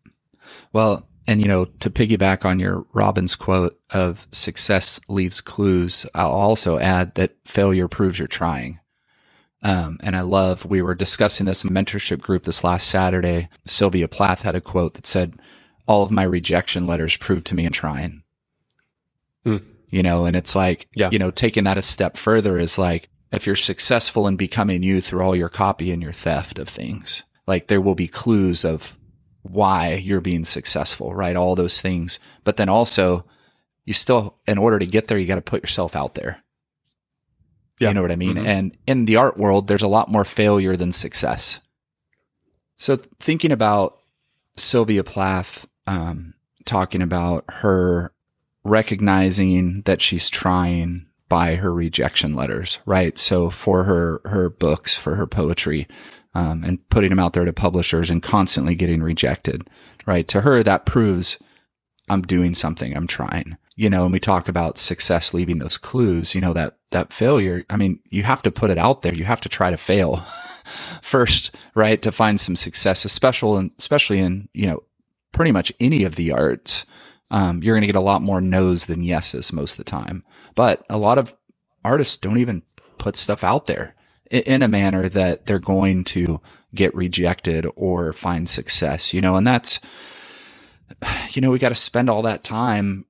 Well, 0.72 1.06
and 1.26 1.40
you 1.40 1.48
know, 1.48 1.66
to 1.66 1.90
piggyback 1.90 2.44
on 2.44 2.58
your 2.58 2.84
Robbins 2.92 3.34
quote 3.34 3.78
of 3.90 4.26
success 4.32 5.00
leaves 5.08 5.40
clues, 5.40 6.06
I'll 6.14 6.32
also 6.32 6.78
add 6.78 7.14
that 7.14 7.36
failure 7.44 7.88
proves 7.88 8.18
you're 8.18 8.28
trying. 8.28 8.80
Um, 9.62 9.98
and 10.02 10.16
I 10.16 10.22
love, 10.22 10.64
we 10.64 10.82
were 10.82 10.94
discussing 10.96 11.46
this 11.46 11.64
in 11.64 11.70
mentorship 11.70 12.20
group 12.20 12.42
this 12.44 12.64
last 12.64 12.88
Saturday. 12.88 13.48
Sylvia 13.64 14.08
Plath 14.08 14.42
had 14.42 14.56
a 14.56 14.60
quote 14.60 14.94
that 14.94 15.06
said, 15.06 15.34
all 15.86 16.02
of 16.02 16.10
my 16.10 16.24
rejection 16.24 16.86
letters 16.86 17.16
proved 17.16 17.46
to 17.46 17.54
me 17.54 17.66
I'm 17.66 17.72
trying. 17.72 18.22
Hmm. 19.44 19.58
You 19.88 20.02
know, 20.02 20.24
and 20.24 20.34
it's 20.34 20.56
like, 20.56 20.88
Yeah. 20.94 21.10
you 21.12 21.18
know, 21.18 21.30
taking 21.30 21.64
that 21.64 21.78
a 21.78 21.82
step 21.82 22.16
further 22.16 22.58
is 22.58 22.78
like, 22.78 23.08
if 23.30 23.46
you're 23.46 23.56
successful 23.56 24.26
in 24.26 24.36
becoming 24.36 24.82
you 24.82 25.00
through 25.00 25.22
all 25.22 25.36
your 25.36 25.48
copy 25.48 25.90
and 25.92 26.02
your 26.02 26.12
theft 26.12 26.58
of 26.58 26.68
things, 26.68 27.22
like 27.46 27.68
there 27.68 27.80
will 27.80 27.94
be 27.94 28.08
clues 28.08 28.64
of 28.64 28.96
why 29.42 29.94
you're 29.94 30.20
being 30.20 30.44
successful, 30.44 31.14
right? 31.14 31.36
All 31.36 31.54
those 31.54 31.80
things. 31.80 32.18
But 32.44 32.56
then 32.56 32.68
also, 32.68 33.26
you 33.84 33.92
still, 33.92 34.38
in 34.46 34.58
order 34.58 34.78
to 34.78 34.86
get 34.86 35.08
there, 35.08 35.18
you 35.18 35.26
got 35.26 35.34
to 35.34 35.42
put 35.42 35.62
yourself 35.62 35.96
out 35.96 36.14
there. 36.14 36.42
Yeah. 37.80 37.88
You 37.88 37.94
know 37.94 38.02
what 38.02 38.12
I 38.12 38.16
mean? 38.16 38.36
Mhm. 38.36 38.46
And 38.46 38.78
in 38.86 39.06
the 39.06 39.16
art 39.16 39.36
world, 39.36 39.66
there's 39.66 39.82
a 39.82 39.88
lot 39.88 40.10
more 40.10 40.24
failure 40.24 40.76
than 40.76 40.92
success. 40.92 41.60
So 42.76 43.00
thinking 43.18 43.50
about 43.52 43.98
Sylvia 44.56 45.02
Plath, 45.02 45.66
um, 45.86 46.34
talking 46.64 47.02
about 47.02 47.44
her 47.48 48.12
recognizing 48.64 49.82
that 49.82 50.00
she's 50.00 50.28
trying 50.28 51.06
by 51.28 51.56
her 51.56 51.72
rejection 51.72 52.34
letters, 52.34 52.78
right? 52.86 53.18
So 53.18 53.50
for 53.50 53.84
her, 53.84 54.20
her 54.26 54.48
books, 54.48 54.96
for 54.96 55.16
her 55.16 55.26
poetry, 55.26 55.88
um, 56.34 56.64
and 56.64 56.88
putting 56.88 57.10
them 57.10 57.18
out 57.18 57.32
there 57.32 57.44
to 57.44 57.52
publishers 57.52 58.10
and 58.10 58.22
constantly 58.22 58.74
getting 58.74 59.02
rejected, 59.02 59.68
right? 60.06 60.26
To 60.28 60.42
her, 60.42 60.62
that 60.62 60.86
proves 60.86 61.38
I'm 62.08 62.22
doing 62.22 62.54
something. 62.54 62.96
I'm 62.96 63.06
trying, 63.06 63.56
you 63.76 63.88
know, 63.88 64.04
and 64.04 64.12
we 64.12 64.20
talk 64.20 64.48
about 64.48 64.78
success 64.78 65.32
leaving 65.32 65.58
those 65.58 65.78
clues, 65.78 66.34
you 66.34 66.40
know, 66.40 66.52
that, 66.52 66.76
that 66.90 67.12
failure. 67.12 67.64
I 67.70 67.76
mean, 67.76 68.00
you 68.10 68.22
have 68.24 68.42
to 68.42 68.50
put 68.50 68.70
it 68.70 68.78
out 68.78 69.02
there. 69.02 69.14
You 69.14 69.24
have 69.24 69.40
to 69.42 69.48
try 69.48 69.70
to 69.70 69.76
fail 69.76 70.16
first, 71.02 71.54
right? 71.74 72.00
To 72.02 72.12
find 72.12 72.40
some 72.40 72.56
success, 72.56 73.04
especially 73.04 73.60
in, 73.60 73.70
especially 73.78 74.18
in, 74.18 74.48
you 74.52 74.66
know, 74.66 74.82
pretty 75.32 75.52
much 75.52 75.72
any 75.80 76.04
of 76.04 76.16
the 76.16 76.32
arts. 76.32 76.84
Um, 77.30 77.62
you're 77.62 77.74
going 77.74 77.82
to 77.82 77.86
get 77.86 77.96
a 77.96 78.00
lot 78.00 78.20
more 78.20 78.40
no's 78.40 78.86
than 78.86 79.02
yeses 79.02 79.52
most 79.52 79.72
of 79.72 79.78
the 79.78 79.90
time. 79.90 80.22
But 80.54 80.84
a 80.90 80.98
lot 80.98 81.18
of 81.18 81.34
artists 81.84 82.16
don't 82.16 82.38
even 82.38 82.62
put 82.98 83.16
stuff 83.16 83.42
out 83.42 83.66
there 83.66 83.94
in 84.32 84.62
a 84.62 84.68
manner 84.68 85.08
that 85.08 85.46
they're 85.46 85.58
going 85.58 86.04
to 86.04 86.40
get 86.74 86.94
rejected 86.94 87.66
or 87.76 88.12
find 88.12 88.48
success, 88.48 89.12
you 89.12 89.20
know, 89.20 89.36
and 89.36 89.46
that's, 89.46 89.78
you 91.30 91.42
know, 91.42 91.50
we 91.50 91.58
got 91.58 91.68
to 91.68 91.74
spend 91.74 92.08
all 92.08 92.22
that 92.22 92.42
time 92.42 93.04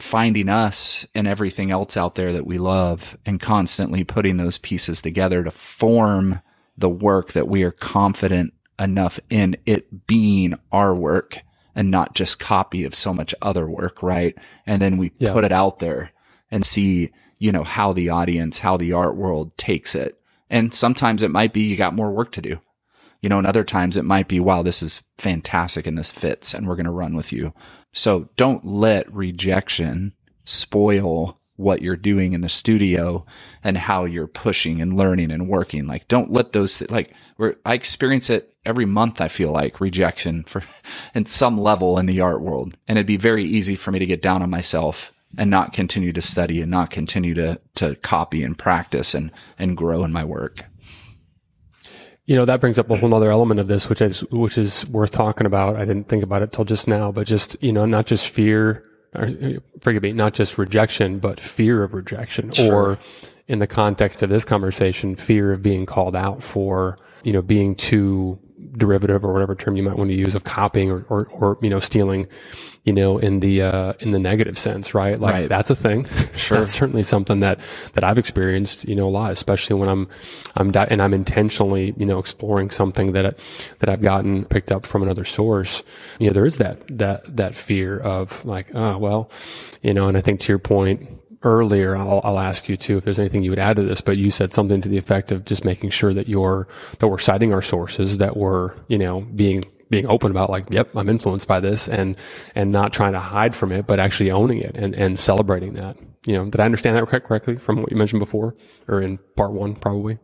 finding 0.00 0.48
us 0.48 1.06
and 1.14 1.26
everything 1.26 1.70
else 1.70 1.96
out 1.96 2.14
there 2.14 2.32
that 2.32 2.46
we 2.46 2.58
love 2.58 3.16
and 3.26 3.40
constantly 3.40 4.04
putting 4.04 4.36
those 4.36 4.58
pieces 4.58 5.00
together 5.02 5.42
to 5.42 5.50
form 5.50 6.40
the 6.76 6.88
work 6.88 7.32
that 7.32 7.48
we 7.48 7.62
are 7.64 7.72
confident 7.72 8.52
enough 8.78 9.18
in 9.28 9.56
it 9.66 10.06
being 10.06 10.54
our 10.70 10.94
work 10.94 11.40
and 11.74 11.90
not 11.90 12.14
just 12.14 12.38
copy 12.38 12.84
of 12.84 12.94
so 12.94 13.12
much 13.12 13.34
other 13.42 13.68
work, 13.68 14.02
right? 14.02 14.36
And 14.66 14.80
then 14.80 14.96
we 14.98 15.12
Yeah. 15.18 15.32
put 15.32 15.44
it 15.44 15.52
out 15.52 15.78
there 15.80 16.10
and 16.50 16.64
see, 16.64 17.10
you 17.38 17.50
know, 17.52 17.64
how 17.64 17.92
the 17.92 18.08
audience, 18.08 18.60
how 18.60 18.76
the 18.76 18.92
art 18.92 19.16
world 19.16 19.56
takes 19.56 19.94
it. 19.94 20.17
And 20.50 20.74
sometimes 20.74 21.22
it 21.22 21.30
might 21.30 21.52
be 21.52 21.62
you 21.62 21.76
got 21.76 21.94
more 21.94 22.10
work 22.10 22.32
to 22.32 22.42
do. 22.42 22.60
You 23.20 23.28
know, 23.28 23.38
and 23.38 23.46
other 23.46 23.64
times 23.64 23.96
it 23.96 24.04
might 24.04 24.28
be, 24.28 24.38
wow, 24.38 24.62
this 24.62 24.82
is 24.82 25.02
fantastic 25.18 25.86
and 25.86 25.98
this 25.98 26.10
fits 26.10 26.54
and 26.54 26.66
we're 26.66 26.76
going 26.76 26.86
to 26.86 26.90
run 26.90 27.14
with 27.16 27.32
you. 27.32 27.52
So 27.92 28.28
don't 28.36 28.64
let 28.64 29.12
rejection 29.12 30.12
spoil 30.44 31.38
what 31.56 31.82
you're 31.82 31.96
doing 31.96 32.32
in 32.32 32.40
the 32.40 32.48
studio 32.48 33.26
and 33.64 33.76
how 33.76 34.04
you're 34.04 34.28
pushing 34.28 34.80
and 34.80 34.96
learning 34.96 35.32
and 35.32 35.48
working. 35.48 35.86
Like, 35.88 36.06
don't 36.06 36.32
let 36.32 36.52
those, 36.52 36.78
th- 36.78 36.92
like, 36.92 37.12
I 37.66 37.74
experience 37.74 38.30
it 38.30 38.54
every 38.64 38.86
month, 38.86 39.20
I 39.20 39.26
feel 39.26 39.50
like 39.50 39.80
rejection 39.80 40.44
for, 40.44 40.62
in 41.14 41.26
some 41.26 41.58
level 41.58 41.98
in 41.98 42.06
the 42.06 42.20
art 42.20 42.40
world. 42.40 42.76
And 42.86 42.96
it'd 42.96 43.06
be 43.08 43.16
very 43.16 43.44
easy 43.44 43.74
for 43.74 43.90
me 43.90 43.98
to 43.98 44.06
get 44.06 44.22
down 44.22 44.42
on 44.42 44.50
myself 44.50 45.12
and 45.36 45.50
not 45.50 45.72
continue 45.72 46.12
to 46.12 46.22
study 46.22 46.60
and 46.60 46.70
not 46.70 46.90
continue 46.90 47.34
to, 47.34 47.60
to 47.74 47.94
copy 47.96 48.42
and 48.42 48.56
practice 48.56 49.14
and, 49.14 49.30
and 49.58 49.76
grow 49.76 50.04
in 50.04 50.12
my 50.12 50.24
work. 50.24 50.64
You 52.24 52.36
know, 52.36 52.44
that 52.44 52.60
brings 52.60 52.78
up 52.78 52.90
a 52.90 52.96
whole 52.96 53.14
other 53.14 53.30
element 53.30 53.60
of 53.60 53.68
this, 53.68 53.88
which 53.88 54.02
is, 54.02 54.20
which 54.30 54.58
is 54.58 54.86
worth 54.86 55.10
talking 55.10 55.46
about. 55.46 55.76
I 55.76 55.84
didn't 55.84 56.08
think 56.08 56.22
about 56.22 56.42
it 56.42 56.52
till 56.52 56.64
just 56.64 56.86
now, 56.86 57.10
but 57.10 57.26
just, 57.26 57.56
you 57.62 57.72
know, 57.72 57.86
not 57.86 58.06
just 58.06 58.28
fear, 58.28 58.84
or 59.14 59.30
forgive 59.80 60.02
me, 60.02 60.12
not 60.12 60.34
just 60.34 60.58
rejection, 60.58 61.18
but 61.18 61.40
fear 61.40 61.82
of 61.82 61.94
rejection 61.94 62.50
sure. 62.50 62.74
or 62.74 62.98
in 63.46 63.60
the 63.60 63.66
context 63.66 64.22
of 64.22 64.28
this 64.28 64.44
conversation, 64.44 65.14
fear 65.16 65.52
of 65.52 65.62
being 65.62 65.86
called 65.86 66.14
out 66.14 66.42
for, 66.42 66.98
you 67.22 67.32
know, 67.32 67.40
being 67.40 67.74
too 67.74 68.38
derivative 68.72 69.24
or 69.24 69.32
whatever 69.32 69.54
term 69.54 69.76
you 69.76 69.82
might 69.82 69.96
want 69.96 70.10
to 70.10 70.16
use 70.16 70.34
of 70.34 70.44
copying 70.44 70.90
or, 70.90 71.04
or, 71.08 71.26
or 71.26 71.58
you 71.62 71.70
know, 71.70 71.80
stealing, 71.80 72.26
you 72.84 72.92
know, 72.92 73.18
in 73.18 73.40
the, 73.40 73.62
uh, 73.62 73.92
in 74.00 74.12
the 74.12 74.18
negative 74.18 74.58
sense, 74.58 74.94
right? 74.94 75.20
Like 75.20 75.34
right. 75.34 75.48
that's 75.48 75.70
a 75.70 75.76
thing. 75.76 76.06
Sure. 76.38 76.58
that's 76.58 76.70
certainly 76.70 77.02
something 77.02 77.40
that, 77.40 77.58
that 77.94 78.04
I've 78.04 78.16
experienced, 78.16 78.88
you 78.88 78.94
know, 78.94 79.08
a 79.08 79.10
lot, 79.10 79.32
especially 79.32 79.74
when 79.74 79.88
I'm, 79.88 80.08
I'm, 80.54 80.70
di- 80.70 80.86
and 80.88 81.02
I'm 81.02 81.12
intentionally, 81.12 81.92
you 81.96 82.06
know, 82.06 82.20
exploring 82.20 82.70
something 82.70 83.12
that, 83.12 83.38
that 83.80 83.88
I've 83.88 84.02
gotten 84.02 84.44
picked 84.44 84.70
up 84.70 84.86
from 84.86 85.02
another 85.02 85.24
source. 85.24 85.82
You 86.20 86.28
know, 86.28 86.32
there 86.32 86.46
is 86.46 86.58
that, 86.58 86.80
that, 86.96 87.36
that 87.36 87.56
fear 87.56 87.98
of 87.98 88.44
like, 88.44 88.70
oh, 88.72 88.98
well, 88.98 89.30
you 89.82 89.92
know, 89.92 90.06
and 90.06 90.16
I 90.16 90.20
think 90.20 90.40
to 90.40 90.52
your 90.52 90.60
point, 90.60 91.08
earlier, 91.42 91.96
I'll, 91.96 92.20
I'll 92.24 92.38
ask 92.38 92.68
you 92.68 92.76
too 92.76 92.98
if 92.98 93.04
there's 93.04 93.18
anything 93.18 93.42
you 93.42 93.50
would 93.50 93.58
add 93.58 93.76
to 93.76 93.82
this, 93.82 94.00
but 94.00 94.16
you 94.16 94.30
said 94.30 94.52
something 94.52 94.80
to 94.80 94.88
the 94.88 94.98
effect 94.98 95.32
of 95.32 95.44
just 95.44 95.64
making 95.64 95.90
sure 95.90 96.12
that 96.14 96.28
you're, 96.28 96.68
that 96.98 97.08
we're 97.08 97.18
citing 97.18 97.52
our 97.52 97.62
sources, 97.62 98.18
that 98.18 98.36
we're, 98.36 98.74
you 98.88 98.98
know, 98.98 99.20
being, 99.20 99.64
being 99.90 100.06
open 100.06 100.30
about 100.30 100.50
like, 100.50 100.66
yep, 100.70 100.94
I'm 100.96 101.08
influenced 101.08 101.48
by 101.48 101.60
this 101.60 101.88
and, 101.88 102.16
and 102.54 102.72
not 102.72 102.92
trying 102.92 103.12
to 103.12 103.20
hide 103.20 103.54
from 103.54 103.72
it, 103.72 103.86
but 103.86 104.00
actually 104.00 104.30
owning 104.30 104.58
it 104.58 104.74
and, 104.74 104.94
and 104.94 105.18
celebrating 105.18 105.74
that. 105.74 105.96
You 106.26 106.34
know, 106.34 106.44
did 106.50 106.60
I 106.60 106.64
understand 106.64 106.96
that 106.96 107.06
correctly 107.06 107.56
from 107.56 107.80
what 107.80 107.90
you 107.90 107.96
mentioned 107.96 108.20
before 108.20 108.54
or 108.86 109.00
in 109.00 109.18
part 109.36 109.52
one, 109.52 109.74
probably? 109.76 110.18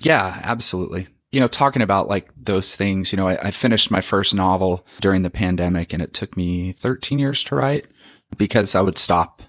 Yeah, 0.00 0.40
absolutely 0.42 1.08
you 1.32 1.40
know, 1.40 1.48
talking 1.48 1.80
about 1.82 2.08
like 2.08 2.30
those 2.36 2.76
things, 2.76 3.10
you 3.10 3.16
know, 3.16 3.26
I, 3.26 3.46
I, 3.46 3.50
finished 3.50 3.90
my 3.90 4.02
first 4.02 4.34
novel 4.34 4.86
during 5.00 5.22
the 5.22 5.30
pandemic 5.30 5.94
and 5.94 6.02
it 6.02 6.12
took 6.12 6.36
me 6.36 6.72
13 6.72 7.18
years 7.18 7.42
to 7.44 7.56
write 7.56 7.86
because 8.36 8.74
I 8.74 8.82
would 8.82 8.98
stop 8.98 9.42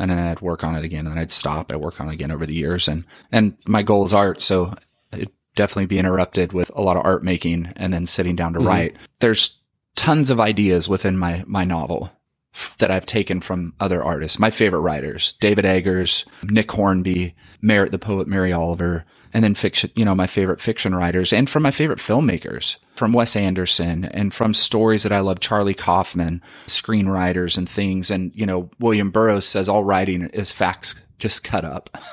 and 0.00 0.10
then 0.10 0.18
I'd 0.18 0.40
work 0.40 0.64
on 0.64 0.74
it 0.74 0.84
again, 0.84 1.06
and 1.06 1.14
then 1.14 1.18
I'd 1.22 1.30
stop. 1.30 1.70
I'd 1.70 1.76
work 1.76 2.00
on 2.00 2.08
it 2.08 2.14
again 2.14 2.30
over 2.30 2.46
the 2.46 2.54
years, 2.54 2.88
and 2.88 3.04
and 3.30 3.56
my 3.66 3.82
goal 3.82 4.04
is 4.04 4.14
art, 4.14 4.40
so 4.40 4.74
it'd 5.12 5.30
definitely 5.54 5.86
be 5.86 5.98
interrupted 5.98 6.52
with 6.52 6.70
a 6.74 6.80
lot 6.80 6.96
of 6.96 7.04
art 7.04 7.22
making, 7.22 7.72
and 7.76 7.92
then 7.92 8.06
sitting 8.06 8.34
down 8.34 8.54
to 8.54 8.58
mm-hmm. 8.58 8.68
write. 8.68 8.96
There's 9.18 9.58
tons 9.96 10.30
of 10.30 10.40
ideas 10.40 10.88
within 10.88 11.18
my 11.18 11.44
my 11.46 11.64
novel 11.64 12.12
that 12.78 12.90
I've 12.90 13.06
taken 13.06 13.40
from 13.40 13.74
other 13.78 14.02
artists. 14.02 14.38
My 14.38 14.50
favorite 14.50 14.80
writers: 14.80 15.34
David 15.40 15.66
Eggers, 15.66 16.24
Nick 16.42 16.72
Hornby, 16.72 17.34
Merritt 17.60 17.92
the 17.92 17.98
poet, 17.98 18.26
Mary 18.26 18.52
Oliver, 18.52 19.04
and 19.34 19.44
then 19.44 19.54
fiction, 19.54 19.90
you 19.94 20.04
know, 20.04 20.14
my 20.14 20.26
favorite 20.26 20.60
fiction 20.62 20.94
writers 20.94 21.32
and 21.32 21.48
from 21.48 21.62
my 21.62 21.70
favorite 21.70 21.98
filmmakers, 21.98 22.76
from 23.00 23.14
Wes 23.14 23.34
Anderson 23.34 24.04
and 24.04 24.34
from 24.34 24.52
stories 24.52 25.04
that 25.04 25.10
I 25.10 25.20
love, 25.20 25.40
Charlie 25.40 25.72
Kaufman, 25.72 26.42
screenwriters 26.66 27.56
and 27.56 27.66
things. 27.66 28.10
And, 28.10 28.30
you 28.34 28.44
know, 28.44 28.68
William 28.78 29.10
Burroughs 29.10 29.48
says 29.48 29.70
all 29.70 29.84
writing 29.84 30.26
is 30.34 30.52
facts 30.52 31.02
just 31.18 31.42
cut 31.42 31.64
up. 31.64 31.96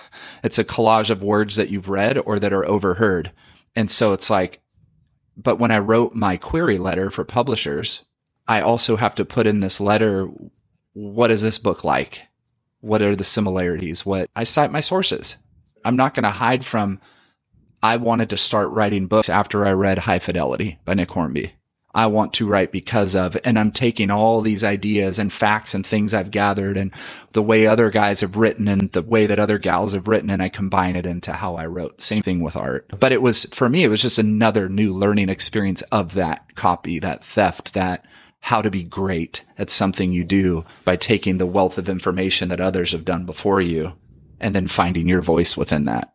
It's 0.43 0.59
a 0.59 0.63
collage 0.63 1.09
of 1.09 1.21
words 1.21 1.57
that 1.57 1.69
you've 1.69 1.89
read 1.89 2.19
or 2.19 2.39
that 2.39 2.53
are 2.53 2.65
overheard. 2.65 3.33
And 3.75 3.91
so 3.91 4.13
it's 4.13 4.29
like, 4.29 4.61
but 5.35 5.57
when 5.59 5.71
I 5.71 5.79
wrote 5.79 6.13
my 6.13 6.37
query 6.37 6.77
letter 6.77 7.09
for 7.09 7.25
publishers, 7.25 8.05
I 8.47 8.61
also 8.61 8.95
have 8.95 9.15
to 9.15 9.25
put 9.25 9.45
in 9.45 9.59
this 9.59 9.81
letter. 9.81 10.29
What 10.93 11.31
is 11.31 11.41
this 11.41 11.57
book 11.57 11.83
like? 11.83 12.21
What 12.79 13.01
are 13.01 13.15
the 13.15 13.25
similarities? 13.25 14.05
What 14.05 14.29
I 14.37 14.45
cite 14.45 14.71
my 14.71 14.79
sources 14.79 15.35
I'm 15.83 15.97
not 15.97 16.13
going 16.13 16.23
to 16.23 16.29
hide 16.29 16.63
from 16.63 17.01
I 17.81 17.97
wanted 17.97 18.29
to 18.31 18.37
start 18.37 18.69
writing 18.69 19.07
books 19.07 19.29
after 19.29 19.65
I 19.65 19.71
read 19.71 19.99
High 19.99 20.19
Fidelity 20.19 20.79
by 20.83 20.95
Nick 20.95 21.11
Hornby. 21.11 21.53
I 21.93 22.05
want 22.05 22.33
to 22.33 22.47
write 22.47 22.71
because 22.71 23.15
of, 23.15 23.35
and 23.43 23.57
I'm 23.57 23.71
taking 23.71 24.11
all 24.11 24.41
these 24.41 24.63
ideas 24.63 25.17
and 25.17 25.33
facts 25.33 25.73
and 25.73 25.85
things 25.85 26.13
I've 26.13 26.29
gathered 26.29 26.77
and 26.77 26.93
the 27.31 27.41
way 27.41 27.65
other 27.65 27.89
guys 27.89 28.21
have 28.21 28.37
written 28.37 28.67
and 28.67 28.91
the 28.91 29.01
way 29.01 29.25
that 29.25 29.39
other 29.39 29.57
gals 29.57 29.93
have 29.93 30.07
written 30.07 30.29
and 30.29 30.41
I 30.41 30.49
combine 30.49 30.95
it 30.95 31.07
into 31.07 31.33
how 31.33 31.55
I 31.55 31.65
wrote. 31.65 31.99
Same 31.99 32.21
thing 32.21 32.39
with 32.39 32.55
art. 32.55 32.87
But 32.99 33.13
it 33.13 33.21
was, 33.21 33.45
for 33.45 33.67
me, 33.67 33.83
it 33.83 33.89
was 33.89 34.01
just 34.01 34.19
another 34.19 34.69
new 34.69 34.93
learning 34.93 35.29
experience 35.29 35.81
of 35.83 36.13
that 36.13 36.55
copy, 36.55 36.99
that 36.99 37.23
theft, 37.23 37.73
that 37.73 38.05
how 38.41 38.61
to 38.61 38.69
be 38.69 38.83
great 38.83 39.43
at 39.57 39.69
something 39.71 40.11
you 40.11 40.23
do 40.23 40.65
by 40.85 40.97
taking 40.97 41.37
the 41.37 41.47
wealth 41.47 41.77
of 41.79 41.89
information 41.89 42.49
that 42.49 42.61
others 42.61 42.91
have 42.91 43.05
done 43.05 43.25
before 43.25 43.59
you 43.59 43.93
and 44.39 44.53
then 44.53 44.67
finding 44.67 45.07
your 45.07 45.21
voice 45.21 45.57
within 45.57 45.85
that. 45.85 46.13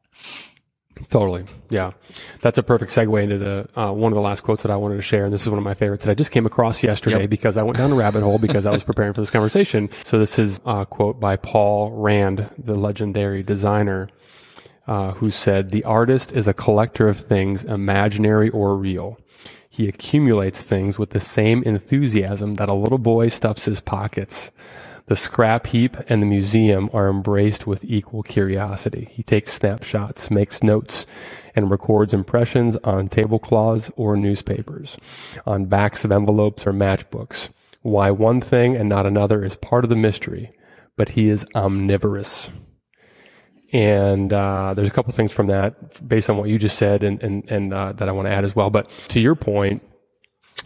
Totally. 1.10 1.44
Yeah. 1.70 1.92
That's 2.40 2.58
a 2.58 2.62
perfect 2.62 2.92
segue 2.92 3.22
into 3.22 3.38
the, 3.38 3.68
uh, 3.74 3.92
one 3.92 4.12
of 4.12 4.16
the 4.16 4.22
last 4.22 4.42
quotes 4.42 4.62
that 4.62 4.70
I 4.70 4.76
wanted 4.76 4.96
to 4.96 5.02
share. 5.02 5.24
And 5.24 5.32
this 5.32 5.42
is 5.42 5.48
one 5.48 5.58
of 5.58 5.64
my 5.64 5.74
favorites 5.74 6.04
that 6.04 6.10
I 6.10 6.14
just 6.14 6.30
came 6.30 6.46
across 6.46 6.82
yesterday 6.82 7.22
yep. 7.22 7.30
because 7.30 7.56
I 7.56 7.62
went 7.62 7.78
down 7.78 7.92
a 7.92 7.94
rabbit 7.94 8.22
hole 8.22 8.38
because 8.38 8.66
I 8.66 8.70
was 8.70 8.84
preparing 8.84 9.12
for 9.12 9.20
this 9.20 9.30
conversation. 9.30 9.90
So 10.04 10.18
this 10.18 10.38
is 10.38 10.60
a 10.64 10.86
quote 10.86 11.20
by 11.20 11.36
Paul 11.36 11.90
Rand, 11.92 12.48
the 12.58 12.74
legendary 12.74 13.42
designer, 13.42 14.08
uh, 14.86 15.12
who 15.12 15.30
said, 15.30 15.70
the 15.70 15.84
artist 15.84 16.32
is 16.32 16.48
a 16.48 16.54
collector 16.54 17.08
of 17.08 17.18
things, 17.18 17.64
imaginary 17.64 18.50
or 18.50 18.76
real. 18.76 19.18
He 19.70 19.88
accumulates 19.88 20.60
things 20.60 20.98
with 20.98 21.10
the 21.10 21.20
same 21.20 21.62
enthusiasm 21.62 22.56
that 22.56 22.68
a 22.68 22.74
little 22.74 22.98
boy 22.98 23.28
stuffs 23.28 23.64
his 23.64 23.80
pockets. 23.80 24.50
The 25.06 25.16
scrap 25.16 25.66
heap 25.66 25.96
and 26.08 26.22
the 26.22 26.26
museum 26.26 26.88
are 26.92 27.08
embraced 27.08 27.66
with 27.66 27.84
equal 27.84 28.22
curiosity. 28.22 29.08
He 29.10 29.22
takes 29.22 29.52
snapshots, 29.52 30.30
makes 30.30 30.62
notes, 30.62 31.06
and 31.54 31.70
records 31.70 32.14
impressions 32.14 32.76
on 32.84 33.08
tablecloths 33.08 33.90
or 33.96 34.16
newspapers, 34.16 34.96
on 35.46 35.66
backs 35.66 36.04
of 36.04 36.12
envelopes 36.12 36.66
or 36.66 36.72
matchbooks. 36.72 37.50
Why 37.82 38.10
one 38.10 38.40
thing 38.40 38.76
and 38.76 38.88
not 38.88 39.06
another 39.06 39.44
is 39.44 39.56
part 39.56 39.84
of 39.84 39.90
the 39.90 39.96
mystery, 39.96 40.50
but 40.96 41.10
he 41.10 41.28
is 41.28 41.44
omnivorous. 41.54 42.50
And 43.72 44.32
uh, 44.32 44.74
there's 44.74 44.88
a 44.88 44.92
couple 44.92 45.12
things 45.12 45.32
from 45.32 45.48
that 45.48 46.06
based 46.06 46.30
on 46.30 46.36
what 46.36 46.48
you 46.48 46.58
just 46.58 46.76
said, 46.76 47.02
and 47.02 47.22
and, 47.22 47.50
and 47.50 47.74
uh, 47.74 47.92
that 47.92 48.08
I 48.08 48.12
want 48.12 48.26
to 48.26 48.32
add 48.32 48.44
as 48.44 48.54
well. 48.54 48.70
But 48.70 48.88
to 49.08 49.20
your 49.20 49.34
point, 49.34 49.82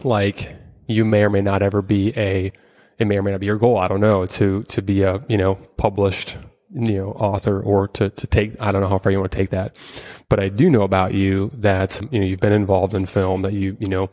like 0.03 0.55
you 0.87 1.05
may 1.05 1.23
or 1.23 1.29
may 1.29 1.41
not 1.41 1.61
ever 1.61 1.81
be 1.81 2.15
a 2.17 2.51
it 2.97 3.05
may 3.05 3.17
or 3.17 3.23
may 3.23 3.31
not 3.31 3.39
be 3.39 3.45
your 3.45 3.57
goal. 3.57 3.77
I 3.77 3.87
don't 3.87 4.01
know 4.01 4.25
to 4.25 4.63
to 4.63 4.81
be 4.81 5.03
a 5.03 5.23
you 5.27 5.37
know 5.37 5.55
published 5.77 6.37
you 6.73 6.97
know 6.97 7.11
author 7.11 7.61
or 7.61 7.87
to 7.89 8.09
to 8.09 8.27
take 8.27 8.59
I 8.59 8.71
don't 8.71 8.81
know 8.81 8.87
how 8.87 8.97
far 8.97 9.11
you 9.11 9.19
want 9.19 9.31
to 9.31 9.37
take 9.37 9.51
that, 9.51 9.75
but 10.29 10.39
I 10.39 10.49
do 10.49 10.69
know 10.69 10.83
about 10.83 11.13
you 11.13 11.51
that 11.55 12.01
you 12.11 12.19
know 12.19 12.25
you've 12.25 12.39
been 12.39 12.53
involved 12.53 12.93
in 12.93 13.05
film 13.05 13.41
that 13.43 13.53
you 13.53 13.77
you 13.79 13.87
know 13.87 14.09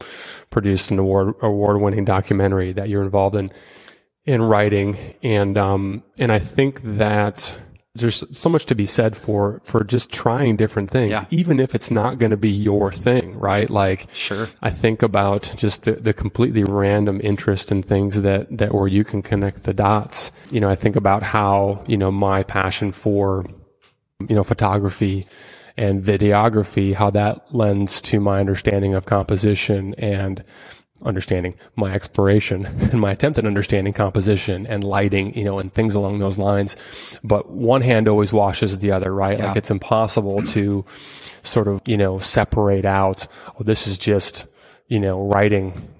produced 0.51 0.91
an 0.91 0.99
award 0.99 1.35
award 1.43 1.80
winning 1.80 2.05
documentary 2.05 2.72
that 2.72 2.89
you're 2.89 3.05
involved 3.05 3.37
in 3.37 3.51
in 4.24 4.43
writing 4.43 4.97
and 5.22 5.59
um 5.59 6.03
and 6.18 6.32
I 6.32 6.39
think 6.39 6.80
that 6.82 7.57
there's 7.95 8.24
so 8.36 8.49
much 8.49 8.66
to 8.66 8.74
be 8.74 8.86
said 8.86 9.16
for 9.16 9.61
for 9.64 9.84
just 9.84 10.11
trying 10.11 10.57
different 10.57 10.90
things 10.90 11.11
yeah. 11.11 11.24
even 11.30 11.61
if 11.61 11.74
it's 11.74 11.90
not 11.90 12.18
going 12.18 12.30
to 12.30 12.36
be 12.36 12.51
your 12.51 12.92
thing 12.92 13.38
right? 13.38 13.70
Like 13.70 14.09
sure. 14.12 14.49
I 14.62 14.70
think 14.70 15.03
about 15.03 15.53
just 15.57 15.84
the, 15.84 15.92
the, 15.92 16.12
completely 16.12 16.64
random 16.64 17.20
interest 17.22 17.70
in 17.70 17.82
things 17.82 18.22
that 18.22 18.59
that 18.59 18.74
where 18.74 18.88
you 18.88 19.05
can 19.05 19.22
connect 19.22 19.64
the 19.64 19.74
dots. 19.74 20.32
You 20.51 20.61
know 20.61 20.68
i 20.68 20.74
think 20.74 20.97
about 20.97 21.22
how 21.22 21.84
you 21.86 21.97
know 21.97 22.11
my 22.11 22.42
passion 22.42 22.92
for 22.92 23.45
you 24.20 24.34
know 24.34 24.45
photography 24.45 25.26
and 25.76 26.03
videography 26.03 26.95
how 26.95 27.11
that 27.11 27.55
lends 27.55 28.01
to 28.01 28.20
my 28.20 28.40
understanding 28.40 28.95
of 28.95 29.07
composition 29.07 29.95
and 29.95 30.45
understanding 31.05 31.55
my 31.76 31.92
exploration 31.92 32.66
and 32.92 33.00
my 33.00 33.12
attempt 33.12 33.38
at 33.38 33.46
understanding 33.46 33.92
composition 33.92 34.66
and 34.66 34.84
lighting, 34.84 35.34
you 35.36 35.44
know, 35.44 35.59
and 35.59 35.72
things 35.72 35.94
along 35.94 36.18
those 36.18 36.38
lines. 36.38 36.76
But 37.22 37.50
one 37.50 37.82
hand 37.82 38.09
always 38.09 38.32
washes 38.32 38.78
the 38.78 38.92
other, 38.92 39.14
right? 39.14 39.38
Yeah. 39.38 39.48
Like 39.48 39.57
it's 39.57 39.70
impossible 39.70 40.42
to 40.44 40.84
sort 41.42 41.68
of, 41.68 41.80
you 41.86 41.96
know, 41.96 42.18
separate 42.18 42.84
out, 42.84 43.26
oh, 43.59 43.64
this 43.64 43.86
is 43.86 43.98
just, 43.98 44.46
you 44.88 44.98
know, 44.98 45.26
writing 45.26 45.93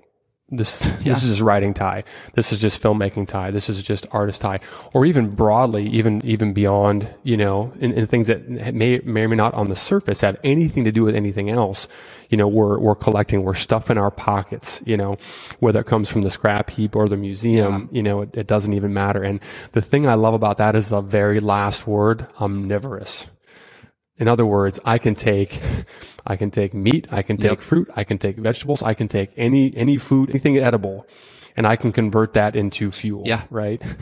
this 0.57 0.79
this 1.05 1.23
is 1.23 1.31
just 1.31 1.41
writing 1.41 1.75
Ty. 1.75 2.05
This 2.35 2.53
is 2.53 2.61
just 2.61 2.83
filmmaking 2.83 3.29
Ty. 3.29 3.51
This 3.51 3.69
is 3.69 3.83
just 3.83 4.07
artist 4.11 4.41
Ty. 4.41 4.61
Or 4.93 5.05
even 5.07 5.31
broadly, 5.31 5.87
even 5.89 6.25
even 6.25 6.53
beyond, 6.53 7.09
you 7.23 7.37
know, 7.37 7.73
in, 7.79 7.93
in 7.93 8.07
things 8.07 8.27
that 8.27 8.49
may 8.49 9.01
may 9.05 9.23
or 9.23 9.29
may 9.29 9.37
not 9.37 9.55
on 9.55 9.69
the 9.69 9.77
surface 9.77 10.21
have 10.23 10.39
anything 10.45 10.85
to 10.85 10.93
do 10.93 11.05
with 11.05 11.15
anything 11.15 11.51
else. 11.51 11.89
You 12.31 12.37
know, 12.37 12.49
we're 12.49 12.79
we're 12.79 12.95
collecting, 12.95 13.43
we're 13.43 13.55
stuffing 13.55 13.99
our 13.99 14.11
pockets. 14.11 14.83
You 14.85 14.97
know, 14.97 15.19
whether 15.61 15.81
it 15.81 15.87
comes 15.87 16.11
from 16.11 16.23
the 16.23 16.31
scrap 16.31 16.71
heap 16.71 16.97
or 16.97 17.09
the 17.09 17.17
museum, 17.17 17.89
yeah. 17.91 17.97
you 17.97 18.03
know, 18.03 18.23
it, 18.23 18.31
it 18.35 18.47
doesn't 18.47 18.73
even 18.73 18.93
matter. 18.95 19.23
And 19.23 19.41
the 19.73 19.83
thing 19.83 20.07
I 20.07 20.15
love 20.15 20.35
about 20.35 20.59
that 20.59 20.77
is 20.77 20.89
the 20.89 21.01
very 21.01 21.41
last 21.41 21.87
word, 21.87 22.27
omnivorous. 22.41 23.27
In 24.17 24.29
other 24.29 24.47
words, 24.47 24.79
I 24.85 24.99
can 24.99 25.15
take, 25.15 25.61
I 26.27 26.37
can 26.37 26.51
take 26.51 26.73
meat, 26.73 27.07
I 27.11 27.23
can 27.23 27.37
take 27.37 27.51
yep. 27.51 27.61
fruit, 27.61 27.91
I 27.95 28.05
can 28.05 28.19
take 28.19 28.37
vegetables, 28.37 28.83
I 28.83 28.95
can 28.95 29.09
take 29.09 29.31
any, 29.37 29.77
any 29.77 29.99
food, 29.99 30.31
anything 30.31 30.57
edible, 30.57 31.07
and 31.57 31.67
I 31.67 31.77
can 31.77 31.93
convert 31.93 32.33
that 32.35 32.57
into 32.57 32.91
fuel. 32.91 33.23
Yeah. 33.27 33.43
Right. 33.51 33.83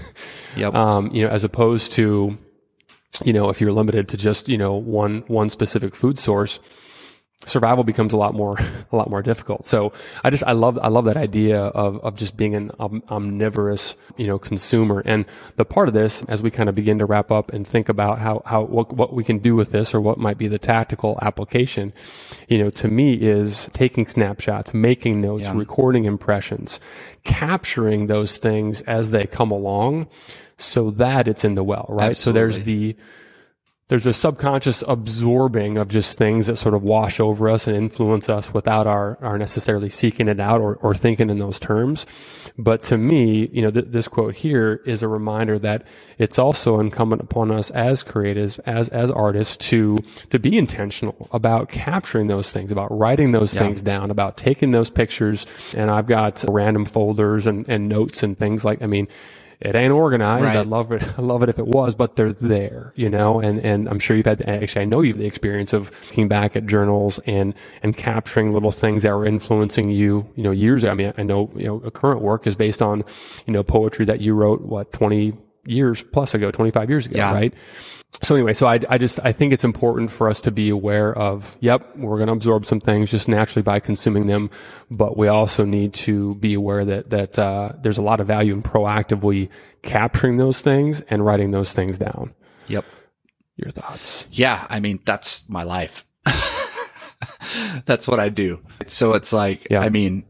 Yep. 0.54 0.74
Um, 0.74 1.10
you 1.14 1.22
know, 1.22 1.30
as 1.30 1.44
opposed 1.44 1.92
to, 1.92 2.36
you 3.24 3.32
know, 3.32 3.48
if 3.48 3.58
you're 3.58 3.72
limited 3.72 4.10
to 4.10 4.18
just, 4.18 4.50
you 4.50 4.58
know, 4.58 4.74
one, 4.74 5.24
one 5.26 5.48
specific 5.48 5.94
food 5.96 6.18
source, 6.18 6.60
survival 7.46 7.84
becomes 7.84 8.12
a 8.12 8.16
lot 8.16 8.34
more 8.34 8.56
a 8.92 8.96
lot 8.96 9.10
more 9.10 9.22
difficult. 9.22 9.66
So 9.66 9.92
I 10.24 10.30
just 10.30 10.42
I 10.44 10.52
love 10.52 10.78
I 10.80 10.88
love 10.88 11.04
that 11.06 11.16
idea 11.16 11.58
of 11.60 11.98
of 12.04 12.16
just 12.16 12.36
being 12.36 12.54
an 12.54 12.70
omnivorous 12.80 13.96
you 14.16 14.26
know 14.26 14.38
consumer. 14.38 15.02
And 15.04 15.24
the 15.56 15.64
part 15.64 15.88
of 15.88 15.94
this, 15.94 16.22
as 16.28 16.42
we 16.42 16.50
kind 16.50 16.68
of 16.68 16.74
begin 16.74 16.98
to 16.98 17.06
wrap 17.06 17.30
up 17.30 17.52
and 17.52 17.66
think 17.66 17.88
about 17.88 18.18
how 18.18 18.42
how 18.46 18.62
what 18.62 18.92
what 18.92 19.12
we 19.12 19.24
can 19.24 19.38
do 19.38 19.54
with 19.54 19.72
this 19.72 19.94
or 19.94 20.00
what 20.00 20.18
might 20.18 20.38
be 20.38 20.48
the 20.48 20.58
tactical 20.58 21.18
application, 21.22 21.92
you 22.48 22.58
know, 22.58 22.70
to 22.70 22.88
me 22.88 23.14
is 23.14 23.68
taking 23.72 24.06
snapshots, 24.06 24.72
making 24.74 25.20
notes, 25.20 25.44
yeah. 25.44 25.56
recording 25.56 26.04
impressions, 26.04 26.80
capturing 27.24 28.06
those 28.06 28.38
things 28.38 28.82
as 28.82 29.10
they 29.10 29.26
come 29.26 29.50
along, 29.50 30.08
so 30.56 30.90
that 30.90 31.28
it's 31.28 31.44
in 31.44 31.54
the 31.54 31.64
well, 31.64 31.86
right? 31.88 32.10
Absolutely. 32.10 32.14
So 32.14 32.32
there's 32.32 32.62
the 32.62 32.96
there's 33.92 34.06
a 34.06 34.12
subconscious 34.14 34.82
absorbing 34.88 35.76
of 35.76 35.86
just 35.86 36.16
things 36.16 36.46
that 36.46 36.56
sort 36.56 36.74
of 36.74 36.82
wash 36.82 37.20
over 37.20 37.50
us 37.50 37.66
and 37.66 37.76
influence 37.76 38.30
us 38.30 38.54
without 38.54 38.86
our, 38.86 39.18
our 39.20 39.36
necessarily 39.36 39.90
seeking 39.90 40.28
it 40.28 40.40
out 40.40 40.62
or, 40.62 40.76
or 40.76 40.94
thinking 40.94 41.28
in 41.28 41.38
those 41.38 41.60
terms. 41.60 42.06
But 42.56 42.82
to 42.84 42.96
me, 42.96 43.50
you 43.52 43.60
know, 43.60 43.70
th- 43.70 43.84
this 43.88 44.08
quote 44.08 44.34
here 44.36 44.80
is 44.86 45.02
a 45.02 45.08
reminder 45.08 45.58
that 45.58 45.86
it's 46.16 46.38
also 46.38 46.78
incumbent 46.78 47.20
upon 47.20 47.50
us 47.50 47.68
as 47.72 48.02
creatives, 48.02 48.58
as, 48.64 48.88
as 48.88 49.10
artists 49.10 49.58
to, 49.68 49.98
to 50.30 50.38
be 50.38 50.56
intentional 50.56 51.28
about 51.30 51.68
capturing 51.68 52.28
those 52.28 52.50
things, 52.50 52.72
about 52.72 52.90
writing 52.98 53.32
those 53.32 53.52
yeah. 53.54 53.60
things 53.60 53.82
down, 53.82 54.10
about 54.10 54.38
taking 54.38 54.70
those 54.70 54.88
pictures. 54.88 55.44
And 55.76 55.90
I've 55.90 56.06
got 56.06 56.42
random 56.48 56.86
folders 56.86 57.46
and, 57.46 57.68
and 57.68 57.90
notes 57.90 58.22
and 58.22 58.38
things 58.38 58.64
like, 58.64 58.80
I 58.80 58.86
mean, 58.86 59.06
it 59.64 59.74
ain't 59.76 59.92
organized. 59.92 60.44
Right. 60.44 60.56
I'd 60.56 60.66
love 60.66 60.90
it. 60.92 61.02
I 61.16 61.22
love 61.22 61.42
it 61.42 61.48
if 61.48 61.58
it 61.58 61.66
was, 61.66 61.94
but 61.94 62.16
they're 62.16 62.32
there, 62.32 62.92
you 62.96 63.08
know, 63.08 63.40
and, 63.40 63.60
and 63.60 63.88
I'm 63.88 63.98
sure 63.98 64.16
you've 64.16 64.26
had, 64.26 64.38
the, 64.38 64.50
actually, 64.50 64.82
I 64.82 64.84
know 64.86 65.00
you've 65.00 65.18
the 65.18 65.26
experience 65.26 65.72
of 65.72 65.90
looking 66.08 66.28
back 66.28 66.56
at 66.56 66.66
journals 66.66 67.20
and, 67.20 67.54
and 67.82 67.96
capturing 67.96 68.52
little 68.52 68.72
things 68.72 69.04
that 69.04 69.12
were 69.12 69.24
influencing 69.24 69.90
you, 69.90 70.28
you 70.34 70.42
know, 70.42 70.50
years 70.50 70.82
ago. 70.82 70.90
I 70.90 70.94
mean, 70.94 71.12
I 71.16 71.22
know, 71.22 71.50
you 71.54 71.66
know, 71.66 71.76
a 71.84 71.90
current 71.90 72.22
work 72.22 72.46
is 72.46 72.56
based 72.56 72.82
on, 72.82 73.04
you 73.46 73.52
know, 73.52 73.62
poetry 73.62 74.04
that 74.06 74.20
you 74.20 74.34
wrote, 74.34 74.62
what, 74.62 74.92
20 74.92 75.32
years 75.64 76.02
plus 76.02 76.34
ago, 76.34 76.50
25 76.50 76.90
years 76.90 77.06
ago, 77.06 77.16
yeah. 77.16 77.32
right? 77.32 77.54
so 78.20 78.34
anyway, 78.34 78.52
so 78.52 78.66
I, 78.66 78.78
I 78.88 78.98
just, 78.98 79.18
I 79.24 79.32
think 79.32 79.52
it's 79.52 79.64
important 79.64 80.10
for 80.10 80.28
us 80.28 80.40
to 80.42 80.50
be 80.50 80.68
aware 80.68 81.12
of, 81.16 81.56
yep, 81.60 81.96
we're 81.96 82.18
going 82.18 82.28
to 82.28 82.34
absorb 82.34 82.66
some 82.66 82.80
things 82.80 83.10
just 83.10 83.26
naturally 83.26 83.62
by 83.62 83.80
consuming 83.80 84.26
them, 84.26 84.50
but 84.90 85.16
we 85.16 85.28
also 85.28 85.64
need 85.64 85.94
to 85.94 86.34
be 86.36 86.54
aware 86.54 86.84
that, 86.84 87.10
that, 87.10 87.38
uh, 87.38 87.72
there's 87.80 87.98
a 87.98 88.02
lot 88.02 88.20
of 88.20 88.26
value 88.26 88.52
in 88.52 88.62
proactively 88.62 89.48
capturing 89.82 90.36
those 90.36 90.60
things 90.60 91.00
and 91.02 91.24
writing 91.24 91.50
those 91.50 91.72
things 91.72 91.98
down. 91.98 92.32
Yep. 92.68 92.84
Your 93.56 93.70
thoughts? 93.70 94.26
Yeah. 94.30 94.66
I 94.68 94.78
mean, 94.78 95.00
that's 95.04 95.48
my 95.48 95.62
life. 95.62 96.06
that's 97.86 98.06
what 98.06 98.20
I 98.20 98.28
do. 98.28 98.60
So 98.86 99.14
it's 99.14 99.32
like, 99.32 99.68
yeah. 99.70 99.80
I 99.80 99.88
mean, 99.88 100.24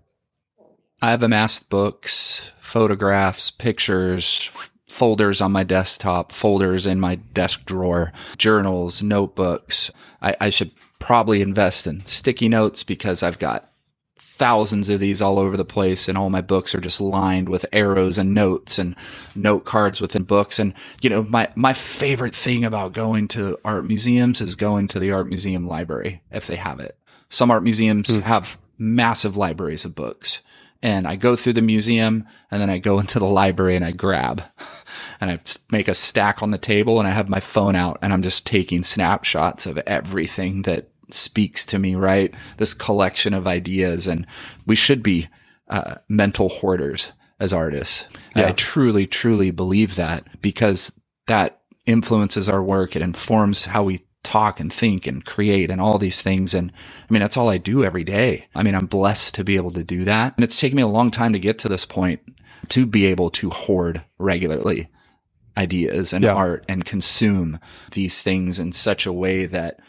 I 1.03 1.11
have 1.11 1.23
amassed 1.23 1.69
books, 1.69 2.53
photographs, 2.61 3.51
pictures, 3.51 4.51
folders 4.93 5.41
on 5.41 5.51
my 5.51 5.63
desktop, 5.63 6.33
folders 6.33 6.87
in 6.87 7.01
my 7.01 7.15
desk 7.15 7.65
drawer, 7.65 8.13
journals, 8.37 9.03
notebooks. 9.03 9.91
I, 10.21 10.37
I, 10.39 10.51
should 10.51 10.71
probably 10.99 11.41
invest 11.41 11.87
in 11.87 12.05
sticky 12.05 12.51
notes 12.51 12.85
because 12.85 13.23
I've 13.23 13.39
got 13.39 13.73
thousands 14.19 14.91
of 14.91 15.01
these 15.01 15.23
all 15.23 15.39
over 15.39 15.57
the 15.57 15.65
place 15.65 16.09
and 16.09 16.19
all 16.19 16.29
my 16.29 16.43
books 16.43 16.75
are 16.75 16.81
just 16.81 17.01
lined 17.01 17.49
with 17.49 17.65
arrows 17.73 18.19
and 18.19 18.35
notes 18.35 18.79
and 18.79 18.95
note 19.35 19.65
cards 19.65 20.03
within 20.03 20.25
books. 20.25 20.59
And, 20.59 20.75
you 21.01 21.09
know, 21.09 21.23
my, 21.23 21.49
my 21.57 21.73
favorite 21.73 22.35
thing 22.35 22.63
about 22.63 22.93
going 22.93 23.29
to 23.29 23.59
art 23.65 23.87
museums 23.87 24.43
is 24.43 24.57
going 24.57 24.89
to 24.89 24.99
the 24.99 25.11
art 25.11 25.27
museum 25.27 25.67
library 25.67 26.23
if 26.31 26.47
they 26.47 26.57
have 26.57 26.81
it. 26.81 26.99
Some 27.31 27.51
art 27.51 27.63
museums 27.63 28.19
mm. 28.19 28.23
have 28.25 28.59
massive 28.77 29.39
libraries 29.39 29.87
of 29.87 29.95
books 29.95 30.43
and 30.83 31.07
I 31.07 31.17
go 31.17 31.37
through 31.37 31.55
the 31.55 31.63
museum 31.63 32.27
and 32.51 32.61
then 32.61 32.71
I 32.71 32.79
go 32.79 32.99
into 33.01 33.19
the 33.19 33.27
library 33.27 33.77
and 33.77 33.85
I 33.85 33.93
grab 33.93 34.43
and 35.21 35.31
I 35.31 35.39
make 35.71 35.89
a 35.89 35.95
stack 35.95 36.43
on 36.43 36.51
the 36.51 36.59
table 36.59 36.99
and 36.99 37.09
I 37.09 37.13
have 37.13 37.29
my 37.29 37.41
phone 37.41 37.77
out 37.77 37.99
and 38.03 38.13
I'm 38.13 38.23
just 38.23 38.47
taking 38.47 38.83
snapshots 38.83 39.67
of 39.67 39.79
everything 39.79 40.63
that 40.63 40.89
speaks 41.11 41.65
to 41.67 41.79
me, 41.79 41.95
right? 41.95 42.35
This 42.57 42.75
collection 42.75 43.35
of 43.35 43.47
ideas 43.47 44.07
and 44.07 44.27
we 44.67 44.75
should 44.75 45.03
be 45.03 45.29
uh, 45.69 45.97
mental 46.09 46.49
hoarders 46.49 47.13
as 47.39 47.53
artists. 47.53 48.09
Yeah. 48.37 48.49
I 48.49 48.53
truly, 48.53 49.07
truly 49.07 49.51
believe 49.51 49.97
that 49.97 50.41
because 50.41 50.93
that 51.27 51.61
influences 51.87 52.49
our 52.49 52.63
work. 52.63 52.95
It 52.95 53.03
informs 53.03 53.67
how 53.67 53.83
we 53.83 54.05
talk 54.23 54.61
and 54.61 54.73
think 54.73 55.07
and 55.07 55.25
create 55.25 55.71
and 55.71 55.81
all 55.81 55.99
these 55.99 56.23
things. 56.23 56.55
And 56.55 56.73
I 57.09 57.13
mean, 57.13 57.21
that's 57.21 57.37
all 57.37 57.49
I 57.49 57.59
do 57.59 57.85
every 57.85 58.05
day. 58.05 58.47
I 58.55 58.63
mean, 58.63 58.75
I'm 58.75 58.87
blessed 58.87 59.35
to 59.35 59.45
be 59.45 59.57
able 59.57 59.73
to 59.73 59.85
do 59.85 60.05
that. 60.05 60.35
And 60.37 60.45
it's 60.45 60.59
taken 60.59 60.77
me 60.77 60.83
a 60.83 60.89
long 60.89 61.11
time 61.11 61.33
to 61.33 61.39
get 61.39 61.59
to 61.61 61.69
this 61.69 61.85
point 61.85 62.21
to 62.69 62.87
be 62.87 63.07
able 63.07 63.31
to 63.31 63.51
hoard 63.51 64.05
regularly 64.19 64.89
ideas 65.57 66.13
and 66.13 66.25
yeah. 66.25 66.33
art 66.33 66.65
and 66.69 66.85
consume 66.85 67.59
these 67.93 68.23
things 68.23 68.59
in 68.59 68.73
such 68.73 69.07
a 69.07 69.13
way 69.13 69.47
that 69.47 69.81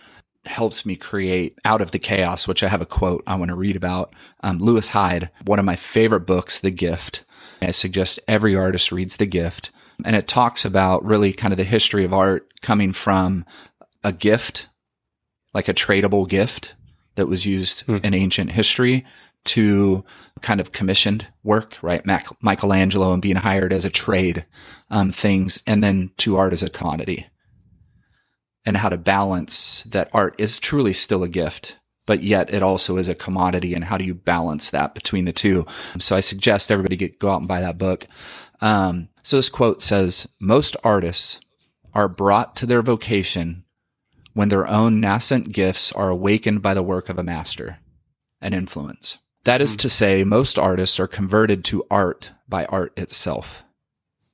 helps 0.46 0.86
me 0.86 0.96
create 0.96 1.58
out 1.64 1.82
of 1.82 1.92
the 1.92 2.00
chaos, 2.00 2.48
which 2.48 2.64
I 2.64 2.68
have 2.68 2.82
a 2.82 2.86
quote 2.86 3.24
I 3.26 3.36
want 3.36 3.50
to 3.50 3.56
read 3.56 3.76
about. 3.76 4.14
Um, 4.42 4.58
Lewis 4.60 4.90
Hyde, 4.90 5.30
one 5.46 5.60
of 5.60 5.66
my 5.66 5.76
favorite 5.76 6.26
books, 6.26 6.60
The 6.60 6.72
Gift. 6.72 7.24
I 7.62 7.72
suggest 7.72 8.20
every 8.28 8.56
artist 8.56 8.92
reads 8.92 9.18
The 9.18 9.26
Gift. 9.26 9.72
And 10.04 10.16
it 10.16 10.28
talks 10.28 10.66
about 10.66 11.06
really 11.06 11.32
kind 11.32 11.54
of 11.54 11.58
the 11.58 11.64
history 11.64 12.04
of 12.04 12.14
art 12.14 12.52
coming 12.62 12.92
from 12.92 13.46
a 14.04 14.12
gift, 14.12 14.68
like 15.54 15.68
a 15.68 15.74
tradable 15.74 16.28
gift 16.28 16.76
that 17.16 17.28
was 17.28 17.46
used 17.46 17.86
mm. 17.86 18.04
in 18.04 18.14
ancient 18.14 18.52
history 18.52 19.06
to 19.46 20.04
kind 20.42 20.60
of 20.60 20.72
commissioned 20.72 21.28
work, 21.44 21.78
right? 21.82 22.06
Mac- 22.06 22.42
Michelangelo 22.42 23.12
and 23.14 23.22
being 23.22 23.36
hired 23.36 23.74
as 23.74 23.86
a 23.86 23.90
trade, 23.90 24.46
um, 24.90 25.12
things, 25.12 25.62
and 25.68 25.84
then 25.84 26.12
to 26.18 26.38
art 26.38 26.54
as 26.54 26.64
a 26.64 26.70
commodity 26.70 27.28
and 28.66 28.78
how 28.78 28.90
to 28.90 28.98
balance 28.98 29.84
that 29.84 30.10
art 30.14 30.36
is 30.38 30.60
truly 30.60 30.94
still 30.94 31.24
a 31.24 31.30
gift, 31.30 31.78
but 32.06 32.24
yet 32.24 32.54
it 32.54 32.64
also 32.64 32.98
is 32.98 33.10
a 33.10 33.16
commodity. 33.16 33.74
And 33.74 33.86
how 33.86 33.98
do 33.98 34.06
you 34.06 34.14
balance 34.14 34.70
that 34.70 34.96
between 34.96 35.26
the 35.26 35.34
two? 35.34 35.66
So 36.00 36.16
I 36.16 36.22
suggest 36.22 36.72
everybody 36.72 36.96
get, 36.96 37.20
go 37.20 37.32
out 37.32 37.40
and 37.40 37.48
buy 37.48 37.62
that 37.62 37.78
book. 37.78 38.08
Um, 38.62 39.10
so 39.22 39.36
this 39.36 39.50
quote 39.50 39.82
says, 39.82 40.28
most 40.40 40.78
artists 40.84 41.40
are 41.94 42.08
brought 42.08 42.56
to 42.58 42.66
their 42.66 42.82
vocation 42.82 43.63
when 44.34 44.50
their 44.50 44.68
own 44.68 45.00
nascent 45.00 45.52
gifts 45.52 45.92
are 45.92 46.10
awakened 46.10 46.62
by 46.62 46.74
the 46.74 46.84
work 46.84 47.10
of 47.10 47.18
a 47.18 47.24
master, 47.24 47.80
an 48.42 48.54
influence. 48.54 49.20
That 49.44 49.62
is 49.62 49.74
hmm. 49.74 49.78
to 49.78 49.90
say, 49.90 50.24
most 50.24 50.58
artists 50.58 51.00
are 51.00 51.08
converted 51.08 51.64
to 51.66 51.86
art 51.90 52.32
by 52.48 52.66
art 52.66 52.94
itself. 52.98 53.64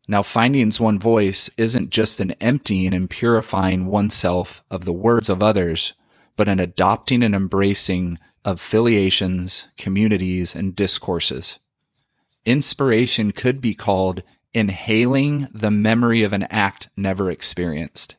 Now, 0.08 0.24
finding 0.24 0.72
one's 0.80 1.04
voice 1.04 1.50
isn't 1.58 1.92
just 1.92 2.20
an 2.20 2.32
emptying 2.42 2.94
and 2.96 3.10
purifying 3.10 3.86
oneself 3.86 4.64
of 4.72 4.86
the 4.86 4.94
words 4.94 5.30
of 5.30 5.44
others, 5.44 5.94
but 6.36 6.50
an 6.50 6.60
adopting 6.60 7.22
and 7.22 7.36
embracing 7.36 8.18
of 8.44 8.60
filiations, 8.60 9.68
communities, 9.78 10.56
and 10.56 10.76
discourses. 10.76 11.60
Inspiration 12.46 13.32
could 13.32 13.62
be 13.62 13.76
called 13.76 14.24
inhaling 14.52 15.48
the 15.54 15.70
memory 15.70 16.24
of 16.24 16.34
an 16.34 16.44
act 16.44 16.90
never 16.98 17.30
experienced 17.30 18.16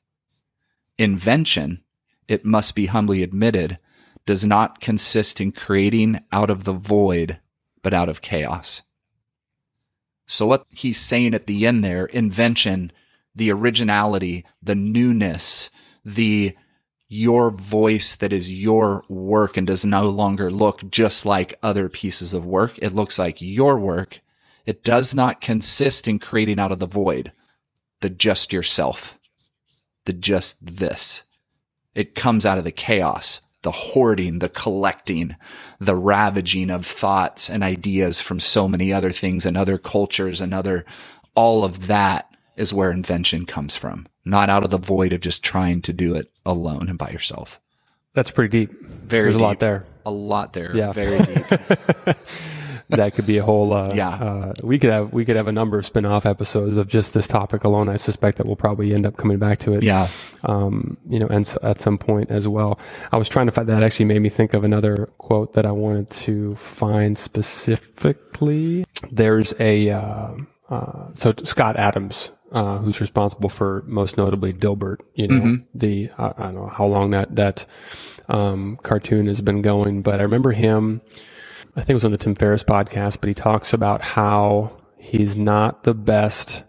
invention, 1.00 1.82
it 2.28 2.44
must 2.44 2.74
be 2.74 2.86
humbly 2.86 3.22
admitted, 3.22 3.78
does 4.26 4.44
not 4.44 4.80
consist 4.80 5.40
in 5.40 5.50
creating 5.50 6.20
out 6.30 6.50
of 6.50 6.64
the 6.64 6.72
void, 6.72 7.40
but 7.82 7.94
out 7.94 8.08
of 8.08 8.20
chaos. 8.20 8.82
So 10.26 10.46
what 10.46 10.66
he's 10.70 11.00
saying 11.00 11.34
at 11.34 11.46
the 11.46 11.66
end 11.66 11.82
there, 11.82 12.06
invention, 12.06 12.92
the 13.34 13.50
originality, 13.50 14.44
the 14.62 14.74
newness, 14.74 15.70
the 16.04 16.54
your 17.08 17.50
voice 17.50 18.14
that 18.14 18.32
is 18.32 18.52
your 18.52 19.02
work 19.08 19.56
and 19.56 19.66
does 19.66 19.84
no 19.84 20.08
longer 20.08 20.48
look 20.48 20.88
just 20.90 21.26
like 21.26 21.58
other 21.60 21.88
pieces 21.88 22.32
of 22.34 22.46
work. 22.46 22.78
It 22.78 22.94
looks 22.94 23.18
like 23.18 23.40
your 23.40 23.76
work. 23.78 24.20
It 24.64 24.84
does 24.84 25.12
not 25.12 25.40
consist 25.40 26.06
in 26.06 26.20
creating 26.20 26.60
out 26.60 26.70
of 26.70 26.78
the 26.78 26.86
void 26.86 27.32
the 28.00 28.10
just 28.10 28.52
yourself, 28.52 29.18
the 30.10 30.18
just 30.18 30.64
this. 30.76 31.22
It 31.94 32.14
comes 32.14 32.44
out 32.44 32.58
of 32.58 32.64
the 32.64 32.72
chaos, 32.72 33.40
the 33.62 33.70
hoarding, 33.70 34.40
the 34.40 34.48
collecting, 34.48 35.36
the 35.78 35.94
ravaging 35.94 36.70
of 36.70 36.84
thoughts 36.84 37.48
and 37.48 37.62
ideas 37.62 38.20
from 38.20 38.40
so 38.40 38.66
many 38.66 38.92
other 38.92 39.12
things 39.12 39.46
and 39.46 39.56
other 39.56 39.78
cultures 39.78 40.40
and 40.40 40.52
other, 40.52 40.84
all 41.34 41.64
of 41.64 41.86
that 41.86 42.34
is 42.56 42.74
where 42.74 42.90
invention 42.90 43.46
comes 43.46 43.76
from 43.76 44.06
not 44.24 44.50
out 44.50 44.64
of 44.64 44.70
the 44.70 44.78
void 44.78 45.12
of 45.12 45.20
just 45.20 45.42
trying 45.42 45.82
to 45.82 45.92
do 45.92 46.14
it 46.14 46.30
alone 46.44 46.88
and 46.88 46.98
by 46.98 47.10
yourself. 47.10 47.60
That's 48.14 48.30
pretty 48.30 48.66
deep. 48.66 48.82
Very 48.82 49.30
There's 49.30 49.34
deep. 49.34 49.42
a 49.42 49.44
lot 49.44 49.58
there. 49.60 49.86
A 50.04 50.10
lot 50.10 50.52
there. 50.52 50.76
Yeah. 50.76 50.92
Very 50.92 51.18
deep. 51.24 51.44
that 52.90 53.14
could 53.14 53.26
be 53.26 53.38
a 53.38 53.42
whole. 53.42 53.72
Uh, 53.72 53.92
Yeah. 53.94 54.08
Uh, 54.10 54.52
we 54.62 54.78
could 54.78 54.90
have 54.90 55.12
we 55.12 55.24
could 55.24 55.36
have 55.36 55.48
a 55.48 55.52
number 55.52 55.78
of 55.78 55.86
spin-off 55.86 56.26
episodes 56.26 56.76
of 56.76 56.88
just 56.88 57.14
this 57.14 57.26
topic 57.28 57.64
alone. 57.64 57.88
I 57.88 57.96
suspect 57.96 58.38
that 58.38 58.46
we'll 58.46 58.56
probably 58.56 58.92
end 58.94 59.06
up 59.06 59.16
coming 59.16 59.38
back 59.38 59.58
to 59.60 59.74
it. 59.74 59.82
yeah. 59.82 60.08
Um, 60.44 60.96
you 61.08 61.18
know, 61.18 61.26
and 61.26 61.46
so 61.46 61.58
at 61.62 61.80
some 61.80 61.98
point 61.98 62.30
as 62.30 62.46
well. 62.48 62.78
I 63.12 63.16
was 63.16 63.28
trying 63.28 63.46
to 63.46 63.52
find 63.52 63.68
that 63.68 63.84
actually 63.84 64.06
made 64.06 64.20
me 64.22 64.28
think 64.28 64.54
of 64.54 64.64
another 64.64 65.08
quote 65.18 65.54
that 65.54 65.66
I 65.66 65.72
wanted 65.72 66.10
to 66.10 66.54
find 66.56 67.16
specifically. 67.18 68.84
There's 69.10 69.54
a 69.60 69.90
uh, 69.90 70.28
uh, 70.68 71.08
so 71.14 71.34
Scott 71.42 71.76
Adams. 71.76 72.32
Uh, 72.52 72.78
who's 72.78 73.00
responsible 73.00 73.48
for 73.48 73.84
most 73.86 74.16
notably 74.16 74.52
Dilbert? 74.52 74.96
You 75.14 75.28
know, 75.28 75.58
the 75.72 76.10
I 76.18 76.32
I 76.36 76.42
don't 76.46 76.56
know 76.56 76.66
how 76.66 76.84
long 76.84 77.10
that 77.12 77.36
that 77.36 77.64
um, 78.28 78.76
cartoon 78.82 79.28
has 79.28 79.40
been 79.40 79.62
going, 79.62 80.02
but 80.02 80.18
I 80.18 80.24
remember 80.24 80.50
him. 80.50 81.00
I 81.76 81.80
think 81.80 81.90
it 81.90 81.94
was 81.94 82.04
on 82.04 82.12
the 82.12 82.18
Tim 82.18 82.34
Ferriss 82.34 82.64
podcast, 82.64 83.20
but 83.20 83.28
he 83.28 83.34
talks 83.34 83.72
about 83.72 84.02
how 84.02 84.76
he's 84.98 85.36
not 85.36 85.84
the 85.84 85.94
best. 85.94 86.64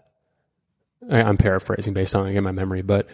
I'm 1.10 1.36
paraphrasing 1.36 1.92
based 1.92 2.14
on 2.14 2.26
again 2.28 2.44
my 2.44 2.52
memory, 2.52 2.82
but 2.82 3.08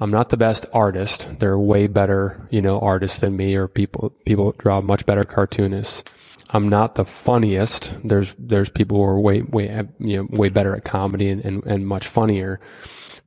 I'm 0.00 0.10
not 0.10 0.30
the 0.30 0.36
best 0.36 0.66
artist. 0.72 1.38
There 1.38 1.52
are 1.52 1.58
way 1.58 1.86
better, 1.86 2.46
you 2.50 2.60
know, 2.60 2.80
artists 2.80 3.20
than 3.20 3.36
me, 3.36 3.54
or 3.54 3.68
people 3.68 4.10
people 4.26 4.52
draw 4.58 4.80
much 4.80 5.06
better 5.06 5.22
cartoonists. 5.22 6.02
I'm 6.50 6.68
not 6.68 6.96
the 6.96 7.04
funniest. 7.04 7.96
There's 8.02 8.34
there's 8.38 8.70
people 8.70 8.96
who 8.96 9.04
are 9.04 9.20
way 9.20 9.42
way 9.42 9.84
you 10.00 10.16
know 10.16 10.28
way 10.30 10.48
better 10.48 10.74
at 10.74 10.84
comedy 10.84 11.28
and, 11.30 11.44
and, 11.44 11.64
and 11.64 11.86
much 11.86 12.08
funnier. 12.08 12.58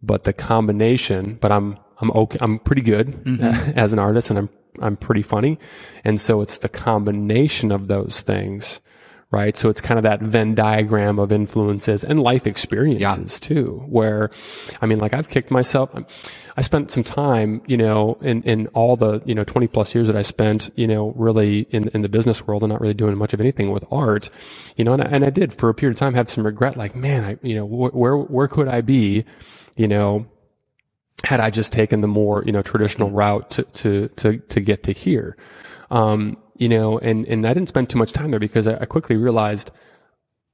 But 0.03 0.25
the 0.25 0.33
combination, 0.33 1.35
but 1.35 1.51
I'm 1.51 1.77
I'm 2.01 2.11
okay. 2.11 2.37
I'm 2.41 2.59
pretty 2.59 2.81
good 2.81 3.23
mm-hmm. 3.23 3.71
as 3.79 3.93
an 3.93 3.99
artist, 3.99 4.29
and 4.29 4.39
I'm 4.39 4.49
I'm 4.79 4.97
pretty 4.97 5.21
funny, 5.21 5.59
and 6.03 6.19
so 6.19 6.41
it's 6.41 6.57
the 6.57 6.69
combination 6.69 7.71
of 7.71 7.87
those 7.87 8.21
things, 8.21 8.81
right? 9.31 9.55
So 9.55 9.69
it's 9.69 9.81
kind 9.81 9.97
of 9.97 10.03
that 10.03 10.21
Venn 10.21 10.53
diagram 10.55 11.17
of 11.17 11.31
influences 11.31 12.03
and 12.03 12.19
life 12.19 12.45
experiences 12.45 13.39
too, 13.39 13.83
where, 13.87 14.29
I 14.81 14.85
mean, 14.85 14.99
like 14.99 15.13
I've 15.13 15.29
kicked 15.29 15.49
myself. 15.49 15.89
I 16.57 16.61
spent 16.61 16.91
some 16.91 17.03
time, 17.03 17.61
you 17.65 17.77
know, 17.77 18.17
in, 18.21 18.43
in 18.43 18.67
all 18.67 18.97
the, 18.97 19.21
you 19.25 19.33
know, 19.33 19.45
20 19.45 19.67
plus 19.67 19.95
years 19.95 20.07
that 20.07 20.17
I 20.17 20.21
spent, 20.21 20.69
you 20.75 20.85
know, 20.85 21.13
really 21.15 21.61
in, 21.71 21.87
in 21.89 22.01
the 22.01 22.09
business 22.09 22.45
world 22.45 22.61
and 22.63 22.71
not 22.71 22.81
really 22.81 22.93
doing 22.93 23.17
much 23.17 23.33
of 23.33 23.39
anything 23.39 23.71
with 23.71 23.85
art, 23.89 24.29
you 24.75 24.83
know, 24.83 24.93
and 24.93 25.01
I, 25.01 25.05
and 25.05 25.23
I 25.23 25.29
did 25.29 25.53
for 25.53 25.69
a 25.69 25.73
period 25.73 25.95
of 25.95 25.99
time 25.99 26.13
have 26.13 26.29
some 26.29 26.45
regret, 26.45 26.75
like, 26.75 26.93
man, 26.93 27.23
I, 27.23 27.37
you 27.41 27.55
know, 27.55 27.65
wh- 27.65 27.95
where, 27.95 28.17
where 28.17 28.49
could 28.49 28.67
I 28.67 28.81
be, 28.81 29.23
you 29.77 29.87
know, 29.87 30.25
had 31.23 31.39
I 31.39 31.49
just 31.49 31.71
taken 31.71 32.01
the 32.01 32.07
more, 32.07 32.43
you 32.45 32.51
know, 32.51 32.61
traditional 32.61 33.11
route 33.11 33.49
to, 33.51 33.63
to, 33.63 34.07
to, 34.09 34.37
to 34.37 34.59
get 34.59 34.83
to 34.83 34.91
here. 34.91 35.37
Um, 35.89 36.37
you 36.57 36.69
know, 36.69 36.97
and, 36.99 37.25
and 37.27 37.45
I 37.47 37.53
didn't 37.53 37.69
spend 37.69 37.89
too 37.89 37.97
much 37.97 38.11
time 38.11 38.31
there 38.31 38.39
because 38.39 38.67
I, 38.67 38.75
I 38.77 38.85
quickly 38.85 39.17
realized 39.17 39.71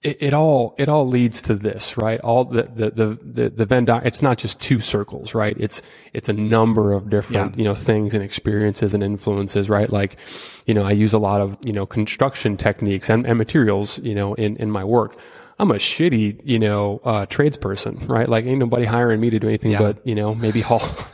it, 0.04 0.18
it 0.20 0.34
all, 0.34 0.76
it 0.78 0.90
all 0.90 1.08
leads 1.08 1.42
to 1.44 1.56
this, 1.56 1.98
right? 1.98 2.20
All 2.22 2.46
the, 2.46 2.64
the, 2.64 2.92
the, 2.92 3.20
the, 3.22 3.50
the 3.50 3.66
Venn 3.66 3.86
di- 3.86 4.02
it's 4.06 4.22
not 4.22 4.38
just 4.38 4.60
two 4.60 4.80
circles, 4.80 5.34
right? 5.34 5.56
It's, 5.60 5.82
it's 6.14 6.30
a 6.30 6.34
number 6.34 6.94
of 6.94 7.10
different, 7.10 7.56
Yeah. 7.56 7.58
you 7.58 7.64
know, 7.64 7.76
things 7.76 8.14
and 8.14 8.24
experiences 8.24 8.94
and 8.94 9.04
influences, 9.04 9.70
right? 9.70 9.92
Like, 9.92 10.18
you 10.66 10.74
know, 10.74 10.84
I 10.84 10.92
use 10.92 11.14
a 11.14 11.20
lot 11.20 11.42
of, 11.42 11.58
you 11.66 11.74
know, 11.74 11.86
construction 11.86 12.58
techniques 12.58 13.10
and, 13.10 13.26
and 13.26 13.38
materials, 13.38 14.00
you 14.00 14.16
know, 14.16 14.34
in, 14.36 14.56
in 14.58 14.70
my 14.70 14.84
work. 14.84 15.18
I'm 15.60 15.72
a 15.72 15.76
shitty, 15.76 16.42
you 16.44 16.60
know, 16.60 17.02
uh, 17.04 17.26
tradesperson, 17.26 18.08
right? 18.08 18.30
Like 18.30 18.46
ain't 18.46 18.60
nobody 18.60 18.86
hiring 18.86 19.20
me 19.20 19.32
to 19.32 19.40
do 19.40 19.48
anything 19.48 19.72
Yeah. 19.72 19.80
but, 19.80 20.06
you 20.06 20.14
know, 20.14 20.36
maybe 20.36 20.62
haul, 20.62 20.78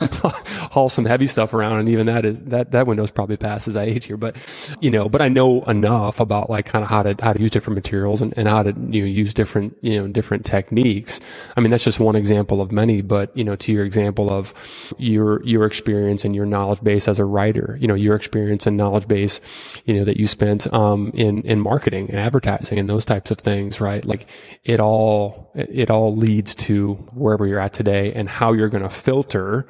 haul 0.70 0.90
some 0.90 1.06
heavy 1.06 1.26
stuff 1.28 1.54
around. 1.54 1.78
And 1.78 1.88
even 1.88 2.04
that 2.06 2.26
is, 2.26 2.40
that, 2.42 2.72
that 2.72 2.86
window's 2.86 3.10
probably 3.10 3.38
past 3.38 3.68
as 3.68 3.76
I 3.76 3.84
age 3.84 4.04
here. 4.04 4.18
But, 4.18 4.36
you 4.82 4.90
know, 4.90 5.08
but 5.08 5.22
I 5.22 5.28
know 5.28 5.62
enough 5.62 6.20
about 6.20 6.50
like 6.50 6.66
kind 6.66 6.84
of 6.84 6.90
how 6.90 7.02
to, 7.04 7.16
how 7.22 7.32
to 7.32 7.40
use 7.40 7.52
different 7.52 7.74
materials 7.76 8.20
and, 8.20 8.34
and 8.36 8.46
how 8.46 8.62
to, 8.64 8.74
you 8.90 9.00
know, 9.00 9.06
use 9.06 9.32
different, 9.32 9.78
you 9.80 9.98
know, 9.98 10.08
different 10.08 10.44
techniques. 10.44 11.20
I 11.56 11.62
mean, 11.62 11.70
that's 11.70 11.84
just 11.84 11.98
one 11.98 12.14
example 12.14 12.60
of 12.60 12.70
many, 12.70 13.00
but, 13.00 13.34
you 13.34 13.44
know, 13.44 13.56
to 13.56 13.72
your 13.72 13.84
example 13.86 14.30
of 14.30 14.52
your, 14.98 15.42
your 15.46 15.64
experience 15.64 16.22
and 16.22 16.36
your 16.36 16.44
knowledge 16.44 16.82
base 16.82 17.08
as 17.08 17.18
a 17.18 17.24
writer, 17.24 17.78
you 17.80 17.88
know, 17.88 17.94
your 17.94 18.14
experience 18.14 18.66
and 18.66 18.76
knowledge 18.76 19.08
base, 19.08 19.40
you 19.86 19.94
know, 19.94 20.04
that 20.04 20.18
you 20.18 20.26
spent, 20.26 20.70
um, 20.74 21.12
in, 21.14 21.40
in 21.44 21.60
marketing 21.60 22.10
and 22.10 22.18
advertising 22.18 22.78
and 22.78 22.90
those 22.90 23.06
types 23.06 23.30
of 23.30 23.38
things, 23.38 23.80
right? 23.80 24.04
Like 24.04 24.26
it 24.64 24.80
all, 24.80 25.50
it 25.54 25.90
all 25.90 26.14
leads 26.14 26.54
to 26.54 26.94
wherever 27.12 27.46
you're 27.46 27.60
at 27.60 27.72
today 27.72 28.12
and 28.12 28.28
how 28.28 28.52
you're 28.52 28.68
going 28.68 28.82
to 28.82 28.90
filter. 28.90 29.68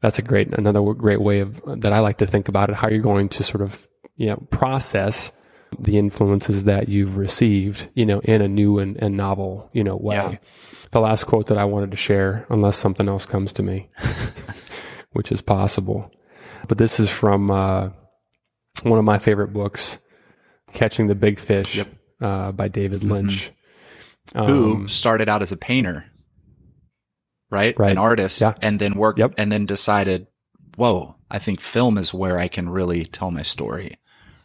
That's 0.00 0.18
a 0.18 0.22
great, 0.22 0.48
another 0.48 0.80
great 0.94 1.20
way 1.20 1.40
of, 1.40 1.60
that 1.80 1.92
I 1.92 2.00
like 2.00 2.18
to 2.18 2.26
think 2.26 2.48
about 2.48 2.70
it, 2.70 2.76
how 2.76 2.88
you're 2.88 3.00
going 3.00 3.28
to 3.30 3.42
sort 3.42 3.62
of, 3.62 3.86
you 4.16 4.28
know, 4.28 4.36
process 4.50 5.32
the 5.78 5.98
influences 5.98 6.64
that 6.64 6.88
you've 6.88 7.16
received, 7.16 7.88
you 7.94 8.06
know, 8.06 8.20
in 8.20 8.40
a 8.40 8.48
new 8.48 8.78
and, 8.78 8.96
and 8.96 9.16
novel, 9.16 9.68
you 9.72 9.84
know, 9.84 9.96
way. 9.96 10.16
Yeah. 10.16 10.36
The 10.92 11.00
last 11.00 11.24
quote 11.24 11.48
that 11.48 11.58
I 11.58 11.64
wanted 11.64 11.90
to 11.90 11.96
share, 11.96 12.46
unless 12.48 12.76
something 12.76 13.08
else 13.08 13.26
comes 13.26 13.52
to 13.54 13.62
me, 13.62 13.90
which 15.12 15.32
is 15.32 15.40
possible. 15.40 16.10
But 16.68 16.78
this 16.78 16.98
is 17.00 17.10
from 17.10 17.50
uh, 17.50 17.90
one 18.82 18.98
of 18.98 19.04
my 19.04 19.18
favorite 19.18 19.52
books, 19.52 19.98
Catching 20.72 21.06
the 21.06 21.14
Big 21.14 21.38
Fish 21.38 21.82
uh, 22.20 22.52
by 22.52 22.68
David 22.68 23.04
Lynch. 23.04 23.50
Who 24.34 24.88
started 24.88 25.28
out 25.28 25.42
as 25.42 25.52
a 25.52 25.56
painter, 25.56 26.06
right? 27.50 27.74
Um, 27.76 27.82
Right. 27.82 27.90
An 27.92 27.98
artist, 27.98 28.40
Yeah. 28.40 28.54
and 28.60 28.78
then 28.80 28.94
worked, 28.94 29.18
Yep. 29.18 29.34
and 29.38 29.50
then 29.52 29.66
decided, 29.66 30.26
whoa, 30.76 31.16
I 31.30 31.38
think 31.38 31.60
film 31.60 31.96
is 31.98 32.12
where 32.12 32.38
I 32.38 32.48
can 32.48 32.68
really 32.68 33.04
tell 33.04 33.30
my 33.30 33.42
story. 33.42 33.98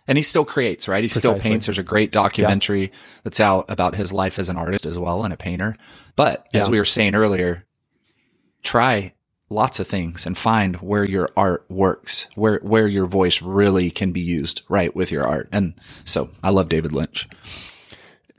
And 0.08 0.18
he 0.18 0.22
still 0.24 0.46
creates, 0.46 0.88
right? 0.88 1.04
He 1.04 1.08
still 1.08 1.40
paints. 1.40 1.68
There's 1.68 1.78
a 1.78 1.84
great 1.84 2.12
documentary 2.12 2.92
that's 3.24 3.40
out 3.40 3.66
about 3.70 3.96
his 3.96 4.12
life 4.12 4.40
as 4.40 4.50
an 4.50 4.58
artist 4.58 4.86
as 4.86 4.98
well 5.00 5.24
and 5.24 5.34
a 5.34 5.38
painter. 5.38 5.78
But 6.16 6.46
as 6.54 6.70
we 6.70 6.78
were 6.80 6.86
saying 6.86 7.16
earlier, 7.16 7.66
try 8.64 9.14
lots 9.50 9.80
of 9.80 9.88
things 9.88 10.26
and 10.26 10.38
find 10.38 10.78
where 10.78 11.04
your 11.04 11.30
art 11.38 11.66
works, 11.70 12.28
where 12.36 12.60
where 12.64 12.88
your 12.88 13.06
voice 13.06 13.42
really 13.42 13.90
can 13.92 14.12
be 14.12 14.22
used 14.22 14.62
right 14.70 14.96
with 14.96 15.12
your 15.12 15.26
art. 15.26 15.48
And 15.52 15.74
so 16.04 16.30
I 16.44 16.50
love 16.50 16.68
David 16.70 16.92
Lynch. 16.94 17.28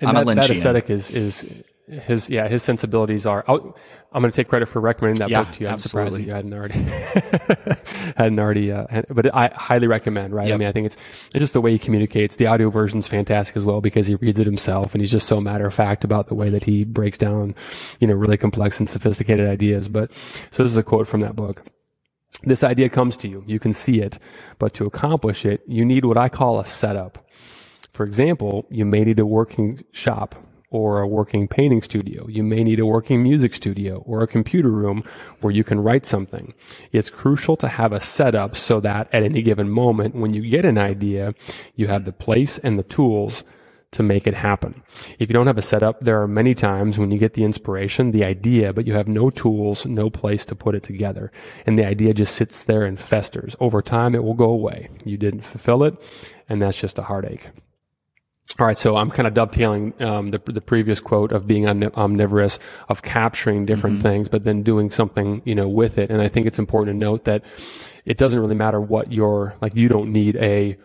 And 0.09 0.19
I'm 0.19 0.29
a 0.29 0.35
that, 0.35 0.43
that 0.43 0.51
aesthetic 0.51 0.91
is 0.91 1.11
is 1.11 1.47
his 1.89 2.31
yeah 2.31 2.49
his 2.49 2.63
sensibilities 2.63 3.27
are. 3.27 3.45
I'll, 3.49 3.77
I'm 4.15 4.21
going 4.21 4.31
to 4.31 4.37
take 4.37 4.49
credit 4.49 4.67
for 4.69 4.79
recommending 4.81 5.21
that 5.21 5.31
Yeah, 5.31 5.45
book 5.45 5.53
to 5.55 5.65
you. 5.65 5.71
I'm 5.71 5.79
surprised 5.79 6.17
that 6.17 6.21
absolutely. 6.21 6.27
you 6.29 6.35
hadn't 6.35 6.53
already 6.53 8.13
hadn't 8.17 8.39
already. 8.39 8.71
Uh, 8.73 8.87
had- 8.91 9.07
but 9.09 9.35
I 9.35 9.49
highly 9.55 9.87
recommend. 9.87 10.35
Right? 10.35 10.53
I 10.53 10.57
mean, 10.57 10.69
I 10.69 10.73
think 10.73 10.87
it's 10.87 10.97
it's 11.35 11.39
just 11.41 11.53
the 11.55 11.61
way 11.61 11.73
he 11.73 11.79
communicates. 11.79 12.37
The 12.37 12.47
audio 12.47 12.71
version's 12.71 13.09
fantastic 13.09 13.57
as 13.57 13.65
well 13.65 13.81
because 13.81 14.07
he 14.07 14.15
reads 14.17 14.39
it 14.39 14.47
himself 14.47 14.95
and 14.95 15.01
he's 15.01 15.11
just 15.11 15.27
so 15.27 15.41
matter 15.41 15.67
of 15.67 15.75
fact 15.75 16.05
about 16.05 16.27
the 16.27 16.35
way 16.35 16.51
that 16.51 16.65
he 16.65 16.85
breaks 16.85 17.19
down, 17.19 17.55
you 18.01 18.07
know, 18.07 18.15
really 18.15 18.37
complex 18.37 18.79
and 18.79 18.89
sophisticated 18.89 19.49
ideas. 19.49 19.89
But 19.89 20.13
so 20.51 20.63
this 20.63 20.73
is 20.73 20.77
a 20.79 20.83
quote 20.83 21.09
from 21.09 21.21
that 21.21 21.35
book. 21.37 21.63
This 22.45 22.63
idea 22.65 22.89
comes 22.89 23.17
to 23.19 23.29
you. 23.29 23.45
You 23.47 23.59
can 23.59 23.73
see 23.73 24.01
it, 24.01 24.19
but 24.59 24.73
to 24.75 24.85
accomplish 24.87 25.45
it, 25.47 25.63
you 25.67 25.85
need 25.85 26.05
what 26.05 26.17
I 26.17 26.29
call 26.29 26.61
a 26.61 26.67
setup. 26.67 27.27
For 27.93 28.05
example, 28.05 28.67
you 28.71 28.87
may 28.87 29.05
need 29.05 29.19
a 29.19 29.27
working 29.27 29.85
shop 29.93 30.35
or 30.71 31.01
a 31.01 31.07
working 31.07 31.47
painting 31.47 31.83
studio. 31.83 32.27
You 32.27 32.43
may 32.43 32.65
need 32.65 32.81
a 32.81 32.87
working 32.87 33.23
music 33.23 33.55
studio 33.55 34.03
or 34.07 34.23
a 34.23 34.27
computer 34.27 34.71
room 34.71 35.03
where 35.41 35.53
you 35.53 35.63
can 35.63 35.81
write 35.81 36.07
something. 36.07 36.55
It's 36.91 37.11
crucial 37.11 37.57
to 37.59 37.69
have 37.69 37.93
a 37.93 38.01
setup 38.01 38.57
so 38.57 38.81
that 38.81 39.09
at 39.13 39.23
any 39.23 39.43
given 39.43 39.69
moment, 39.69 40.15
when 40.15 40.33
you 40.33 40.49
get 40.49 40.65
an 40.65 40.79
idea, 40.79 41.35
you 41.77 41.89
have 41.89 42.07
the 42.07 42.13
place 42.13 42.57
and 42.59 42.79
the 42.79 42.83
tools 42.83 43.45
to 43.91 44.03
make 44.03 44.27
it 44.27 44.33
happen. 44.33 44.83
If 45.19 45.29
you 45.29 45.35
don't 45.35 45.47
have 45.47 45.59
a 45.59 45.63
setup, 45.63 46.01
there 46.01 46.23
are 46.23 46.27
many 46.27 46.55
times 46.55 46.99
when 46.99 47.11
you 47.11 47.19
get 47.19 47.35
the 47.35 47.45
inspiration, 47.45 48.11
the 48.11 48.25
idea, 48.25 48.73
but 48.73 48.87
you 48.87 48.95
have 48.95 49.07
no 49.07 49.29
tools, 49.29 49.85
no 49.85 50.09
place 50.09 50.47
to 50.47 50.55
put 50.55 50.75
it 50.75 50.83
together. 50.83 51.31
And 51.67 51.79
the 51.79 51.85
idea 51.85 52.15
just 52.15 52.35
sits 52.35 52.65
there 52.65 52.85
and 52.85 52.99
festers. 52.99 53.55
Over 53.61 53.83
time, 53.83 54.15
it 54.15 54.25
will 54.25 54.33
go 54.33 54.49
away. 54.49 54.89
You 55.05 55.19
didn't 55.19 55.43
fulfill 55.43 55.85
it, 55.85 55.95
and 56.49 56.63
that's 56.63 56.81
just 56.81 56.99
a 56.99 57.03
heartache. 57.03 57.51
All 58.59 58.67
right, 58.67 58.77
so 58.77 58.97
I'm 58.97 59.11
kind 59.11 59.27
of 59.27 59.33
dovetailing 59.33 59.95
um, 60.03 60.31
the 60.31 60.39
the 60.45 60.61
previous 60.61 61.01
quote 61.01 61.33
of 61.33 61.47
being 61.47 61.67
omnivorous, 61.67 62.59
of 62.89 63.03
capturing 63.03 63.65
different 63.65 63.97
mm-hmm. 63.97 64.09
things, 64.09 64.29
but 64.29 64.45
then 64.45 64.63
doing 64.63 64.91
something 64.91 65.41
you 65.45 65.55
know 65.55 65.69
with 65.69 65.97
it. 65.97 66.11
And 66.11 66.21
I 66.21 66.29
think 66.29 66.47
it's 66.47 66.59
important 66.59 66.95
to 66.95 66.99
note 66.99 67.25
that 67.25 67.43
it 68.05 68.19
doesn't 68.19 68.39
really 68.39 68.55
matter 68.55 68.81
what 68.81 69.11
your 69.11 69.57
like. 69.63 69.75
You 69.75 69.89
don't 69.89 70.13
need 70.13 70.37
a 70.37 70.77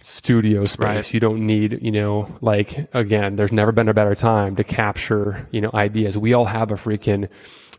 studio 0.00 0.64
space. 0.64 0.78
Right. 0.78 1.14
You 1.14 1.20
don't 1.20 1.40
need, 1.40 1.82
you 1.82 1.90
know, 1.90 2.36
like 2.40 2.88
again, 2.94 3.36
there's 3.36 3.52
never 3.52 3.72
been 3.72 3.88
a 3.88 3.94
better 3.94 4.14
time 4.14 4.56
to 4.56 4.64
capture, 4.64 5.48
you 5.50 5.60
know, 5.60 5.70
ideas. 5.74 6.16
We 6.16 6.32
all 6.32 6.44
have 6.46 6.70
a 6.70 6.74
freaking 6.74 7.28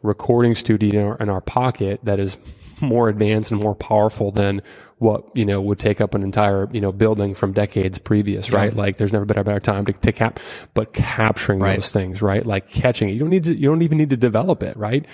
recording 0.03 0.53
studio 0.53 0.99
in 0.99 1.07
our, 1.07 1.17
in 1.17 1.29
our 1.29 1.41
pocket 1.41 2.01
that 2.03 2.19
is 2.19 2.37
more 2.81 3.09
advanced 3.09 3.51
and 3.51 3.61
more 3.61 3.75
powerful 3.75 4.31
than 4.31 4.61
what 4.99 5.23
you 5.35 5.45
know 5.45 5.61
would 5.61 5.77
take 5.77 6.01
up 6.01 6.15
an 6.15 6.23
entire 6.23 6.67
you 6.71 6.81
know 6.81 6.91
building 6.91 7.35
from 7.35 7.53
decades 7.53 7.99
previous, 7.99 8.49
right? 8.49 8.73
Yeah. 8.73 8.81
Like 8.81 8.97
there's 8.97 9.13
never 9.13 9.25
been 9.25 9.37
a 9.37 9.43
better 9.43 9.59
time 9.59 9.85
to, 9.85 9.93
to 9.93 10.11
cap, 10.11 10.39
but 10.73 10.93
capturing 10.93 11.59
right. 11.59 11.75
those 11.75 11.91
things, 11.91 12.21
right? 12.21 12.43
Like 12.43 12.69
catching 12.69 13.09
it. 13.09 13.13
You 13.13 13.19
don't 13.19 13.29
need 13.29 13.43
to. 13.43 13.55
You 13.55 13.69
don't 13.69 13.83
even 13.83 13.99
need 13.99 14.09
to 14.09 14.17
develop 14.17 14.63
it, 14.63 14.75
right? 14.75 15.05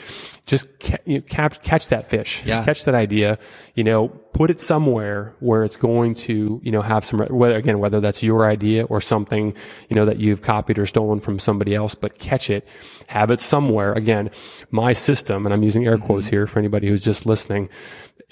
Just 0.46 0.68
ca- 0.80 0.98
you 1.06 1.18
know, 1.18 1.22
cap, 1.24 1.62
catch 1.64 1.90
that 1.90 2.10
fish, 2.10 2.44
yeah. 2.46 2.64
catch 2.64 2.86
that 2.86 2.96
idea. 2.96 3.38
You 3.76 3.84
know, 3.84 4.08
put 4.08 4.50
it 4.50 4.60
somewhere 4.60 5.34
where 5.40 5.66
it's 5.66 5.76
going 5.76 6.16
to 6.16 6.62
you 6.64 6.72
know 6.72 6.82
have 6.82 7.04
some. 7.04 7.20
Whether 7.20 7.56
again, 7.56 7.80
whether 7.80 8.00
that's 8.00 8.24
your 8.24 8.50
idea 8.50 8.86
or 8.86 9.02
something 9.02 9.54
you 9.90 9.96
know 9.96 10.06
that 10.06 10.18
you've 10.18 10.42
copied 10.42 10.80
or 10.80 10.86
stolen 10.86 11.20
from 11.20 11.40
somebody 11.40 11.76
else, 11.76 11.94
but 11.94 12.18
catch 12.20 12.50
it, 12.50 12.66
have 13.08 13.32
it 13.32 13.42
somewhere. 13.42 13.92
Again, 13.92 14.32
my 14.72 14.94
system, 14.94 15.46
and 15.46 15.54
I'm 15.54 15.64
using 15.64 15.86
air 15.86 15.98
quotes 15.98 16.28
mm-hmm. 16.28 16.36
here 16.36 16.48
for 16.48 16.60
anybody 16.60 16.88
who's 16.88 17.04
just 17.04 17.26
listening 17.26 17.68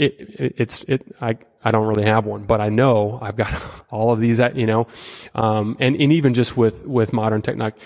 it, 0.01 0.19
it, 0.19 0.55
it's 0.57 0.83
it 0.87 1.15
I 1.21 1.37
I 1.63 1.71
don't 1.71 1.87
really 1.87 2.05
have 2.05 2.25
one, 2.25 2.43
but 2.43 2.59
I 2.59 2.69
know 2.69 3.19
I've 3.21 3.35
got 3.35 3.53
all 3.91 4.11
of 4.11 4.19
these 4.19 4.37
that 4.37 4.55
you 4.55 4.65
know, 4.65 4.87
um, 5.35 5.77
and 5.79 5.95
and 5.95 6.11
even 6.11 6.33
just 6.33 6.57
with 6.57 6.85
with 6.85 7.13
modern 7.13 7.41
technology. 7.41 7.77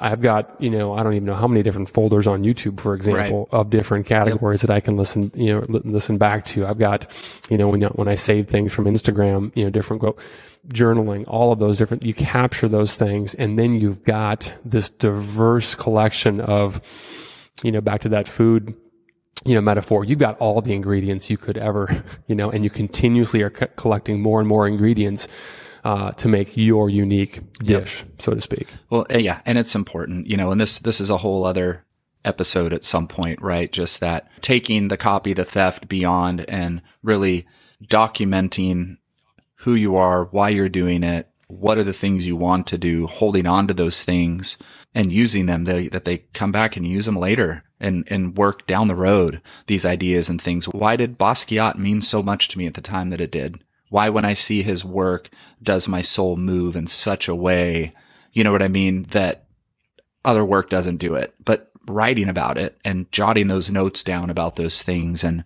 I've 0.00 0.20
got, 0.20 0.60
you 0.60 0.68
know, 0.68 0.92
I 0.92 1.02
don't 1.02 1.14
even 1.14 1.24
know 1.24 1.34
how 1.34 1.48
many 1.48 1.62
different 1.62 1.88
folders 1.88 2.26
on 2.26 2.44
YouTube, 2.44 2.78
for 2.78 2.92
example, 2.92 3.48
right. 3.50 3.58
of 3.58 3.70
different 3.70 4.04
categories 4.04 4.62
yep. 4.62 4.68
that 4.68 4.74
I 4.74 4.80
can 4.80 4.98
listen, 4.98 5.32
you 5.34 5.54
know, 5.54 5.64
listen 5.66 6.18
back 6.18 6.44
to. 6.46 6.66
I've 6.66 6.78
got, 6.78 7.10
you 7.48 7.56
know, 7.56 7.68
when, 7.68 7.80
when 7.80 8.06
I 8.06 8.14
save 8.14 8.48
things 8.48 8.70
from 8.70 8.84
Instagram, 8.84 9.50
you 9.56 9.64
know, 9.64 9.70
different 9.70 10.02
go 10.02 10.14
journaling, 10.68 11.24
all 11.26 11.52
of 11.52 11.58
those 11.58 11.78
different, 11.78 12.02
you 12.02 12.12
capture 12.12 12.68
those 12.68 12.96
things 12.96 13.32
and 13.32 13.58
then 13.58 13.80
you've 13.80 14.04
got 14.04 14.52
this 14.62 14.90
diverse 14.90 15.74
collection 15.74 16.42
of, 16.42 16.82
you 17.62 17.72
know, 17.72 17.80
back 17.80 18.02
to 18.02 18.10
that 18.10 18.28
food 18.28 18.74
you 19.44 19.54
know, 19.54 19.60
metaphor, 19.60 20.04
you've 20.04 20.18
got 20.18 20.36
all 20.38 20.60
the 20.60 20.74
ingredients 20.74 21.30
you 21.30 21.36
could 21.36 21.58
ever, 21.58 22.04
you 22.26 22.34
know, 22.34 22.50
and 22.50 22.64
you 22.64 22.70
continuously 22.70 23.42
are 23.42 23.54
c- 23.54 23.66
collecting 23.76 24.20
more 24.20 24.40
and 24.40 24.48
more 24.48 24.66
ingredients 24.66 25.28
uh, 25.84 26.12
to 26.12 26.28
make 26.28 26.56
your 26.56 26.90
unique 26.90 27.40
dish, 27.58 28.00
yep. 28.00 28.20
so 28.20 28.34
to 28.34 28.40
speak. 28.40 28.74
Well, 28.90 29.06
eh, 29.10 29.18
yeah, 29.18 29.40
and 29.46 29.58
it's 29.58 29.74
important, 29.74 30.26
you 30.26 30.36
know, 30.36 30.50
and 30.50 30.60
this 30.60 30.78
this 30.78 31.00
is 31.00 31.08
a 31.08 31.18
whole 31.18 31.44
other 31.44 31.84
episode 32.24 32.72
at 32.72 32.84
some 32.84 33.06
point, 33.06 33.40
right? 33.40 33.72
Just 33.72 34.00
that 34.00 34.28
taking 34.40 34.88
the 34.88 34.96
copy, 34.96 35.32
the 35.32 35.44
theft 35.44 35.88
beyond, 35.88 36.48
and 36.48 36.82
really 37.02 37.46
documenting 37.84 38.98
who 39.62 39.74
you 39.74 39.96
are, 39.96 40.24
why 40.24 40.48
you're 40.48 40.68
doing 40.68 41.04
it, 41.04 41.28
what 41.46 41.78
are 41.78 41.84
the 41.84 41.92
things 41.92 42.26
you 42.26 42.36
want 42.36 42.66
to 42.66 42.78
do, 42.78 43.06
holding 43.06 43.46
on 43.46 43.66
to 43.68 43.74
those 43.74 44.02
things, 44.02 44.58
and 44.94 45.12
using 45.12 45.46
them. 45.46 45.64
They, 45.64 45.88
that 45.88 46.04
they 46.04 46.18
come 46.34 46.52
back 46.52 46.76
and 46.76 46.86
use 46.86 47.06
them 47.06 47.16
later 47.16 47.64
and, 47.80 48.06
and 48.10 48.36
work 48.36 48.66
down 48.66 48.88
the 48.88 48.94
road, 48.94 49.40
these 49.66 49.86
ideas 49.86 50.28
and 50.28 50.40
things. 50.40 50.66
Why 50.66 50.96
did 50.96 51.18
Basquiat 51.18 51.76
mean 51.76 52.00
so 52.00 52.22
much 52.22 52.48
to 52.48 52.58
me 52.58 52.66
at 52.66 52.74
the 52.74 52.80
time 52.80 53.10
that 53.10 53.20
it 53.20 53.30
did? 53.30 53.62
Why, 53.90 54.08
when 54.08 54.24
I 54.24 54.34
see 54.34 54.62
his 54.62 54.84
work, 54.84 55.30
does 55.62 55.88
my 55.88 56.02
soul 56.02 56.36
move 56.36 56.76
in 56.76 56.86
such 56.86 57.28
a 57.28 57.34
way, 57.34 57.94
you 58.32 58.44
know 58.44 58.52
what 58.52 58.62
I 58.62 58.68
mean, 58.68 59.04
that 59.10 59.44
other 60.24 60.44
work 60.44 60.68
doesn't 60.68 60.98
do 60.98 61.14
it? 61.14 61.34
But 61.42 61.70
writing 61.86 62.28
about 62.28 62.58
it 62.58 62.78
and 62.84 63.10
jotting 63.12 63.48
those 63.48 63.70
notes 63.70 64.02
down 64.02 64.28
about 64.28 64.56
those 64.56 64.82
things 64.82 65.24
and 65.24 65.42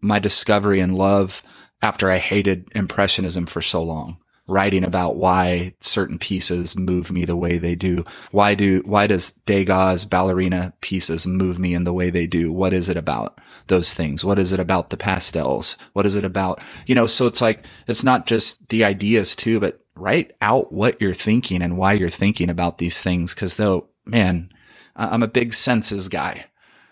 my 0.00 0.20
discovery 0.20 0.78
and 0.78 0.96
love 0.96 1.42
after 1.82 2.10
I 2.10 2.18
hated 2.18 2.68
impressionism 2.74 3.46
for 3.46 3.60
so 3.60 3.82
long 3.82 4.19
writing 4.50 4.84
about 4.84 5.16
why 5.16 5.72
certain 5.80 6.18
pieces 6.18 6.76
move 6.76 7.10
me 7.10 7.24
the 7.24 7.36
way 7.36 7.56
they 7.56 7.74
do. 7.74 8.04
Why 8.32 8.54
do, 8.54 8.82
why 8.84 9.06
does 9.06 9.32
Degas 9.46 10.04
ballerina 10.04 10.74
pieces 10.80 11.26
move 11.26 11.58
me 11.58 11.72
in 11.72 11.84
the 11.84 11.92
way 11.92 12.10
they 12.10 12.26
do? 12.26 12.52
What 12.52 12.72
is 12.72 12.88
it 12.88 12.96
about 12.96 13.40
those 13.68 13.94
things? 13.94 14.24
What 14.24 14.38
is 14.38 14.52
it 14.52 14.60
about 14.60 14.90
the 14.90 14.96
pastels? 14.96 15.76
What 15.92 16.04
is 16.04 16.16
it 16.16 16.24
about, 16.24 16.60
you 16.86 16.94
know, 16.94 17.06
so 17.06 17.26
it's 17.26 17.40
like, 17.40 17.64
it's 17.86 18.02
not 18.02 18.26
just 18.26 18.68
the 18.68 18.84
ideas 18.84 19.36
too, 19.36 19.60
but 19.60 19.80
write 19.94 20.32
out 20.42 20.72
what 20.72 21.00
you're 21.00 21.14
thinking 21.14 21.62
and 21.62 21.78
why 21.78 21.92
you're 21.92 22.10
thinking 22.10 22.50
about 22.50 22.78
these 22.78 23.00
things. 23.00 23.32
Cause 23.32 23.54
though, 23.54 23.88
man, 24.04 24.50
I'm 24.96 25.22
a 25.22 25.28
big 25.28 25.54
senses 25.54 26.08
guy 26.08 26.46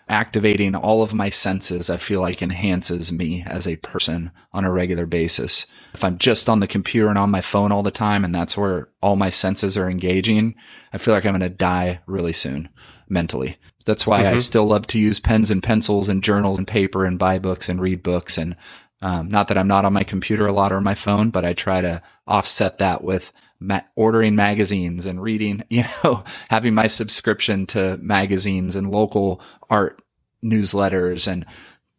activating 0.09 0.75
all 0.75 1.01
of 1.01 1.13
my 1.13 1.29
senses, 1.29 1.89
I 1.89 1.97
feel 1.97 2.21
like 2.21 2.41
enhances 2.41 3.11
me 3.11 3.43
as 3.45 3.67
a 3.67 3.77
person 3.77 4.31
on 4.51 4.65
a 4.65 4.71
regular 4.71 5.05
basis. 5.05 5.65
If 5.93 6.03
I'm 6.03 6.17
just 6.17 6.49
on 6.49 6.59
the 6.59 6.67
computer 6.67 7.09
and 7.09 7.17
on 7.17 7.31
my 7.31 7.41
phone 7.41 7.71
all 7.71 7.83
the 7.83 7.91
time 7.91 8.25
and 8.25 8.33
that's 8.33 8.57
where 8.57 8.89
all 9.01 9.15
my 9.15 9.29
senses 9.29 9.77
are 9.77 9.89
engaging, 9.89 10.55
I 10.91 10.97
feel 10.97 11.13
like 11.13 11.25
I'm 11.25 11.33
going 11.33 11.41
to 11.41 11.49
die 11.49 11.99
really 12.07 12.33
soon 12.33 12.69
mentally. 13.07 13.57
That's 13.85 14.05
why 14.05 14.23
mm-hmm. 14.23 14.35
I 14.35 14.39
still 14.39 14.65
love 14.65 14.87
to 14.87 14.99
use 14.99 15.19
pens 15.19 15.49
and 15.49 15.63
pencils 15.63 16.09
and 16.09 16.23
journals 16.23 16.57
and 16.57 16.67
paper 16.67 17.05
and 17.05 17.17
buy 17.17 17.39
books 17.39 17.69
and 17.69 17.79
read 17.81 18.03
books. 18.03 18.37
And 18.37 18.55
um, 19.01 19.29
not 19.29 19.47
that 19.47 19.57
I'm 19.57 19.67
not 19.67 19.85
on 19.85 19.93
my 19.93 20.03
computer 20.03 20.45
a 20.45 20.53
lot 20.53 20.73
or 20.73 20.81
my 20.81 20.95
phone, 20.95 21.29
but 21.29 21.45
I 21.45 21.53
try 21.53 21.81
to 21.81 22.01
offset 22.27 22.77
that 22.79 23.03
with 23.03 23.31
ma- 23.59 23.81
ordering 23.95 24.35
magazines 24.35 25.05
and 25.05 25.21
reading, 25.21 25.63
you 25.69 25.83
know, 26.03 26.23
having 26.49 26.73
my 26.73 26.87
subscription 26.87 27.65
to 27.67 27.97
magazines 27.97 28.75
and 28.75 28.91
local 28.91 29.41
art 29.69 30.01
newsletters 30.43 31.27
and 31.27 31.45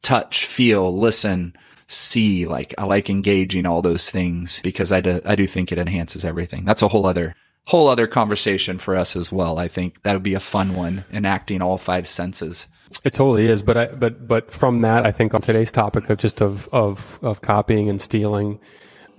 touch, 0.02 0.46
feel, 0.46 0.96
listen, 0.96 1.54
see. 1.86 2.46
Like 2.46 2.74
I 2.78 2.84
like 2.84 3.10
engaging 3.10 3.66
all 3.66 3.82
those 3.82 4.10
things 4.10 4.60
because 4.60 4.92
I 4.92 5.00
do, 5.00 5.20
I 5.24 5.34
do 5.34 5.46
think 5.46 5.72
it 5.72 5.78
enhances 5.78 6.24
everything. 6.24 6.64
That's 6.64 6.82
a 6.82 6.88
whole 6.88 7.06
other 7.06 7.34
whole 7.66 7.88
other 7.88 8.06
conversation 8.06 8.78
for 8.78 8.96
us 8.96 9.14
as 9.14 9.30
well. 9.30 9.58
I 9.58 9.68
think 9.68 10.02
that 10.02 10.14
would 10.14 10.22
be 10.22 10.34
a 10.34 10.40
fun 10.40 10.74
one, 10.74 11.04
enacting 11.12 11.62
all 11.62 11.78
five 11.78 12.08
senses. 12.08 12.66
It 13.04 13.12
totally 13.12 13.46
is, 13.46 13.62
but 13.62 13.76
I, 13.76 13.86
but 13.86 14.26
but 14.26 14.50
from 14.50 14.80
that, 14.80 15.06
I 15.06 15.12
think 15.12 15.34
on 15.34 15.40
today's 15.40 15.70
topic 15.70 16.10
of 16.10 16.18
just 16.18 16.40
of 16.40 16.68
of 16.72 17.18
of 17.22 17.42
copying 17.42 17.88
and 17.88 18.00
stealing, 18.00 18.58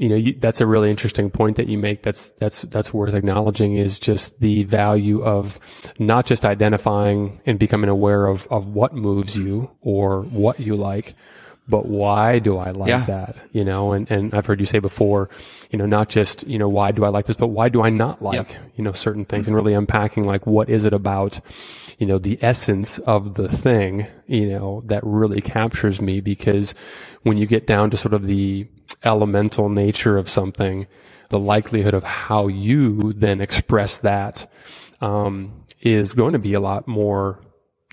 you 0.01 0.09
know, 0.09 0.15
you, 0.15 0.33
that's 0.33 0.59
a 0.59 0.65
really 0.65 0.89
interesting 0.89 1.29
point 1.29 1.57
that 1.57 1.67
you 1.67 1.77
make. 1.77 2.01
That's, 2.01 2.31
that's, 2.31 2.63
that's 2.63 2.91
worth 2.91 3.13
acknowledging 3.13 3.75
is 3.75 3.99
just 3.99 4.39
the 4.39 4.63
value 4.63 5.23
of 5.23 5.59
not 5.99 6.25
just 6.25 6.43
identifying 6.43 7.39
and 7.45 7.59
becoming 7.59 7.87
aware 7.87 8.25
of, 8.25 8.47
of 8.49 8.65
what 8.65 8.95
moves 8.95 9.37
you 9.37 9.69
or 9.79 10.23
what 10.23 10.59
you 10.59 10.75
like, 10.75 11.13
but 11.67 11.85
why 11.85 12.39
do 12.39 12.57
I 12.57 12.71
like 12.71 12.89
yeah. 12.89 13.05
that? 13.05 13.35
You 13.51 13.63
know, 13.63 13.91
and, 13.91 14.09
and 14.09 14.33
I've 14.33 14.47
heard 14.47 14.59
you 14.59 14.65
say 14.65 14.79
before, 14.79 15.29
you 15.69 15.77
know, 15.77 15.85
not 15.85 16.09
just, 16.09 16.47
you 16.47 16.57
know, 16.57 16.67
why 16.67 16.91
do 16.91 17.05
I 17.05 17.09
like 17.09 17.27
this, 17.27 17.37
but 17.37 17.49
why 17.49 17.69
do 17.69 17.83
I 17.83 17.91
not 17.91 18.23
like, 18.23 18.57
you 18.75 18.83
know, 18.83 18.93
certain 18.93 19.25
things 19.25 19.47
and 19.47 19.55
really 19.55 19.75
unpacking 19.75 20.23
like 20.23 20.47
what 20.47 20.67
is 20.67 20.83
it 20.83 20.93
about, 20.93 21.39
you 21.99 22.07
know, 22.07 22.17
the 22.17 22.39
essence 22.41 22.97
of 22.97 23.35
the 23.35 23.47
thing, 23.47 24.07
you 24.25 24.49
know, 24.49 24.81
that 24.87 25.03
really 25.03 25.41
captures 25.41 26.01
me 26.01 26.21
because 26.21 26.73
when 27.21 27.37
you 27.37 27.45
get 27.45 27.67
down 27.67 27.91
to 27.91 27.97
sort 27.97 28.15
of 28.15 28.25
the, 28.25 28.67
elemental 29.03 29.69
nature 29.69 30.17
of 30.17 30.29
something, 30.29 30.87
the 31.29 31.39
likelihood 31.39 31.93
of 31.93 32.03
how 32.03 32.47
you 32.47 33.13
then 33.13 33.41
express 33.41 33.97
that 33.97 34.51
um, 34.99 35.65
is 35.79 36.13
going 36.13 36.33
to 36.33 36.39
be 36.39 36.53
a 36.53 36.59
lot 36.59 36.87
more 36.87 37.39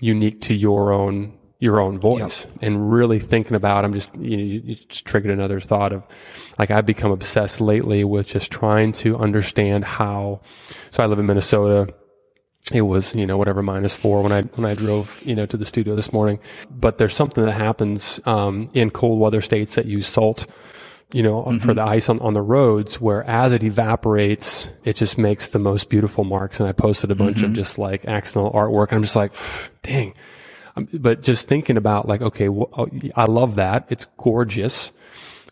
unique 0.01 0.41
to 0.41 0.53
your 0.53 0.93
own 0.93 1.33
your 1.61 1.81
own 1.81 1.99
voice 1.99 2.45
yep. 2.45 2.57
and 2.61 2.89
really 2.89 3.19
thinking 3.19 3.53
about 3.53 3.83
i'm 3.83 3.93
just 3.93 4.15
you, 4.15 4.37
know, 4.37 4.43
you 4.43 4.75
just 4.75 5.03
triggered 5.03 5.29
another 5.29 5.59
thought 5.59 5.91
of 5.91 6.01
like 6.57 6.71
i've 6.71 6.85
become 6.85 7.11
obsessed 7.11 7.59
lately 7.59 8.01
with 8.01 8.29
just 8.29 8.49
trying 8.49 8.93
to 8.93 9.17
understand 9.17 9.83
how 9.83 10.39
so 10.89 11.03
i 11.03 11.05
live 11.05 11.19
in 11.19 11.25
minnesota 11.25 11.93
it 12.73 12.81
was 12.81 13.15
you 13.15 13.25
know 13.25 13.37
whatever 13.37 13.61
minus 13.61 13.95
four 13.95 14.21
when 14.21 14.31
I 14.31 14.43
when 14.43 14.69
I 14.69 14.73
drove 14.73 15.21
you 15.25 15.35
know 15.35 15.45
to 15.47 15.57
the 15.57 15.65
studio 15.65 15.95
this 15.95 16.13
morning. 16.13 16.39
But 16.69 16.97
there's 16.97 17.15
something 17.15 17.45
that 17.45 17.53
happens 17.53 18.19
um, 18.25 18.69
in 18.73 18.91
cold 18.91 19.19
weather 19.19 19.41
states 19.41 19.75
that 19.75 19.85
use 19.85 20.07
salt 20.07 20.45
you 21.11 21.23
know, 21.23 21.43
mm-hmm. 21.43 21.57
for 21.57 21.73
the 21.73 21.81
ice 21.83 22.07
on, 22.07 22.19
on 22.19 22.33
the 22.33 22.41
roads 22.41 23.01
where 23.01 23.23
as 23.23 23.51
it 23.51 23.63
evaporates, 23.63 24.69
it 24.83 24.95
just 24.95 25.17
makes 25.17 25.49
the 25.49 25.59
most 25.59 25.89
beautiful 25.89 26.23
marks. 26.23 26.59
And 26.59 26.69
I 26.69 26.71
posted 26.71 27.09
a 27.09 27.15
bunch 27.15 27.37
mm-hmm. 27.37 27.47
of 27.47 27.53
just 27.53 27.79
like 27.79 28.05
accidental 28.05 28.51
artwork. 28.51 28.93
I'm 28.93 29.01
just 29.01 29.15
like, 29.15 29.33
dang. 29.81 30.13
Um, 30.75 30.87
but 30.93 31.23
just 31.23 31.47
thinking 31.47 31.77
about 31.77 32.07
like, 32.07 32.21
okay, 32.21 32.47
well, 32.49 32.69
oh, 32.73 32.87
I 33.15 33.25
love 33.25 33.55
that. 33.55 33.87
It's 33.89 34.05
gorgeous. 34.17 34.91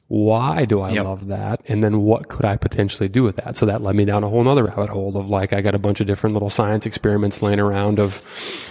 Why 0.10 0.64
do 0.64 0.80
I 0.80 0.92
Yep. 0.92 1.04
love 1.06 1.28
that? 1.28 1.60
And 1.68 1.84
then 1.84 2.02
what 2.02 2.30
could 2.30 2.46
I 2.46 2.56
potentially 2.56 3.10
do 3.10 3.24
with 3.24 3.36
that? 3.38 3.58
So 3.58 3.66
that 3.66 3.82
led 3.84 3.96
me 3.96 4.06
down 4.06 4.24
a 4.24 4.30
whole 4.30 4.42
nother 4.44 4.64
rabbit 4.64 4.90
hole 4.90 5.18
of 5.18 5.28
like, 5.30 5.52
I 5.52 5.60
got 5.62 5.76
a 5.76 5.80
bunch 5.80 6.00
of 6.00 6.08
different 6.08 6.34
little 6.34 6.50
science 6.50 6.86
experiments 6.86 7.42
laying 7.42 7.60
around 7.60 8.00
of, 8.00 8.22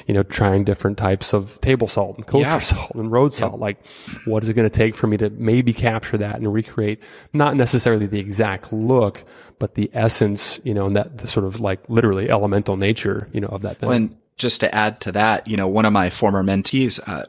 you 0.06 0.14
know, 0.14 0.22
trying 0.22 0.64
different 0.64 0.96
types 0.96 1.34
of 1.34 1.60
table 1.60 1.88
salt 1.88 2.16
and 2.16 2.26
kosher 2.26 2.40
Yeah. 2.48 2.58
salt 2.60 2.92
and 2.94 3.12
road 3.12 3.34
salt. 3.34 3.60
Like, 3.60 3.84
what 4.24 4.42
is 4.42 4.48
it 4.48 4.54
going 4.54 4.68
to 4.68 4.74
take 4.78 4.94
for 4.94 5.06
me 5.08 5.18
to 5.18 5.28
maybe 5.30 5.72
capture 5.74 6.16
that 6.16 6.36
and 6.36 6.50
recreate 6.52 7.00
not 7.34 7.54
necessarily 7.54 8.06
the 8.06 8.18
exact 8.18 8.72
look, 8.72 9.22
but 9.58 9.74
the 9.74 9.90
essence, 9.92 10.58
you 10.64 10.72
know, 10.72 10.86
and 10.86 10.96
that 10.96 11.18
the 11.18 11.28
sort 11.28 11.44
of 11.44 11.60
like 11.60 11.80
literally 11.88 12.30
elemental 12.30 12.76
nature, 12.78 13.28
you 13.32 13.40
know, 13.42 13.48
of 13.48 13.60
that 13.62 13.78
thing. 13.78 13.90
And 13.92 14.16
just 14.38 14.60
to 14.60 14.74
add 14.74 15.00
to 15.02 15.12
that, 15.12 15.46
you 15.48 15.56
know, 15.58 15.68
one 15.68 15.84
of 15.84 15.92
my 15.92 16.08
former 16.08 16.42
mentees, 16.42 16.98
uh, 17.06 17.26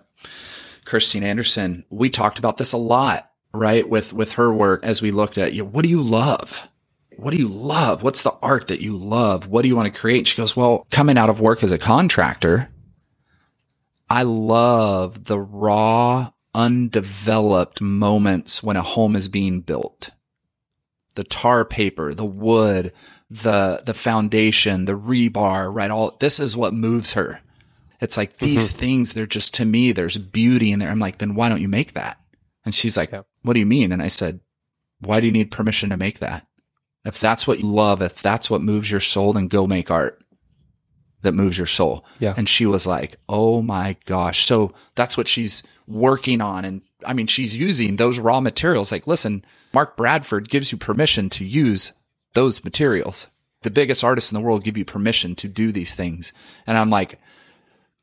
Christine 0.85 1.23
Anderson, 1.23 1.83
we 1.89 2.09
talked 2.09 2.39
about 2.39 2.57
this 2.57 2.71
a 2.71 2.77
lot, 2.77 3.26
right? 3.53 3.87
With 3.87 4.13
with 4.13 4.33
her 4.33 4.51
work 4.53 4.83
as 4.83 5.01
we 5.01 5.11
looked 5.11 5.37
at, 5.37 5.53
you 5.53 5.63
know, 5.63 5.69
what 5.69 5.83
do 5.83 5.89
you 5.89 6.01
love? 6.01 6.67
What 7.17 7.31
do 7.31 7.37
you 7.37 7.47
love? 7.47 8.03
What's 8.03 8.21
the 8.21 8.35
art 8.43 8.67
that 8.67 8.81
you 8.81 8.95
love? 8.95 9.47
What 9.47 9.63
do 9.63 9.67
you 9.67 9.75
want 9.75 9.91
to 9.91 9.99
create? 9.99 10.27
She 10.27 10.37
goes, 10.37 10.55
well, 10.55 10.85
coming 10.91 11.17
out 11.17 11.31
of 11.31 11.41
work 11.41 11.63
as 11.63 11.71
a 11.71 11.79
contractor, 11.79 12.69
I 14.09 14.21
love 14.21 15.25
the 15.25 15.39
raw, 15.39 16.31
undeveloped 16.53 17.81
moments 17.81 18.61
when 18.61 18.77
a 18.77 18.83
home 18.83 19.15
is 19.15 19.27
being 19.27 19.61
built. 19.61 20.11
The 21.15 21.23
tar 21.23 21.65
paper, 21.65 22.13
the 22.13 22.25
wood, 22.25 22.93
the 23.29 23.81
the 23.85 23.93
foundation, 23.93 24.85
the 24.85 24.97
rebar, 24.97 25.73
right? 25.73 25.91
All 25.91 26.15
this 26.19 26.39
is 26.39 26.55
what 26.55 26.73
moves 26.73 27.13
her. 27.13 27.41
It's 27.99 28.15
like 28.15 28.37
mm-hmm. 28.37 28.45
these 28.45 28.69
things, 28.69 29.13
they're 29.13 29.25
just 29.25 29.53
to 29.55 29.65
me, 29.65 29.91
there's 29.91 30.17
beauty 30.17 30.71
in 30.71 30.79
there. 30.79 30.89
I'm 30.89 30.99
like, 30.99 31.17
then 31.17 31.35
why 31.35 31.49
don't 31.49 31.61
you 31.61 31.67
make 31.67 31.93
that? 31.93 32.19
And 32.63 32.75
she's 32.75 32.95
like, 32.95 33.11
Yep. 33.11 33.25
What 33.47 33.53
do 33.53 33.61
you 33.61 33.65
mean? 33.65 33.93
And 33.93 34.01
I 34.01 34.09
said, 34.09 34.41
Why 34.99 35.21
do 35.21 35.25
you 35.25 35.31
need 35.31 35.51
permission 35.51 35.89
to 35.89 35.97
make 35.97 36.19
that? 36.19 36.45
If 37.05 37.19
that's 37.19 37.47
what 37.47 37.59
you 37.59 37.65
love, 37.65 38.01
if 38.01 38.21
that's 38.21 38.49
what 38.49 38.61
moves 38.61 38.91
your 38.91 38.99
soul, 38.99 39.31
then 39.31 39.47
go 39.47 39.65
make 39.65 39.89
art 39.89 40.21
that 41.21 41.31
moves 41.31 41.57
your 41.57 41.67
soul. 41.67 42.05
Yeah. 42.19 42.33
And 42.35 42.49
she 42.49 42.65
was 42.65 42.85
like, 42.85 43.17
Oh 43.29 43.61
my 43.61 43.95
gosh. 44.05 44.45
So 44.45 44.73
that's 44.95 45.15
what 45.15 45.29
she's 45.29 45.63
working 45.87 46.41
on. 46.41 46.65
And 46.65 46.81
I 47.05 47.13
mean, 47.13 47.27
she's 47.27 47.55
using 47.55 47.95
those 47.95 48.19
raw 48.19 48.41
materials. 48.41 48.91
Like, 48.91 49.07
listen, 49.07 49.45
Mark 49.73 49.95
Bradford 49.95 50.49
gives 50.49 50.73
you 50.73 50.77
permission 50.77 51.29
to 51.29 51.45
use 51.45 51.93
those 52.33 52.65
materials. 52.65 53.27
The 53.61 53.71
biggest 53.71 54.03
artists 54.03 54.29
in 54.29 54.35
the 54.37 54.45
world 54.45 54.65
give 54.65 54.77
you 54.77 54.83
permission 54.83 55.35
to 55.35 55.47
do 55.47 55.71
these 55.71 55.95
things. 55.95 56.33
And 56.67 56.77
I'm 56.77 56.89
like, 56.89 57.19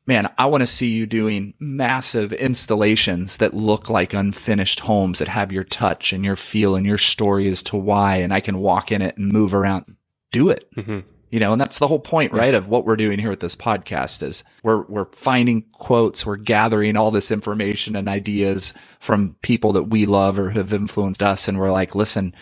man, 0.07 0.31
I 0.37 0.45
want 0.45 0.61
to 0.61 0.67
see 0.67 0.89
you 0.89 1.05
doing 1.05 1.53
massive 1.59 2.31
installations 2.33 3.37
that 3.37 3.53
look 3.53 3.89
like 3.89 4.13
unfinished 4.13 4.81
homes 4.81 5.19
that 5.19 5.27
have 5.27 5.51
your 5.51 5.63
touch 5.63 6.13
and 6.13 6.23
your 6.23 6.35
feel 6.35 6.75
and 6.75 6.85
your 6.85 6.97
story 6.97 7.47
as 7.49 7.63
to 7.63 7.77
why. 7.77 8.17
And 8.17 8.33
I 8.33 8.39
can 8.39 8.59
walk 8.59 8.91
in 8.91 9.01
it 9.01 9.17
and 9.17 9.31
move 9.31 9.53
around. 9.53 9.95
Do 10.31 10.49
it. 10.49 10.69
Mm-hmm. 10.75 10.99
You 11.31 11.39
know, 11.39 11.51
and 11.51 11.59
that's 11.59 11.79
the 11.79 11.87
whole 11.87 11.99
point, 11.99 12.31
right? 12.31 12.53
Of 12.53 12.67
what 12.67 12.85
we're 12.85 12.95
doing 12.95 13.19
here 13.19 13.31
with 13.31 13.41
this 13.41 13.55
podcast 13.55 14.23
is 14.23 14.43
we're, 14.63 14.83
we're 14.83 15.11
finding 15.11 15.63
quotes, 15.73 16.25
we're 16.25 16.37
gathering 16.37 16.95
all 16.95 17.11
this 17.11 17.31
information 17.31 17.95
and 17.95 18.07
ideas 18.07 18.73
from 18.99 19.35
people 19.41 19.73
that 19.73 19.83
we 19.83 20.05
love 20.05 20.39
or 20.39 20.51
have 20.51 20.71
influenced 20.71 21.21
us. 21.21 21.47
And 21.47 21.59
we're 21.59 21.71
like, 21.71 21.93
listen, 21.93 22.33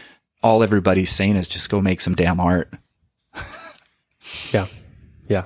all 0.43 0.61
everybody's 0.61 1.11
saying 1.11 1.37
is 1.37 1.47
just 1.47 1.71
go 1.71 1.81
make 1.81 2.01
some 2.01 2.13
damn 2.13 2.39
art. 2.39 2.71
Yeah. 4.51 4.67
Yeah. 5.27 5.45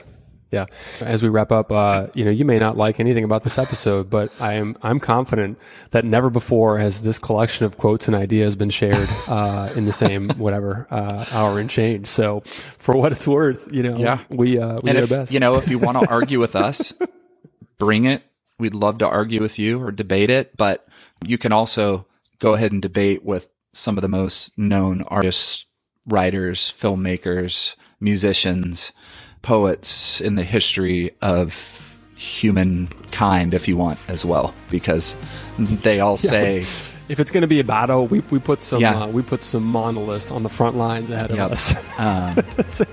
Yeah. 0.52 0.66
As 1.02 1.24
we 1.24 1.30
wrap 1.30 1.52
up, 1.52 1.72
uh, 1.72 2.08
you 2.14 2.24
know, 2.24 2.32
you 2.32 2.46
may 2.46 2.58
not 2.58 2.78
like 2.78 3.00
anything 3.02 3.26
about 3.26 3.44
this 3.44 3.58
episode, 3.58 4.10
but 4.10 4.32
I 4.40 4.54
am, 4.54 4.78
I'm 4.82 5.00
confident 5.00 5.58
that 5.92 6.06
never 6.06 6.30
before 6.30 6.78
has 6.80 7.04
this 7.04 7.20
collection 7.20 7.66
of 7.66 7.78
quotes 7.78 8.08
and 8.08 8.16
ideas 8.16 8.56
been 8.56 8.70
shared, 8.70 9.10
uh, 9.28 9.70
in 9.76 9.84
the 9.86 9.92
same, 9.94 10.30
whatever, 10.38 10.88
uh, 10.90 11.26
hour 11.32 11.60
and 11.60 11.70
change. 11.70 12.08
So 12.08 12.42
for 12.46 12.96
what 12.96 13.12
it's 13.12 13.28
worth, 13.28 13.68
you 13.72 13.84
know, 13.84 13.98
Yeah. 13.98 14.20
we, 14.30 14.58
uh, 14.58 14.80
we 14.82 14.90
and 14.92 15.00
if 15.00 15.12
our 15.12 15.18
best. 15.20 15.32
you 15.34 15.40
know 15.42 15.56
if 15.56 15.68
you 15.68 15.80
want 15.80 16.00
to 16.02 16.10
argue 16.10 16.40
with 16.40 16.56
us 16.56 16.94
bring 17.78 18.06
it 18.06 18.24
we'd 18.58 18.74
love 18.74 18.98
to 19.00 19.08
argue 19.08 19.40
with 19.42 19.60
you 19.60 19.80
or 19.82 19.92
debate 19.92 20.30
it 20.30 20.56
but 20.58 20.88
you 21.26 21.38
can 21.38 21.52
also 21.52 22.08
go 22.40 22.54
ahead 22.56 22.72
and 22.72 22.82
debate 22.82 23.24
with 23.24 23.50
some 23.72 23.98
of 23.98 24.02
the 24.02 24.08
most 24.08 24.58
known 24.58 25.02
artists 25.04 25.66
writers 26.08 26.74
filmmakers 26.80 27.76
musicians 28.00 28.92
poets 29.42 30.20
in 30.22 30.36
the 30.36 30.44
history 30.44 31.12
of 31.22 31.74
humankind 32.16 33.54
if 33.54 33.68
you 33.68 33.78
want 33.78 34.00
as 34.08 34.26
well 34.26 34.54
because 34.70 35.16
they 35.60 36.00
all 36.00 36.18
say 36.18 36.60
if 37.10 37.20
it's 37.20 37.32
going 37.32 37.42
to 37.42 37.48
be 37.48 37.60
a 37.60 37.64
battle, 37.64 38.06
we, 38.08 38.20
we 38.32 38.40
put 38.40 38.62
some, 38.62 38.82
Yeah. 38.82 39.04
uh, 39.04 39.08
we 39.08 39.22
put 39.22 39.42
some 39.44 39.64
monoliths 39.64 40.30
on 40.30 40.44
the 40.44 40.50
front 40.50 40.76
lines 40.76 41.10
ahead 41.10 41.32
of 41.32 41.38
Yep. 41.38 41.52
us. 41.52 41.76
um, 42.00 42.36
so 42.68 42.84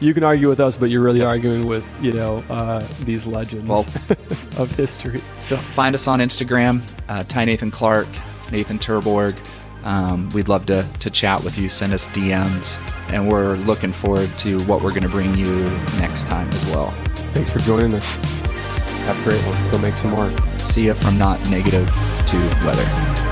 you- 0.00 0.12
can 0.12 0.24
argue 0.24 0.48
with 0.48 0.60
us, 0.60 0.76
but 0.76 0.90
you're 0.90 1.02
really 1.02 1.22
arguing 1.22 1.66
with, 1.66 1.94
you 2.02 2.12
know, 2.12 2.44
uh, 2.50 2.84
these 3.04 3.26
legends 3.26 3.66
Well- 3.66 3.86
of 4.58 4.70
history. 4.76 5.20
Find 5.46 5.94
us 5.94 6.06
on 6.06 6.18
Instagram, 6.20 6.82
uh, 7.08 7.24
Ty 7.24 7.46
Nathan 7.46 7.70
Clark, 7.70 8.08
Nathan 8.50 8.78
Turborg. 8.78 9.34
Um, 9.84 10.28
we'd 10.30 10.48
love 10.48 10.66
to, 10.66 10.86
to 11.00 11.10
chat 11.10 11.42
with 11.44 11.58
you. 11.58 11.68
Send 11.68 11.92
us 11.92 12.08
DMs, 12.08 12.76
and 13.10 13.28
we're 13.28 13.56
looking 13.56 13.92
forward 13.92 14.30
to 14.38 14.60
what 14.64 14.82
we're 14.82 14.90
going 14.90 15.02
to 15.02 15.08
bring 15.08 15.36
you 15.36 15.70
next 15.98 16.26
time 16.26 16.48
as 16.50 16.64
well. 16.66 16.90
Thanks 17.34 17.50
for 17.50 17.58
joining 17.60 17.94
us. 17.94 18.10
Have 19.06 19.18
a 19.18 19.24
great 19.24 19.42
one. 19.44 19.70
Go 19.70 19.78
make 19.78 19.96
some 19.96 20.14
art. 20.14 20.32
See 20.60 20.84
you 20.86 20.94
from 20.94 21.18
not 21.18 21.40
negative 21.50 21.86
to 22.26 22.36
weather. 22.64 23.31